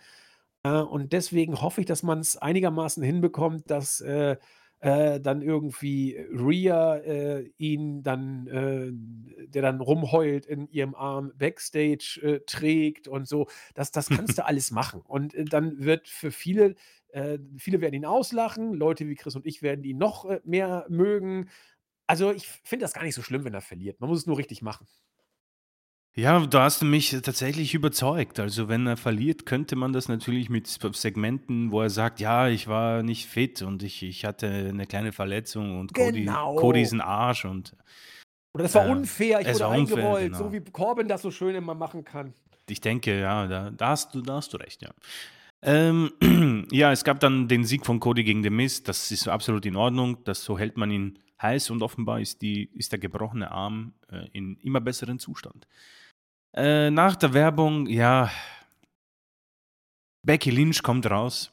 Äh, 0.64 0.80
und 0.80 1.12
deswegen 1.12 1.60
hoffe 1.62 1.80
ich, 1.82 1.86
dass 1.86 2.02
man 2.02 2.20
es 2.20 2.36
einigermaßen 2.36 3.02
hinbekommt, 3.02 3.70
dass, 3.70 4.00
äh, 4.00 4.36
äh, 4.84 5.18
dann 5.20 5.40
irgendwie 5.42 6.14
Rhea, 6.30 6.96
äh, 6.98 7.50
ihn 7.56 8.02
dann 8.02 8.46
äh, 8.48 9.46
der 9.48 9.62
dann 9.62 9.80
rumheult 9.80 10.44
in 10.46 10.68
ihrem 10.68 10.94
Arm 10.94 11.32
Backstage, 11.36 12.20
äh, 12.22 12.40
trägt 12.46 13.08
und 13.08 13.26
so. 13.26 13.46
Das 13.74 13.92
das 13.92 14.08
kannst 14.10 14.38
du 14.38 14.44
alles 14.46 14.70
machen. 14.70 15.00
Und, 15.02 15.34
äh, 15.34 15.44
dann 15.46 15.78
wird 15.84 16.08
für 16.08 16.30
viele 16.30 16.74
viele 17.58 17.80
werden 17.80 17.94
ihn 17.94 18.04
auslachen, 18.06 18.74
Leute 18.74 19.06
wie 19.08 19.14
Chris 19.14 19.36
und 19.36 19.46
ich 19.46 19.62
werden 19.62 19.84
ihn 19.84 19.98
noch, 19.98 20.28
mehr 20.44 20.84
mögen. 20.88 21.48
Also, 22.08 22.32
ich 22.32 22.48
finde 22.64 22.84
das 22.84 22.92
gar 22.94 23.04
nicht 23.04 23.14
so 23.14 23.22
schlimm, 23.22 23.44
wenn 23.44 23.54
er 23.54 23.60
verliert. 23.60 24.00
Man 24.00 24.10
muss 24.10 24.20
es 24.20 24.26
nur 24.26 24.38
richtig 24.38 24.62
machen. 24.62 24.86
Ja, 26.16 26.46
da 26.46 26.62
hast 26.62 26.80
du 26.80 26.86
mich 26.86 27.10
tatsächlich 27.10 27.74
überzeugt. 27.74 28.38
Also, 28.38 28.68
wenn 28.68 28.86
er 28.86 28.96
verliert, 28.96 29.46
könnte 29.46 29.74
man 29.74 29.92
das 29.92 30.08
natürlich 30.08 30.48
mit 30.48 30.68
Segmenten, 30.68 31.72
wo 31.72 31.80
er 31.80 31.90
sagt: 31.90 32.20
„Ja, 32.20 32.48
ich 32.48 32.68
war 32.68 33.02
nicht 33.02 33.26
fit 33.26 33.62
und 33.62 33.82
ich 33.82 34.00
ich 34.04 34.24
hatte 34.24 34.46
eine 34.46 34.86
kleine 34.86 35.10
Verletzung 35.10 35.80
und 35.80 35.92
Cody 35.92 36.26
Cody 36.26 36.82
ist 36.82 36.90
Genau. 36.92 37.02
'n 37.04 37.08
Arsch 37.08 37.44
und, 37.44 37.74
Oder 38.54 38.64
es 38.66 38.74
war 38.76 38.86
äh, 38.86 38.90
unfair, 38.92 39.40
ich 39.40 39.52
wurde 39.52 39.66
unfair“, 39.66 39.96
eingerollt, 39.96 40.36
so 40.36 40.50
genau. 40.50 40.52
wie 40.52 40.60
Corbin 40.70 41.08
das 41.08 41.22
so 41.22 41.32
schön 41.32 41.56
immer 41.56 41.74
machen 41.74 42.04
kann. 42.04 42.32
Ich 42.68 42.80
denke, 42.80 43.18
ja, 43.20 43.46
da 43.48 43.70
da 43.70 43.88
hast 43.88 44.14
du 44.14 44.22
da 44.22 44.34
hast 44.36 44.52
du 44.52 44.56
recht, 44.58 44.82
ja. 44.82 44.90
Ähm, 45.62 46.12
ja, 46.70 46.92
es 46.92 47.04
gab 47.04 47.20
dann 47.20 47.48
den 47.48 47.64
Sieg 47.64 47.84
von 47.86 47.98
Cody 48.00 48.22
gegen 48.24 48.42
The 48.44 48.50
Miz. 48.50 48.82
Das 48.84 49.10
ist 49.10 49.28
absolut 49.28 49.66
in 49.66 49.76
Ordnung. 49.76 50.22
Das 50.24 50.44
so 50.44 50.58
hält 50.58 50.76
man 50.76 50.90
ihn 50.90 51.18
heiß 51.42 51.70
und 51.70 51.82
offenbar 51.82 52.20
ist 52.20 52.42
die 52.42 52.70
ist 52.74 52.92
der 52.92 52.98
gebrochene 53.00 53.50
Arm, 53.50 53.94
äh, 54.10 54.28
in 54.32 54.56
immer 54.62 54.80
besseren 54.80 55.18
Zustand. 55.18 55.66
Äh, 56.54 56.90
nach 56.90 57.16
der 57.16 57.34
Werbung, 57.34 57.88
ja 57.88 58.30
Becky 60.22 60.50
Lynch 60.50 60.82
kommt 60.82 61.10
raus 61.10 61.52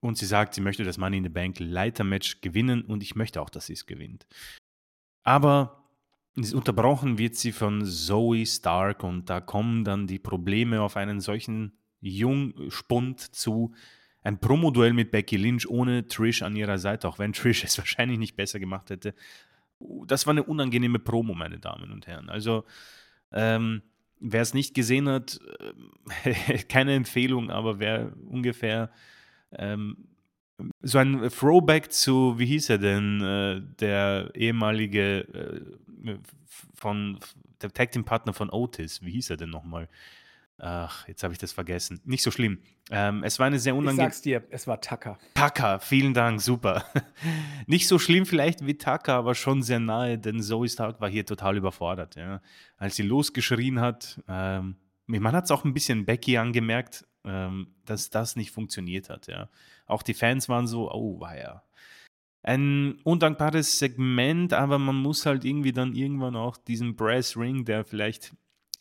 und 0.00 0.16
sie 0.16 0.26
sagt, 0.26 0.54
sie 0.54 0.60
möchte 0.60 0.84
das 0.84 0.96
Money 0.96 1.18
in 1.18 1.24
the 1.24 1.28
Bank 1.28 1.58
Leitermatch 1.58 2.40
gewinnen 2.40 2.82
und 2.82 3.02
ich 3.02 3.16
möchte 3.16 3.42
auch, 3.42 3.50
dass 3.50 3.66
sie 3.66 3.72
es 3.72 3.84
gewinnt. 3.84 4.26
Aber 5.24 5.84
unterbrochen 6.36 7.18
wird 7.18 7.34
sie 7.34 7.52
von 7.52 7.84
Zoey 7.84 8.46
Stark 8.46 9.02
und 9.02 9.28
da 9.28 9.40
kommen 9.40 9.84
dann 9.84 10.06
die 10.06 10.18
Probleme 10.18 10.80
auf 10.80 10.96
einen 10.96 11.20
solchen 11.20 11.76
Jungspund 12.00 13.20
zu. 13.20 13.74
Ein 14.22 14.38
Promoduell 14.38 14.92
mit 14.92 15.10
Becky 15.10 15.36
Lynch 15.36 15.68
ohne 15.68 16.06
Trish 16.06 16.42
an 16.42 16.56
ihrer 16.56 16.78
Seite, 16.78 17.08
auch 17.08 17.18
wenn 17.18 17.32
Trish 17.32 17.64
es 17.64 17.76
wahrscheinlich 17.76 18.18
nicht 18.18 18.36
besser 18.36 18.60
gemacht 18.60 18.90
hätte. 18.90 19.14
Uh, 19.80 20.06
das 20.06 20.26
war 20.26 20.30
eine 20.30 20.44
unangenehme 20.44 21.00
Promo, 21.00 21.34
meine 21.34 21.58
Damen 21.58 21.90
und 21.90 22.06
Herren. 22.06 22.30
Also, 22.30 22.64
ähm, 23.32 23.82
wer 24.22 24.42
es 24.42 24.54
nicht 24.54 24.74
gesehen 24.74 25.08
hat, 25.08 25.40
äh, 26.24 26.58
keine 26.68 26.94
Empfehlung, 26.94 27.50
aber 27.50 27.78
wer 27.78 28.12
ungefähr, 28.28 28.90
ähm, 29.52 30.08
so 30.80 30.98
ein 30.98 31.28
Throwback 31.28 31.92
zu 31.92 32.38
wie 32.38 32.46
hieß 32.46 32.70
er 32.70 32.78
denn, 32.78 33.20
äh, 33.20 33.60
der 33.80 34.30
ehemalige, 34.34 35.20
äh, 36.04 36.18
von 36.74 37.18
der 37.60 37.72
Tag 37.72 37.92
Team 37.92 38.04
Partner 38.04 38.32
von 38.32 38.50
Otis, 38.50 39.02
wie 39.02 39.12
hieß 39.12 39.30
er 39.30 39.36
denn 39.36 39.50
noch 39.50 39.64
mal? 39.64 39.88
Ach, 40.64 41.08
jetzt 41.08 41.24
habe 41.24 41.32
ich 41.32 41.40
das 41.40 41.50
vergessen. 41.50 42.00
Nicht 42.04 42.22
so 42.22 42.30
schlimm. 42.30 42.58
Ähm, 42.88 43.24
es 43.24 43.40
war 43.40 43.48
eine 43.48 43.58
sehr 43.58 43.72
Ich 43.72 43.78
unange 43.80 43.96
sage 43.96 44.10
es 44.12 44.22
dir, 44.22 44.44
es 44.50 44.68
war 44.68 44.80
Tucker. 44.80 45.18
Tucker, 45.34 45.80
vielen 45.80 46.14
Dank, 46.14 46.40
super. 46.40 46.84
Nicht 47.66 47.88
so 47.88 47.98
schlimm 47.98 48.26
vielleicht 48.26 48.64
wie 48.64 48.78
Tucker, 48.78 49.14
aber 49.14 49.34
schon 49.34 49.64
sehr 49.64 49.80
nahe, 49.80 50.18
denn 50.18 50.40
Zoey 50.40 50.68
Stark 50.68 51.00
war 51.00 51.10
hier 51.10 51.26
total 51.26 51.56
überfordert, 51.56 52.14
ja. 52.14 52.40
Als 52.76 52.94
sie 52.94 53.02
losgeschrien 53.02 53.80
hat, 53.80 54.22
ähm, 54.28 54.76
man 55.06 55.34
hat's 55.34 55.50
auch 55.50 55.64
'n 55.64 55.74
bisschen 55.74 56.04
Becky 56.04 56.38
angemerkt, 56.38 57.08
ähm, 57.24 57.74
dass 57.84 58.10
das 58.10 58.36
nicht 58.36 58.52
funktioniert 58.52 59.10
hat, 59.10 59.26
ja. 59.26 59.48
Auch 59.86 60.04
die 60.04 60.14
Fans 60.14 60.48
waren 60.48 60.68
so: 60.68 60.92
„Oh 60.92 61.18
weia.“ 61.18 61.64
Ein 62.44 63.00
undankbares 63.02 63.80
Segment, 63.80 64.52
aber 64.52 64.78
man 64.78 64.96
muss 64.96 65.26
halt 65.26 65.44
irgendwie 65.44 65.72
dann 65.72 65.94
irgendwann 65.96 66.36
auch 66.36 66.56
diesen 66.56 66.94
Brass 66.94 67.36
Ring, 67.36 67.64
der 67.64 67.84
vielleicht 67.84 68.32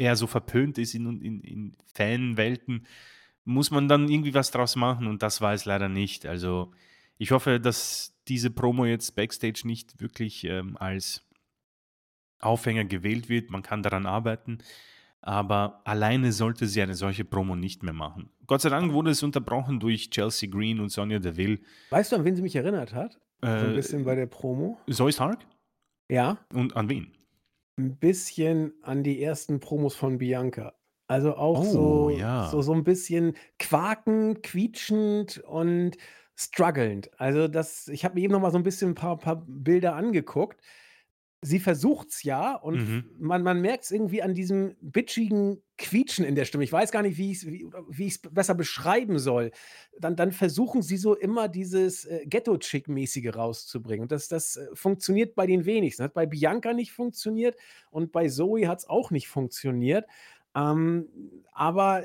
eher 0.01 0.15
so 0.15 0.27
verpönt 0.27 0.77
ist 0.77 0.95
in 0.95 1.05
in 1.21 1.41
in 1.41 1.77
Fanwelten, 1.93 2.85
muss 3.45 3.71
man 3.71 3.87
dann 3.87 4.09
irgendwie 4.09 4.33
was 4.33 4.51
draus 4.51 4.75
machen 4.75 5.07
und 5.07 5.21
das 5.21 5.41
war 5.41 5.53
es 5.53 5.65
leider 5.65 5.89
nicht. 5.89 6.25
Also, 6.25 6.71
ich 7.17 7.31
hoffe, 7.31 7.59
dass 7.59 8.13
diese 8.27 8.49
Promo 8.51 8.85
jetzt 8.85 9.15
backstage 9.15 9.61
nicht 9.65 9.99
wirklich, 10.01 10.43
ähm, 10.45 10.77
als 10.77 11.23
Aufhänger 12.39 12.85
gewählt 12.85 13.29
wird. 13.29 13.49
Man 13.51 13.61
kann 13.61 13.83
daran 13.83 14.05
arbeiten, 14.05 14.59
aber 15.21 15.81
alleine 15.85 16.31
sollte 16.31 16.65
sie 16.67 16.81
eine 16.81 16.95
solche 16.95 17.23
Promo 17.25 17.55
nicht 17.55 17.83
mehr 17.83 17.93
machen. 17.93 18.29
Gott 18.47 18.61
sei 18.61 18.69
Dank 18.69 18.93
wurde 18.93 19.11
es 19.11 19.21
unterbrochen 19.23 19.79
durch 19.79 20.09
Chelsea 20.09 20.49
Green 20.49 20.79
und 20.79 20.89
Sonya 20.89 21.19
Deville. 21.19 21.59
Weißt 21.91 22.11
du, 22.11 22.15
an 22.15 22.25
wen 22.25 22.35
sie 22.35 22.41
mich 22.41 22.55
erinnert 22.55 22.93
hat? 22.93 23.19
So 23.41 23.47
'n 23.47 23.71
Äh, 23.71 23.75
bisschen 23.75 24.03
bei 24.03 24.15
der 24.15 24.25
Promo? 24.27 24.79
Zoey 24.89 25.11
Stark? 25.13 25.45
Ja. 26.09 26.37
Und 26.53 26.75
an 26.75 26.89
wen? 26.89 27.11
'N 27.77 27.97
bisschen 27.97 28.73
an 28.81 29.03
die 29.03 29.21
ersten 29.23 29.59
Promos 29.59 29.95
von 29.95 30.17
Bianca. 30.17 30.75
Also, 31.07 31.35
auch 31.35 31.63
Oh, 31.63 31.63
so 31.63 32.25
so 32.39 32.61
ja. 32.61 32.61
so 32.61 32.73
'n 32.73 32.83
bisschen 32.83 33.35
quakend, 33.59 34.43
quietschend 34.43 35.39
und 35.39 35.97
strugglend. 36.35 37.11
Also, 37.19 37.47
das 37.47 37.87
ich 37.87 38.03
habe 38.05 38.15
mir 38.15 38.21
eben 38.23 38.33
noch 38.33 38.41
mal 38.41 38.51
so 38.51 38.57
'n 38.57 38.63
bisschen 38.63 38.91
'n 38.91 38.95
paar 38.95 39.17
paar 39.17 39.43
Bilder 39.47 39.95
angeguckt. 39.95 40.61
Sie 41.41 41.59
versucht's 41.59 42.23
ja 42.23 42.55
und 42.55 42.83
Mhm. 42.83 43.03
man 43.17 43.41
man 43.43 43.61
merkt's 43.61 43.91
irgendwie 43.91 44.21
an 44.21 44.33
diesem 44.35 44.75
bitchigen 44.81 45.63
Quietschen 45.77 46.23
in 46.25 46.35
der 46.35 46.45
Stimme. 46.45 46.63
Ich 46.63 46.71
weiß 46.71 46.91
gar 46.91 47.01
nicht, 47.01 47.17
wie 47.17 47.35
wie 47.43 47.65
oder 47.65 47.83
wie 47.89 48.05
ich's 48.05 48.19
besser 48.19 48.53
beschreiben 48.55 49.17
soll. 49.19 49.51
Dann 49.99 50.15
dann 50.15 50.31
versuchen 50.31 50.83
sie 50.83 50.97
so 50.97 51.15
immer 51.15 51.47
dieses, 51.49 52.05
äh, 52.05 52.25
Ghetto-Chick-mäßige 52.27 53.35
rauszubringen 53.35 54.03
und 54.03 54.11
das 54.11 54.27
das, 54.27 54.57
äh, 54.57 54.67
funktioniert 54.75 55.33
bei 55.35 55.47
den 55.47 55.65
wenigsten. 55.65 56.03
Hat 56.03 56.13
bei 56.13 56.27
Bianca 56.27 56.73
nicht 56.73 56.91
funktioniert 56.91 57.55
und 57.89 58.11
bei 58.11 58.27
Zoe 58.29 58.67
hat's 58.67 58.87
auch 58.87 59.09
nicht 59.11 59.27
funktioniert. 59.27 60.05
Ähm, 60.55 61.07
aber 61.53 62.03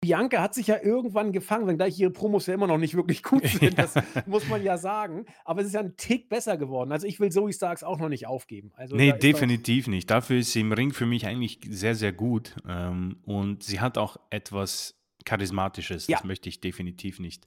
Bianca 0.00 0.40
hat 0.40 0.54
sich 0.54 0.68
ja 0.68 0.80
irgendwann 0.80 1.32
gefangen, 1.32 1.66
wenngleich 1.66 1.98
ihre 1.98 2.10
Promos 2.12 2.46
ja 2.46 2.54
immer 2.54 2.68
noch 2.68 2.78
nicht 2.78 2.94
wirklich 2.94 3.22
gut 3.22 3.44
sind, 3.46 3.76
das 3.78 3.94
muss 4.26 4.48
man 4.48 4.62
ja 4.62 4.78
sagen. 4.78 5.26
Aber 5.44 5.60
es 5.60 5.66
ist 5.68 5.72
ja 5.72 5.80
'n 5.80 5.96
Tick 5.96 6.28
besser 6.28 6.56
geworden. 6.56 6.92
Also, 6.92 7.06
ich 7.06 7.18
will 7.18 7.30
Zoe 7.32 7.52
Starks 7.52 7.82
auch 7.82 7.98
noch 7.98 8.08
nicht 8.08 8.26
aufgeben. 8.26 8.70
Also, 8.76 8.94
Ne, 8.94 9.10
doch 9.10 9.18
definitiv 9.18 9.88
nicht. 9.88 10.08
Dafür 10.10 10.38
ist 10.38 10.52
sie 10.52 10.60
im 10.60 10.72
Ring 10.72 10.92
für 10.92 11.06
mich 11.06 11.26
eigentlich 11.26 11.58
sehr, 11.68 11.94
sehr 11.96 12.12
gut. 12.12 12.54
Ähm, 12.68 13.18
und 13.24 13.64
sie 13.64 13.80
hat 13.80 13.98
auch 13.98 14.16
etwas 14.30 14.94
Charismatisches. 15.24 16.06
Ja. 16.06 16.18
Das 16.18 16.24
möchte 16.24 16.48
ich 16.48 16.60
definitiv 16.60 17.18
nicht, 17.18 17.46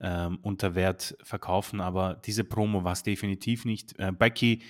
ähm, 0.00 0.38
unter 0.42 0.74
Wert 0.74 1.16
verkaufen, 1.22 1.80
aber 1.80 2.14
diese 2.14 2.44
Promo 2.44 2.84
war's 2.84 3.02
definitiv 3.02 3.64
nicht. 3.64 3.98
Äh, 3.98 4.12
Becky, 4.12 4.62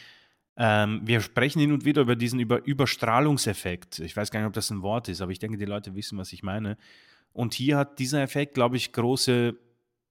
ähm, 0.57 1.01
wir 1.05 1.21
sprechen 1.21 1.61
hin 1.61 1.73
und 1.73 1.85
wieder 1.85 2.03
über 2.03 2.16
diesen 2.16 2.39
über 2.41 2.64
Überstrahlungseffekt. 2.64 3.99
Ich 3.99 4.16
weiß 4.16 4.31
gar 4.31 4.41
nicht, 4.41 4.47
ob 4.47 4.53
das 4.55 4.71
'n 4.71 4.83
Wort 4.83 5.09
ist, 5.09 5.21
aber 5.21 5.33
ich 5.33 5.41
denke, 5.41 5.59
die 5.59 5.64
Leute 5.64 5.95
wissen, 5.97 6.16
was 6.16 6.33
ich 6.33 6.43
meine. 6.45 6.79
Und 7.33 7.55
hier 7.55 7.76
hat 7.76 7.99
dieser 7.99 8.22
Effekt, 8.22 8.55
glaube 8.55 8.76
ich, 8.76 8.93
große, 8.93 9.57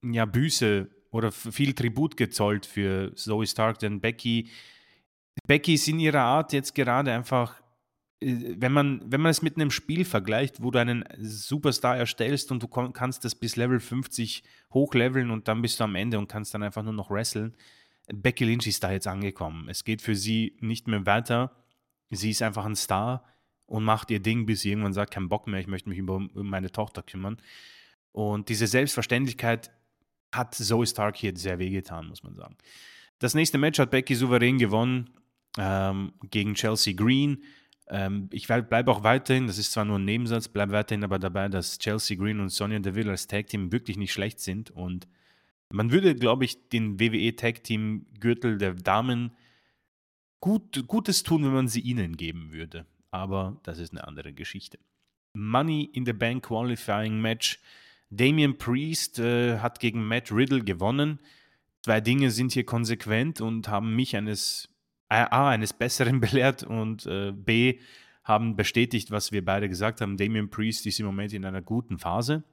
ja, 0.03 0.26
Büße 0.26 0.89
oder 1.11 1.32
viel 1.32 1.74
Tribut 1.74 2.18
gezollt 2.18 2.65
für 2.65 3.13
Zoe 3.15 3.47
Stark, 3.47 3.80
denn 3.80 4.01
Becky 4.01 4.49
Becky 5.45 5.76
ist 5.76 5.88
in 5.88 5.99
ihrer 5.99 6.22
Art 6.22 6.53
jetzt 6.53 6.74
gerade 6.76 7.11
einfach 7.13 7.61
äh, 8.22 8.55
wenn 8.57 8.72
man 8.72 9.01
wenn 9.05 9.22
man 9.22 9.32
es 9.32 9.41
mit 9.41 9.57
'nem 9.57 9.72
Spiel 9.72 10.05
vergleicht, 10.05 10.61
wo 10.63 10.72
du 10.72 10.80
einen 10.80 11.05
Superstar 11.20 11.97
erstellst 11.97 12.51
und 12.51 12.63
du 12.63 12.68
kannst 12.68 13.26
das 13.26 13.36
bis 13.36 13.55
Level 13.55 13.80
50 13.80 14.43
hochleveln 14.74 15.32
und 15.32 15.47
dann 15.47 15.61
bist 15.61 15.80
du 15.80 15.84
am 15.86 15.95
Ende 15.95 16.18
und 16.20 16.28
kannst 16.28 16.53
dann 16.53 16.63
einfach 16.63 16.84
nur 16.84 16.93
noch 16.93 17.11
wresteln. 17.11 17.55
Becky 18.13 18.45
Lynch 18.45 18.68
ist 18.68 18.84
da 18.84 18.91
jetzt 18.91 19.07
angekommen. 19.07 19.70
Es 19.70 19.84
geht 19.84 20.01
für 20.01 20.15
sie 20.15 20.57
nicht 20.61 20.88
mehr 20.88 21.05
weiter. 21.05 21.51
Sie 22.09 22.32
ist 22.32 22.41
einfach 22.41 22.65
'n 22.65 22.76
Star 22.76 23.24
und 23.68 23.84
macht 23.84 24.09
ihr 24.09 24.20
Ding, 24.20 24.45
bis 24.47 24.61
sie 24.61 24.72
irgendwann 24.72 24.93
sagt: 24.93 25.13
„Kein 25.13 25.30
Bock 25.30 25.45
mehr, 25.47 25.59
ich 25.59 25.68
möchte 25.68 25.89
mich 25.89 25.99
über 25.99 26.15
um 26.15 26.30
meine 26.34 26.72
Tochter 26.72 27.03
kümmern.“ 27.03 27.38
Und 28.11 28.49
diese 28.49 28.65
Selbstverständlichkeit 28.65 29.72
hat 30.34 30.55
Zoe 30.55 30.88
Stark 30.88 31.18
hier 31.18 31.36
sehr 31.38 31.59
wehgetan, 31.59 32.07
muss 32.07 32.24
man 32.24 32.36
sagen. 32.36 32.57
Das 33.20 33.34
nächste 33.36 33.57
Match 33.57 33.80
hat 33.80 33.91
Becky 33.91 34.15
souverän 34.15 34.57
gewonnen, 34.57 35.09
ähm, 35.57 36.13
gegen 36.30 36.55
Chelsea 36.55 36.93
Green. 36.93 37.43
Ähm, 37.89 38.30
ich 38.32 38.47
bleibe 38.47 38.91
auch 38.91 39.03
weiterhin 39.03 39.47
das 39.47 39.57
ist 39.57 39.72
zwar 39.72 39.86
nur 39.86 39.97
'n 39.97 40.05
Nebensatz, 40.05 40.47
bleibe 40.47 40.74
weiterhin 40.74 41.03
aber 41.03 41.20
dabei, 41.20 41.47
dass 41.49 41.80
Chelsea 41.80 42.18
Green 42.18 42.39
und 42.39 42.49
Sonya 42.49 42.80
Deville 42.80 43.11
als 43.11 43.28
Tag-Team 43.28 43.72
wirklich 43.72 43.97
nicht 43.97 44.13
schlecht 44.13 44.39
sind 44.39 44.72
und 44.72 45.07
man 45.70 45.91
würde, 45.91 46.15
glaube 46.15 46.45
ich, 46.45 46.70
den 46.70 46.99
WWE 46.99 47.36
Tag-Team-Gürtel 47.36 48.57
der 48.57 48.74
Damen 48.74 49.32
gut 50.39 50.88
Gutes 50.88 51.24
tun, 51.24 51.43
wenn 51.43 51.53
man 51.53 51.68
sie 51.68 51.82
ihnen 51.82 52.15
geben 52.15 52.51
würde. 52.51 52.86
Aber 53.12 53.60
das 53.64 53.80
ist 53.80 53.93
'ne 53.93 54.05
andere 54.05 54.34
Geschichte. 54.34 54.80
Money 55.34 55.89
in 55.93 56.05
the 56.05 56.14
Bank 56.14 56.45
Qualifying 56.45 57.22
Match. 57.22 57.60
Damian 58.10 58.58
Priest, 58.58 59.20
äh, 59.20 59.60
hat 59.60 59.80
gegen 59.80 60.08
Matt 60.08 60.32
Riddle 60.32 60.64
gewonnen. 60.64 61.20
2 61.84 62.01
Dinge 62.01 62.32
sind 62.32 62.53
hier 62.53 62.66
konsequent 62.66 63.41
und 63.41 63.68
haben 63.68 63.95
mich 63.95 64.16
eines 64.16 64.70
äh, 65.10 65.16
A, 65.16 65.49
eines 65.49 65.74
Besseren 65.74 66.20
belehrt 66.22 66.64
und, 66.64 67.05
äh, 67.05 67.32
B, 67.32 67.80
haben 68.24 68.55
bestätigt, 68.58 69.10
was 69.12 69.32
wir 69.32 69.43
beide 69.45 69.70
gesagt 69.70 70.01
haben. 70.01 70.18
Damian 70.18 70.49
Priest 70.49 70.86
ist 70.86 70.99
im 70.99 71.05
Moment 71.05 71.34
in 71.34 71.45
einer 71.45 71.62
guten 71.62 71.97
Phase. 71.97 72.43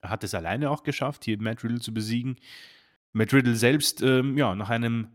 Er 0.00 0.10
hat 0.10 0.24
es 0.24 0.34
alleine 0.34 0.68
auch 0.70 0.82
geschafft, 0.82 1.24
hier 1.24 1.40
Matt 1.40 1.62
Riddle 1.62 1.80
zu 1.80 1.94
besiegen. 1.94 2.36
Matt 3.12 3.32
Riddle 3.32 3.54
selbst, 3.54 4.02
ähm, 4.02 4.36
ja, 4.36 4.54
nach 4.56 4.70
einem 4.70 5.08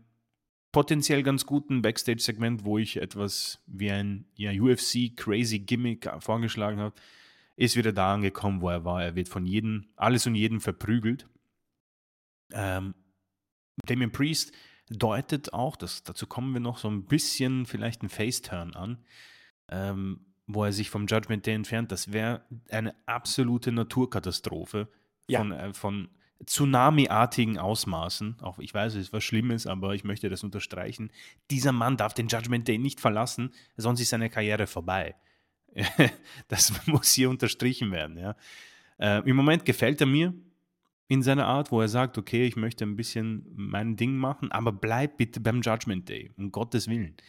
potenziell 0.72 1.22
ganz 1.22 1.46
guten 1.46 1.82
Backstage-Segment, 1.82 2.64
wo 2.64 2.78
ich 2.78 2.96
etwas 2.98 3.60
wie 3.66 3.90
ein, 3.90 4.26
ja, 4.36 4.50
UFC-Crazy-Gimmick 4.52 6.08
vorgeschlagen 6.20 6.78
habe, 6.80 6.94
ist 7.56 7.76
wieder 7.76 7.92
da 7.92 8.14
angekommen, 8.14 8.60
wo 8.60 8.68
er 8.68 8.84
war. 8.84 9.02
Er 9.02 9.16
wird 9.16 9.28
von 9.28 9.46
jedem 9.46 9.86
alles 9.96 10.26
und 10.26 10.34
jedem 10.34 10.60
verprügelt. 10.60 11.26
Ähm, 12.52 12.94
Damian 13.86 14.12
Priest 14.12 14.52
deutet 14.90 15.52
auch, 15.52 15.76
das 15.76 16.02
dazu 16.02 16.26
kommen 16.26 16.52
wir 16.52 16.60
noch, 16.60 16.78
so 16.78 16.88
'n 16.88 17.04
bisschen 17.04 17.66
vielleicht 17.66 18.02
'n 18.02 18.08
Face-Turn 18.08 18.74
an, 18.74 18.98
ähm, 19.70 20.20
wo 20.46 20.64
er 20.64 20.72
sich 20.72 20.88
vom 20.90 21.06
Judgment 21.06 21.46
Day 21.46 21.54
entfernt. 21.54 21.92
Das 21.92 22.12
wäre 22.12 22.42
eine 22.70 22.94
absolute 23.06 23.70
Naturkatastrophe 23.72 24.88
Ja. 25.28 25.40
von 25.40 25.52
äh, 25.52 25.74
von 25.74 26.08
Tsunami-artigen 26.46 27.58
Ausmaßen. 27.58 28.36
Auch 28.42 28.58
ich 28.58 28.72
weiß, 28.72 28.94
es 28.94 29.00
ist 29.08 29.12
was 29.12 29.24
Schlimmes, 29.24 29.66
aber 29.66 29.94
ich 29.94 30.04
möchte 30.04 30.28
das 30.28 30.44
unterstreichen. 30.44 31.10
Dieser 31.50 31.72
Mann 31.72 31.96
darf 31.96 32.14
den 32.14 32.28
Judgment 32.28 32.68
Day 32.68 32.78
nicht 32.78 33.00
verlassen, 33.00 33.52
sonst 33.76 34.00
ist 34.00 34.10
seine 34.10 34.30
Karriere 34.30 34.66
vorbei. 34.66 35.16
Das 36.48 36.72
muss 36.86 37.12
hier 37.12 37.30
unterstrichen 37.30 37.92
werden, 37.92 38.18
ja. 38.18 38.36
Äh, 38.98 39.28
im 39.28 39.36
Moment 39.36 39.64
gefällt 39.64 40.00
er 40.00 40.06
mir 40.08 40.34
in 41.08 41.22
seiner 41.22 41.46
Art, 41.46 41.72
wo 41.72 41.80
er 41.80 41.88
sagt: 41.88 42.18
„Okay, 42.18 42.46
ich 42.46 42.56
möchte 42.56 42.84
'n 42.84 42.96
bisschen 42.96 43.46
mein 43.56 43.96
Ding 43.96 44.16
machen, 44.16 44.52
aber 44.52 44.72
bleib 44.72 45.18
bitte 45.18 45.40
beim 45.40 45.62
Judgment 45.62 46.08
Day, 46.08 46.30
um 46.36 46.52
Gottes 46.52 46.88
Willen.“ 46.88 47.16
Äh, 47.18 47.22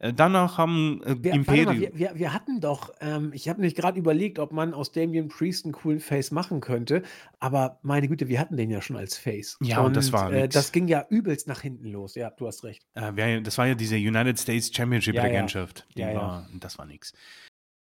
danach 0.00 0.58
haben, 0.58 1.02
äh, 1.02 1.06
Wir 1.06 1.08
warte 1.08 1.28
mal, 1.28 1.34
Imperium 1.36 1.80
wir 1.80 1.98
wir 1.98 2.12
wir 2.14 2.32
hatten 2.32 2.60
doch 2.60 2.92
ähm, 3.00 3.32
ich 3.34 3.48
habe 3.48 3.60
nämlich 3.60 3.74
grad 3.74 3.96
überlegt, 3.96 4.38
ob 4.38 4.52
man 4.52 4.74
aus 4.74 4.92
Damian 4.92 5.28
Priest 5.28 5.66
'n 5.66 5.72
coolen 5.72 6.00
Face 6.00 6.30
machen 6.30 6.60
könnte, 6.60 7.02
aber 7.38 7.78
meine 7.82 8.08
Güte, 8.08 8.28
wir 8.28 8.40
hatten 8.40 8.56
den 8.56 8.70
ja 8.70 8.80
schon 8.80 8.96
als 8.96 9.16
Face. 9.16 9.58
Ja, 9.60 9.80
und 9.82 9.96
das 9.96 10.12
war 10.12 10.32
äh, 10.32 10.48
das 10.48 10.72
ging 10.72 10.88
ja 10.88 11.04
übelst 11.08 11.48
nach 11.48 11.60
hinten 11.60 11.86
los. 11.86 12.14
Ja, 12.14 12.30
du 12.30 12.46
hast 12.46 12.64
recht. 12.64 12.82
Äh, 12.94 13.42
das 13.42 13.58
war 13.58 13.66
ja 13.66 13.74
diese 13.74 13.96
United 13.96 14.38
States 14.38 14.70
Championship 14.74 15.14
Ja, 15.14 15.26
ja. 15.26 15.46
Ja, 15.94 16.14
war 16.14 16.48
das 16.58 16.78
war 16.78 16.86
nix. 16.86 17.12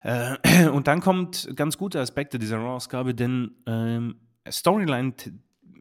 Äh, 0.03 0.37
und 0.69 0.87
dann 0.87 0.99
kommt 0.99 1.49
ganz 1.55 1.77
gute 1.77 1.99
Aspekte 1.99 2.37
dieser 2.37 2.57
Raw-Ausgabe, 2.57 3.15
denn, 3.15 3.51
ähm, 3.65 4.15
Storyline, 4.49 5.13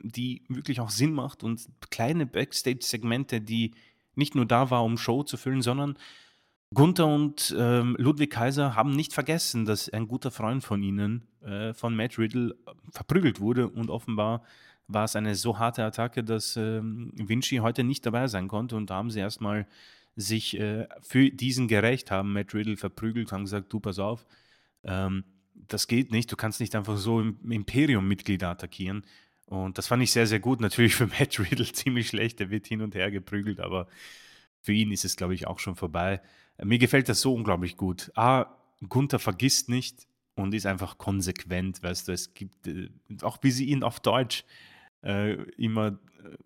die 0.04 0.44
wirklich 0.48 0.80
auch 0.80 0.90
Sinn 0.90 1.12
macht 1.12 1.42
und 1.42 1.68
kleine 1.90 2.26
Backstage-Segmente, 2.26 3.40
die 3.40 3.72
nicht 4.16 4.34
nur 4.34 4.46
da 4.46 4.70
war, 4.70 4.84
um 4.84 4.98
Show 4.98 5.22
zu 5.22 5.36
füllen, 5.36 5.62
sondern 5.62 5.96
Gunther 6.74 7.06
und, 7.06 7.54
ähm, 7.58 7.96
Ludwig 7.98 8.30
Kaiser 8.30 8.74
haben 8.76 8.92
nicht 8.92 9.12
vergessen, 9.12 9.66
dass 9.66 9.88
ein 9.90 10.08
guter 10.08 10.30
Freund 10.30 10.64
von 10.64 10.82
ihnen, 10.82 11.26
äh, 11.42 11.74
von 11.74 11.94
Matt 11.94 12.18
Riddle 12.18 12.54
verprügelt 12.90 13.40
wurde 13.40 13.68
und 13.68 13.90
offenbar 13.90 14.42
war 14.88 15.04
es 15.04 15.14
eine 15.16 15.34
so 15.34 15.58
harte 15.58 15.84
Attacke, 15.84 16.24
dass, 16.24 16.56
ähm, 16.56 17.12
Vinci 17.16 17.56
heute 17.58 17.84
nicht 17.84 18.06
dabei 18.06 18.26
sein 18.28 18.48
konnte 18.48 18.76
und 18.76 18.88
da 18.90 18.96
haben 18.96 19.10
sie 19.10 19.20
erst 19.20 19.40
mal 19.42 19.66
sich, 20.16 20.58
äh, 20.58 20.86
für 21.02 21.30
diesen 21.30 21.68
gerächt, 21.68 22.10
haben 22.10 22.32
Matt 22.32 22.54
Riddle 22.54 22.76
verprügelt, 22.76 23.32
haben 23.32 23.44
gesagt: 23.44 23.72
„Du, 23.72 23.80
pass 23.80 23.98
auf, 23.98 24.26
ähm, 24.84 25.24
das 25.54 25.86
geht 25.88 26.10
nicht. 26.12 26.30
Du 26.32 26.36
kannst 26.36 26.60
nicht 26.60 26.74
einfach 26.74 26.96
so 26.96 27.20
Im 27.20 27.38
Imperium-Mitglieder 27.50 28.48
attackieren.“ 28.50 29.04
Und 29.52 29.76
das 29.76 29.86
fand 29.86 30.02
ich 30.02 30.10
sehr, 30.10 30.26
sehr 30.26 30.40
gut. 30.40 30.62
Natürlich 30.62 30.94
für 30.94 31.06
Matt 31.18 31.38
Riddle 31.38 31.70
ziemlich 31.70 32.08
schlecht. 32.08 32.40
Der 32.40 32.48
wird 32.48 32.66
hin 32.66 32.80
und 32.80 32.94
her 32.94 33.10
geprügelt, 33.10 33.60
aber 33.60 33.86
für 34.62 34.72
ihn 34.72 34.90
ist 34.92 35.04
es, 35.04 35.14
glaube 35.16 35.34
ich, 35.34 35.46
auch 35.46 35.58
schon 35.58 35.76
vorbei. 35.76 36.22
Mir 36.62 36.78
gefällt 36.78 37.10
das 37.10 37.20
so 37.20 37.34
unglaublich 37.34 37.76
gut. 37.76 38.10
A, 38.14 38.46
Gunther 38.88 39.18
vergisst 39.18 39.68
nicht 39.68 40.06
und 40.36 40.54
ist 40.54 40.64
einfach 40.64 40.96
konsequent, 40.96 41.82
weißt 41.82 42.08
du? 42.08 42.12
Es 42.12 42.32
gibt, 42.32 42.66
äh 42.66 42.88
auch 43.20 43.38
wie 43.42 43.50
sie 43.50 43.66
ihn 43.66 43.82
auf 43.82 44.00
Deutsch, 44.00 44.44
äh, 45.02 45.34
immer, 45.58 45.88
äh, 45.88 46.36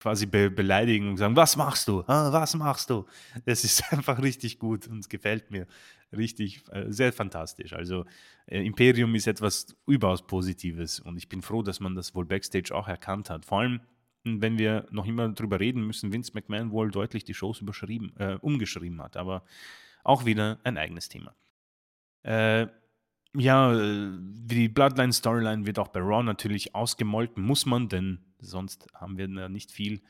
quasi 0.00 0.26
be 0.26 0.50
beleidigen 0.50 1.10
und 1.10 1.18
sagen: 1.18 1.36
„Was 1.36 1.56
machst 1.56 1.86
du? 1.86 2.02
Ah, 2.08 2.32
was 2.32 2.56
machst 2.56 2.90
du?“ 2.90 3.06
Es 3.44 3.62
ist 3.62 3.84
einfach 3.92 4.20
richtig 4.20 4.58
gut 4.58 4.88
und 4.88 5.08
gefällt 5.08 5.52
mir 5.52 5.68
richtig, 6.16 6.62
äh, 6.70 6.90
sehr 6.90 7.12
fantastisch. 7.12 7.72
Also, 7.72 8.04
äh, 8.46 8.64
Imperium 8.64 9.14
ist 9.14 9.26
etwas 9.26 9.76
überaus 9.86 10.26
Positives 10.26 11.00
und 11.00 11.16
ich 11.16 11.28
bin 11.28 11.42
froh, 11.42 11.62
dass 11.62 11.80
man 11.80 11.94
das 11.94 12.14
wohl 12.14 12.24
Backstage 12.24 12.74
auch 12.74 12.88
erkannt 12.88 13.30
hat. 13.30 13.44
Vor 13.44 13.60
allem, 13.60 13.80
hm, 14.24 14.42
wenn 14.42 14.58
wir 14.58 14.86
noch 14.90 15.06
immer 15.06 15.28
drüber 15.30 15.60
reden 15.60 15.86
müssen, 15.86 16.12
Vince 16.12 16.32
McMahon 16.34 16.70
wohl 16.70 16.90
deutlich 16.90 17.24
die 17.24 17.34
Shows 17.34 17.60
überschrieben 17.60 18.12
äh, 18.18 18.34
umgeschrieben 18.40 19.00
hat, 19.02 19.16
aber 19.16 19.44
auch 20.04 20.24
wieder 20.24 20.58
ein 20.64 20.78
eigenes 20.78 21.08
Thema. 21.08 21.34
Äh, 22.22 22.66
ja, 23.36 23.72
äh, 23.72 24.10
die 24.18 24.68
Bloodline-Storyline 24.68 25.66
wird 25.66 25.78
auch 25.78 25.88
bei 25.88 26.00
Raw 26.00 26.22
natürlich 26.22 26.74
ausgemolken, 26.74 27.44
muss 27.44 27.64
man, 27.66 27.88
denn 27.88 28.18
sonst 28.40 28.88
haben 28.94 29.16
wir 29.18 29.28
da 29.28 29.48
nicht 29.48 29.70
viel. 29.70 30.02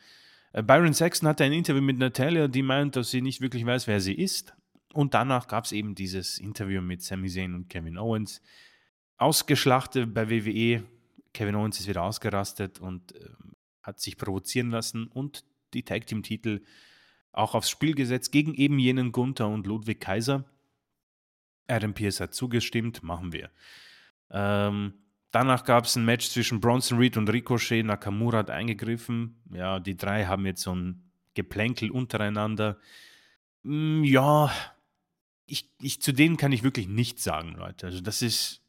Byron 0.52 0.93
Saxton 0.93 1.28
hatte 1.28 1.44
ein 1.44 1.52
Interview 1.52 1.82
mit 1.82 1.98
Natalya, 1.98 2.48
die 2.48 2.62
meint, 2.62 2.97
dass 2.97 3.10
sie 3.10 3.22
nicht 3.22 3.40
wirklich 3.40 3.64
weiß, 3.64 3.86
wer 3.86 4.01
sie 4.01 4.14
ist. 4.14 4.55
Und 4.92 5.14
danach 5.14 5.46
gab 5.46 5.64
es 5.64 5.72
eben 5.72 5.94
dieses 5.94 6.38
Interview 6.38 6.80
mit 6.80 7.02
Sami 7.02 7.28
Zayn 7.28 7.54
und 7.54 7.68
Kevin 7.68 7.98
Owens. 7.98 8.42
Ausgeschlachtet 9.16 10.12
bei 10.12 10.30
WWE. 10.30 10.82
Kevin 11.32 11.54
Owens 11.54 11.78
ist 11.78 11.88
wieder 11.88 12.02
ausgerastet 12.02 12.80
und, 12.80 13.14
ähm, 13.14 13.54
hat 13.82 14.00
sich 14.00 14.16
provozieren 14.16 14.70
lassen 14.70 15.06
und 15.06 15.44
die 15.74 15.84
Tag-Team-Titel 15.84 16.62
auch 17.32 17.54
aufs 17.54 17.70
Spiel 17.70 17.94
gesetzt 17.94 18.32
gegen 18.32 18.54
eben 18.54 18.78
jenen 18.78 19.12
Gunther 19.12 19.48
und 19.48 19.66
Ludwig 19.66 20.00
Kaiser. 20.00 20.44
Adam 21.68 21.94
Pierce 21.94 22.20
hat 22.20 22.34
zugestimmt, 22.34 23.02
machen 23.02 23.32
wir. 23.32 23.50
Ähm, 24.30 24.94
danach 25.30 25.64
gab 25.64 25.84
es 25.84 25.96
ein 25.96 26.04
Match 26.04 26.28
zwischen 26.28 26.60
Bronson 26.60 26.98
Reed 26.98 27.16
und 27.16 27.30
Ricochet. 27.30 27.84
Nakamura 27.84 28.38
hat 28.38 28.50
eingegriffen. 28.50 29.40
Ja, 29.52 29.78
die 29.78 29.96
drei 29.96 30.26
haben 30.26 30.46
jetzt 30.46 30.62
so 30.62 30.74
ein 30.74 31.10
Geplänkel 31.34 31.90
untereinander. 31.92 32.78
Mm, 33.62 34.02
ja, 34.02 34.50
ich, 35.51 35.68
ich, 35.81 36.01
zu 36.01 36.12
denen 36.12 36.36
kann 36.36 36.52
ich 36.52 36.62
wirklich 36.62 36.89
nichts 36.89 37.24
sagen, 37.24 37.55
Leute. 37.55 37.86
Also 37.86 38.01
das 38.01 38.22
ist 38.22 38.62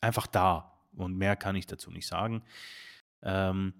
einfach 0.00 0.26
da 0.26 0.72
und 0.92 1.16
mehr 1.16 1.36
kann 1.36 1.56
ich 1.56 1.66
dazu 1.66 1.90
nicht 1.90 2.06
sagen. 2.06 2.42
Ähm, 3.22 3.74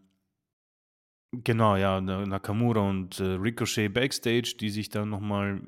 genau, 1.33 1.77
ja, 1.77 2.01
Nakamura 2.01 2.81
und 2.81 3.21
äh, 3.21 3.25
Ricochet 3.35 3.93
backstage, 3.93 4.57
die 4.59 4.71
sich 4.71 4.89
dann 4.89 5.11
nochmal 5.11 5.61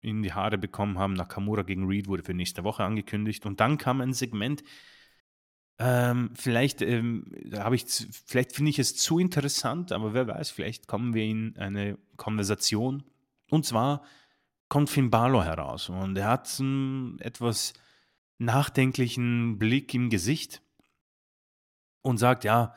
in 0.00 0.22
die 0.22 0.32
Haare 0.32 0.58
bekommen 0.58 0.98
haben. 0.98 1.12
Nakamura 1.12 1.62
gegen 1.62 1.86
Reed 1.86 2.06
wurde 2.06 2.22
für 2.22 2.34
nächste 2.34 2.64
Woche 2.64 2.84
angekündigt 2.84 3.44
und 3.44 3.60
dann 3.60 3.76
kam 3.76 4.00
ein 4.00 4.12
Segment. 4.12 4.62
Ähm, 5.80 6.30
vielleicht 6.34 6.82
ähm, 6.82 7.26
habe 7.54 7.76
ich, 7.76 7.84
vielleicht 8.26 8.54
finde 8.54 8.70
ich 8.70 8.78
es 8.78 8.96
zu 8.96 9.18
interessant, 9.18 9.92
aber 9.92 10.14
wer 10.14 10.26
weiß, 10.26 10.50
vielleicht 10.50 10.88
kommen 10.88 11.14
wir 11.14 11.24
in 11.24 11.56
eine 11.56 11.98
Konversation. 12.16 13.04
Und 13.50 13.64
zwar 13.64 14.02
kommt 14.68 14.90
Finn 14.90 15.10
Balor 15.10 15.44
heraus 15.44 15.88
und 15.88 16.16
er 16.16 16.28
hat 16.28 16.54
einen 16.60 17.18
etwas 17.20 17.72
nachdenklichen 18.38 19.58
Blick 19.58 19.94
im 19.94 20.10
Gesicht 20.10 20.62
und 22.02 22.18
sagt, 22.18 22.44
ja, 22.44 22.74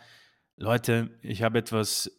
Leute, 0.57 1.11
ich 1.21 1.43
habe 1.43 1.59
etwas, 1.59 2.11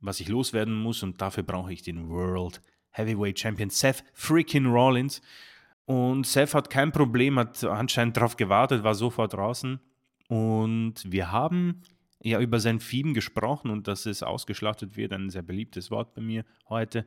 was 0.00 0.20
ich 0.20 0.28
loswerden 0.28 0.74
muss 0.74 1.02
und 1.02 1.20
dafür 1.20 1.42
brauche 1.42 1.72
ich 1.72 1.82
den 1.82 2.08
World 2.08 2.62
Heavyweight 2.90 3.38
Champion 3.38 3.70
Seth 3.70 4.04
freaking 4.14 4.66
Rollins. 4.66 5.20
Und 5.84 6.26
Seth 6.26 6.54
hat 6.54 6.68
kein 6.68 6.92
Problem, 6.92 7.38
hat 7.38 7.64
anscheinend 7.64 8.16
darauf 8.16 8.36
gewartet, 8.36 8.82
war 8.82 8.94
sofort 8.94 9.32
draußen. 9.32 9.80
Und 10.28 10.94
wir 11.06 11.32
haben 11.32 11.82
ja 12.20 12.40
über 12.40 12.60
sein 12.60 12.80
Theme 12.80 13.14
gesprochen 13.14 13.70
und 13.70 13.88
dass 13.88 14.04
es 14.04 14.22
ausgeschlachtet 14.22 14.96
wird, 14.96 15.12
ein 15.12 15.30
sehr 15.30 15.42
beliebtes 15.42 15.90
Wort 15.90 16.14
bei 16.14 16.20
mir 16.20 16.44
heute. 16.68 17.06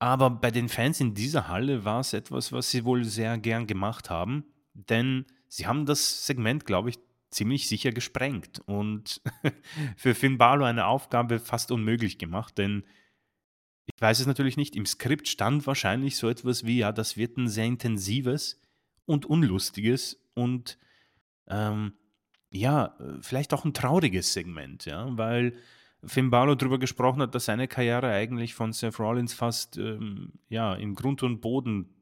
Aber 0.00 0.30
bei 0.30 0.50
den 0.50 0.70
Fans 0.70 0.98
in 0.98 1.14
dieser 1.14 1.48
Halle 1.48 1.84
war 1.84 2.00
es 2.00 2.14
etwas, 2.14 2.52
was 2.52 2.70
sie 2.70 2.84
wohl 2.84 3.04
sehr 3.04 3.36
gern 3.38 3.66
gemacht 3.66 4.08
haben, 4.08 4.44
denn 4.72 5.26
sie 5.46 5.66
haben 5.66 5.84
das 5.84 6.26
Segment, 6.26 6.64
glaube 6.64 6.88
ich, 6.88 6.98
ziemlich 7.30 7.68
sicher 7.68 7.92
gesprengt 7.92 8.60
und 8.66 9.20
für 9.96 10.14
Finn 10.14 10.38
Balor 10.38 10.66
eine 10.66 10.86
Aufgabe 10.86 11.38
fast 11.38 11.70
unmöglich 11.70 12.18
gemacht, 12.18 12.56
denn 12.56 12.84
ich 13.86 14.00
weiß 14.00 14.20
es 14.20 14.26
natürlich 14.26 14.56
nicht, 14.56 14.74
im 14.74 14.86
Skript 14.86 15.28
stand 15.28 15.66
wahrscheinlich 15.66 16.16
so 16.16 16.28
etwas 16.28 16.64
wie, 16.64 16.78
ja, 16.78 16.92
das 16.92 17.18
wird 17.18 17.36
ein 17.36 17.48
sehr 17.48 17.66
intensives 17.66 18.58
und 19.04 19.26
unlustiges 19.26 20.18
und 20.34 20.78
ähm, 21.46 21.92
ja, 22.50 22.96
vielleicht 23.20 23.52
auch 23.52 23.64
ein 23.64 23.74
trauriges 23.74 24.32
Segment, 24.32 24.86
ja, 24.86 25.06
weil 25.18 25.54
Finn 26.04 26.30
Balor 26.30 26.56
darüber 26.56 26.78
gesprochen 26.78 27.20
hat, 27.22 27.34
dass 27.34 27.44
seine 27.46 27.68
Karriere 27.68 28.10
eigentlich 28.10 28.54
von 28.54 28.72
Seth 28.72 28.98
Rollins 28.98 29.34
fast 29.34 29.76
ähm, 29.76 30.32
ja, 30.48 30.74
in 30.74 30.94
Grund 30.94 31.22
und 31.22 31.40
Boden 31.40 31.94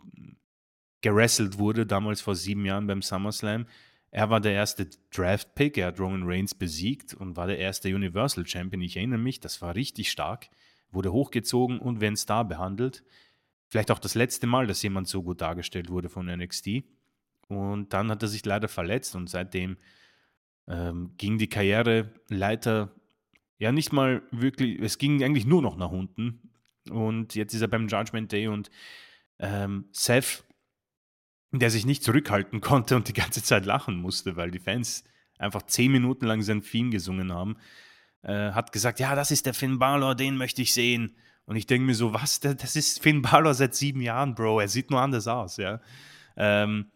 gerasselt 1.00 1.58
wurde, 1.58 1.86
damals 1.86 2.20
vor 2.20 2.34
sieben 2.34 2.64
Jahren 2.64 2.86
beim 2.86 3.02
SummerSlam. 3.02 3.66
Er 4.10 4.30
war 4.30 4.40
der 4.40 4.52
erste 4.52 4.88
Draft-Pick, 5.12 5.76
er 5.76 5.88
hat 5.88 6.00
Roman 6.00 6.22
Reigns 6.24 6.54
besiegt 6.54 7.14
und 7.14 7.36
war 7.36 7.46
der 7.46 7.58
erste 7.58 7.94
Universal 7.94 8.46
Champion. 8.46 8.82
Ich 8.82 8.96
erinnere 8.96 9.18
mich, 9.18 9.40
das 9.40 9.60
war 9.60 9.74
richtig 9.74 10.10
stark, 10.10 10.48
wurde 10.90 11.12
hochgezogen 11.12 11.78
und 11.78 12.00
wie 12.00 12.06
ein 12.06 12.16
Star 12.16 12.44
behandelt. 12.46 13.04
Vielleicht 13.68 13.90
auch 13.90 13.98
das 13.98 14.14
letzte 14.14 14.46
Mal, 14.46 14.66
dass 14.66 14.82
jemand 14.82 15.08
so 15.08 15.22
gut 15.22 15.42
dargestellt 15.42 15.90
wurde 15.90 16.08
von 16.08 16.26
NXT. 16.26 16.84
Und 17.48 17.92
dann 17.92 18.10
hat 18.10 18.22
er 18.22 18.28
sich 18.28 18.44
leider 18.44 18.68
verletzt 18.68 19.14
und 19.14 19.28
seitdem 19.28 19.76
ähm, 20.66 21.12
ging 21.16 21.38
die 21.38 21.48
Karriere 21.48 22.12
Leiter 22.28 22.94
ja 23.59 23.72
nicht 23.72 23.93
mal 23.93 24.22
wirklich, 24.30 24.80
es 24.80 24.98
ging 24.98 25.22
eigentlich 25.22 25.47
nur 25.47 25.62
noch 25.62 25.76
nach 25.76 25.90
unten. 25.90 26.52
Und 26.89 27.35
jetzt 27.35 27.55
ist 27.55 27.60
er 27.60 27.68
beim 27.68 27.89
Judgment 27.89 28.32
Day 28.32 28.48
und 28.48 28.70
ähm, 29.39 29.89
Seth, 29.93 30.44
der 31.52 31.70
sich 31.70 31.85
nicht 31.85 32.02
zurückhalten 32.02 32.60
konnte 32.62 32.97
und 32.97 33.09
die 33.09 33.12
ganze 33.12 33.43
Zeit 33.43 33.66
lachen 33.66 33.97
musste, 33.97 34.36
weil 34.36 34.51
die 34.51 34.60
Fans 34.60 35.05
einfach 35.39 35.62
zehn 35.62 35.93
Minuten 35.93 36.26
lang 36.26 36.43
sein 36.43 36.62
Theme 36.62 36.90
gesungen 36.90 37.32
haben, 37.32 37.56
äh, 38.22 38.52
hat 38.52 38.72
gesagt, 38.72 39.01
ja, 39.01 39.14
das 39.14 39.30
ist 39.30 39.47
der 39.47 39.55
Finn 39.55 39.78
Balor, 39.78 40.14
den 40.14 40.36
möchte 40.36 40.62
ich 40.62 40.72
sehen. 40.72 41.16
Und 41.44 41.56
ich 41.56 41.66
denke 41.66 41.86
mir 41.86 41.94
so, 41.94 42.12
was, 42.12 42.40
das 42.40 42.76
ist 42.76 43.01
Finn 43.02 43.22
Balor 43.22 43.55
seit 43.55 43.74
sieben 43.74 44.01
Jahren, 44.01 44.35
Bro, 44.35 44.60
er 44.60 44.68
sieht 44.68 44.90
nur 44.90 45.01
anders 45.01 45.26
aus, 45.26 45.56
ja. 45.56 45.80
Ähm, 46.36 46.90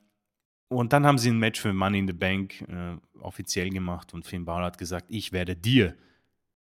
und 0.68 0.92
dann 0.92 1.06
haben 1.06 1.18
sie 1.18 1.30
ein 1.30 1.38
Match 1.38 1.60
für 1.60 1.72
Money 1.72 2.00
in 2.00 2.06
the 2.06 2.12
Bank 2.12 2.62
äh, 2.62 2.96
offiziell 3.20 3.70
gemacht 3.70 4.14
und 4.14 4.26
Finn 4.26 4.44
Balor 4.44 4.66
hat 4.66 4.78
gesagt, 4.78 5.06
ich 5.08 5.32
werde 5.32 5.54
dir 5.54 5.96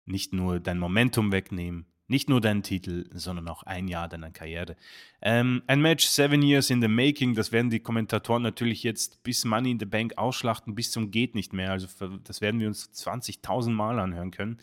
nicht 0.05 0.33
nur 0.33 0.59
dein 0.59 0.79
Momentum 0.79 1.31
wegnehmen, 1.31 1.85
nicht 2.07 2.29
nur 2.29 2.41
deinen 2.41 2.63
Titel, 2.63 3.09
sondern 3.13 3.47
auch 3.47 3.63
ein 3.63 3.87
Jahr 3.87 4.09
deiner 4.09 4.31
Karriere. 4.31 4.75
Ähm, 5.21 5.63
ein 5.67 5.81
Match 5.81 6.05
seven 6.05 6.41
years 6.41 6.69
in 6.69 6.81
the 6.81 6.87
making, 6.87 7.33
das 7.33 7.51
werden 7.51 7.69
die 7.69 7.79
Kommentatoren 7.79 8.43
natürlich 8.43 8.83
jetzt 8.83 9.23
bis 9.23 9.45
Money 9.45 9.71
in 9.71 9.79
the 9.79 9.85
Bank 9.85 10.17
ausschlachten, 10.17 10.75
bis 10.75 10.91
zum 10.91 11.11
geht 11.11 11.35
nicht 11.35 11.53
mehr. 11.53 11.71
Also 11.71 11.87
das 12.23 12.41
werden 12.41 12.59
wir 12.59 12.67
uns 12.67 12.91
20.000 12.91 13.71
Mal 13.71 13.99
anhören 13.99 14.31
können. 14.31 14.59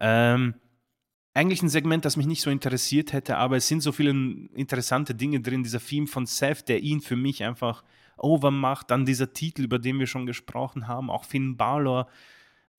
Ähm, 0.00 0.54
eigentlich 1.34 1.62
ein 1.62 1.68
Segment, 1.68 2.04
das 2.04 2.16
mich 2.16 2.26
nicht 2.26 2.42
so 2.42 2.50
interessiert 2.50 3.12
hätte, 3.12 3.36
aber 3.36 3.56
es 3.56 3.68
sind 3.68 3.80
so 3.80 3.92
viele 3.92 4.10
interessante 4.10 5.14
Dinge 5.14 5.40
drin. 5.40 5.62
Dieser 5.62 5.80
Theme 5.80 6.06
von 6.06 6.26
Seth, 6.26 6.68
der 6.68 6.82
ihn 6.82 7.00
für 7.00 7.16
mich 7.16 7.44
einfach 7.44 7.84
overmacht. 8.16 8.90
Dann 8.90 9.06
dieser 9.06 9.32
Titel, 9.32 9.62
über 9.62 9.78
den 9.78 9.98
wir 9.98 10.06
schon 10.06 10.26
gesprochen 10.26 10.88
haben. 10.88 11.10
Auch 11.10 11.24
Finn 11.24 11.56
Balor, 11.56 12.08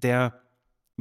der 0.02 0.42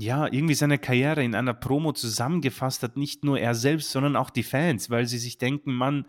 ja, 0.00 0.26
irgendwie 0.26 0.54
seine 0.54 0.78
Karriere 0.78 1.24
in 1.24 1.34
einer 1.34 1.54
Promo 1.54 1.92
zusammengefasst 1.92 2.82
hat, 2.82 2.96
nicht 2.96 3.24
nur 3.24 3.38
er 3.38 3.54
selbst, 3.54 3.90
sondern 3.90 4.16
auch 4.16 4.30
die 4.30 4.42
Fans, 4.42 4.90
weil 4.90 5.06
sie 5.06 5.18
sich 5.18 5.38
denken, 5.38 5.72
Mann, 5.72 6.06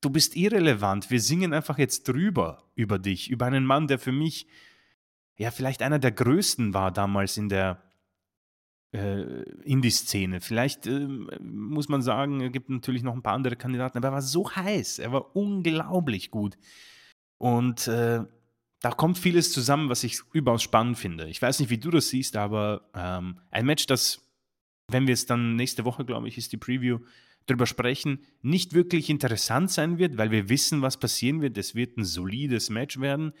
du 0.00 0.10
bist 0.10 0.36
irrelevant, 0.36 1.10
wir 1.10 1.20
singen 1.20 1.52
einfach 1.52 1.78
jetzt 1.78 2.06
drüber 2.08 2.62
über 2.74 2.98
dich, 2.98 3.30
über 3.30 3.46
einen 3.46 3.64
Mann, 3.64 3.88
der 3.88 3.98
für 3.98 4.12
mich 4.12 4.46
ja 5.36 5.50
vielleicht 5.50 5.82
einer 5.82 5.98
der 5.98 6.12
größten 6.12 6.74
war 6.74 6.92
damals 6.92 7.36
in 7.36 7.48
der 7.48 7.82
äh, 8.92 9.42
Indie-Szene. 9.64 10.40
Vielleicht 10.40 10.86
äh, 10.86 11.08
muss 11.40 11.88
man 11.88 12.02
sagen, 12.02 12.40
es 12.40 12.52
gibt 12.52 12.70
natürlich 12.70 13.02
noch 13.02 13.14
ein 13.14 13.22
paar 13.22 13.34
andere 13.34 13.56
Kandidaten, 13.56 13.98
aber 13.98 14.08
er 14.08 14.12
war 14.12 14.22
so 14.22 14.48
heiß, 14.48 15.00
er 15.00 15.12
war 15.12 15.34
unglaublich 15.34 16.30
gut. 16.30 16.56
Und 17.38 17.88
äh, 17.88 18.20
da 18.84 18.90
kommt 18.90 19.16
vieles 19.16 19.50
zusammen, 19.50 19.88
was 19.88 20.04
ich 20.04 20.20
überaus 20.34 20.62
spannend 20.62 20.98
finde. 20.98 21.26
Ich 21.30 21.40
weiß 21.40 21.58
nicht, 21.58 21.70
wie 21.70 21.78
du 21.78 21.90
das 21.90 22.10
siehst, 22.10 22.36
aber 22.36 22.82
ähm, 22.94 23.38
ein 23.50 23.64
Match, 23.64 23.86
das, 23.86 24.30
wenn 24.88 25.06
wir 25.06 25.14
es 25.14 25.24
dann 25.24 25.56
nächste 25.56 25.86
Woche, 25.86 26.04
glaube 26.04 26.28
ich, 26.28 26.36
ist 26.36 26.52
die 26.52 26.58
Preview, 26.58 26.98
darüber 27.46 27.64
sprechen, 27.64 28.18
nicht 28.42 28.74
wirklich 28.74 29.08
interessant 29.08 29.70
sein 29.70 29.96
wird, 29.96 30.18
weil 30.18 30.30
wir 30.30 30.50
wissen, 30.50 30.82
was 30.82 30.98
passieren 30.98 31.40
wird. 31.40 31.56
Es 31.56 31.74
wird 31.74 31.96
ein 31.96 32.04
solides 32.04 32.68
Match 32.68 33.00
werden, 33.00 33.32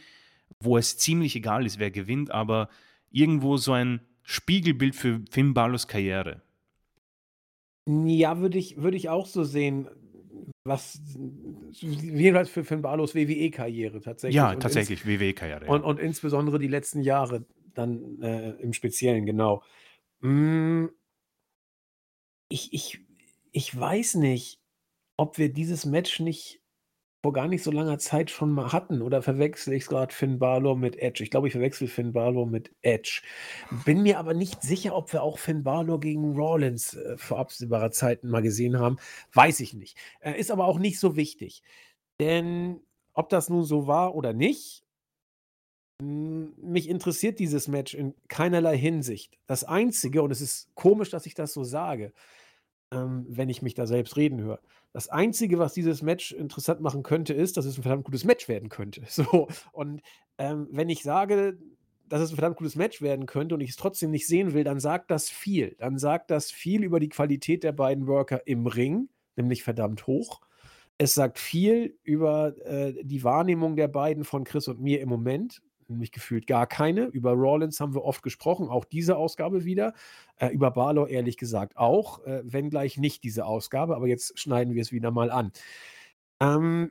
wo 0.60 0.78
es 0.78 0.96
ziemlich 0.96 1.36
egal 1.36 1.66
ist, 1.66 1.78
wer 1.78 1.90
gewinnt, 1.90 2.30
aber 2.30 2.70
irgendwo 3.10 3.58
so 3.58 3.72
ein 3.72 4.00
Spiegelbild 4.22 4.96
für 4.96 5.20
Finn 5.30 5.52
Balors 5.52 5.88
Karriere. 5.88 6.40
Ja, 7.86 8.38
würde 8.38 8.56
ich, 8.56 8.78
würd 8.78 8.94
ich 8.94 9.10
auch 9.10 9.26
so 9.26 9.44
sehen 9.44 9.90
was 10.64 11.00
jedenfalls 11.72 12.50
für 12.50 12.64
Finn 12.64 12.82
Balors 12.82 13.14
WWE-Karriere 13.14 14.00
tatsächlich. 14.00 14.36
Ja, 14.36 14.54
tatsächlich 14.54 15.06
WWE-Karriere. 15.06 15.66
Ja. 15.66 15.70
Und, 15.70 15.82
und 15.82 16.00
insbesondere 16.00 16.58
die 16.58 16.68
letzten 16.68 17.00
Jahre 17.00 17.44
dann 17.74 18.20
äh, 18.22 18.50
im 18.60 18.72
Speziellen, 18.72 19.26
genau. 19.26 19.62
Mm, 20.20 20.86
ich, 22.48 22.72
ich, 22.72 23.00
ich 23.52 23.78
weiß 23.78 24.14
nicht, 24.16 24.60
ob 25.16 25.38
wir 25.38 25.52
dieses 25.52 25.86
Match 25.86 26.20
nicht 26.20 26.63
vor 27.24 27.32
gar 27.32 27.48
nicht 27.48 27.62
so 27.62 27.70
langer 27.70 27.98
Zeit 27.98 28.30
schon 28.30 28.52
mal 28.52 28.72
hatten. 28.72 29.00
Oder 29.00 29.22
verwechsle 29.22 29.74
ich 29.74 29.86
gerade 29.86 30.12
Finn 30.12 30.38
Balor 30.38 30.76
mit 30.76 30.98
Edge? 30.98 31.24
Ich 31.24 31.30
glaube, 31.30 31.46
ich 31.46 31.54
verwechsel 31.54 31.88
Finn 31.88 32.12
Balor 32.12 32.46
mit 32.46 32.70
Edge. 32.82 33.22
Bin 33.86 34.02
mir 34.02 34.18
aber 34.18 34.34
nicht 34.34 34.60
sicher, 34.60 34.94
ob 34.94 35.10
wir 35.10 35.22
auch 35.22 35.38
Finn 35.38 35.62
Balor 35.62 36.00
gegen 36.00 36.36
Rollins 36.36 36.92
äh, 36.92 37.16
vor 37.16 37.38
absehbarer 37.38 37.90
Zeit 37.92 38.24
mal 38.24 38.42
gesehen 38.42 38.78
haben. 38.78 38.98
Weiß 39.32 39.60
ich 39.60 39.72
nicht. 39.72 39.96
Äh, 40.20 40.38
ist 40.38 40.50
aber 40.50 40.66
auch 40.66 40.78
nicht 40.78 41.00
so 41.00 41.16
wichtig. 41.16 41.62
Denn 42.20 42.82
ob 43.14 43.30
das 43.30 43.48
nun 43.48 43.64
so 43.64 43.86
war 43.86 44.14
oder 44.14 44.34
nicht, 44.34 44.84
mich 46.02 46.90
interessiert 46.90 47.38
dieses 47.38 47.68
Match 47.68 47.94
in 47.94 48.12
keinerlei 48.28 48.76
Hinsicht. 48.76 49.38
Das 49.46 49.64
Einzige, 49.64 50.20
und 50.20 50.30
es 50.30 50.42
ist 50.42 50.74
komisch, 50.74 51.08
dass 51.08 51.24
ich 51.24 51.32
das 51.32 51.54
so 51.54 51.64
sage, 51.64 52.12
ähm, 52.90 53.26
wenn 53.28 53.48
ich 53.48 53.62
mich 53.62 53.74
da 53.74 53.86
selbst 53.86 54.16
reden 54.16 54.40
höre. 54.40 54.60
Das 54.92 55.08
Einzige, 55.08 55.58
was 55.58 55.74
dieses 55.74 56.02
Match 56.02 56.32
interessant 56.32 56.80
machen 56.80 57.02
könnte, 57.02 57.34
ist, 57.34 57.56
dass 57.56 57.64
es 57.64 57.78
ein 57.78 57.82
verdammt 57.82 58.04
gutes 58.04 58.24
Match 58.24 58.48
werden 58.48 58.68
könnte. 58.68 59.02
So, 59.08 59.48
und 59.72 60.02
ähm, 60.38 60.68
wenn 60.70 60.88
ich 60.88 61.02
sage, 61.02 61.58
dass 62.08 62.20
es 62.20 62.30
ein 62.30 62.36
verdammt 62.36 62.56
gutes 62.56 62.76
Match 62.76 63.02
werden 63.02 63.26
könnte 63.26 63.54
und 63.54 63.60
ich 63.60 63.70
es 63.70 63.76
trotzdem 63.76 64.10
nicht 64.10 64.26
sehen 64.26 64.52
will, 64.52 64.64
dann 64.64 64.80
sagt 64.80 65.10
das 65.10 65.28
viel. 65.28 65.74
Dann 65.78 65.98
sagt 65.98 66.30
das 66.30 66.50
viel 66.50 66.84
über 66.84 67.00
die 67.00 67.08
Qualität 67.08 67.64
der 67.64 67.72
beiden 67.72 68.06
Worker 68.06 68.46
im 68.46 68.66
Ring, 68.66 69.08
nämlich 69.36 69.62
verdammt 69.62 70.06
hoch. 70.06 70.40
Es 70.96 71.14
sagt 71.14 71.38
viel 71.38 71.98
über 72.04 72.54
äh, 72.64 72.94
die 73.02 73.24
Wahrnehmung 73.24 73.74
der 73.74 73.88
beiden 73.88 74.24
von 74.24 74.44
Chris 74.44 74.68
und 74.68 74.80
mir 74.80 75.00
im 75.00 75.08
Moment, 75.08 75.60
nämlich 75.94 76.12
gefühlt 76.12 76.46
gar 76.46 76.66
keine. 76.66 77.06
Über 77.06 77.32
Rollins 77.32 77.80
haben 77.80 77.94
wir 77.94 78.04
oft 78.04 78.22
gesprochen, 78.22 78.68
auch 78.68 78.84
diese 78.84 79.16
Ausgabe 79.16 79.64
wieder. 79.64 79.94
Äh, 80.36 80.48
über 80.48 80.70
Balor 80.70 81.08
ehrlich 81.08 81.36
gesagt 81.36 81.76
auch, 81.76 82.24
äh, 82.24 82.42
wenngleich 82.44 82.98
nicht 82.98 83.24
diese 83.24 83.46
Ausgabe, 83.46 83.96
aber 83.96 84.06
jetzt 84.06 84.38
schneiden 84.38 84.74
wir 84.74 84.82
es 84.82 84.92
wieder 84.92 85.10
mal 85.10 85.30
an. 85.30 85.52
Ähm, 86.40 86.90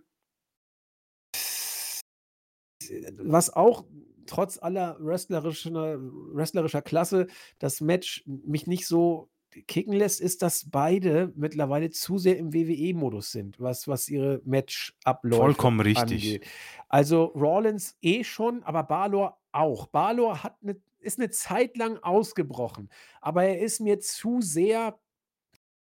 was 3.18 3.54
auch 3.54 3.86
trotz 4.26 4.58
aller 4.62 4.98
wrestlerischer, 5.00 6.00
wrestlerischer 6.00 6.82
Klasse 6.82 7.28
das 7.60 7.82
Match 7.82 8.24
mich 8.26 8.68
nicht 8.68 8.88
so 8.88 9.30
kicken 9.68 9.94
lässt, 9.94 10.22
ist, 10.22 10.42
dass 10.42 10.70
beide 10.70 11.32
mittlerweile 11.36 11.90
zu 11.90 12.18
sehr 12.18 12.38
im 12.38 12.54
WWE-Modus 12.54 13.32
sind, 13.32 13.60
was, 13.60 13.88
was 13.88 14.10
ihre 14.10 14.42
Match-Abläufe 14.46 15.42
Vollkommen 15.42 15.80
richtig. 15.80 16.02
angeht. 16.02 16.48
Also 16.90 17.26
Rollins 17.26 17.98
eh 18.02 18.24
schon, 18.24 18.64
aber 18.64 18.84
Balor 18.84 19.40
auch. 19.52 19.88
Balor 19.88 20.44
hat 20.44 20.58
eine, 20.62 20.78
ist 21.00 21.20
eine 21.20 21.30
Zeit 21.30 21.78
lang 21.78 21.98
ausgebrochen, 21.98 22.90
aber 23.22 23.44
er 23.44 23.60
ist 23.60 23.80
mir 23.80 24.00
zu 24.00 24.42
sehr 24.42 25.00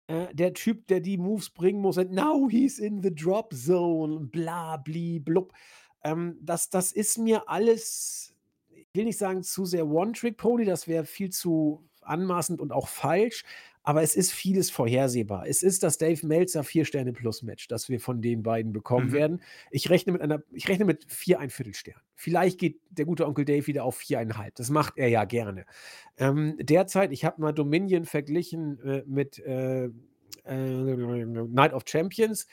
äh, 0.07 0.33
der 0.33 0.53
Typ, 0.53 0.87
der 0.87 0.99
die 0.99 1.17
Moves 1.17 1.49
bringen 1.49 1.81
muss. 1.81 1.97
And 1.97 2.11
now 2.11 2.49
he's 2.49 2.79
in 2.79 3.01
the 3.01 3.13
drop 3.13 3.53
zone, 3.53 4.27
bla, 4.27 4.77
bli, 4.77 5.19
blub. 5.19 5.53
Ähm, 6.03 6.37
das, 6.41 6.69
das 6.69 6.91
ist 6.91 7.17
mir 7.17 7.47
alles, 7.49 8.35
ich 8.69 8.87
will 8.93 9.05
nicht 9.05 9.17
sagen 9.17 9.43
zu 9.43 9.65
sehr 9.65 9.87
One-Trick-Pony, 9.87 10.65
das 10.65 10.87
wäre 10.87 11.05
viel 11.05 11.29
zu 11.29 11.87
anmaßend 12.05 12.59
und 12.61 12.71
auch 12.71 12.87
falsch, 12.87 13.43
aber 13.85 14.01
es 14.01 14.15
ist 14.15 14.31
vieles 14.31 14.69
vorhersehbar. 14.69 15.45
Es 15.45 15.61
ist 15.61 15.83
das 15.83 15.97
Dave 15.97 16.25
Meltzer 16.25 16.63
vier 16.63 16.85
Sterne 16.85 17.11
plus 17.11 17.41
Match, 17.43 17.67
das 17.67 17.89
wir 17.89 17.99
von 17.99 18.21
den 18.21 18.41
beiden 18.41 18.71
bekommen 18.71 19.07
Mhm. 19.07 19.11
werden. 19.13 19.41
Ich 19.71 19.89
rechne 19.89 20.13
mit 20.13 20.21
einer, 20.21 20.41
ich 20.53 20.69
rechne 20.69 20.85
mit 20.85 21.05
vier 21.11 21.39
ein 21.39 21.49
Viertelstern. 21.49 21.99
Vielleicht 22.15 22.59
geht 22.59 22.79
der 22.91 23.05
gute 23.05 23.27
Onkel 23.27 23.43
Dave 23.43 23.67
wieder 23.67 23.83
auf 23.83 23.97
viereinhalb. 23.97 24.55
Das 24.55 24.69
macht 24.69 24.93
er 24.97 25.09
ja 25.09 25.25
gerne. 25.25 25.65
Ähm, 26.17 26.55
derzeit, 26.61 27.11
ich 27.11 27.25
habe 27.25 27.41
mal 27.41 27.51
Dominion 27.51 28.05
verglichen 28.05 28.79
äh, 28.83 29.03
mit 29.05 29.39
äh, 29.39 29.89
äh, 30.45 31.25
Night 31.25 31.73
of 31.73 31.83
Champions. 31.85 32.47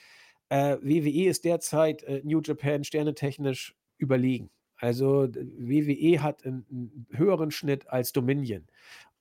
Äh, 0.49 0.79
WWE 0.83 1.29
ist 1.29 1.45
derzeit 1.45 2.03
äh, 2.03 2.23
New 2.25 2.41
Japan 2.41 2.83
sternetechnisch 2.83 3.77
überlegen. 3.99 4.51
Also 4.77 5.29
WWE 5.29 6.23
hat 6.23 6.45
einen 6.45 7.07
höheren 7.11 7.51
Schnitt 7.51 7.89
als 7.89 8.13
Dominion. 8.13 8.67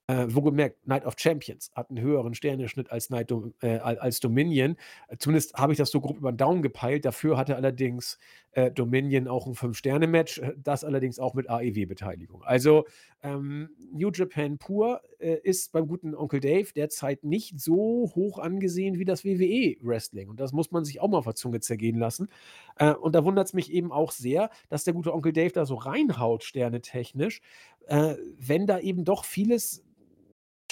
Äh, 0.10 0.34
wohlgemerkt, 0.34 0.88
Night 0.88 1.06
of 1.06 1.14
Champions 1.19 1.69
hat 1.76 1.91
einen 1.91 2.02
höheren 2.02 2.34
Sterneschnitt 2.34 2.91
als, 2.91 3.11
Night 3.11 3.30
Dom 3.30 3.53
äh, 3.61 3.77
al- 3.77 3.99
als 3.99 4.19
Dominion. 4.19 4.76
Zumindest 5.19 5.53
habe 5.53 5.72
ich 5.72 5.77
das 5.77 5.91
so 5.91 6.02
grob 6.02 6.18
über 6.18 6.31
den 6.31 6.38
Daumen 6.38 6.64
gepeilt. 6.64 7.06
Dafür 7.06 7.38
hatte 7.38 7.56
allerdings 7.56 8.18
äh, 8.53 8.72
Dominion 8.72 9.27
auch 9.27 9.45
ein 9.45 9.53
Fünf-Sterne-Match, 9.53 10.40
äh, 10.40 10.53
das 10.57 10.84
allerdings 10.84 11.19
auch 11.19 11.36
mit 11.36 11.48
AEW-Beteiligung. 11.48 12.41
Also 12.44 12.86
ähm, 13.22 13.69
New 13.94 14.10
Japan 14.11 14.57
pur 14.57 14.99
äh, 15.19 15.38
ist 15.44 15.73
beim 15.73 15.88
guten 15.88 16.15
Onkel 16.15 16.40
Dave 16.40 16.73
derzeit 16.76 17.23
nicht 17.23 17.60
so 17.60 18.11
hoch 18.15 18.40
angesehen 18.40 18.98
wie 18.98 19.06
das 19.06 19.23
WWE-Wrestling. 19.23 20.27
Und 20.27 20.40
das 20.40 20.53
muss 20.53 20.72
man 20.72 20.86
sich 20.86 21.02
auch 21.02 21.10
mal 21.10 21.19
auf 21.19 21.26
der 21.26 21.36
Zunge 21.36 21.60
zergehen 21.60 21.99
lassen. 21.99 22.30
Äh, 22.77 22.95
und 22.95 23.14
da 23.14 23.23
wundert 23.23 23.45
es 23.45 23.53
mich 23.53 23.72
eben 23.72 23.91
auch 23.91 24.11
sehr, 24.11 24.49
dass 24.69 24.86
der 24.86 24.95
gute 24.95 25.14
Onkel 25.14 25.34
Dave 25.34 25.52
da 25.52 25.68
so 25.68 25.76
reinhaut, 25.76 26.44
sternetechnisch, 26.44 27.41
wenn 27.88 28.68
da 28.68 28.77
eben 28.80 29.03
doch 29.03 29.26
vieles 29.26 29.84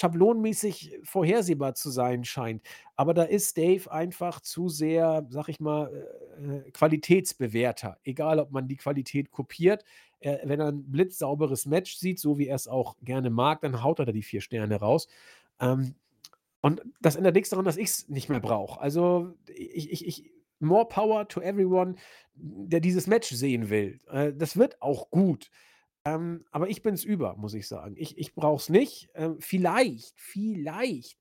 schablonenmäßig 0.00 0.98
vorhersehbar 1.02 1.74
zu 1.74 1.90
sein 1.90 2.24
scheint. 2.24 2.62
Aber 2.96 3.14
da 3.14 3.24
ist 3.24 3.56
Dave 3.56 3.90
einfach 3.90 4.40
zu 4.40 4.68
sehr, 4.68 5.26
sag 5.30 5.48
ich 5.48 5.60
mal, 5.60 6.62
äh, 6.66 6.70
Qualitätsbewerter. 6.70 7.98
Egal, 8.04 8.38
ob 8.38 8.50
man 8.50 8.68
die 8.68 8.76
Qualität 8.76 9.30
kopiert. 9.30 9.84
Äh, 10.20 10.38
wenn 10.44 10.60
er 10.60 10.68
ein 10.68 10.90
blitzsauberes 10.90 11.66
Match 11.66 11.96
sieht, 11.96 12.18
so 12.18 12.38
wie 12.38 12.48
er 12.48 12.56
es 12.56 12.68
auch 12.68 12.96
gerne 13.02 13.30
mag, 13.30 13.60
dann 13.60 13.82
haut 13.82 13.98
er 13.98 14.06
da 14.06 14.12
die 14.12 14.22
vier 14.22 14.40
Sterne 14.40 14.76
raus. 14.76 15.08
Ähm, 15.60 15.94
und 16.60 16.82
das 17.00 17.16
ändert 17.16 17.34
nichts 17.34 17.50
daran, 17.50 17.64
dass 17.64 17.76
ich 17.76 17.88
es 17.88 18.08
nicht 18.08 18.28
mehr 18.28 18.40
brauche. 18.40 18.80
Also 18.80 19.34
ich, 19.48 19.90
ich, 19.92 20.06
ich, 20.06 20.30
more 20.60 20.86
power 20.88 21.28
to 21.28 21.40
everyone, 21.40 21.94
der 22.34 22.80
dieses 22.80 23.06
Match 23.06 23.30
sehen 23.30 23.70
will. 23.70 23.98
Äh, 24.10 24.32
das 24.32 24.56
wird 24.56 24.80
auch 24.82 25.10
gut. 25.10 25.50
Ähm, 26.14 26.44
aber 26.50 26.68
ich 26.68 26.82
bin 26.82 26.94
es 26.94 27.04
über, 27.04 27.36
muss 27.36 27.54
ich 27.54 27.66
sagen. 27.66 27.94
Ich, 27.98 28.16
ich 28.18 28.34
brauche 28.34 28.60
es 28.60 28.68
nicht. 28.68 29.10
Ähm, 29.14 29.36
vielleicht, 29.40 30.14
vielleicht 30.20 31.18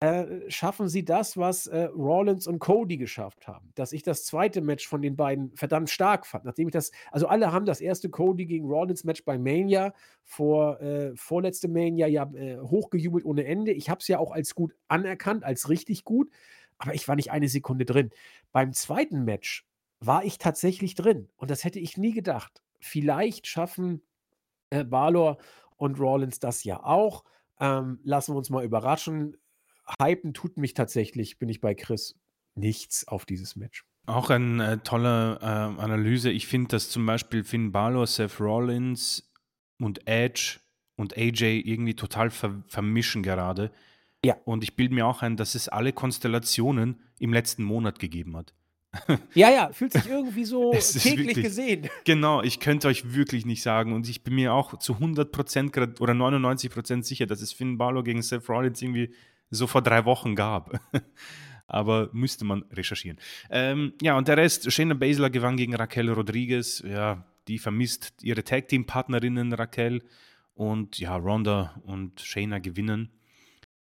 äh, 0.00 0.50
schaffen 0.50 0.88
sie 0.88 1.04
das, 1.04 1.36
was 1.36 1.66
äh, 1.66 1.84
Rollins 1.84 2.46
und 2.46 2.58
Cody 2.58 2.96
geschafft 2.96 3.46
haben. 3.46 3.70
Dass 3.74 3.92
ich 3.92 4.02
das 4.02 4.24
zweite 4.24 4.62
Match 4.62 4.88
von 4.88 5.02
den 5.02 5.16
beiden 5.16 5.54
verdammt 5.56 5.90
stark 5.90 6.26
fand. 6.26 6.44
Nachdem 6.44 6.68
ich 6.68 6.72
das, 6.72 6.90
also 7.10 7.26
alle 7.26 7.52
haben 7.52 7.66
das 7.66 7.80
erste 7.80 8.08
Cody 8.08 8.46
gegen 8.46 8.66
Rollins 8.66 9.04
Match 9.04 9.24
bei 9.24 9.36
Mania 9.36 9.92
vor 10.24 10.80
äh, 10.80 11.14
vorletzte 11.16 11.68
Mania 11.68 12.06
ja 12.06 12.30
äh, 12.32 12.58
hochgejubelt 12.58 13.24
ohne 13.24 13.44
Ende. 13.44 13.72
Ich 13.72 13.90
habe 13.90 14.00
es 14.00 14.08
ja 14.08 14.18
auch 14.18 14.32
als 14.32 14.54
gut 14.54 14.74
anerkannt, 14.88 15.44
als 15.44 15.68
richtig 15.68 16.04
gut. 16.04 16.30
Aber 16.78 16.94
ich 16.94 17.06
war 17.08 17.16
nicht 17.16 17.30
eine 17.30 17.48
Sekunde 17.48 17.84
drin. 17.84 18.10
Beim 18.52 18.72
zweiten 18.72 19.24
Match 19.24 19.66
war 19.98 20.24
ich 20.24 20.38
tatsächlich 20.38 20.94
drin. 20.94 21.28
Und 21.36 21.50
das 21.50 21.64
hätte 21.64 21.78
ich 21.78 21.98
nie 21.98 22.12
gedacht. 22.12 22.62
Vielleicht 22.78 23.46
schaffen 23.46 24.00
äh, 24.70 24.84
Balor 24.84 25.38
und 25.76 25.98
Rollins 25.98 26.38
das 26.40 26.64
ja 26.64 26.82
auch. 26.82 27.24
Ähm, 27.58 28.00
lassen 28.02 28.34
wir 28.34 28.38
uns 28.38 28.50
mal 28.50 28.64
überraschen. 28.64 29.36
Hypen 30.00 30.34
tut 30.34 30.56
mich 30.56 30.74
tatsächlich, 30.74 31.38
bin 31.38 31.48
ich 31.48 31.60
bei 31.60 31.74
Chris, 31.74 32.18
nichts 32.54 33.06
auf 33.06 33.24
dieses 33.24 33.56
Match. 33.56 33.84
Auch 34.06 34.30
eine 34.30 34.72
äh, 34.72 34.78
tolle 34.78 35.38
äh, 35.40 35.44
Analyse. 35.44 36.30
Ich 36.30 36.46
finde, 36.46 36.68
dass 36.68 36.90
zum 36.90 37.04
Beispiel 37.06 37.44
Finn 37.44 37.72
Balor, 37.72 38.06
Seth 38.06 38.40
Rollins 38.40 39.30
und 39.78 40.06
Edge 40.06 40.58
und 40.96 41.16
AJ 41.16 41.62
irgendwie 41.64 41.94
total 41.94 42.30
ver 42.30 42.62
vermischen 42.66 43.22
gerade. 43.22 43.70
Ja. 44.24 44.36
Und 44.44 44.64
ich 44.64 44.76
bilde 44.76 44.94
mir 44.94 45.06
auch 45.06 45.22
ein, 45.22 45.36
dass 45.36 45.54
es 45.54 45.68
alle 45.68 45.92
Konstellationen 45.92 47.00
im 47.18 47.32
letzten 47.32 47.64
Monat 47.64 47.98
gegeben 47.98 48.36
hat. 48.36 48.54
Ja, 49.34 49.50
ja, 49.50 49.70
fühlt 49.72 49.92
sich 49.92 50.08
irgendwie 50.08 50.44
so 50.44 50.72
täglich 50.72 51.28
wirklich- 51.28 51.44
gesehen. 51.44 51.88
Genau, 52.04 52.42
ich 52.42 52.58
könnte 52.60 52.88
euch 52.88 53.14
wirklich 53.14 53.46
nicht 53.46 53.62
sagen. 53.62 53.92
Und 53.92 54.08
ich 54.08 54.22
bin 54.22 54.34
mir 54.34 54.52
auch 54.52 54.78
zu 54.78 54.94
100% 54.94 55.70
grad- 55.70 56.00
oder 56.00 56.12
99% 56.12 57.04
sicher, 57.04 57.26
dass 57.26 57.40
es 57.40 57.52
Finn 57.52 57.78
Balor 57.78 58.02
gegen 58.02 58.22
Seth 58.22 58.48
Rollins 58.48 58.82
irgendwie 58.82 59.14
so 59.50 59.66
vor 59.66 59.82
drei 59.82 60.04
Wochen 60.04 60.34
gab. 60.34 60.80
Aber 61.66 62.10
müsste 62.12 62.44
man 62.44 62.64
recherchieren. 62.72 63.18
Ähm, 63.48 63.92
ja, 64.02 64.18
und 64.18 64.26
der 64.26 64.36
Rest, 64.36 64.72
Shayna 64.72 64.94
Baszler 64.94 65.30
gewann 65.30 65.56
gegen 65.56 65.74
Raquel 65.76 66.10
Rodriguez. 66.10 66.82
Ja, 66.84 67.24
die 67.46 67.58
vermisst 67.60 68.12
ihre 68.22 68.42
Tag-Team-Partnerinnen 68.42 69.52
Raquel. 69.52 70.02
Und 70.54 70.98
ja, 70.98 71.14
Ronda 71.16 71.80
und 71.84 72.20
Shayna 72.20 72.58
gewinnen. 72.58 73.10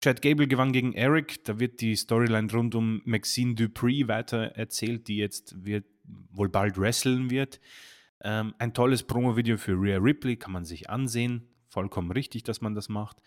Chad 0.02 0.22
Gable 0.22 0.48
gewann 0.48 0.72
gegen 0.72 0.94
Eric. 0.94 1.44
Da 1.46 1.60
wird 1.60 1.82
die 1.82 1.96
Storyline 1.96 2.52
rund 2.52 2.76
um 2.76 3.02
Maxine 3.06 3.56
Dupree 3.56 4.08
weiter 4.08 4.56
erzählt, 4.56 5.08
die 5.08 5.18
jetzt 5.18 5.66
wird, 5.66 5.86
wohl 6.32 6.50
bald 6.50 6.78
wresteln 6.78 7.30
wird. 7.30 7.60
Ähm, 8.22 8.54
ein 8.60 8.74
tolles 8.74 9.04
Promo-Video 9.04 9.58
für 9.58 9.74
Rhea 9.74 9.98
Ripley 9.98 10.38
kann 10.38 10.52
man 10.52 10.66
sich 10.66 10.90
ansehen. 10.90 11.48
Vollkommen 11.70 12.12
richtig, 12.12 12.44
dass 12.44 12.62
man 12.62 12.76
das 12.76 12.90
macht. 12.90 13.18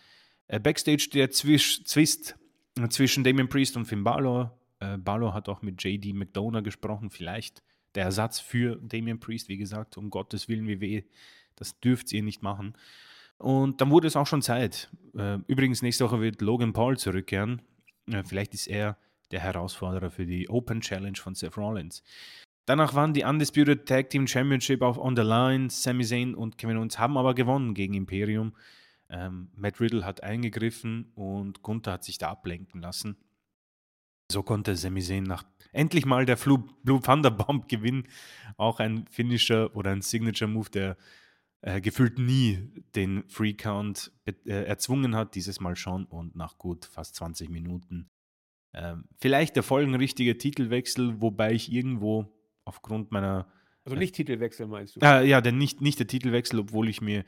Äh, 0.47 0.60
Backstage 0.60 1.09
der 1.12 1.30
Zwisch 1.30 1.84
Zwist 1.84 2.36
zwischen 2.88 3.24
Damien 3.24 3.48
Priest 3.48 3.76
und 3.76 3.86
Finn 3.86 4.05
Balor. 4.05 4.59
Äh, 4.78 4.97
Balor 4.98 5.34
hat 5.34 5.48
auch 5.48 5.62
mit 5.62 5.82
JD 5.82 6.14
McDonough 6.14 6.62
gesprochen. 6.62 7.10
Vielleicht 7.10 7.62
der 7.94 8.05
Ersatz 8.05 8.40
für 8.40 8.76
Damien 8.76 9.20
Priest. 9.20 9.48
Wie 9.48 9.59
gesagt, 9.59 9.97
um 9.97 10.10
Gottes 10.10 10.48
Willen, 10.48 10.66
WWE, 10.66 11.05
das 11.56 11.78
dürft 11.80 12.12
ihr 12.12 12.22
nicht 12.22 12.42
machen. 12.42 12.74
Und 13.40 13.80
dann 13.80 13.90
wurde 13.90 14.06
es 14.06 14.16
auch 14.16 14.26
schon 14.26 14.42
Zeit. 14.42 14.90
Äh, 15.16 15.38
übrigens, 15.46 15.80
nächste 15.80 16.04
Woche 16.04 16.20
wird 16.20 16.42
Logan 16.42 16.74
Paul 16.74 16.98
zurückkehren. 16.98 17.62
Äh, 18.06 18.22
vielleicht 18.22 18.52
ist 18.52 18.66
er 18.66 18.98
der 19.30 19.40
Herausforderer 19.40 20.10
für 20.10 20.26
die 20.26 20.50
Open 20.50 20.82
Challenge 20.82 21.16
von 21.16 21.34
Seth 21.34 21.56
Rollins. 21.56 22.02
Danach 22.66 22.94
waren 22.94 23.14
die 23.14 23.24
Undisputed 23.24 23.86
Tag 23.86 24.10
Team 24.10 24.26
Championship 24.26 24.82
auf 24.82 24.98
On 24.98 25.16
the 25.16 25.22
Line. 25.22 25.70
Sami 25.70 26.04
Zayn 26.04 26.34
und 26.34 26.58
Kevin 26.58 26.76
Owens 26.76 26.98
haben 26.98 27.16
aber 27.16 27.34
gewonnen 27.34 27.72
gegen 27.72 27.94
Imperium. 27.94 28.54
Ähm, 29.08 29.48
Matt 29.56 29.80
Riddle 29.80 30.04
hat 30.04 30.22
eingegriffen 30.22 31.10
und 31.14 31.62
Gunther 31.62 31.92
hat 31.92 32.04
sich 32.04 32.18
da 32.18 32.28
ablenken 32.28 32.82
lassen. 32.82 33.16
So 34.30 34.42
konnte 34.42 34.76
Sami 34.76 35.00
Zayn 35.00 35.24
nach 35.24 35.44
endlich 35.72 36.04
mal 36.04 36.26
der 36.26 36.36
Blue 36.36 37.00
Thunder 37.02 37.30
Bomb 37.30 37.68
gewinnen. 37.68 38.06
Auch 38.58 38.80
ein 38.80 39.06
Finisher 39.10 39.74
oder 39.74 39.92
ein 39.92 40.02
Signature 40.02 40.50
Move, 40.50 40.68
der 40.68 40.98
äh, 41.62 41.80
gefühlt 41.80 42.18
nie 42.18 42.58
den 42.94 43.24
Free 43.28 43.54
Count 43.54 44.12
äh, 44.24 44.32
erzwungen 44.64 45.14
hat, 45.14 45.34
dieses 45.34 45.60
Mal 45.60 45.76
schon 45.76 46.04
und 46.06 46.34
nach 46.36 46.58
gut 46.58 46.86
fast 46.86 47.16
20 47.16 47.50
Minuten. 47.50 48.10
Ähm, 48.72 49.04
vielleicht 49.18 49.56
der 49.56 49.62
folgenrichtige 49.62 50.38
Titelwechsel, 50.38 51.20
wobei 51.20 51.52
ich 51.52 51.72
irgendwo 51.72 52.32
aufgrund 52.64 53.10
meiner 53.10 53.46
Also 53.84 53.96
nicht 53.96 54.14
Titelwechsel 54.14 54.66
meinst 54.66 54.96
du? 54.96 55.00
Ah, 55.00 55.20
ja, 55.20 55.40
denn 55.40 55.58
nicht, 55.58 55.80
nicht 55.80 55.98
der 55.98 56.06
Titelwechsel, 56.06 56.60
obwohl 56.60 56.88
ich 56.88 57.00
mir 57.00 57.24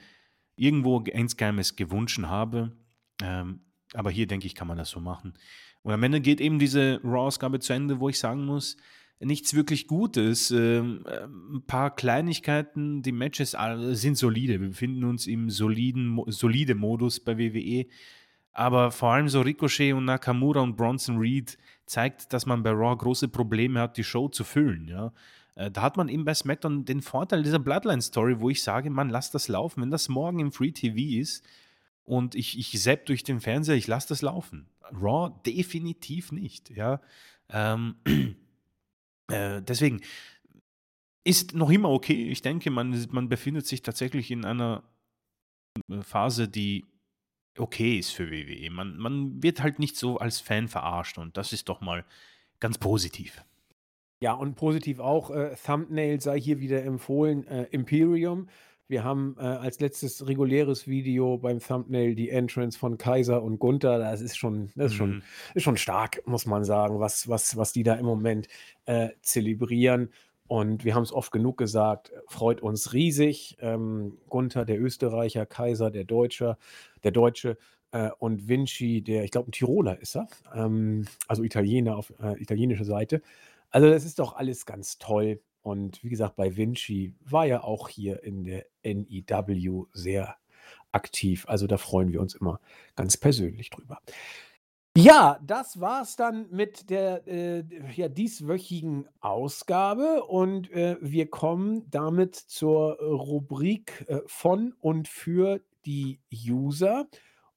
irgendwo 0.56 1.00
insgeheimes 1.00 1.76
gewünscht 1.76 2.20
habe. 2.22 2.76
Ähm, 3.22 3.60
aber 3.94 4.10
hier 4.10 4.26
denke 4.26 4.46
ich, 4.46 4.54
kann 4.54 4.68
man 4.68 4.78
das 4.78 4.90
so 4.90 5.00
machen. 5.00 5.34
Und 5.82 5.92
am 5.92 6.02
Ende 6.02 6.20
geht 6.20 6.40
eben 6.40 6.58
diese 6.58 7.00
Raw-Ausgabe 7.02 7.58
zu 7.58 7.72
Ende, 7.72 8.00
wo 8.00 8.08
ich 8.08 8.18
sagen 8.18 8.44
muss, 8.44 8.76
nichts 9.24 9.54
wirklich 9.54 9.86
Gutes. 9.86 10.50
Ähm, 10.50 11.04
äh, 11.06 11.24
ein 11.24 11.62
paar 11.66 11.94
Kleinigkeiten, 11.94 13.02
die 13.02 13.12
Matches 13.12 13.56
sind 13.92 14.16
solide. 14.16 14.60
Wir 14.60 14.68
befinden 14.68 15.04
uns 15.04 15.26
im 15.26 15.50
soliden, 15.50 16.20
solide 16.28 16.74
Modus 16.74 17.20
bei 17.20 17.38
WWE. 17.38 17.86
Aber 18.52 18.90
vor 18.90 19.12
allem 19.12 19.28
so 19.28 19.40
Ricochet 19.40 19.94
und 19.94 20.04
Nakamura 20.04 20.60
und 20.60 20.76
Bronson 20.76 21.18
Reed 21.18 21.56
zeigt, 21.86 22.32
dass 22.32 22.46
man 22.46 22.62
bei 22.62 22.70
Raw 22.70 22.96
große 22.96 23.28
Probleme 23.28 23.80
hat, 23.80 23.96
die 23.96 24.04
Show 24.04 24.28
zu 24.28 24.44
füllen. 24.44 24.88
Ja? 24.88 25.12
Äh, 25.54 25.70
da 25.70 25.82
hat 25.82 25.96
man 25.96 26.08
eben 26.08 26.24
bei 26.24 26.34
SmackDown 26.34 26.84
den 26.84 27.00
Vorteil 27.00 27.42
dieser 27.42 27.58
Bloodline-Story, 27.58 28.40
wo 28.40 28.50
ich 28.50 28.62
sage, 28.62 28.90
man, 28.90 29.08
lass 29.08 29.30
das 29.30 29.48
laufen. 29.48 29.82
Wenn 29.82 29.90
das 29.90 30.08
morgen 30.08 30.38
im 30.38 30.52
Free 30.52 30.72
TV 30.72 31.20
ist 31.20 31.44
und 32.04 32.34
ich, 32.34 32.58
ich 32.58 32.80
zapp 32.80 33.06
durch 33.06 33.24
den 33.24 33.40
Fernseher, 33.40 33.76
ich 33.76 33.86
lasse 33.86 34.08
das 34.08 34.22
laufen. 34.22 34.66
Raw 34.92 35.32
definitiv 35.46 36.32
nicht. 36.32 36.70
Ja? 36.70 37.00
Ähm, 37.48 37.94
äh, 39.32 39.62
deswegen 39.62 40.00
ist 41.24 41.54
noch 41.54 41.70
immer 41.70 41.90
okay. 41.90 42.28
Ich 42.30 42.42
denke, 42.42 42.70
man, 42.70 43.06
man 43.10 43.28
befindet 43.28 43.66
sich 43.66 43.82
tatsächlich 43.82 44.30
in 44.30 44.44
einer 44.44 44.82
äh, 45.90 46.02
Phase, 46.02 46.48
die 46.48 46.84
okay 47.58 47.98
ist 47.98 48.10
für 48.10 48.30
WWE. 48.30 48.70
Man, 48.70 48.96
man 48.96 49.42
wird 49.42 49.62
halt 49.62 49.78
nicht 49.78 49.96
so 49.96 50.18
als 50.18 50.40
Fan 50.40 50.68
verarscht 50.68 51.18
und 51.18 51.36
das 51.36 51.52
ist 51.52 51.68
doch 51.68 51.80
mal 51.80 52.04
ganz 52.60 52.78
positiv. 52.78 53.44
Ja, 54.22 54.34
und 54.34 54.54
positiv 54.54 55.00
auch, 55.00 55.30
äh, 55.30 55.56
Thumbnail 55.56 56.20
sei 56.20 56.40
hier 56.40 56.60
wieder 56.60 56.84
empfohlen, 56.84 57.46
äh, 57.48 57.64
Imperium. 57.72 58.48
Wir 58.92 59.04
haben 59.04 59.36
äh, 59.38 59.44
als 59.44 59.80
letztes 59.80 60.26
reguläres 60.26 60.86
Video 60.86 61.38
beim 61.38 61.60
Thumbnail 61.60 62.14
die 62.14 62.28
Entrance 62.28 62.78
von 62.78 62.98
Kaiser 62.98 63.42
und 63.42 63.58
Gunther. 63.58 63.98
Das 63.98 64.20
ist 64.20 64.36
schon, 64.36 64.68
das 64.76 64.90
ist 64.90 64.98
schon, 64.98 65.10
mhm. 65.14 65.22
ist 65.54 65.62
schon 65.62 65.78
stark, 65.78 66.20
muss 66.26 66.44
man 66.44 66.62
sagen, 66.62 67.00
was, 67.00 67.26
was, 67.26 67.56
was 67.56 67.72
die 67.72 67.84
da 67.84 67.94
im 67.94 68.04
Moment 68.04 68.48
äh, 68.84 69.08
zelebrieren. 69.22 70.10
Und 70.46 70.84
wir 70.84 70.94
haben 70.94 71.04
es 71.04 71.12
oft 71.12 71.32
genug 71.32 71.56
gesagt, 71.56 72.12
freut 72.26 72.60
uns 72.60 72.92
riesig. 72.92 73.56
Ähm, 73.60 74.18
Gunther, 74.28 74.66
der 74.66 74.78
Österreicher, 74.78 75.46
Kaiser, 75.46 75.90
der 75.90 76.04
Deutsche, 76.04 76.58
der 77.02 77.12
Deutsche 77.12 77.56
äh, 77.92 78.10
und 78.18 78.46
Vinci, 78.46 79.00
der, 79.00 79.24
ich 79.24 79.30
glaube, 79.30 79.48
ein 79.48 79.52
Tiroler 79.52 79.98
ist 80.02 80.16
er, 80.16 80.26
ähm, 80.54 81.06
also 81.28 81.42
Italiener 81.44 81.96
auf 81.96 82.12
äh, 82.22 82.38
italienischer 82.38 82.84
Seite. 82.84 83.22
Also 83.70 83.88
das 83.88 84.04
ist 84.04 84.18
doch 84.18 84.36
alles 84.36 84.66
ganz 84.66 84.98
toll. 84.98 85.40
Und 85.62 86.02
wie 86.02 86.10
gesagt, 86.10 86.36
bei 86.36 86.56
Vinci 86.56 87.14
war 87.20 87.46
ja 87.46 87.62
auch 87.62 87.88
hier 87.88 88.22
in 88.22 88.44
der 88.44 88.66
NEW 88.82 89.86
sehr 89.92 90.36
aktiv. 90.92 91.44
Also 91.48 91.66
da 91.66 91.78
freuen 91.78 92.12
wir 92.12 92.20
uns 92.20 92.34
immer 92.34 92.60
ganz 92.96 93.16
persönlich 93.16 93.70
drüber. 93.70 93.98
Ja, 94.94 95.40
das 95.42 95.80
war's 95.80 96.16
dann 96.16 96.50
mit 96.50 96.90
der 96.90 97.26
äh, 97.26 97.64
ja, 97.94 98.08
dieswöchigen 98.08 99.08
Ausgabe 99.20 100.24
und 100.24 100.70
äh, 100.70 100.98
wir 101.00 101.30
kommen 101.30 101.88
damit 101.90 102.36
zur 102.36 102.98
Rubrik 103.00 104.04
äh, 104.08 104.20
von 104.26 104.74
und 104.80 105.08
für 105.08 105.62
die 105.86 106.20
User. 106.30 107.08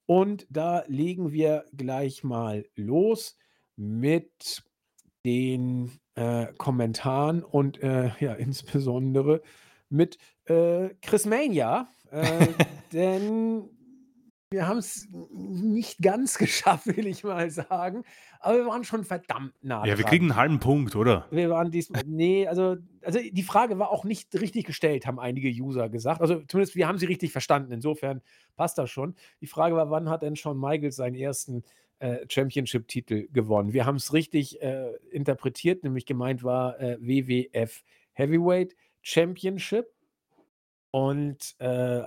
Und 0.06 0.48
da 0.50 0.86
legen 0.88 1.34
wir 1.34 1.66
gleich 1.76 2.24
mal 2.24 2.66
los 2.76 3.38
mit 3.76 4.64
den 5.26 5.92
äh, 6.16 6.48
Kommentaren 6.58 7.44
und 7.44 7.82
äh, 7.84 8.12
ja, 8.20 8.34
insbesondere 8.34 9.42
mit 9.90 10.18
äh, 10.46 10.90
Chris 11.02 11.26
Mania. 11.26 11.90
Äh, 12.12 12.48
denn 12.94 13.70
wir 14.52 14.68
haben 14.68 14.78
es 14.78 15.08
nicht 15.34 16.02
ganz 16.02 16.38
geschafft, 16.38 16.88
will 16.88 17.08
ich 17.08 17.24
mal 17.24 17.50
sagen. 17.50 18.04
Aber 18.40 18.58
wir 18.58 18.68
waren 18.68 18.84
schon 18.84 19.04
verdammt 19.04 19.54
nah. 19.62 19.86
Ja, 19.86 19.98
wir 19.98 20.06
kriegen 20.06 20.26
einen 20.26 20.36
halben 20.36 20.60
Punkt, 20.60 20.96
oder? 20.96 21.28
Wir 21.32 21.50
waren 21.50 21.72
diesmal. 21.72 22.04
Nee, 22.06 22.48
also, 22.48 22.78
also 23.02 23.20
die 23.20 23.44
Frage 23.44 23.80
war 23.80 23.90
auch 23.90 24.04
nicht 24.04 24.34
richtig 24.40 24.66
gestellt, 24.66 25.08
haben 25.08 25.20
einige 25.20 25.50
User 25.50 25.90
gesagt. 25.90 26.22
Also 26.22 26.42
zumindest 26.48 26.76
wir 26.76 26.88
haben 26.88 27.00
sie 27.00 27.08
richtig 27.08 27.32
verstanden. 27.32 27.72
Insofern 27.72 28.22
passt 28.56 28.78
das 28.78 28.92
schon. 28.92 29.16
Die 29.42 29.48
Frage 29.48 29.76
war, 29.76 29.90
wann 29.90 30.10
hat 30.10 30.22
denn 30.22 30.36
Shawn 30.36 30.60
Michaels 30.60 30.96
seinen 30.96 31.16
ersten 31.16 31.64
äh, 32.00 32.26
Championship-Titel 32.28 33.28
gewonnen? 33.32 33.74
Wir 33.74 33.86
haben 33.86 33.96
es 33.98 34.14
richtig 34.14 34.62
äh, 34.62 34.92
interpretiert, 35.12 35.84
nämlich 35.84 36.06
gemeint 36.06 36.44
war 36.44 36.80
äh, 36.80 36.98
WWF 37.00 37.84
Heavyweight 38.14 38.76
Championship. 39.02 39.88
Und 40.92 41.56
äh, 41.60 42.04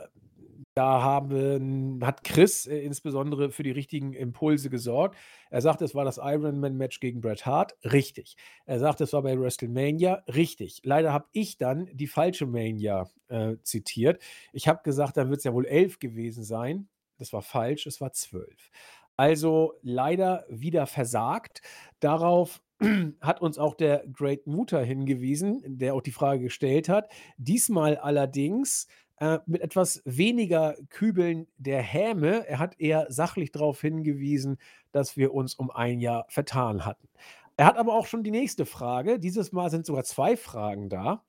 da 0.74 1.02
haben, 1.02 2.00
hat 2.04 2.24
Chris 2.24 2.66
äh, 2.66 2.78
insbesondere 2.78 3.50
für 3.50 3.62
die 3.62 3.70
richtigen 3.70 4.12
Impulse 4.12 4.70
gesorgt. 4.70 5.16
Er 5.50 5.60
sagt, 5.60 5.82
es 5.82 5.94
war 5.94 6.04
das 6.04 6.18
Ironman-Match 6.18 7.00
gegen 7.00 7.20
Bret 7.20 7.46
Hart. 7.46 7.76
Richtig. 7.84 8.36
Er 8.64 8.78
sagt, 8.78 9.00
es 9.00 9.12
war 9.12 9.22
bei 9.22 9.38
WrestleMania. 9.38 10.22
Richtig. 10.28 10.80
Leider 10.84 11.12
habe 11.12 11.26
ich 11.32 11.58
dann 11.58 11.88
die 11.92 12.06
falsche 12.06 12.46
Mania 12.46 13.10
äh, 13.28 13.56
zitiert. 13.62 14.22
Ich 14.52 14.68
habe 14.68 14.80
gesagt, 14.84 15.16
dann 15.16 15.30
wird 15.30 15.38
es 15.38 15.44
ja 15.44 15.52
wohl 15.52 15.66
elf 15.66 15.98
gewesen 15.98 16.44
sein. 16.44 16.88
Das 17.18 17.32
war 17.32 17.42
falsch, 17.42 17.86
es 17.86 18.00
war 18.00 18.12
zwölf. 18.12 18.70
Also 19.18 19.74
leider 19.82 20.46
wieder 20.48 20.86
versagt. 20.86 21.60
Darauf 21.98 22.62
hat 23.20 23.42
uns 23.42 23.58
auch 23.58 23.74
der 23.74 24.04
Great 24.12 24.46
Mutter 24.46 24.80
hingewiesen, 24.80 25.60
der 25.66 25.94
auch 25.94 26.02
die 26.02 26.12
Frage 26.12 26.44
gestellt 26.44 26.88
hat. 26.88 27.10
Diesmal 27.36 27.96
allerdings 27.96 28.86
äh, 29.16 29.40
mit 29.46 29.60
etwas 29.60 30.02
weniger 30.04 30.76
Kübeln 30.88 31.48
der 31.56 31.82
Häme. 31.82 32.46
Er 32.46 32.60
hat 32.60 32.78
eher 32.78 33.06
sachlich 33.10 33.50
darauf 33.50 33.80
hingewiesen, 33.80 34.58
dass 34.92 35.16
wir 35.16 35.34
uns 35.34 35.56
um 35.56 35.72
ein 35.72 35.98
Jahr 35.98 36.24
vertan 36.28 36.84
hatten. 36.84 37.08
Er 37.56 37.66
hat 37.66 37.76
aber 37.76 37.94
auch 37.94 38.06
schon 38.06 38.22
die 38.22 38.30
nächste 38.30 38.66
Frage. 38.66 39.18
Dieses 39.18 39.50
Mal 39.50 39.68
sind 39.68 39.84
sogar 39.84 40.04
zwei 40.04 40.36
Fragen 40.36 40.88
da. 40.88 41.24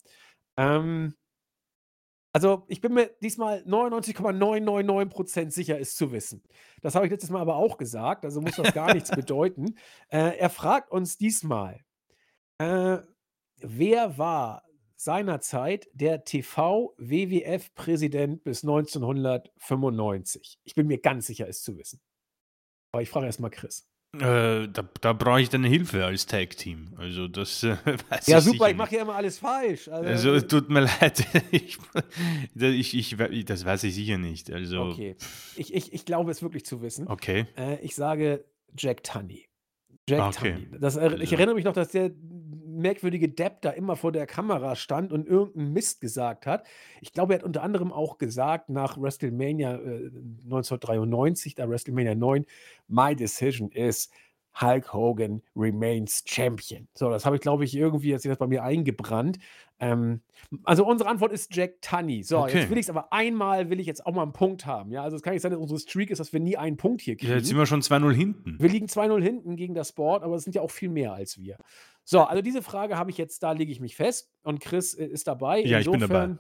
Ähm, 0.57 1.15
also, 2.31 2.64
ich 2.68 2.80
bin 2.80 2.93
mir 2.93 3.10
diesmal 3.22 3.64
99,999% 3.65 5.51
sicher, 5.51 5.80
es 5.80 5.95
zu 5.95 6.11
wissen. 6.11 6.43
Das 6.81 6.93
habe 6.93 7.06
ich 7.06 7.11
letztes 7.11 7.31
Mal 7.31 7.41
aber 7.41 7.56
auch 7.56 7.77
gesagt, 7.77 8.23
also 8.23 8.39
muss 8.39 8.56
das 8.56 8.72
gar 8.73 8.93
nichts 8.93 9.10
bedeuten. 9.11 9.76
Äh, 10.10 10.38
er 10.38 10.51
fragt 10.51 10.91
uns 10.91 11.18
diesmal, 11.18 11.84
äh, 12.60 12.99
wer 13.57 14.19
war 14.19 14.64
seinerzeit 14.95 15.89
der 15.93 16.23
TV-WWF-Präsident 16.23 18.43
bis 18.43 18.64
1995? 18.64 20.60
Ich 20.64 20.76
bin 20.76 20.85
mir 20.88 20.99
ganz 20.99 21.26
sicher, 21.26 21.47
es 21.47 21.64
zu 21.64 21.77
wissen. 21.77 21.99
Aber 22.91 23.01
ich 23.01 23.10
frage 23.10 23.26
erst 23.26 23.39
mal 23.39 23.49
Chris. 23.49 23.89
Äh, 24.15 24.68
da, 24.68 24.90
da 25.02 25.14
brauche 25.14 25.40
ich 25.41 25.49
deine 25.49 25.68
Hilfe 25.68 26.03
als 26.03 26.26
Tag-Team. 26.26 26.94
Also 26.98 27.27
das 27.27 27.61
äh, 27.64 27.77
weiß 28.10 28.26
Ja, 28.27 28.40
ich 28.40 28.44
super, 28.44 28.69
ich 28.69 28.76
mache 28.76 28.95
ja 28.95 29.03
immer 29.03 29.15
alles 29.15 29.38
falsch. 29.38 29.88
Also, 29.88 30.31
Also 30.31 30.48
tut 30.48 30.69
mir 30.69 30.80
leid, 31.02 31.26
ich, 31.52 31.77
ich, 32.52 33.19
ich, 33.19 33.45
das 33.45 33.65
weiß 33.65 33.84
ich 33.84 33.94
sicher 33.94 34.18
nicht. 34.18 34.52
Also, 34.52 34.81
okay. 34.81 35.15
Ich, 35.56 35.73
ich, 35.73 35.94
ich 35.94 36.06
glaube 36.06 36.31
es 36.31 36.41
wirklich 36.41 36.65
zu 36.65 36.81
wissen. 36.81 37.07
okay. 37.07 37.45
Äh, 37.56 37.80
ich 37.81 37.95
sage 37.95 38.45
Jack 38.76 39.03
Tunney. 39.03 39.48
Jack 40.10 40.19
Ah, 40.19 40.30
Okay. 40.30 40.53
Tunney. 40.53 40.80
Das, 40.80 40.95
ich 40.95 41.02
Also, 41.02 41.36
erinnere 41.36 41.56
mich 41.56 41.65
noch, 41.65 41.73
dass 41.73 41.90
der 41.90 42.11
merkwürdige 42.65 43.30
Depp 43.30 43.61
da 43.61 43.72
immer 43.72 43.95
vor 43.95 44.11
der 44.11 44.26
Kamera 44.26 44.76
stand 44.76 45.11
und 45.11 45.27
irgendeinen 45.27 45.73
Mist 45.73 46.02
gesagt 46.02 46.45
hat. 46.45 46.65
Ich 47.02 47.11
glaube, 47.11 47.34
er 47.34 47.40
hat 47.40 47.45
unter 47.45 47.61
anderem 47.61 47.91
auch 47.91 48.18
gesagt 48.18 48.69
nach 48.69 48.98
WrestleMania 48.99 49.76
äh, 49.76 50.10
1993, 50.45 51.56
da 51.56 51.69
WrestleMania 51.69 52.15
9, 52.15 52.45
My 52.88 53.15
decision 53.15 53.69
is 53.72 54.10
Hulk 54.60 54.94
Hogan 54.94 55.41
remains 55.56 56.23
Champion. 56.26 56.88
So, 56.94 57.10
das 57.10 57.26
habe 57.26 57.36
ich, 57.36 57.41
glaube 57.41 57.64
ich, 57.65 57.76
irgendwie, 57.76 58.14
hat 58.14 58.22
sich 58.22 58.30
das 58.30 58.40
bei 58.40 58.48
mir 58.48 58.64
eingebrannt. 58.64 59.38
Ähm, 59.81 60.22
also 60.64 60.85
unsere 60.85 61.10
Antwort 61.10 61.31
ist 61.31 61.56
Jack 61.56 61.81
Tunney. 61.81 62.23
So, 62.23 62.39
Okay. 62.39 62.60
jetzt 62.60 62.69
will 62.69 62.77
ich 62.77 62.85
es 62.85 62.89
aber 62.89 63.14
einmal, 63.14 63.69
will 63.69 63.80
ich 63.80 63.88
jetzt 63.88 64.06
auch 64.06 64.14
mal 64.14 64.23
einen 64.23 64.34
Punkt 64.34 64.65
haben. 64.65 64.91
Ja, 64.91 65.03
also 65.03 65.15
es 65.15 65.22
kann 65.22 65.34
nicht 65.34 65.41
sein, 65.41 65.51
dass 65.51 65.60
unsere 65.60 65.80
Streak 65.80 66.10
ist, 66.11 66.19
dass 66.19 66.34
wir 66.34 66.39
nie 66.39 66.57
einen 66.57 66.77
Punkt 66.77 67.01
hier 67.01 67.15
Ja, 67.15 67.35
jetzt 67.35 67.45
sind 67.47 67.56
kriegen. 67.56 67.60
wir 67.60 67.65
schon 67.65 67.81
2-0 67.81 68.14
hinten. 68.14 68.57
Wir 68.60 68.69
liegen 68.69 68.88
2-0 68.88 69.22
hinten 69.22 69.56
gegen 69.56 69.73
das 69.73 69.93
Board, 69.93 70.23
aber 70.23 70.35
es 70.35 70.43
sind 70.43 70.56
ja 70.56 70.61
auch 70.61 70.72
viel 70.72 70.89
mehr 70.89 71.14
als 71.14 71.38
wir. 71.39 71.57
So, 72.03 72.22
also 72.22 72.41
diese 72.41 72.61
Frage 72.61 72.97
habe 72.97 73.11
ich 73.11 73.18
jetzt, 73.18 73.41
da 73.43 73.51
lege 73.53 73.72
ich 73.72 73.80
mich 73.80 73.95
fest. 73.95 74.31
Und 74.43 74.60
Chris 74.60 74.93
äh, 74.95 75.06
ist 75.06 75.27
dabei. 75.27 75.60
Ja, 75.61 75.80
ich 75.80 75.89
bin 75.89 75.99
dabei. 75.99 76.23
Insofern, 76.23 76.39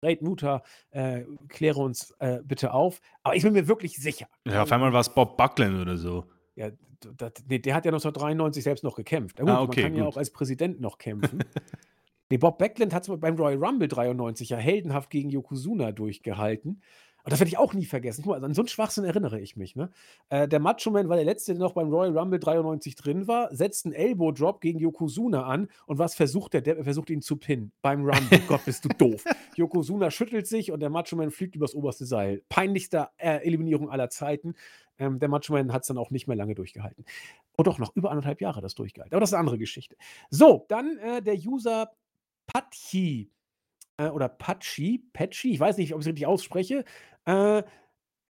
Great 0.00 0.22
Mutter, 0.22 0.62
äh, 0.90 1.22
kläre 1.48 1.78
uns 1.80 2.10
äh, 2.18 2.40
bitte 2.42 2.72
auf. 2.74 3.00
Aber 3.22 3.36
ich 3.36 3.42
bin 3.42 3.52
mir 3.52 3.68
wirklich 3.68 3.96
sicher. 3.96 4.26
Ja, 4.46 4.62
auf 4.62 4.72
einmal 4.72 4.92
war 4.92 5.00
es 5.00 5.14
Bob 5.14 5.36
Buckland 5.36 5.80
oder 5.80 5.96
so. 5.96 6.24
Ja, 6.56 6.70
das, 7.18 7.32
nee, 7.48 7.58
der 7.58 7.74
hat 7.74 7.84
ja 7.84 7.90
1993 7.90 8.64
selbst 8.64 8.82
noch 8.82 8.96
gekämpft. 8.96 9.38
Ja, 9.38 9.44
gut, 9.44 9.54
Ah, 9.54 9.62
okay, 9.62 9.82
man 9.82 9.90
kann 9.92 9.98
ja 9.98 10.04
gut. 10.06 10.14
auch 10.14 10.16
als 10.16 10.30
Präsident 10.30 10.80
noch 10.80 10.98
kämpfen. 10.98 11.38
nee, 12.30 12.38
Bob 12.38 12.58
Backlund 12.58 12.94
hat 12.94 13.08
beim 13.20 13.36
Royal 13.36 13.62
Rumble 13.62 13.88
93 13.88 14.50
ja 14.50 14.56
heldenhaft 14.56 15.10
gegen 15.10 15.30
Yokozuna 15.30 15.92
durchgehalten. 15.92 16.82
Und 17.24 17.32
das 17.32 17.40
werde 17.40 17.48
ich 17.48 17.56
auch 17.56 17.72
nie 17.72 17.86
vergessen. 17.86 18.22
Guck 18.22 18.38
mal, 18.38 18.44
an 18.44 18.52
so 18.52 18.60
einen 18.60 18.68
Schwachsinn 18.68 19.04
erinnere 19.04 19.40
ich 19.40 19.56
mich. 19.56 19.76
Ne? 19.76 19.90
Äh, 20.28 20.46
der 20.46 20.60
Macho 20.60 20.90
Man 20.90 21.08
war 21.08 21.16
der 21.16 21.24
Letzte, 21.24 21.54
der 21.54 21.60
noch 21.60 21.72
beim 21.72 21.88
Royal 21.88 22.16
Rumble 22.16 22.38
93 22.38 22.96
drin 22.96 23.26
war, 23.26 23.54
setzt 23.54 23.86
einen 23.86 23.94
Elbow 23.94 24.30
Drop 24.30 24.60
gegen 24.60 24.78
Yokozuna 24.78 25.44
an. 25.44 25.68
Und 25.86 25.98
was 25.98 26.14
versucht 26.14 26.52
der 26.52 26.60
Depp? 26.60 26.76
Er 26.76 26.84
versucht 26.84 27.08
ihn 27.08 27.22
zu 27.22 27.36
pinnen 27.36 27.72
beim 27.80 28.04
Rumble. 28.04 28.40
Gott, 28.46 28.66
bist 28.66 28.84
du 28.84 28.90
doof. 28.90 29.24
Yokozuna 29.56 30.10
schüttelt 30.10 30.46
sich 30.46 30.70
und 30.70 30.80
der 30.80 30.90
Macho 30.90 31.16
Man 31.16 31.30
fliegt 31.30 31.56
übers 31.56 31.74
oberste 31.74 32.04
Seil. 32.04 32.42
Peinlichste 32.50 33.08
äh, 33.16 33.38
Eliminierung 33.38 33.88
aller 33.88 34.10
Zeiten. 34.10 34.54
Ähm, 34.98 35.18
der 35.18 35.30
Macho 35.30 35.54
Man 35.54 35.72
hat 35.72 35.82
es 35.82 35.88
dann 35.88 35.96
auch 35.96 36.10
nicht 36.10 36.28
mehr 36.28 36.36
lange 36.36 36.54
durchgehalten. 36.54 37.06
Oh 37.56 37.62
doch, 37.62 37.78
noch 37.78 37.96
über 37.96 38.10
anderthalb 38.10 38.42
Jahre 38.42 38.60
das 38.60 38.74
durchgehalten. 38.74 39.14
Aber 39.14 39.20
das 39.20 39.30
ist 39.30 39.34
eine 39.34 39.40
andere 39.40 39.58
Geschichte. 39.58 39.96
So, 40.28 40.66
dann 40.68 40.98
äh, 40.98 41.22
der 41.22 41.36
User 41.36 41.90
Patchi 42.46 43.30
äh, 43.96 44.08
oder 44.08 44.28
Patschi, 44.28 45.04
Patschi, 45.12 45.52
ich 45.52 45.60
weiß 45.60 45.76
nicht, 45.76 45.94
ob 45.94 46.00
ich 46.00 46.04
es 46.04 46.08
richtig 46.08 46.26
ausspreche. 46.26 46.84
Äh, 47.24 47.62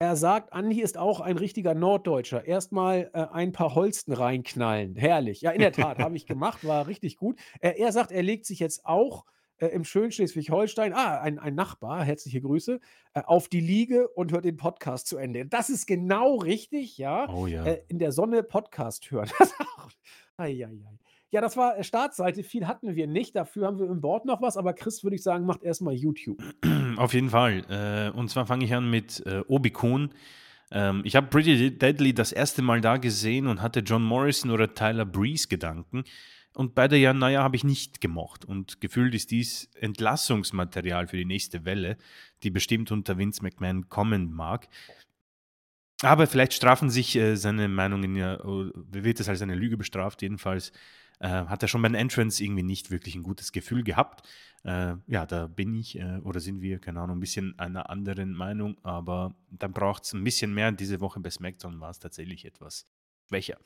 er 0.00 0.16
sagt, 0.16 0.52
Andi 0.52 0.82
ist 0.82 0.98
auch 0.98 1.20
ein 1.20 1.38
richtiger 1.38 1.74
Norddeutscher. 1.74 2.44
Erstmal 2.44 3.10
äh, 3.14 3.26
ein 3.32 3.52
paar 3.52 3.74
Holsten 3.74 4.12
reinknallen. 4.12 4.96
Herrlich. 4.96 5.40
Ja, 5.40 5.52
in 5.52 5.60
der 5.60 5.72
Tat, 5.72 5.98
habe 5.98 6.16
ich 6.16 6.26
gemacht, 6.26 6.66
war 6.66 6.86
richtig 6.88 7.16
gut. 7.16 7.38
Äh, 7.60 7.78
er 7.78 7.92
sagt, 7.92 8.12
er 8.12 8.22
legt 8.22 8.44
sich 8.44 8.58
jetzt 8.58 8.84
auch 8.84 9.24
äh, 9.58 9.68
im 9.68 9.84
schönen 9.84 10.10
Schleswig-Holstein, 10.10 10.92
ah, 10.92 11.20
ein, 11.20 11.38
ein 11.38 11.54
Nachbar, 11.54 12.04
herzliche 12.04 12.40
Grüße, 12.40 12.80
äh, 13.14 13.22
auf 13.22 13.48
die 13.48 13.60
Liege 13.60 14.08
und 14.08 14.32
hört 14.32 14.44
den 14.44 14.56
Podcast 14.56 15.06
zu 15.06 15.16
Ende. 15.16 15.46
Das 15.46 15.70
ist 15.70 15.86
genau 15.86 16.36
richtig, 16.36 16.98
ja. 16.98 17.32
Oh 17.32 17.46
ja. 17.46 17.64
Äh, 17.64 17.82
in 17.88 17.98
der 17.98 18.12
Sonne 18.12 18.42
Podcast 18.42 19.10
hören. 19.10 19.30
Das 19.38 19.50
ist 19.50 19.60
auch, 19.60 19.90
ei, 20.36 20.64
ei, 20.64 20.64
ei. 20.64 20.98
Ja, 21.34 21.40
das 21.40 21.56
war 21.56 21.76
äh, 21.76 21.82
Startseite. 21.82 22.44
Viel 22.44 22.68
hatten 22.68 22.94
wir 22.94 23.08
nicht. 23.08 23.34
Dafür 23.34 23.66
haben 23.66 23.80
wir 23.80 23.90
im 23.90 24.00
Board 24.00 24.24
noch 24.24 24.40
was. 24.40 24.56
Aber 24.56 24.72
Chris, 24.72 25.02
würde 25.02 25.16
ich 25.16 25.24
sagen, 25.24 25.46
macht 25.46 25.64
erstmal 25.64 25.94
YouTube. 25.94 26.40
Auf 26.96 27.12
jeden 27.12 27.30
Fall. 27.30 27.64
Äh, 27.68 28.16
und 28.16 28.30
zwar 28.30 28.46
fange 28.46 28.64
ich 28.64 28.72
an 28.72 28.88
mit 28.88 29.20
äh, 29.26 29.42
Obi-Kun. 29.48 30.10
Ähm, 30.70 31.02
ich 31.04 31.16
habe 31.16 31.26
Pretty 31.26 31.76
Deadly 31.76 32.14
das 32.14 32.30
erste 32.30 32.62
Mal 32.62 32.80
da 32.80 32.98
gesehen 32.98 33.48
und 33.48 33.62
hatte 33.62 33.80
John 33.80 34.04
Morrison 34.04 34.52
oder 34.52 34.74
Tyler 34.74 35.04
Breeze 35.04 35.48
Gedanken. 35.48 36.04
Und 36.54 36.76
beide 36.76 36.96
ja, 36.96 37.12
naja, 37.12 37.42
habe 37.42 37.56
ich 37.56 37.64
nicht 37.64 38.00
gemocht. 38.00 38.44
Und 38.44 38.80
gefühlt 38.80 39.12
ist 39.12 39.32
dies 39.32 39.68
Entlassungsmaterial 39.74 41.08
für 41.08 41.16
die 41.16 41.24
nächste 41.24 41.64
Welle, 41.64 41.96
die 42.44 42.50
bestimmt 42.50 42.92
unter 42.92 43.18
Vince 43.18 43.42
McMahon 43.42 43.88
kommen 43.88 44.32
mag. 44.32 44.68
Aber 46.02 46.28
vielleicht 46.28 46.52
strafen 46.52 46.90
sich 46.90 47.16
äh, 47.16 47.34
seine 47.34 47.66
Meinungen 47.66 48.14
ja, 48.14 48.38
wird 48.44 49.18
es 49.18 49.28
als 49.28 49.42
eine 49.42 49.56
Lüge 49.56 49.76
bestraft. 49.76 50.22
Jedenfalls 50.22 50.70
äh, 51.20 51.28
hat 51.28 51.62
er 51.62 51.68
schon 51.68 51.82
beim 51.82 51.94
Entrance 51.94 52.42
irgendwie 52.42 52.62
nicht 52.62 52.90
wirklich 52.90 53.14
ein 53.14 53.22
gutes 53.22 53.52
Gefühl 53.52 53.82
gehabt. 53.82 54.26
Äh, 54.64 54.94
ja, 55.06 55.26
da 55.26 55.46
bin 55.46 55.74
ich 55.74 55.98
äh, 55.98 56.18
oder 56.22 56.40
sind 56.40 56.60
wir, 56.60 56.78
keine 56.78 57.00
Ahnung, 57.00 57.18
ein 57.18 57.20
bisschen 57.20 57.58
einer 57.58 57.90
anderen 57.90 58.32
Meinung, 58.32 58.76
aber 58.82 59.34
dann 59.50 59.72
braucht 59.72 60.04
es 60.04 60.12
ein 60.12 60.24
bisschen 60.24 60.54
mehr. 60.54 60.72
Diese 60.72 61.00
Woche 61.00 61.20
bei 61.20 61.30
SmackDown 61.30 61.80
war 61.80 61.90
es 61.90 61.98
tatsächlich 61.98 62.44
etwas 62.44 62.86
schwächer. 63.28 63.58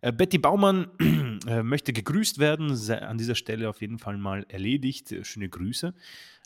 Äh, 0.00 0.12
Betty 0.12 0.38
Baumann 0.38 0.88
äh, 1.46 1.62
möchte 1.62 1.92
gegrüßt 1.92 2.38
werden, 2.38 2.70
an 2.90 3.18
dieser 3.18 3.34
Stelle 3.34 3.68
auf 3.68 3.80
jeden 3.80 3.98
Fall 3.98 4.16
mal 4.16 4.44
erledigt. 4.48 5.12
Äh, 5.12 5.24
schöne 5.24 5.48
Grüße. 5.48 5.94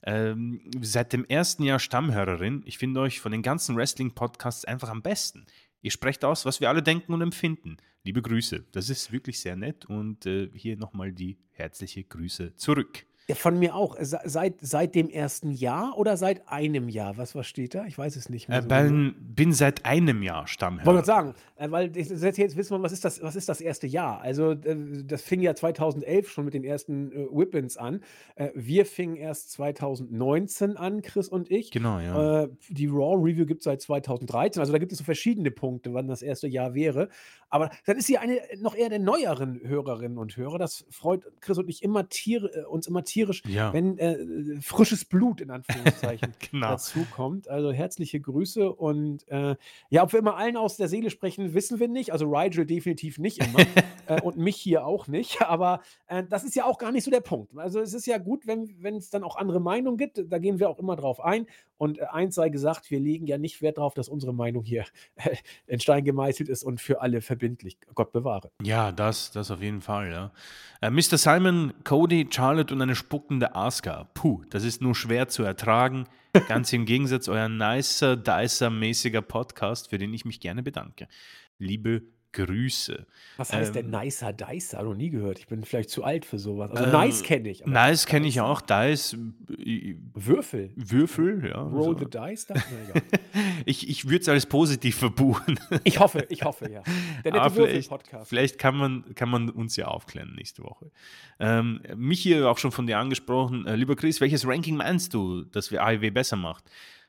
Ähm, 0.07 0.61
seit 0.83 1.13
dem 1.13 1.25
ersten 1.25 1.63
Jahr 1.63 1.79
Stammhörerin. 1.79 2.63
Ich 2.67 2.79
finde 2.79 3.01
euch 3.01 3.21
von 3.21 3.33
den 3.33 3.43
ganzen 3.43 3.77
Wrestling-Podcasts 3.77 4.65
einfach 4.65 4.91
am 4.91 5.03
besten. 5.03 5.47
Ihr 5.85 5.91
sprecht 5.91 6.25
aus, 6.25 6.47
was 6.47 6.63
wir 6.63 6.71
alle 6.71 6.83
denken 6.83 7.13
und 7.13 7.21
empfinden. 7.21 7.77
Liebe 8.05 8.23
Grüße. 8.23 8.65
Das 8.73 8.89
ist 8.89 9.13
wirklich 9.13 9.39
sehr 9.39 9.55
nett 9.55 9.85
und 9.85 10.25
äh, 10.25 10.49
hier 10.55 10.79
nochmal 10.79 11.13
die 11.13 11.37
herzliche 11.51 12.03
Grüße 12.05 12.57
zurück. 12.57 13.05
Ja, 13.27 13.35
von 13.35 13.59
mir 13.59 13.75
auch. 13.75 13.97
Seit, 14.01 14.57
seit 14.61 14.95
dem 14.95 15.09
ersten 15.09 15.51
Jahr 15.51 15.97
oder 15.97 16.19
seit 16.19 16.47
einem 16.47 16.91
Jahr? 16.91 17.17
Was, 17.17 17.35
was 17.35 17.47
steht 17.47 17.75
da? 17.75 17.87
Ich 17.87 17.97
weiß 17.97 18.17
es 18.17 18.29
nicht 18.29 18.51
mehr. 18.51 18.59
Äh, 18.59 18.63
so 18.63 18.69
bin, 18.69 19.15
bin 19.19 19.53
seit 19.55 19.87
einem 19.87 20.23
Jahr 20.23 20.47
Stammhörer. 20.47 20.87
Wollte 20.87 21.01
ich 21.01 21.07
sagen, 21.07 21.35
äh, 21.57 21.71
weil 21.71 21.97
jetzt, 21.97 22.11
jetzt 22.23 22.57
wissen 22.57 22.77
wir, 22.77 22.83
was 22.83 22.93
ist, 22.93 23.03
das, 23.03 23.23
was 23.23 23.35
ist 23.35 23.49
das 23.49 23.63
erste 23.63 23.87
Jahr? 23.87 24.21
Also, 24.21 24.51
äh, 24.51 25.05
das 25.05 25.23
fing 25.23 25.41
ja 25.41 25.55
2011 25.55 26.31
schon 26.31 26.45
mit 26.45 26.53
den 26.53 26.65
ersten 26.65 27.13
äh, 27.13 27.27
Whippins 27.31 27.79
an. 27.79 28.03
Äh, 28.35 28.51
wir 28.55 28.85
fingen 28.85 29.17
erst 29.17 29.53
2019 29.53 30.77
an, 30.77 31.01
Chris 31.01 31.29
und 31.29 31.51
ich. 31.51 31.71
Genau, 31.71 32.01
ja. 32.01 32.43
Äh, 32.43 32.49
die 32.69 32.87
Raw 32.89 33.17
Review 33.17 33.47
gibt 33.47 33.61
es 33.61 33.65
seit 33.65 33.81
2013. 33.81 34.61
Also, 34.61 34.73
da 34.73 34.79
gibt 34.79 34.93
es 34.93 34.99
so 34.99 35.05
verschiedene 35.05 35.51
Punkte, 35.51 35.95
wann 35.95 36.09
das 36.09 36.21
erste 36.21 36.47
Jahr 36.47 36.75
wäre. 36.75 37.09
Aber 37.49 37.71
dann 37.87 37.97
ist 37.97 38.07
sie 38.07 38.19
eine 38.19 38.41
noch 38.59 38.75
eher 38.75 38.91
der 38.91 38.99
neueren 38.99 39.61
Hörerinnen 39.63 40.19
und 40.19 40.37
Hörer. 40.37 40.59
Das 40.59 40.85
freut 40.91 41.23
Chris 41.41 41.57
und 41.57 41.71
ich 41.71 41.83
immer 41.83 42.09
tier, 42.09 42.69
uns 42.69 42.87
immer 42.87 43.05
tierisch 43.15 43.43
Ja. 43.47 43.73
wenn 43.73 43.97
äh, 43.99 44.61
frisches 44.61 45.05
Blut 45.05 45.41
in 45.41 45.51
Anführungszeichen 45.51 46.33
Genau. 46.51 46.69
dazu 46.71 47.07
kommt. 47.11 47.49
Also 47.49 47.73
herzliche 47.73 48.21
Grüße 48.21 48.73
und 48.73 49.27
äh, 49.29 49.57
ja, 49.89 50.03
ob 50.03 50.13
wir 50.13 50.19
immer 50.21 50.37
allen 50.37 50.57
aus 50.57 50.77
der 50.77 50.89
Seele 50.89 51.11
sprechen, 51.11 51.55
wissen 51.55 51.79
wir 51.79 51.89
nicht. 51.89 52.13
Also 52.13 52.27
Rigel 52.27 52.67
definitiv 52.67 53.19
nicht 53.19 53.39
immer 53.39 53.61
äh, 54.09 54.21
und 54.21 54.37
mich 54.37 54.57
hier 54.57 54.85
auch 54.87 55.07
nicht. 55.07 55.41
Aber 55.43 55.81
äh, 56.09 56.25
das 56.29 56.45
ist 56.45 56.55
ja 56.57 56.65
auch 56.65 56.79
gar 56.79 56.93
nicht 56.93 57.05
so 57.05 57.11
der 57.11 57.21
Punkt. 57.21 57.57
Also 57.57 57.81
es 57.81 57.95
ist 57.95 58.07
ja 58.07 58.19
gut, 58.19 58.47
wenn 58.47 58.97
es 58.97 59.11
dann 59.11 59.23
auch 59.25 59.37
andere 59.37 59.61
Meinungen 59.61 59.97
gibt. 59.97 60.21
Da 60.29 60.39
gehen 60.39 60.59
wir 60.59 60.69
auch 60.69 60.79
immer 60.79 60.97
drauf 60.97 61.21
ein. 61.21 61.47
Und 61.77 61.99
äh, 61.99 62.05
eins 62.05 62.35
sei 62.35 62.49
gesagt, 62.49 62.91
wir 62.91 63.01
legen 63.01 63.27
ja 63.27 63.39
nicht 63.39 63.63
Wert 63.63 63.79
darauf, 63.79 63.95
dass 63.95 64.09
unsere 64.09 64.35
Meinung 64.35 64.65
hier 64.65 64.85
äh, 65.17 65.37
in 65.67 65.79
Stein 65.81 66.05
gemeißelt 66.05 66.49
ist 66.49 66.65
und 66.65 66.81
für 66.81 67.01
alle 67.01 67.21
verbindlich. 67.21 67.79
Gott 67.95 68.13
bewahre. 68.13 68.51
Ja, 68.63 68.91
das, 68.93 69.31
das 69.33 69.51
auf 69.51 69.61
jeden 69.63 69.81
Fall, 69.81 70.11
ja. 70.11 70.33
Mr. 70.91 71.17
Simon, 71.17 71.73
Cody, 71.85 72.29
Charlotte 72.31 72.75
und 72.75 72.83
eine 72.83 72.95
spuckende 73.05 73.55
Asuka. 73.55 74.05
Puh, 74.15 74.43
das 74.49 74.65
ist 74.65 74.81
nur 74.81 74.95
schwer 74.95 75.29
zu 75.29 75.43
ertragen. 75.43 76.07
Ganz 76.49 76.73
im 76.73 76.87
Gegensatz 76.87 77.29
euer 77.29 77.51
nicer, 77.51 78.17
dicer 78.17 78.71
mäßiger 78.71 79.21
Podcast, 79.21 79.91
für 79.91 79.99
den 79.99 80.15
ich 80.15 80.25
mich 80.25 80.41
gerne 80.41 80.63
bedanke. 80.63 81.07
Liebe 81.59 82.03
Grüße. 82.35 83.07
Was 83.37 83.53
heißt 83.53 83.75
denn 83.75 83.87
Ähm, 83.93 84.01
Nicer 84.03 84.33
Dicer? 84.33 84.83
Noch 84.83 84.95
nie 84.95 85.11
gehört. 85.11 85.39
Ich 85.39 85.47
bin 85.47 85.65
vielleicht 85.65 85.89
zu 85.91 86.05
alt 86.05 86.25
für 86.25 86.39
sowas. 86.39 86.71
Also 86.71 86.85
Ähm, 86.85 86.93
Nice 86.93 87.23
kenne 87.23 87.49
ich. 87.49 87.65
Nice 87.65 88.07
kenne 88.07 88.27
ich 88.29 88.41
auch. 88.41 88.61
Dice, 88.61 89.17
äh, 89.59 89.97
Würfel. 90.15 90.71
Würfel, 90.77 91.49
ja. 91.49 91.63
Roll 91.63 91.99
so. 91.99 92.05
the 92.05 92.05
Dice? 92.11 92.47
Da? 92.47 92.55
Na, 92.55 92.63
egal. 92.91 93.03
Ich, 93.67 93.89
ich 93.89 94.05
würde 94.05 94.19
es 94.21 94.29
als 94.29 94.47
positiv 94.47 94.97
verbuchen. 94.97 95.59
Ich 95.85 95.99
hoffe, 95.99 96.27
ich 96.29 96.43
hoffe, 96.45 96.71
ja. 96.71 96.83
Der 97.25 97.35
Ah, 97.35 97.45
nette 97.45 97.51
vielleicht, 97.55 97.91
Würfel-Podcast. 97.91 98.29
vielleicht 98.29 98.59
kann 98.59 98.77
man, 98.77 99.15
kann 99.15 99.29
man 99.31 99.49
uns 99.49 99.77
ja 99.77 99.87
aufklären 99.87 100.35
nächste 100.35 100.63
Woche. 100.63 100.91
Ähm, 101.41 101.81
mich 101.97 102.21
hier 102.21 102.51
auch 102.51 102.59
schon 102.59 102.73
von 102.73 102.87
dir 102.87 102.99
angesprochen. 102.99 103.67
Äh, 103.67 103.77
lieber 103.77 103.97
Chris, 103.97 104.21
welches 104.21 104.47
Ranking 104.47 104.77
meinst 104.77 105.15
du, 105.15 105.45
das 105.45 105.71
wir 105.71 105.83
AEW 105.83 106.11
besser 106.11 106.37
macht? 106.37 106.65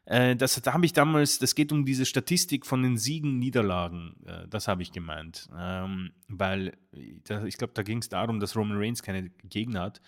Äh, 0.05 0.35
das 0.35 0.61
da 0.61 0.73
habe 0.73 0.85
ich 0.85 0.93
damals, 0.93 1.39
das 1.39 1.55
geht 1.55 1.71
um 1.71 1.85
diese 1.85 2.05
Statistik 2.05 2.65
von 2.65 2.83
den 2.83 2.97
Siegen, 2.97 3.39
Niederlagen. 3.39 4.15
Äh, 4.25 4.47
das 4.47 4.67
habe 4.67 4.83
ich 4.83 4.91
gemeint. 4.91 5.47
Ähm, 5.57 6.11
weil 6.27 6.77
äh, 6.91 7.19
da, 7.23 7.43
ich 7.45 7.57
glaube, 7.57 7.73
da 7.73 7.83
ging 7.83 7.99
es 7.99 8.09
darum, 8.09 8.39
dass 8.39 8.55
Roman 8.55 8.77
Reigns 8.77 9.01
keine 9.01 9.29
Gegner 9.43 9.81
hat. 9.81 10.01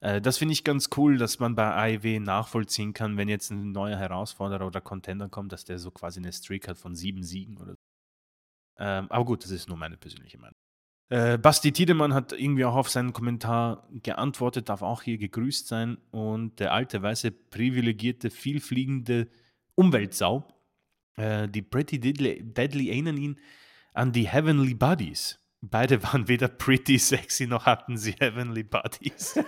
Äh, 0.00 0.20
das 0.20 0.38
finde 0.38 0.52
ich 0.52 0.64
ganz 0.64 0.88
cool, 0.96 1.18
dass 1.18 1.38
man 1.38 1.54
bei 1.54 1.96
AEW 1.96 2.20
nachvollziehen 2.20 2.94
kann, 2.94 3.16
wenn 3.16 3.28
jetzt 3.28 3.50
ein 3.50 3.72
neuer 3.72 3.98
Herausforderer 3.98 4.66
oder 4.66 4.80
Contender 4.80 5.28
kommt, 5.28 5.52
dass 5.52 5.64
der 5.64 5.78
so 5.78 5.90
quasi 5.90 6.20
eine 6.20 6.32
Streak 6.32 6.68
hat 6.68 6.78
von 6.78 6.94
sieben 6.94 7.22
Siegen 7.22 7.58
oder 7.58 7.72
so. 7.72 7.82
Ähm, 8.78 9.06
aber 9.10 9.24
gut, 9.24 9.44
das 9.44 9.50
ist 9.50 9.68
nur 9.68 9.78
meine 9.78 9.96
persönliche 9.96 10.38
Meinung. 10.38 10.56
Äh, 11.10 11.38
Basti 11.38 11.72
Tiedemann 11.72 12.14
hat 12.14 12.32
irgendwie 12.32 12.64
auch 12.64 12.76
auf 12.76 12.88
seinen 12.88 13.12
Kommentar 13.12 13.88
geantwortet, 14.02 14.68
darf 14.68 14.82
auch 14.82 15.02
hier 15.02 15.18
gegrüßt 15.18 15.68
sein. 15.68 15.98
Und 16.10 16.60
der 16.60 16.72
alte, 16.72 17.02
weiße, 17.02 17.30
privilegierte, 17.30 18.30
vielfliegende 18.30 19.28
Umweltsau, 19.74 20.46
äh, 21.16 21.48
die 21.48 21.62
Pretty 21.62 22.00
Deadly, 22.00 22.42
Deadly 22.42 22.88
erinnern 22.88 23.16
ihn 23.16 23.40
an 23.92 24.12
die 24.12 24.28
Heavenly 24.28 24.74
Buddies. 24.74 25.38
Beide 25.60 26.02
waren 26.02 26.28
weder 26.28 26.48
pretty 26.48 26.98
sexy 26.98 27.46
noch 27.46 27.66
hatten 27.66 27.96
sie 27.96 28.14
Heavenly 28.18 28.64
Buddies. 28.64 29.38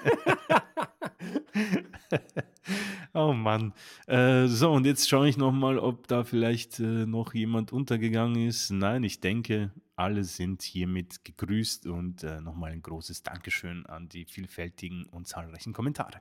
oh 3.14 3.32
Mann. 3.32 3.72
Äh, 4.06 4.46
so, 4.46 4.72
und 4.72 4.86
jetzt 4.86 5.08
schaue 5.08 5.28
ich 5.28 5.36
nochmal, 5.36 5.78
ob 5.78 6.06
da 6.06 6.24
vielleicht 6.24 6.80
äh, 6.80 7.06
noch 7.06 7.34
jemand 7.34 7.72
untergegangen 7.72 8.46
ist. 8.46 8.70
Nein, 8.70 9.04
ich 9.04 9.20
denke, 9.20 9.72
alle 9.96 10.24
sind 10.24 10.62
hiermit 10.62 11.24
gegrüßt 11.24 11.86
und 11.86 12.22
äh, 12.22 12.40
nochmal 12.40 12.72
ein 12.72 12.82
großes 12.82 13.22
Dankeschön 13.22 13.86
an 13.86 14.08
die 14.08 14.26
vielfältigen 14.26 15.06
und 15.06 15.26
zahlreichen 15.26 15.72
Kommentare. 15.72 16.20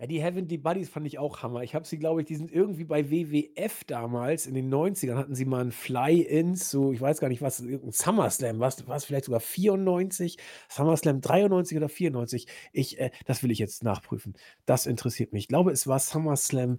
Ja, 0.00 0.06
die 0.06 0.22
Heavenly 0.22 0.58
Buddies 0.58 0.88
fand 0.88 1.08
ich 1.08 1.18
auch 1.18 1.42
Hammer. 1.42 1.64
Ich 1.64 1.74
habe 1.74 1.84
sie, 1.84 1.98
glaube 1.98 2.20
ich, 2.20 2.28
die 2.28 2.36
sind 2.36 2.52
irgendwie 2.52 2.84
bei 2.84 3.10
WWF 3.10 3.82
damals 3.82 4.46
in 4.46 4.54
den 4.54 4.72
90ern 4.72 5.16
hatten 5.16 5.34
sie 5.34 5.44
mal 5.44 5.60
ein 5.60 5.72
Fly-Ins, 5.72 6.70
so, 6.70 6.92
ich 6.92 7.00
weiß 7.00 7.18
gar 7.18 7.28
nicht 7.28 7.42
was, 7.42 7.58
irgendein 7.58 7.90
SummerSlam, 7.90 8.60
was, 8.60 8.86
was 8.86 9.04
vielleicht 9.04 9.24
sogar 9.24 9.40
94, 9.40 10.38
SummerSlam 10.68 11.20
93 11.20 11.76
oder 11.76 11.88
94. 11.88 12.46
Ich, 12.72 13.00
äh, 13.00 13.10
das 13.26 13.42
will 13.42 13.50
ich 13.50 13.58
jetzt 13.58 13.82
nachprüfen. 13.82 14.34
Das 14.66 14.86
interessiert 14.86 15.32
mich. 15.32 15.44
Ich 15.44 15.48
glaube, 15.48 15.72
es 15.72 15.88
war 15.88 15.98
SummerSlam, 15.98 16.78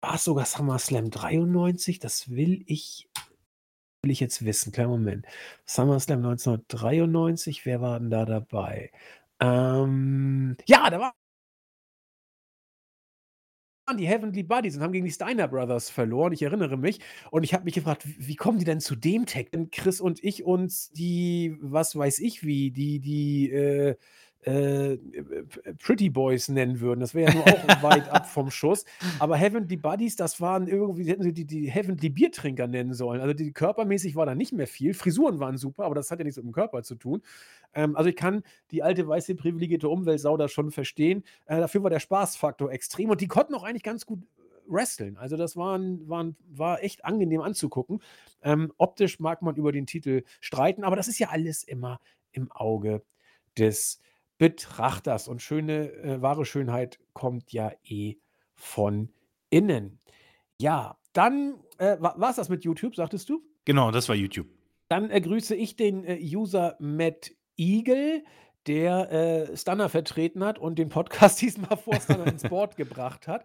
war 0.00 0.16
es 0.16 0.24
sogar 0.24 0.44
SummerSlam 0.44 1.10
93? 1.10 2.00
Das 2.00 2.28
will 2.28 2.64
ich, 2.66 3.08
will 4.02 4.10
ich 4.10 4.20
jetzt 4.20 4.44
wissen. 4.44 4.72
Kleinen 4.72 4.90
Moment. 4.90 5.26
SummerSlam 5.66 6.18
1993, 6.18 7.64
wer 7.66 7.80
war 7.80 8.00
denn 8.00 8.10
da 8.10 8.24
dabei? 8.24 8.90
Ähm, 9.40 10.56
ja, 10.66 10.90
da 10.90 11.00
war 11.00 11.14
waren 13.86 13.98
die 13.98 14.06
Heavenly 14.06 14.42
Buddies 14.44 14.76
und 14.76 14.82
haben 14.82 14.92
gegen 14.92 15.06
die 15.06 15.12
Steiner 15.12 15.48
Brothers 15.48 15.90
verloren. 15.90 16.32
Ich 16.32 16.42
erinnere 16.42 16.76
mich. 16.76 17.00
Und 17.30 17.42
ich 17.42 17.52
habe 17.52 17.64
mich 17.64 17.74
gefragt, 17.74 18.04
wie 18.04 18.36
kommen 18.36 18.58
die 18.58 18.64
denn 18.64 18.80
zu 18.80 18.94
dem 18.94 19.26
Tag? 19.26 19.50
Denn 19.50 19.70
Chris 19.70 20.00
und 20.00 20.22
ich 20.22 20.44
uns 20.44 20.90
die, 20.90 21.56
was 21.60 21.96
weiß 21.96 22.20
ich 22.20 22.44
wie, 22.44 22.70
die, 22.70 23.00
die, 23.00 23.50
äh, 23.50 23.96
äh, 24.42 24.98
Pretty 25.78 26.10
Boys 26.10 26.48
nennen 26.48 26.80
würden. 26.80 27.00
Das 27.00 27.14
wäre 27.14 27.30
ja 27.30 27.34
nur 27.36 27.44
auch 27.46 27.66
weit 27.82 28.08
ab 28.10 28.28
vom 28.28 28.50
Schuss. 28.50 28.84
Aber 29.18 29.36
Heavenly 29.36 29.76
Buddies, 29.76 30.16
das 30.16 30.40
waren 30.40 30.66
irgendwie, 30.66 31.04
hätten 31.04 31.22
sie 31.22 31.32
die, 31.32 31.44
die 31.44 31.70
Heavenly 31.70 32.08
Biertrinker 32.08 32.66
nennen 32.66 32.94
sollen. 32.94 33.20
Also 33.20 33.34
die 33.34 33.52
körpermäßig 33.52 34.16
war 34.16 34.26
da 34.26 34.34
nicht 34.34 34.52
mehr 34.52 34.66
viel. 34.66 34.94
Frisuren 34.94 35.38
waren 35.38 35.56
super, 35.56 35.84
aber 35.84 35.94
das 35.94 36.10
hat 36.10 36.18
ja 36.18 36.24
nichts 36.24 36.36
mit 36.36 36.46
dem 36.46 36.52
Körper 36.52 36.82
zu 36.82 36.96
tun. 36.96 37.22
Ähm, 37.74 37.96
also 37.96 38.10
ich 38.10 38.16
kann 38.16 38.42
die 38.70 38.82
alte 38.82 39.06
weiße 39.06 39.34
privilegierte 39.36 39.88
Umweltsau 39.88 40.36
da 40.36 40.48
schon 40.48 40.70
verstehen. 40.70 41.22
Äh, 41.46 41.60
dafür 41.60 41.82
war 41.82 41.90
der 41.90 42.00
Spaßfaktor 42.00 42.72
extrem 42.72 43.10
und 43.10 43.20
die 43.20 43.28
konnten 43.28 43.54
auch 43.54 43.62
eigentlich 43.62 43.84
ganz 43.84 44.06
gut 44.06 44.20
wresteln. 44.66 45.16
Also 45.16 45.36
das 45.36 45.56
waren, 45.56 46.08
waren, 46.08 46.36
war 46.48 46.82
echt 46.82 47.04
angenehm 47.04 47.40
anzugucken. 47.42 48.02
Ähm, 48.42 48.72
optisch 48.78 49.20
mag 49.20 49.42
man 49.42 49.54
über 49.56 49.72
den 49.72 49.86
Titel 49.86 50.24
streiten, 50.40 50.84
aber 50.84 50.96
das 50.96 51.08
ist 51.08 51.18
ja 51.18 51.28
alles 51.28 51.62
immer 51.62 52.00
im 52.32 52.50
Auge 52.50 53.02
des 53.58 54.00
Betrachters. 54.42 55.28
Und 55.28 55.40
schöne, 55.40 55.92
äh, 56.02 56.20
wahre 56.20 56.44
Schönheit 56.44 56.98
kommt 57.12 57.52
ja 57.52 57.70
eh 57.84 58.16
von 58.56 59.12
innen. 59.50 60.00
Ja, 60.58 60.98
dann 61.12 61.60
äh, 61.78 61.96
war 62.00 62.28
es 62.28 62.34
das 62.34 62.48
mit 62.48 62.64
YouTube, 62.64 62.96
sagtest 62.96 63.28
du? 63.28 63.40
Genau, 63.64 63.92
das 63.92 64.08
war 64.08 64.16
YouTube. 64.16 64.48
Dann 64.88 65.10
äh, 65.10 65.20
grüße 65.20 65.54
ich 65.54 65.76
den 65.76 66.04
äh, 66.04 66.18
User 66.20 66.74
Matt 66.80 67.30
Eagle, 67.56 68.24
der 68.66 69.12
äh, 69.12 69.56
Stunner 69.56 69.88
vertreten 69.88 70.42
hat 70.42 70.58
und 70.58 70.76
den 70.76 70.88
Podcast 70.88 71.40
diesmal 71.40 71.76
vor 71.76 72.00
Stunner 72.00 72.26
ins 72.26 72.42
Board 72.42 72.76
gebracht 72.76 73.28
hat. 73.28 73.44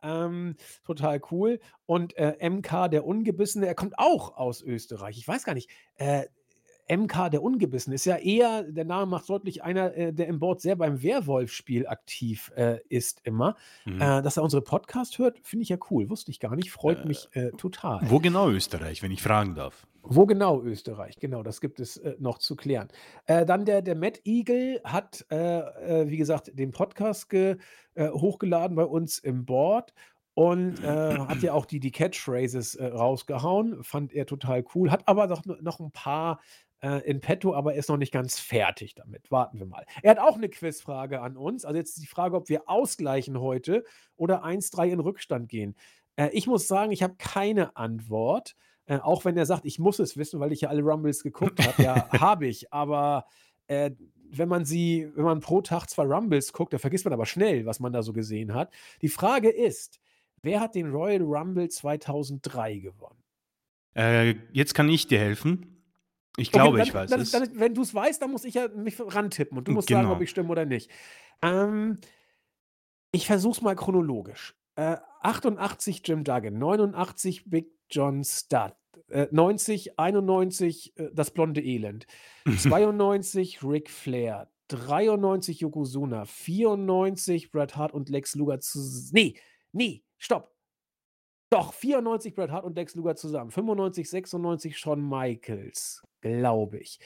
Ähm, 0.00 0.54
total 0.84 1.20
cool. 1.32 1.58
Und 1.86 2.16
äh, 2.16 2.36
MK, 2.48 2.86
der 2.86 3.04
Ungebissene, 3.04 3.66
er 3.66 3.74
kommt 3.74 3.98
auch 3.98 4.36
aus 4.36 4.62
Österreich. 4.62 5.18
Ich 5.18 5.26
weiß 5.26 5.42
gar 5.42 5.54
nicht. 5.54 5.70
Äh, 5.96 6.26
MK, 6.88 7.30
der 7.30 7.42
Ungebissene, 7.42 7.94
ist 7.94 8.04
ja 8.04 8.16
eher, 8.16 8.62
der 8.62 8.84
Name 8.84 9.06
macht 9.06 9.28
deutlich, 9.28 9.62
einer, 9.62 9.94
äh, 9.94 10.12
der 10.12 10.28
im 10.28 10.38
Board 10.38 10.60
sehr 10.60 10.76
beim 10.76 11.02
Werwolf-Spiel 11.02 11.86
aktiv 11.86 12.52
äh, 12.56 12.78
ist 12.88 13.20
immer. 13.24 13.56
Mhm. 13.84 14.00
Äh, 14.00 14.22
dass 14.22 14.36
er 14.36 14.42
unsere 14.42 14.62
Podcast 14.62 15.18
hört, 15.18 15.38
finde 15.42 15.64
ich 15.64 15.68
ja 15.68 15.78
cool. 15.90 16.08
Wusste 16.10 16.30
ich 16.30 16.40
gar 16.40 16.54
nicht. 16.56 16.70
Freut 16.70 17.04
äh, 17.04 17.06
mich 17.08 17.28
äh, 17.32 17.50
total. 17.52 18.00
Wo 18.04 18.18
genau 18.18 18.48
Österreich, 18.50 19.02
wenn 19.02 19.10
ich 19.10 19.22
fragen 19.22 19.54
darf? 19.54 19.86
Wo 20.02 20.26
genau 20.26 20.62
Österreich? 20.62 21.18
Genau, 21.18 21.42
das 21.42 21.60
gibt 21.60 21.80
es 21.80 22.00
noch 22.20 22.38
zu 22.38 22.54
klären. 22.54 22.86
dann 23.26 23.64
der, 23.64 23.82
der 23.82 23.96
Matt 23.96 24.20
Eagle 24.24 24.80
hat, 24.84 25.26
wie 25.28 26.16
gesagt, 26.16 26.56
den 26.56 26.70
Podcast 26.70 27.28
ge, 27.28 27.56
hochgeladen 27.98 28.76
bei 28.76 28.84
uns 28.84 29.18
im 29.18 29.44
Board 29.44 29.92
und 30.36 30.84
äh, 30.84 31.16
hat 31.16 31.42
ja 31.42 31.54
auch 31.54 31.64
die, 31.64 31.80
die 31.80 31.90
Catchphrases 31.90 32.74
äh, 32.74 32.84
rausgehauen, 32.84 33.82
fand 33.82 34.12
er 34.12 34.26
total 34.26 34.66
cool, 34.74 34.90
hat 34.90 35.08
aber 35.08 35.28
noch, 35.28 35.42
noch 35.46 35.80
ein 35.80 35.90
paar 35.92 36.40
äh, 36.82 37.08
in 37.08 37.20
petto, 37.20 37.54
aber 37.54 37.74
ist 37.74 37.88
noch 37.88 37.96
nicht 37.96 38.12
ganz 38.12 38.38
fertig 38.38 38.94
damit. 38.94 39.30
Warten 39.30 39.58
wir 39.58 39.66
mal. 39.66 39.86
Er 40.02 40.12
hat 40.12 40.18
auch 40.18 40.36
eine 40.36 40.48
Quizfrage 40.48 41.20
an 41.20 41.36
uns. 41.36 41.64
Also 41.64 41.76
jetzt 41.78 41.96
ist 41.96 42.02
die 42.02 42.08
Frage, 42.08 42.36
ob 42.36 42.48
wir 42.48 42.68
ausgleichen 42.68 43.40
heute 43.40 43.84
oder 44.16 44.44
1-3 44.44 44.88
in 44.88 45.00
Rückstand 45.00 45.48
gehen. 45.48 45.74
Äh, 46.16 46.30
ich 46.32 46.46
muss 46.46 46.68
sagen, 46.68 46.92
ich 46.92 47.02
habe 47.02 47.14
keine 47.18 47.76
Antwort. 47.76 48.56
Äh, 48.86 48.98
auch 48.98 49.24
wenn 49.24 49.36
er 49.36 49.46
sagt, 49.46 49.64
ich 49.64 49.78
muss 49.78 49.98
es 49.98 50.16
wissen, 50.16 50.38
weil 50.40 50.52
ich 50.52 50.62
ja 50.62 50.68
alle 50.68 50.82
Rumbles 50.82 51.22
geguckt 51.22 51.64
habe. 51.66 51.82
Ja, 51.82 52.08
habe 52.20 52.46
ich. 52.46 52.72
Aber 52.72 53.26
äh, 53.66 53.90
wenn 54.30 54.48
man 54.48 54.64
sie, 54.64 55.08
wenn 55.14 55.24
man 55.24 55.40
pro 55.40 55.60
Tag 55.60 55.88
zwei 55.88 56.04
Rumbles 56.04 56.52
guckt, 56.52 56.72
da 56.72 56.78
vergisst 56.78 57.04
man 57.04 57.14
aber 57.14 57.26
schnell, 57.26 57.66
was 57.66 57.80
man 57.80 57.92
da 57.92 58.02
so 58.02 58.12
gesehen 58.12 58.54
hat. 58.54 58.72
Die 59.02 59.08
Frage 59.08 59.48
ist, 59.50 59.98
wer 60.42 60.60
hat 60.60 60.74
den 60.74 60.90
Royal 60.90 61.22
Rumble 61.22 61.68
2003 61.68 62.78
gewonnen? 62.78 63.22
Äh, 63.94 64.34
jetzt 64.52 64.74
kann 64.74 64.88
ich 64.88 65.06
dir 65.06 65.18
helfen. 65.18 65.75
Ich 66.36 66.52
glaube, 66.52 66.70
okay, 66.70 66.78
dann, 66.78 66.86
ich 66.86 66.94
weiß 66.94 67.10
dann, 67.10 67.20
es. 67.20 67.30
Dann, 67.30 67.58
wenn 67.58 67.74
du 67.74 67.82
es 67.82 67.94
weißt, 67.94 68.20
dann 68.20 68.30
muss 68.30 68.44
ich 68.44 68.54
ja 68.54 68.68
mich 68.68 68.96
rantippen 68.98 69.56
und 69.56 69.68
du 69.68 69.72
musst 69.72 69.88
genau. 69.88 70.02
sagen, 70.02 70.12
ob 70.12 70.20
ich 70.20 70.30
stimme 70.30 70.50
oder 70.50 70.64
nicht. 70.64 70.90
Ähm, 71.42 71.98
ich 73.12 73.26
versuche 73.26 73.52
es 73.52 73.62
mal 73.62 73.76
chronologisch. 73.76 74.54
Äh, 74.76 74.96
88 75.22 76.02
Jim 76.04 76.24
Duggan, 76.24 76.58
89 76.58 77.48
Big 77.48 77.72
John 77.90 78.24
Studd, 78.24 78.74
äh, 79.08 79.26
90, 79.30 79.98
91 79.98 80.96
äh, 80.96 81.10
Das 81.12 81.30
blonde 81.30 81.62
Elend, 81.62 82.06
92 82.58 83.62
Ric 83.62 83.90
Flair, 83.90 84.50
93 84.68 85.60
Yokozuna, 85.60 86.24
94 86.24 87.50
Bret 87.50 87.76
Hart 87.76 87.94
und 87.94 88.08
Lex 88.08 88.34
Luger 88.34 88.60
zu. 88.60 88.80
Nee, 89.12 89.36
nee, 89.72 90.04
stopp. 90.18 90.55
Doch, 91.50 91.72
94 91.72 92.34
Bret 92.34 92.50
Hart 92.50 92.64
und 92.64 92.76
Lex 92.76 92.94
Luger 92.94 93.16
zusammen. 93.16 93.50
95, 93.50 94.08
96 94.10 94.76
Shawn 94.76 95.08
Michaels, 95.08 96.02
glaube 96.20 96.78
ich. 96.78 96.98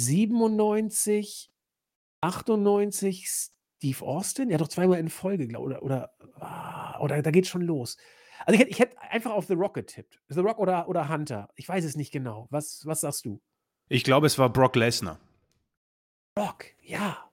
97, 0.00 1.50
98 2.20 3.26
Steve 3.26 4.04
Austin? 4.04 4.50
Ja, 4.50 4.58
doch 4.58 4.68
zweimal 4.68 4.98
in 4.98 5.08
Folge, 5.08 5.48
glaube 5.48 5.66
oder, 5.66 5.82
oder, 5.82 6.12
ah, 6.38 7.00
oder 7.00 7.20
da 7.22 7.30
geht 7.30 7.46
schon 7.46 7.62
los. 7.62 7.96
Also 8.46 8.54
ich 8.54 8.60
hätte, 8.60 8.70
ich 8.70 8.78
hätte 8.78 9.00
einfach 9.00 9.32
auf 9.32 9.46
The 9.46 9.54
Rock 9.54 9.74
getippt. 9.74 10.20
The 10.28 10.40
Rock 10.40 10.58
oder, 10.58 10.88
oder 10.88 11.08
Hunter. 11.08 11.48
Ich 11.56 11.68
weiß 11.68 11.84
es 11.84 11.96
nicht 11.96 12.12
genau. 12.12 12.46
Was, 12.50 12.86
was 12.86 13.00
sagst 13.00 13.24
du? 13.24 13.40
Ich 13.88 14.04
glaube, 14.04 14.26
es 14.26 14.38
war 14.38 14.50
Brock 14.50 14.76
Lesnar. 14.76 15.18
Brock, 16.34 16.66
ja. 16.82 17.30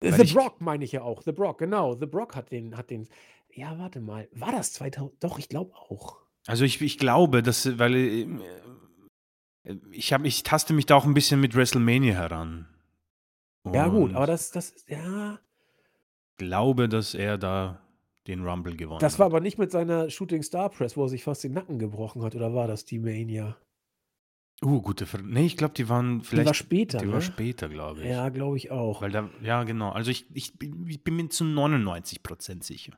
Weil 0.00 0.26
The 0.26 0.34
Brock 0.34 0.60
meine 0.60 0.84
ich 0.84 0.92
ja 0.92 1.02
auch. 1.02 1.22
The 1.22 1.32
Brock, 1.32 1.58
genau. 1.58 1.94
The 1.94 2.06
Brock 2.06 2.34
hat 2.34 2.50
den, 2.50 2.76
hat 2.76 2.90
den. 2.90 3.08
Ja, 3.56 3.78
warte 3.78 4.00
mal. 4.00 4.28
War 4.32 4.52
das 4.52 4.72
2000? 4.74 5.24
Doch, 5.24 5.38
ich 5.38 5.48
glaube 5.48 5.74
auch. 5.74 6.18
Also 6.46 6.64
ich, 6.64 6.80
ich 6.82 6.98
glaube, 6.98 7.42
dass, 7.42 7.78
weil 7.78 7.94
äh, 7.96 8.26
ich, 9.90 10.12
hab, 10.12 10.24
ich 10.24 10.42
taste 10.42 10.74
mich 10.74 10.86
da 10.86 10.94
auch 10.94 11.06
ein 11.06 11.14
bisschen 11.14 11.40
mit 11.40 11.54
WrestleMania 11.54 12.14
heran. 12.14 12.68
Und 13.62 13.74
ja, 13.74 13.88
gut, 13.88 14.14
aber 14.14 14.26
das, 14.26 14.50
das, 14.52 14.74
ja. 14.86 15.40
glaube, 16.36 16.88
dass 16.88 17.14
er 17.14 17.38
da 17.38 17.80
den 18.26 18.46
Rumble 18.46 18.76
gewonnen 18.76 19.00
Das 19.00 19.18
war 19.18 19.26
hat. 19.26 19.32
aber 19.32 19.40
nicht 19.40 19.58
mit 19.58 19.72
seiner 19.72 20.10
Shooting 20.10 20.42
Star 20.42 20.68
Press, 20.68 20.96
wo 20.96 21.04
er 21.04 21.08
sich 21.08 21.24
fast 21.24 21.42
den 21.42 21.52
Nacken 21.52 21.78
gebrochen 21.78 22.22
hat, 22.22 22.34
oder 22.34 22.54
war 22.54 22.68
das 22.68 22.84
die 22.84 22.98
Mania? 22.98 23.56
Uh, 24.62 24.80
gute 24.82 25.06
Frage. 25.06 25.24
Nee, 25.24 25.46
ich 25.46 25.56
glaube, 25.56 25.74
die 25.74 25.88
waren 25.88 26.22
vielleicht. 26.22 26.44
Die 26.44 26.46
war 26.46 26.54
später. 26.54 26.98
Die 26.98 27.06
ne? 27.06 27.12
war 27.12 27.20
später, 27.20 27.68
glaube 27.68 28.02
ich. 28.02 28.08
Ja, 28.08 28.28
glaube 28.28 28.56
ich 28.56 28.70
auch. 28.70 29.02
Weil 29.02 29.10
da, 29.10 29.28
ja, 29.42 29.64
genau. 29.64 29.90
Also 29.90 30.10
ich, 30.10 30.26
ich, 30.34 30.54
ich 30.86 31.04
bin 31.04 31.16
mir 31.16 31.28
zu 31.28 31.44
99% 31.44 32.62
sicher. 32.62 32.92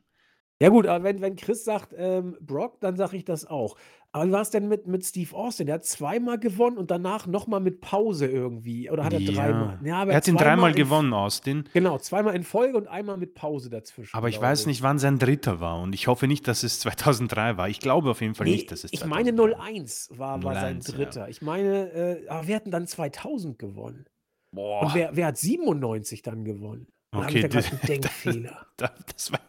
Ja 0.61 0.69
gut, 0.69 0.87
aber 0.87 1.03
wenn, 1.05 1.21
wenn 1.21 1.35
Chris 1.37 1.63
sagt 1.63 1.93
ähm, 1.97 2.35
Brock, 2.41 2.79
dann 2.81 2.97
sage 2.97 3.15
ich 3.15 3.23
das 3.25 3.45
auch. 3.45 3.77
Aber 4.11 4.25
wie 4.27 4.31
war 4.31 4.41
es 4.41 4.49
denn 4.49 4.67
mit, 4.67 4.87
mit 4.87 5.05
Steve 5.05 5.35
Austin? 5.35 5.67
Der 5.67 5.75
hat 5.75 5.85
zweimal 5.85 6.39
gewonnen 6.39 6.77
und 6.79 6.89
danach 6.89 7.27
nochmal 7.27 7.59
mit 7.59 7.79
Pause 7.79 8.25
irgendwie. 8.25 8.89
Oder 8.89 9.05
hat 9.05 9.13
er 9.13 9.19
Ja. 9.21 9.31
dreimal? 9.31 9.79
Ja, 9.83 10.03
Er 10.03 10.15
hat 10.15 10.27
ihn 10.27 10.35
dreimal 10.35 10.73
gewonnen, 10.73 11.13
Austin. 11.13 11.63
Genau, 11.73 11.97
zweimal 11.99 12.35
in 12.35 12.43
Folge 12.43 12.75
und 12.77 12.87
einmal 12.87 13.17
mit 13.17 13.35
Pause 13.35 13.69
dazwischen. 13.69 14.13
Aber 14.17 14.27
ich 14.27 14.41
weiß 14.41 14.65
nicht, 14.65 14.81
wann 14.81 14.97
sein 14.99 15.19
dritter 15.19 15.59
war. 15.61 15.79
Und 15.79 15.93
ich 15.93 16.07
hoffe 16.07 16.27
nicht, 16.27 16.47
dass 16.47 16.63
es 16.63 16.79
2003 16.81 17.55
war. 17.57 17.69
Ich 17.69 17.79
glaube 17.79 18.09
auf 18.09 18.19
jeden 18.21 18.33
Fall 18.35 18.47
Nee, 18.47 18.53
nicht, 18.53 18.71
dass 18.71 18.83
es 18.83 18.91
ich 18.91 18.99
2003 19.01 19.23
meine 19.45 19.53
war. 19.53 19.65
01 19.67 20.09
war, 20.17 20.43
war 20.43 20.55
sein 20.55 20.77
01, 20.77 20.87
ja. 20.87 20.93
dritter. 20.95 21.29
Ich 21.29 21.41
meine, 21.43 21.91
äh, 21.93 22.27
aber 22.27 22.47
wir 22.47 22.55
hatten 22.55 22.71
dann 22.71 22.87
2000 22.87 23.59
gewonnen. 23.59 24.05
Und 24.51 24.55
Boah. 24.57 24.91
wer, 24.95 25.15
wer 25.15 25.27
hat 25.27 25.37
97 25.37 26.23
dann 26.23 26.43
gewonnen? 26.43 26.87
Okay, 27.11 27.47
das- 27.47 27.69
Denkfehler. 27.87 28.65
Da- 28.77 28.93
Das 29.13 29.31
war, 29.33 29.39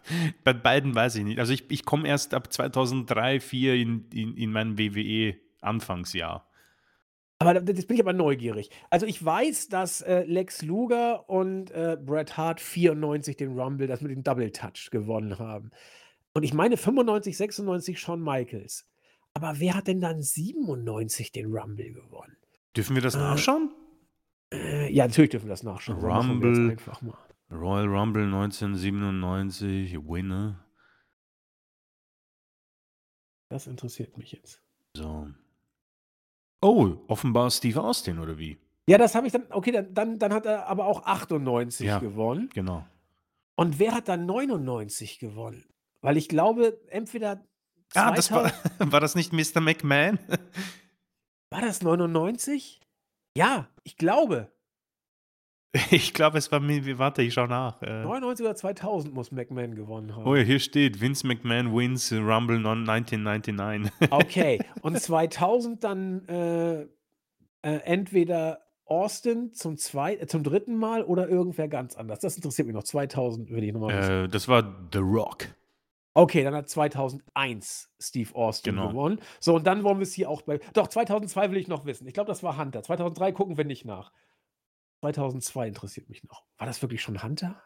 bei 0.43 0.53
beiden 0.53 0.95
weiß 0.95 1.15
ich 1.16 1.24
nicht. 1.24 1.39
Also 1.39 1.53
ich, 1.53 1.70
ich 1.70 1.85
komme 1.85 2.09
erst 2.09 2.35
ab 2.35 2.53
2003, 2.53 3.39
2004 3.39 3.74
in, 3.74 4.09
in, 4.12 4.37
in 4.37 4.51
mein 4.53 4.77
WWE-Anfangsjahr. 4.78 6.47
Aber 7.39 7.55
jetzt 7.62 7.87
bin 7.89 7.97
ich 7.97 8.03
aber 8.03 8.12
neugierig. 8.12 8.70
Also 8.91 9.07
ich 9.07 9.24
weiß, 9.24 9.69
dass 9.69 10.03
äh, 10.03 10.24
Lex 10.24 10.62
Luger 10.62 11.28
und 11.31 11.70
äh, 11.70 11.97
Bret 11.99 12.37
Hart 12.37 12.61
94 12.61 13.37
den 13.37 13.59
Rumble, 13.59 13.87
das 13.87 14.01
mit 14.03 14.11
dem 14.11 14.23
Double 14.23 14.51
Touch 14.51 14.91
gewonnen 14.91 15.39
haben. 15.39 15.70
Und 16.35 16.43
ich 16.43 16.53
meine 16.53 16.77
95, 16.77 17.37
96 17.37 17.99
Shawn 17.99 18.20
Michaels. 18.20 18.87
Aber 19.32 19.59
wer 19.61 19.74
hat 19.74 19.87
denn 19.87 20.01
dann 20.01 20.20
97 20.20 21.32
den 21.32 21.47
Rumble 21.53 21.93
gewonnen? 21.93 22.37
Dürfen 22.77 22.95
wir 22.97 23.03
das 23.03 23.15
Äh, 23.15 23.19
nachschauen? 23.19 23.73
Äh, 24.53 24.93
ja, 24.93 25.07
natürlich 25.07 25.31
dürfen 25.31 25.47
wir 25.47 25.51
das 25.51 25.62
nachschauen. 25.62 25.99
Rumble. 26.01 26.73
einfach 26.73 27.01
mal. 27.01 27.16
Royal 27.51 27.87
Rumble 27.87 28.25
1997, 28.25 29.97
Winner. 30.07 30.65
Das 33.51 33.67
interessiert 33.67 34.17
mich 34.17 34.33
jetzt. 34.33 34.63
So. 34.97 35.29
Oh, 36.63 36.97
offenbar 37.09 37.51
Steve 37.51 37.83
Austin, 37.83 38.19
oder 38.19 38.39
wie? 38.39 38.59
Ja, 38.89 38.99
das 38.99 39.15
habe 39.15 39.27
ich 39.27 39.33
dann. 39.33 39.47
Okay, 39.51 39.73
dann, 39.73 39.93
dann, 39.95 40.19
dann 40.19 40.33
hat 40.33 40.47
er 40.47 40.67
aber 40.67 40.87
auch 40.87 41.05
98 41.05 41.87
Ja. 41.87 41.99
gewonnen. 41.99 42.49
Genau. 42.55 42.87
Und 43.57 43.79
wer 43.79 43.95
hat 43.95 44.09
dann 44.09 44.27
99 44.27 45.19
gewonnen? 45.19 45.65
Weil 46.01 46.17
ich 46.17 46.29
glaube, 46.29 46.81
entweder. 46.89 47.45
Ah, 47.95 48.13
das 48.13 48.31
war, 48.31 48.49
2000 48.49 48.93
war 48.93 49.01
das 49.01 49.15
nicht 49.17 49.33
Mr. 49.33 49.61
McMahon? 49.61 50.19
War 51.51 51.61
das 51.63 51.83
99? 51.83 52.81
Ja, 53.37 53.69
ich 53.83 53.97
glaube. 53.97 54.53
Ich 55.91 56.15
glaube, 56.15 56.39
es 56.39 56.51
war 56.51 56.61
mir. 56.61 56.99
Warte, 56.99 57.23
ich 57.23 57.35
schau 57.35 57.47
nach. 57.47 57.81
Äh, 57.83 58.03
99 58.03 58.45
oder 58.45 58.57
2000 58.57 59.15
muss 59.15 59.31
McMahon 59.31 59.75
gewonnen 59.75 60.15
haben. 60.17 60.27
oh 60.27 60.35
ja, 60.35 60.43
hier 60.43 60.59
steht: 60.59 61.01
Vince 61.01 61.27
McMahon 61.27 61.75
wins 61.75 62.13
Rumble 62.13 62.59
non- 62.59 62.89
1999. 62.89 63.93
Okay, 64.11 64.61
und 64.83 64.99
2000 65.01 65.85
dann 65.85 66.29
äh, 66.29 66.81
äh, 66.83 66.87
entweder 67.85 68.61
Austin 68.85 69.53
zum, 69.53 69.77
zwei, 69.77 70.17
äh, 70.17 70.27
zum 70.27 70.43
dritten 70.43 70.77
Mal 70.77 71.05
oder 71.05 71.29
irgendwer 71.29 71.69
ganz 71.69 71.97
anders? 71.97 72.19
Das 72.19 72.37
interessiert 72.37 72.67
mich 72.67 72.75
noch. 72.75 72.83
2000 72.83 73.51
würde 73.51 73.67
ich 73.67 73.73
nochmal 73.73 73.97
wissen. 73.97 74.25
Äh, 74.25 74.29
das 74.29 74.49
war 74.49 74.89
The 74.93 74.99
Rock. 74.99 75.47
Okay, 76.13 76.43
dann 76.43 76.55
hat 76.55 76.69
2001 76.69 77.89
Steve 78.01 78.35
Austin 78.35 78.75
genau. 78.75 78.89
gewonnen. 78.89 79.21
So, 79.39 79.55
und 79.55 79.67
dann 79.67 79.85
wollen 79.85 79.99
wir 79.99 80.03
es 80.03 80.13
hier 80.13 80.29
auch 80.29 80.43
bei. 80.43 80.59
Doch, 80.73 80.89
2002 80.89 81.53
will 81.53 81.59
ich 81.59 81.69
noch 81.69 81.85
wissen. 81.85 82.09
Ich 82.09 82.15
glaube, 82.15 82.27
das 82.27 82.43
war 82.43 82.59
Hunter. 82.59 82.83
2003 82.83 83.31
gucken 83.31 83.57
wir 83.57 83.65
nicht 83.65 83.85
nach. 83.85 84.11
2002 85.01 85.69
interessiert 85.69 86.09
mich 86.09 86.25
noch. 86.25 86.45
War 86.59 86.67
das 86.67 86.83
wirklich 86.83 87.03
schon 87.03 87.23
Hunter? 87.23 87.63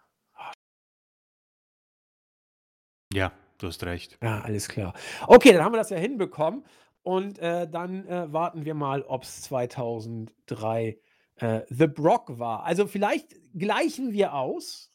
Ja, 3.13 3.33
du 3.59 3.69
hast 3.69 3.85
recht. 3.85 4.19
Ja, 4.23 4.41
alles 4.41 4.69
klar. 4.69 4.95
Okay, 5.27 5.53
dann 5.53 5.65
haben 5.65 5.73
wir 5.73 5.79
das 5.79 5.91
ja 5.91 5.97
hinbekommen. 5.97 6.65
Und 7.03 7.39
äh, 7.39 7.69
dann 7.69 8.07
äh, 8.07 8.33
warten 8.33 8.65
wir 8.65 8.75
mal, 8.75 9.03
ob 9.03 9.25
es 9.25 9.43
2003 9.43 10.99
äh, 11.37 11.61
The 11.69 11.87
Brock 11.87 12.39
war. 12.39 12.65
Also 12.65 12.87
vielleicht 12.87 13.35
gleichen 13.55 14.13
wir 14.13 14.35
aus. 14.35 14.91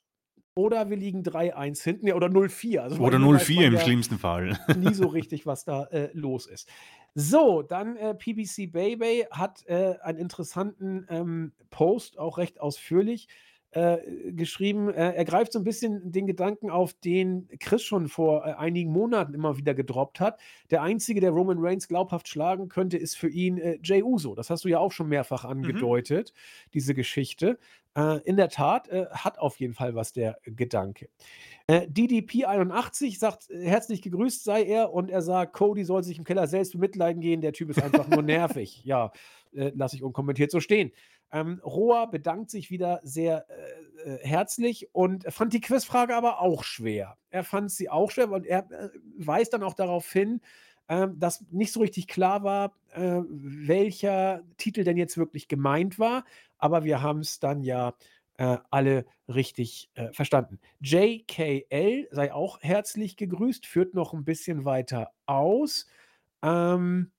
Oder 0.56 0.90
wir 0.90 0.98
liegen 0.98 1.24
3-1 1.24 1.82
hinten, 1.84 2.08
ja, 2.08 2.16
oder 2.16 2.28
0-4. 2.28 2.80
Also 2.80 3.02
oder 3.02 3.18
0-4 3.18 3.68
im 3.68 3.78
schlimmsten 3.78 4.18
Fall. 4.18 4.60
nie 4.76 4.94
so 4.94 5.08
richtig, 5.08 5.46
was 5.46 5.64
da 5.64 5.86
äh, 5.86 6.10
los 6.14 6.48
ist. 6.48 6.68
So, 7.16 7.62
dann 7.64 7.98
äh, 7.98 8.14
PBC 8.14 8.72
Baby 8.72 9.26
hat 9.32 9.66
äh, 9.68 9.96
einen 10.02 10.20
interessanten 10.20 11.06
ähm, 11.10 11.54
Post, 11.70 12.18
auch 12.18 12.38
recht 12.38 12.60
ausführlich 12.60 13.28
äh, 13.72 14.32
geschrieben, 14.32 14.90
äh, 14.90 15.14
er 15.14 15.26
greift 15.26 15.54
so 15.54 15.60
ein 15.60 15.64
bisschen 15.64 16.12
den 16.12 16.26
Gedanken 16.26 16.72
auf, 16.72 16.94
den 16.94 17.48
Chris 17.60 17.84
schon 17.84 18.08
vor 18.08 18.44
äh, 18.44 18.54
einigen 18.54 18.92
Monaten 18.92 19.36
immer 19.36 19.58
wieder 19.58 19.76
gedroppt 19.76 20.20
hat. 20.20 20.40
Der 20.72 20.82
Einzige, 20.82 21.22
der 21.22 21.30
Roman 21.30 21.60
Reigns 21.60 21.88
glaubhaft 21.88 22.28
schlagen 22.28 22.68
könnte, 22.68 22.98
ist 22.98 23.16
für 23.16 23.30
ihn 23.30 23.60
äh, 23.60 23.78
Jay 23.84 24.02
Uso. 24.02 24.34
Das 24.34 24.50
hast 24.50 24.66
du 24.66 24.70
ja 24.70 24.80
auch 24.80 24.92
schon 24.92 25.08
mehrfach 25.08 25.44
mhm. 25.44 25.52
angedeutet, 25.52 26.34
mhm. 26.34 26.70
diese 26.74 26.96
Geschichte. 26.96 27.60
Äh, 27.96 28.22
in 28.24 28.38
der 28.38 28.50
Tat 28.50 28.90
hat 29.12 29.38
auf 29.38 29.60
jeden 29.60 29.74
Fall 29.74 29.94
was 29.94 30.14
der 30.14 30.40
Gedanke. 30.44 31.10
DDP81 31.70 33.20
sagt, 33.20 33.50
herzlich 33.50 34.02
gegrüßt 34.02 34.44
sei 34.44 34.64
er 34.64 34.92
und 34.92 35.12
er 35.12 35.22
sagt, 35.22 35.54
Cody 35.54 35.84
soll 35.84 36.04
sich 36.04 36.18
im 36.18 36.24
Keller 36.24 36.48
selbst 36.48 36.72
bemitleiden 36.72 37.22
gehen, 37.22 37.42
der 37.42 37.54
Typ 37.54 37.70
ist 37.70 37.84
einfach 37.84 38.08
nur 38.08 38.24
nervig. 38.24 38.84
Ja, 38.84 39.12
lasse 39.52 39.96
ich 39.96 40.02
unkommentiert 40.02 40.50
so 40.50 40.60
stehen. 40.60 40.92
Ähm, 41.32 41.62
Roa 41.64 42.06
bedankt 42.06 42.50
sich 42.50 42.72
wieder 42.72 43.00
sehr 43.04 43.46
äh, 43.50 43.90
äh, 44.04 44.20
herzlich 44.26 44.94
und 44.94 45.26
fand 45.32 45.54
die 45.54 45.62
Quizfrage 45.62 46.16
aber 46.16 46.42
auch 46.42 46.64
schwer. 46.64 47.18
Er 47.30 47.44
fand 47.44 47.72
sie 47.72 47.90
auch 47.90 48.12
schwer 48.12 48.32
und 48.32 48.46
er 48.46 48.70
äh, 48.72 48.90
weist 49.18 49.54
dann 49.54 49.64
auch 49.64 49.74
darauf 49.74 50.12
hin, 50.12 50.42
äh, 50.88 51.08
dass 51.16 51.46
nicht 51.52 51.74
so 51.74 51.82
richtig 51.82 52.08
klar 52.08 52.44
war, 52.44 52.74
äh, 52.94 53.22
welcher 53.28 54.42
Titel 54.58 54.84
denn 54.84 54.98
jetzt 54.98 55.18
wirklich 55.18 55.48
gemeint 55.48 56.00
war. 56.00 56.26
Aber 56.58 56.84
wir 56.84 57.02
haben 57.02 57.20
es 57.20 57.40
dann 57.40 57.62
ja 57.62 57.94
äh, 58.38 58.58
alle 58.70 59.06
richtig 59.28 59.92
verstanden. 60.14 60.60
JKL 60.80 62.08
sei 62.10 62.34
auch 62.34 62.60
herzlich 62.62 63.18
gegrüßt, 63.18 63.68
führt 63.68 63.94
noch 63.94 64.14
ein 64.14 64.24
bisschen 64.24 64.66
weiter 64.66 65.12
aus. 65.28 65.86
Ähm, 66.42 67.12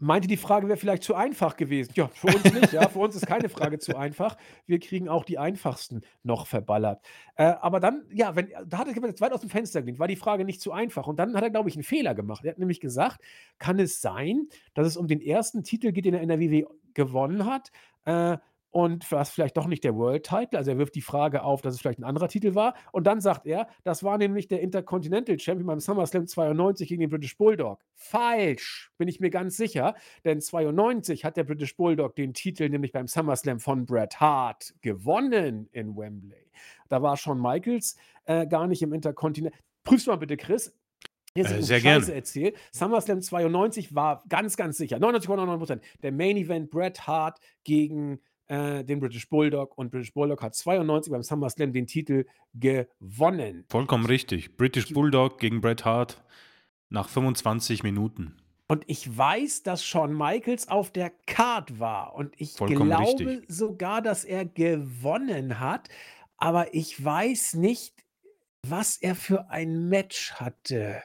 meinte, 0.00 0.28
die 0.28 0.36
Frage 0.36 0.66
wäre 0.66 0.78
vielleicht 0.78 1.02
zu 1.02 1.14
einfach 1.14 1.56
gewesen. 1.56 1.92
Ja, 1.94 2.08
für 2.08 2.28
uns 2.28 2.44
nicht. 2.52 2.72
Ja, 2.72 2.88
für 2.88 2.98
uns 2.98 3.14
ist 3.14 3.26
keine 3.26 3.48
Frage 3.48 3.78
zu 3.78 3.96
einfach. 3.96 4.36
Wir 4.66 4.80
kriegen 4.80 5.08
auch 5.08 5.24
die 5.24 5.38
einfachsten 5.38 6.00
noch 6.22 6.46
verballert. 6.46 7.04
Äh, 7.36 7.54
aber 7.60 7.80
dann, 7.80 8.04
ja, 8.10 8.34
wenn, 8.34 8.48
da 8.66 8.78
hat 8.78 8.88
er 8.88 9.06
jetzt 9.06 9.20
weit 9.20 9.32
aus 9.32 9.40
dem 9.40 9.50
Fenster 9.50 9.80
gelehnt, 9.80 9.98
war 9.98 10.08
die 10.08 10.16
Frage 10.16 10.44
nicht 10.44 10.60
zu 10.60 10.72
einfach. 10.72 11.06
Und 11.06 11.18
dann 11.18 11.36
hat 11.36 11.42
er, 11.42 11.50
glaube 11.50 11.68
ich, 11.68 11.76
einen 11.76 11.84
Fehler 11.84 12.14
gemacht. 12.14 12.44
Er 12.44 12.52
hat 12.52 12.58
nämlich 12.58 12.80
gesagt, 12.80 13.20
kann 13.58 13.78
es 13.78 14.00
sein, 14.00 14.48
dass 14.74 14.86
es 14.86 14.96
um 14.96 15.06
den 15.06 15.20
ersten 15.20 15.62
Titel 15.62 15.92
geht, 15.92 16.06
den 16.06 16.14
er 16.14 16.22
in 16.22 16.28
der 16.28 16.40
WWE 16.40 16.66
gewonnen 16.94 17.44
hat? 17.44 17.70
Äh, 18.04 18.38
und 18.70 19.10
was 19.10 19.30
vielleicht 19.30 19.56
doch 19.56 19.66
nicht 19.66 19.84
der 19.84 19.96
World 19.96 20.24
Title. 20.24 20.58
Also 20.58 20.70
er 20.70 20.78
wirft 20.78 20.94
die 20.94 21.00
Frage 21.00 21.42
auf, 21.42 21.60
dass 21.60 21.74
es 21.74 21.80
vielleicht 21.80 21.98
ein 21.98 22.04
anderer 22.04 22.28
Titel 22.28 22.54
war. 22.54 22.74
Und 22.92 23.06
dann 23.06 23.20
sagt 23.20 23.46
er, 23.46 23.66
das 23.84 24.02
war 24.04 24.16
nämlich 24.18 24.48
der 24.48 24.60
Intercontinental 24.60 25.38
Champion 25.38 25.66
beim 25.66 25.80
SummerSlam 25.80 26.26
92 26.26 26.88
gegen 26.88 27.00
den 27.00 27.10
British 27.10 27.36
Bulldog. 27.36 27.80
Falsch, 27.94 28.92
bin 28.96 29.08
ich 29.08 29.20
mir 29.20 29.30
ganz 29.30 29.56
sicher. 29.56 29.94
Denn 30.24 30.40
92 30.40 31.24
hat 31.24 31.36
der 31.36 31.44
British 31.44 31.76
Bulldog 31.76 32.14
den 32.14 32.32
Titel 32.32 32.68
nämlich 32.68 32.92
beim 32.92 33.08
SummerSlam 33.08 33.58
von 33.58 33.86
Bret 33.86 34.20
Hart 34.20 34.74
gewonnen 34.82 35.68
in 35.72 35.96
Wembley. 35.96 36.50
Da 36.88 37.02
war 37.02 37.16
Shawn 37.16 37.40
Michaels 37.40 37.96
äh, 38.24 38.46
gar 38.46 38.66
nicht 38.66 38.82
im 38.82 38.92
Intercontinental. 38.92 39.58
Prüfst 39.82 40.06
du 40.06 40.10
mal 40.12 40.16
bitte, 40.16 40.36
Chris. 40.36 40.72
Jetzt 41.34 41.52
äh, 41.52 41.62
sehr 41.62 41.80
gerne. 41.80 42.12
erzählt. 42.12 42.56
SummerSlam 42.72 43.22
92 43.22 43.94
war 43.94 44.24
ganz, 44.28 44.56
ganz 44.56 44.76
sicher, 44.76 44.96
99,99%, 44.96 45.80
der 46.02 46.12
Main 46.12 46.36
Event 46.36 46.70
Bret 46.70 47.06
Hart 47.06 47.38
gegen 47.64 48.20
äh, 48.50 48.84
den 48.84 48.98
British 48.98 49.28
Bulldog 49.28 49.78
und 49.78 49.92
British 49.92 50.12
Bulldog 50.12 50.42
hat 50.42 50.56
92 50.56 51.12
beim 51.12 51.22
SummerSlam 51.22 51.72
den 51.72 51.86
Titel 51.86 52.26
gewonnen. 52.52 53.64
Vollkommen 53.68 54.06
richtig. 54.06 54.56
British 54.56 54.92
Bulldog 54.92 55.38
gegen 55.38 55.60
Bret 55.60 55.84
Hart 55.84 56.20
nach 56.88 57.08
25 57.08 57.84
Minuten. 57.84 58.34
Und 58.66 58.84
ich 58.88 59.16
weiß, 59.16 59.62
dass 59.62 59.84
Shawn 59.84 60.16
Michaels 60.16 60.68
auf 60.68 60.90
der 60.90 61.12
Card 61.26 61.78
war. 61.78 62.14
Und 62.14 62.34
ich 62.40 62.54
Vollkommen 62.54 62.90
glaube 62.90 63.26
richtig. 63.26 63.44
sogar, 63.48 64.02
dass 64.02 64.24
er 64.24 64.44
gewonnen 64.44 65.60
hat. 65.60 65.88
Aber 66.36 66.74
ich 66.74 67.04
weiß 67.04 67.54
nicht, 67.54 67.94
was 68.66 68.96
er 68.96 69.14
für 69.14 69.48
ein 69.48 69.88
Match 69.88 70.32
hatte. 70.34 71.02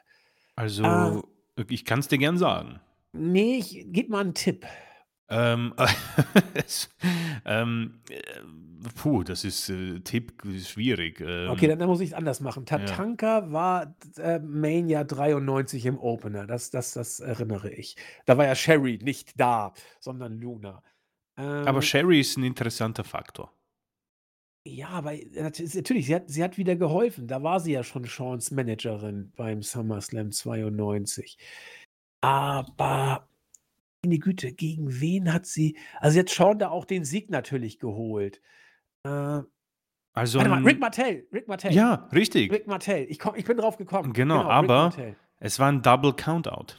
Also, 0.56 1.24
äh, 1.58 1.66
ich 1.70 1.86
kann 1.86 2.00
es 2.00 2.08
dir 2.08 2.18
gern 2.18 2.40
sagen. 2.40 2.80
Nee, 3.14 3.58
ich, 3.58 3.86
gib 3.90 4.10
mal 4.10 4.22
einen 4.22 4.34
Tipp. 4.34 4.66
Ähm, 5.28 5.74
ähm, 7.46 8.00
äh, 8.10 8.24
puh, 8.96 9.24
das 9.24 9.44
ist 9.44 9.70
äh, 9.70 10.00
Tipp 10.02 10.34
schwierig. 10.64 11.20
Ähm, 11.20 11.50
okay, 11.50 11.68
dann, 11.68 11.80
dann 11.80 11.88
muss 11.88 12.02
ich 12.02 12.10
es 12.10 12.14
anders 12.14 12.42
machen. 12.42 12.66
Tatanka 12.66 13.40
ja. 13.40 13.52
war 13.52 13.96
äh, 14.18 14.40
Mania 14.40 15.04
93 15.04 15.86
im 15.88 16.00
Opener. 16.00 16.46
Das, 16.46 16.70
das, 16.70 16.94
das 16.94 17.20
erinnere 17.20 17.72
ich. 17.72 17.96
Da 18.26 18.38
war 18.38 18.46
ja 18.46 18.56
Sherry 18.56 19.00
nicht 19.02 19.40
da, 19.40 19.74
sondern 20.00 20.40
Luna. 20.40 20.84
Ähm, 21.38 21.68
aber 21.68 21.82
Sherry 21.82 22.20
ist 22.20 22.38
ein 22.38 22.44
interessanter 22.44 23.04
Faktor. 23.04 23.52
Ja, 24.68 24.90
aber 24.90 25.14
natürlich, 25.36 26.08
sie 26.08 26.16
hat, 26.16 26.30
sie 26.30 26.44
hat 26.44 26.58
wieder 26.58 26.76
geholfen. 26.76 27.28
Da 27.28 27.44
war 27.44 27.60
sie 27.60 27.74
ja 27.74 27.84
schon 27.84 28.04
Seans 28.06 28.50
Managerin 28.50 29.32
beim 29.36 29.62
SummerSlam 29.62 30.32
92. 30.32 31.38
Aber 32.22 33.28
meine 34.08 34.20
Güte, 34.20 34.52
gegen 34.54 35.00
wen 35.02 35.34
hat 35.34 35.46
sie 35.46 35.78
also 36.00 36.18
jetzt 36.18 36.34
Shawn 36.34 36.60
da 36.60 36.70
auch 36.70 36.86
den 36.86 37.04
Sieg 37.06 37.30
natürlich 37.30 37.80
geholt. 37.80 38.42
Äh, 39.04 39.42
Also 40.14 40.38
warte 40.40 40.50
mal, 40.50 40.64
Rick 40.64 40.80
Martell, 40.80 41.28
Rick 41.34 41.48
Martell. 41.48 41.74
ja, 41.74 42.08
richtig. 42.14 42.52
Rick 42.52 42.68
Martell. 42.68 43.06
Ich 43.10 43.20
komm 43.20 43.36
ich 43.36 43.46
bin 43.46 43.58
drauf 43.58 43.78
gekommen. 43.78 44.14
Genau, 44.14 44.40
Genau, 44.40 44.50
aber 44.50 44.94
es 45.40 45.60
war 45.60 45.70
ein 45.72 45.82
Double 45.82 46.14
Countout. 46.14 46.76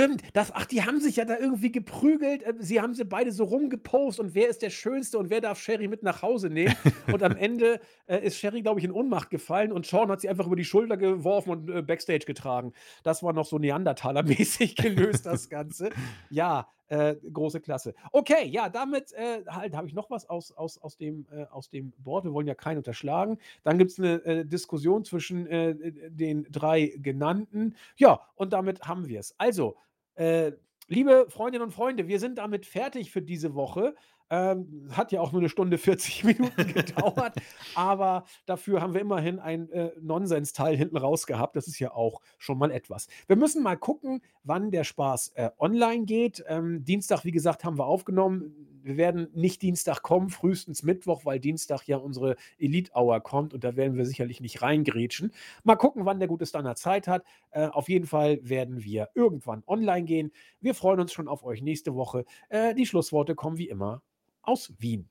Stimmt, 0.00 0.22
das, 0.32 0.50
ach, 0.54 0.64
die 0.64 0.82
haben 0.82 0.98
sich 0.98 1.16
ja 1.16 1.26
da 1.26 1.36
irgendwie 1.38 1.70
geprügelt. 1.70 2.42
Ähm, 2.46 2.56
sie 2.58 2.80
haben 2.80 2.94
sie 2.94 3.04
beide 3.04 3.32
so 3.32 3.44
rumgepost 3.44 4.18
und 4.18 4.34
wer 4.34 4.48
ist 4.48 4.62
der 4.62 4.70
Schönste 4.70 5.18
und 5.18 5.28
wer 5.28 5.42
darf 5.42 5.60
Sherry 5.60 5.88
mit 5.88 6.02
nach 6.02 6.22
Hause 6.22 6.48
nehmen. 6.48 6.74
und 7.12 7.22
am 7.22 7.36
Ende 7.36 7.80
äh, 8.06 8.24
ist 8.24 8.38
Sherry, 8.38 8.62
glaube 8.62 8.80
ich, 8.80 8.84
in 8.84 8.92
Ohnmacht 8.92 9.28
gefallen 9.28 9.72
und 9.72 9.84
Sean 9.84 10.10
hat 10.10 10.22
sie 10.22 10.30
einfach 10.30 10.46
über 10.46 10.56
die 10.56 10.64
Schulter 10.64 10.96
geworfen 10.96 11.50
und 11.50 11.70
äh, 11.70 11.82
Backstage 11.82 12.24
getragen. 12.24 12.72
Das 13.02 13.22
war 13.22 13.34
noch 13.34 13.44
so 13.44 13.58
Neandertaler-mäßig 13.58 14.76
gelöst, 14.82 15.26
das 15.26 15.50
Ganze. 15.50 15.90
Ja, 16.30 16.66
äh, 16.90 17.16
große 17.32 17.60
Klasse. 17.60 17.94
Okay, 18.10 18.46
ja, 18.48 18.68
damit 18.68 19.12
äh, 19.12 19.44
halt 19.46 19.76
habe 19.76 19.86
ich 19.86 19.94
noch 19.94 20.10
was 20.10 20.28
aus, 20.28 20.50
aus, 20.52 20.76
aus, 20.78 20.96
dem, 20.96 21.26
äh, 21.30 21.44
aus 21.44 21.70
dem 21.70 21.92
Board. 21.98 22.24
Wir 22.24 22.32
wollen 22.32 22.48
ja 22.48 22.54
keinen 22.54 22.78
unterschlagen. 22.78 23.38
Dann 23.62 23.78
gibt 23.78 23.92
es 23.92 23.98
eine 23.98 24.24
äh, 24.24 24.44
Diskussion 24.44 25.04
zwischen 25.04 25.46
äh, 25.46 26.10
den 26.10 26.46
drei 26.50 26.92
genannten. 26.96 27.76
Ja, 27.96 28.20
und 28.34 28.52
damit 28.52 28.82
haben 28.82 29.08
wir 29.08 29.20
es. 29.20 29.34
Also, 29.38 29.76
äh, 30.20 30.52
liebe 30.86 31.26
Freundinnen 31.30 31.64
und 31.64 31.72
Freunde, 31.72 32.06
wir 32.06 32.20
sind 32.20 32.36
damit 32.36 32.66
fertig 32.66 33.10
für 33.10 33.22
diese 33.22 33.54
Woche. 33.54 33.94
Ähm, 34.32 34.88
hat 34.92 35.10
ja 35.10 35.20
auch 35.20 35.32
nur 35.32 35.40
eine 35.40 35.48
Stunde 35.48 35.76
40 35.76 36.22
Minuten 36.24 36.72
gedauert, 36.72 37.34
aber 37.74 38.26
dafür 38.46 38.80
haben 38.80 38.94
wir 38.94 39.00
immerhin 39.00 39.40
ein 39.40 39.68
äh, 39.70 39.90
Nonsens-Teil 40.00 40.76
hinten 40.76 40.98
raus 40.98 41.26
gehabt. 41.26 41.56
Das 41.56 41.66
ist 41.66 41.80
ja 41.80 41.92
auch 41.92 42.20
schon 42.38 42.58
mal 42.58 42.70
etwas. 42.70 43.08
Wir 43.26 43.34
müssen 43.34 43.62
mal 43.62 43.76
gucken, 43.76 44.22
wann 44.44 44.70
der 44.70 44.84
Spaß 44.84 45.32
äh, 45.34 45.50
online 45.58 46.04
geht. 46.04 46.44
Ähm, 46.46 46.84
Dienstag, 46.84 47.24
wie 47.24 47.32
gesagt, 47.32 47.64
haben 47.64 47.78
wir 47.78 47.86
aufgenommen. 47.86 48.79
Wir 48.82 48.96
werden 48.96 49.28
nicht 49.32 49.62
Dienstag 49.62 50.02
kommen, 50.02 50.30
frühestens 50.30 50.82
Mittwoch, 50.82 51.24
weil 51.24 51.40
Dienstag 51.40 51.86
ja 51.86 51.96
unsere 51.96 52.36
Elite 52.58 52.92
Hour 52.94 53.20
kommt 53.20 53.54
und 53.54 53.64
da 53.64 53.76
werden 53.76 53.96
wir 53.96 54.06
sicherlich 54.06 54.40
nicht 54.40 54.62
reingrätschen. 54.62 55.32
Mal 55.64 55.76
gucken, 55.76 56.04
wann 56.04 56.18
der 56.18 56.28
gute 56.28 56.46
Standard 56.46 56.78
Zeit 56.78 57.08
hat. 57.08 57.24
Äh, 57.50 57.66
auf 57.66 57.88
jeden 57.88 58.06
Fall 58.06 58.38
werden 58.42 58.84
wir 58.84 59.08
irgendwann 59.14 59.62
online 59.66 60.04
gehen. 60.04 60.32
Wir 60.60 60.74
freuen 60.74 61.00
uns 61.00 61.12
schon 61.12 61.28
auf 61.28 61.44
euch 61.44 61.62
nächste 61.62 61.94
Woche. 61.94 62.24
Äh, 62.48 62.74
die 62.74 62.86
Schlussworte 62.86 63.34
kommen 63.34 63.58
wie 63.58 63.68
immer 63.68 64.02
aus 64.42 64.72
Wien. 64.78 65.08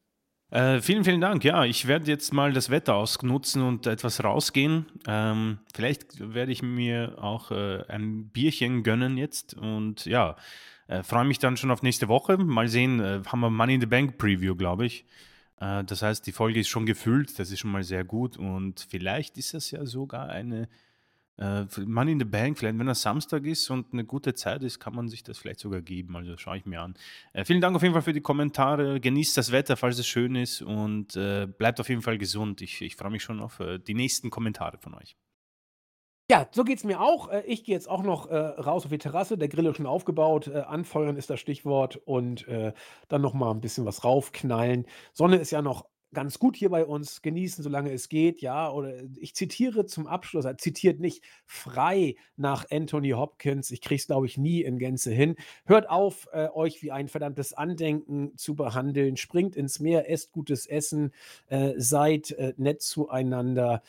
Äh, 0.52 0.82
vielen, 0.82 1.04
vielen 1.04 1.22
Dank. 1.22 1.44
Ja, 1.44 1.64
ich 1.64 1.88
werde 1.88 2.08
jetzt 2.08 2.34
mal 2.34 2.54
das 2.54 2.72
Wetter 2.72 2.96
ausnutzen 2.96 3.62
und 3.62 3.86
etwas 3.86 4.24
rausgehen. 4.24 4.88
Ähm, 5.06 5.60
vielleicht 5.76 6.34
werde 6.34 6.52
ich 6.52 6.64
mir 6.64 7.18
auch 7.22 7.52
äh, 7.52 7.84
ein 7.88 8.30
Bierchen 8.30 8.82
gönnen 8.82 9.18
jetzt. 9.18 9.54
Und 9.54 10.06
ja, 10.06 10.38
Äh, 10.90 11.04
freue 11.04 11.24
mich 11.24 11.38
dann 11.38 11.56
schon 11.56 11.70
auf 11.70 11.84
nächste 11.84 12.08
Woche. 12.08 12.38
Mal 12.38 12.68
sehen, 12.68 13.00
äh, 13.00 13.22
haben 13.28 13.42
wir 13.42 13.52
Money 13.52 13.76
in 13.76 13.82
the 13.82 13.86
Bank 13.86 14.18
Preview, 14.18 14.56
glaube 14.56 14.88
ich. 14.88 15.06
Äh, 15.62 15.84
das 15.84 16.02
heißt, 16.02 16.26
die 16.26 16.32
Folge 16.32 16.60
ist 16.60 16.68
schon 16.68 16.88
gefüllt, 16.88 17.38
das 17.38 17.52
ist 17.52 17.60
schon 17.60 17.72
mal 17.72 17.84
sehr 17.84 18.04
gut 18.04 18.38
und 18.38 18.88
vielleicht 18.90 19.38
ist 19.38 19.54
das 19.54 19.70
ja 19.70 19.86
sogar 19.86 20.30
eine 20.30 20.68
äh, 21.38 21.66
Money 21.86 22.14
in 22.14 22.20
the 22.20 22.26
Bank, 22.26 22.58
vielleicht 22.58 22.80
wenn 22.80 22.88
das 22.88 23.04
Samstag 23.04 23.46
ist 23.46 23.70
und 23.70 23.94
eine 23.94 24.04
gute 24.04 24.34
Zeit 24.34 24.64
ist, 24.64 24.80
kann 24.80 24.96
man 24.96 25.10
sich 25.10 25.22
das 25.22 25.38
vielleicht 25.38 25.60
sogar 25.60 25.82
geben. 25.82 26.16
Also 26.16 26.36
schaue 26.38 26.58
ich 26.58 26.66
mir 26.66 26.82
an. 26.82 26.96
Äh, 27.34 27.46
vielen 27.46 27.62
Dank 27.62 27.76
auf 27.76 27.84
jeden 27.84 27.94
Fall 27.94 28.02
für 28.02 28.14
die 28.14 28.22
Kommentare. 28.22 29.00
Genießt 29.00 29.38
das 29.38 29.52
Wetter, 29.52 29.78
falls 29.78 30.00
es 30.00 30.08
schön 30.08 30.36
ist 30.36 30.64
und 30.64 31.16
äh, 31.16 31.46
bleibt 31.46 31.80
auf 31.80 31.90
jeden 31.90 32.02
Fall 32.02 32.18
gesund. 32.18 32.62
Ich, 32.62 32.82
ich 32.82 32.96
freue 32.96 33.12
mich 33.12 33.22
schon 33.22 33.42
auf 33.42 33.62
die 33.88 33.94
nächsten 33.94 34.32
Kommentare 34.32 34.80
von 34.80 34.96
euch. 34.96 35.16
Ja, 36.32 36.48
so 36.52 36.64
geht's 36.64 36.84
mir 36.84 37.02
auch. 37.02 37.30
Äh, 37.30 37.42
ich 37.48 37.64
gehe 37.64 37.74
jetzt 37.74 37.90
auch 37.90 38.04
noch 38.04 38.28
äh, 38.30 38.36
raus 38.38 38.86
auf 38.86 38.92
die 38.92 39.00
Terrasse. 39.00 39.38
Der 39.38 39.48
Grill 39.48 39.66
ist 39.66 39.78
schon 39.78 39.88
aufgebaut. 39.88 40.48
Äh, 40.48 40.60
anfeuern 40.60 41.18
ist 41.18 41.30
das 41.32 41.40
Stichwort 41.40 41.96
und 42.06 42.48
äh, 42.48 42.74
dann 43.08 43.22
noch 43.22 43.34
mal 43.34 43.50
ein 43.52 43.62
bisschen 43.62 43.86
was 43.86 44.04
raufknallen. 44.04 44.86
Sonne 45.14 45.38
ist 45.38 45.50
ja 45.52 45.62
noch 45.64 45.86
ganz 46.14 46.40
gut 46.40 46.56
hier 46.56 46.70
bei 46.70 46.86
uns. 46.86 47.22
Genießen, 47.24 47.64
solange 47.64 47.92
es 47.92 48.10
geht, 48.10 48.42
ja. 48.42 48.72
Oder 48.72 48.96
äh, 48.98 49.08
ich 49.20 49.34
zitiere 49.34 49.88
zum 49.88 50.06
Abschluss, 50.06 50.46
er 50.46 50.58
zitiert 50.60 51.00
nicht 51.00 51.24
frei 51.48 52.16
nach 52.38 52.66
Anthony 52.70 53.12
Hopkins. 53.12 53.72
Ich 53.72 53.82
kriege 53.82 54.00
es, 54.00 54.06
glaube 54.08 54.28
ich, 54.28 54.38
nie 54.38 54.62
in 54.62 54.78
Gänze 54.78 55.12
hin. 55.12 55.36
Hört 55.66 55.90
auf, 55.90 56.28
äh, 56.32 56.50
euch 56.54 56.84
wie 56.84 56.92
ein 56.92 57.08
verdammtes 57.08 57.54
Andenken 57.54 58.38
zu 58.38 58.56
behandeln. 58.56 59.18
Springt 59.18 59.56
ins 59.56 59.80
Meer, 59.80 60.10
esst 60.12 60.32
gutes 60.32 60.68
Essen, 60.68 61.12
äh, 61.48 61.74
seid 61.78 62.32
äh, 62.32 62.54
nett 62.58 62.84
zueinander. 62.84 63.82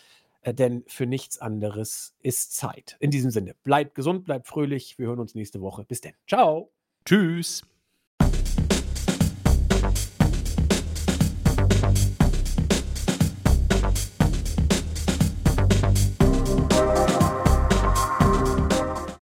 Äh, 0.43 0.55
denn 0.55 0.85
für 0.87 1.07
nichts 1.07 1.39
anderes 1.39 2.15
ist 2.21 2.57
Zeit. 2.57 2.97
In 3.01 3.11
diesem 3.11 3.31
Sinne, 3.31 3.55
bleibt 3.63 3.95
gesund, 3.95 4.25
bleibt 4.25 4.47
fröhlich. 4.47 4.99
Wir 4.99 5.09
hören 5.09 5.21
uns 5.21 5.35
nächste 5.35 5.61
Woche. 5.61 5.85
Bis 5.85 6.01
denn. 6.01 6.15
Ciao. 6.27 6.73
Tschüss. 7.05 7.63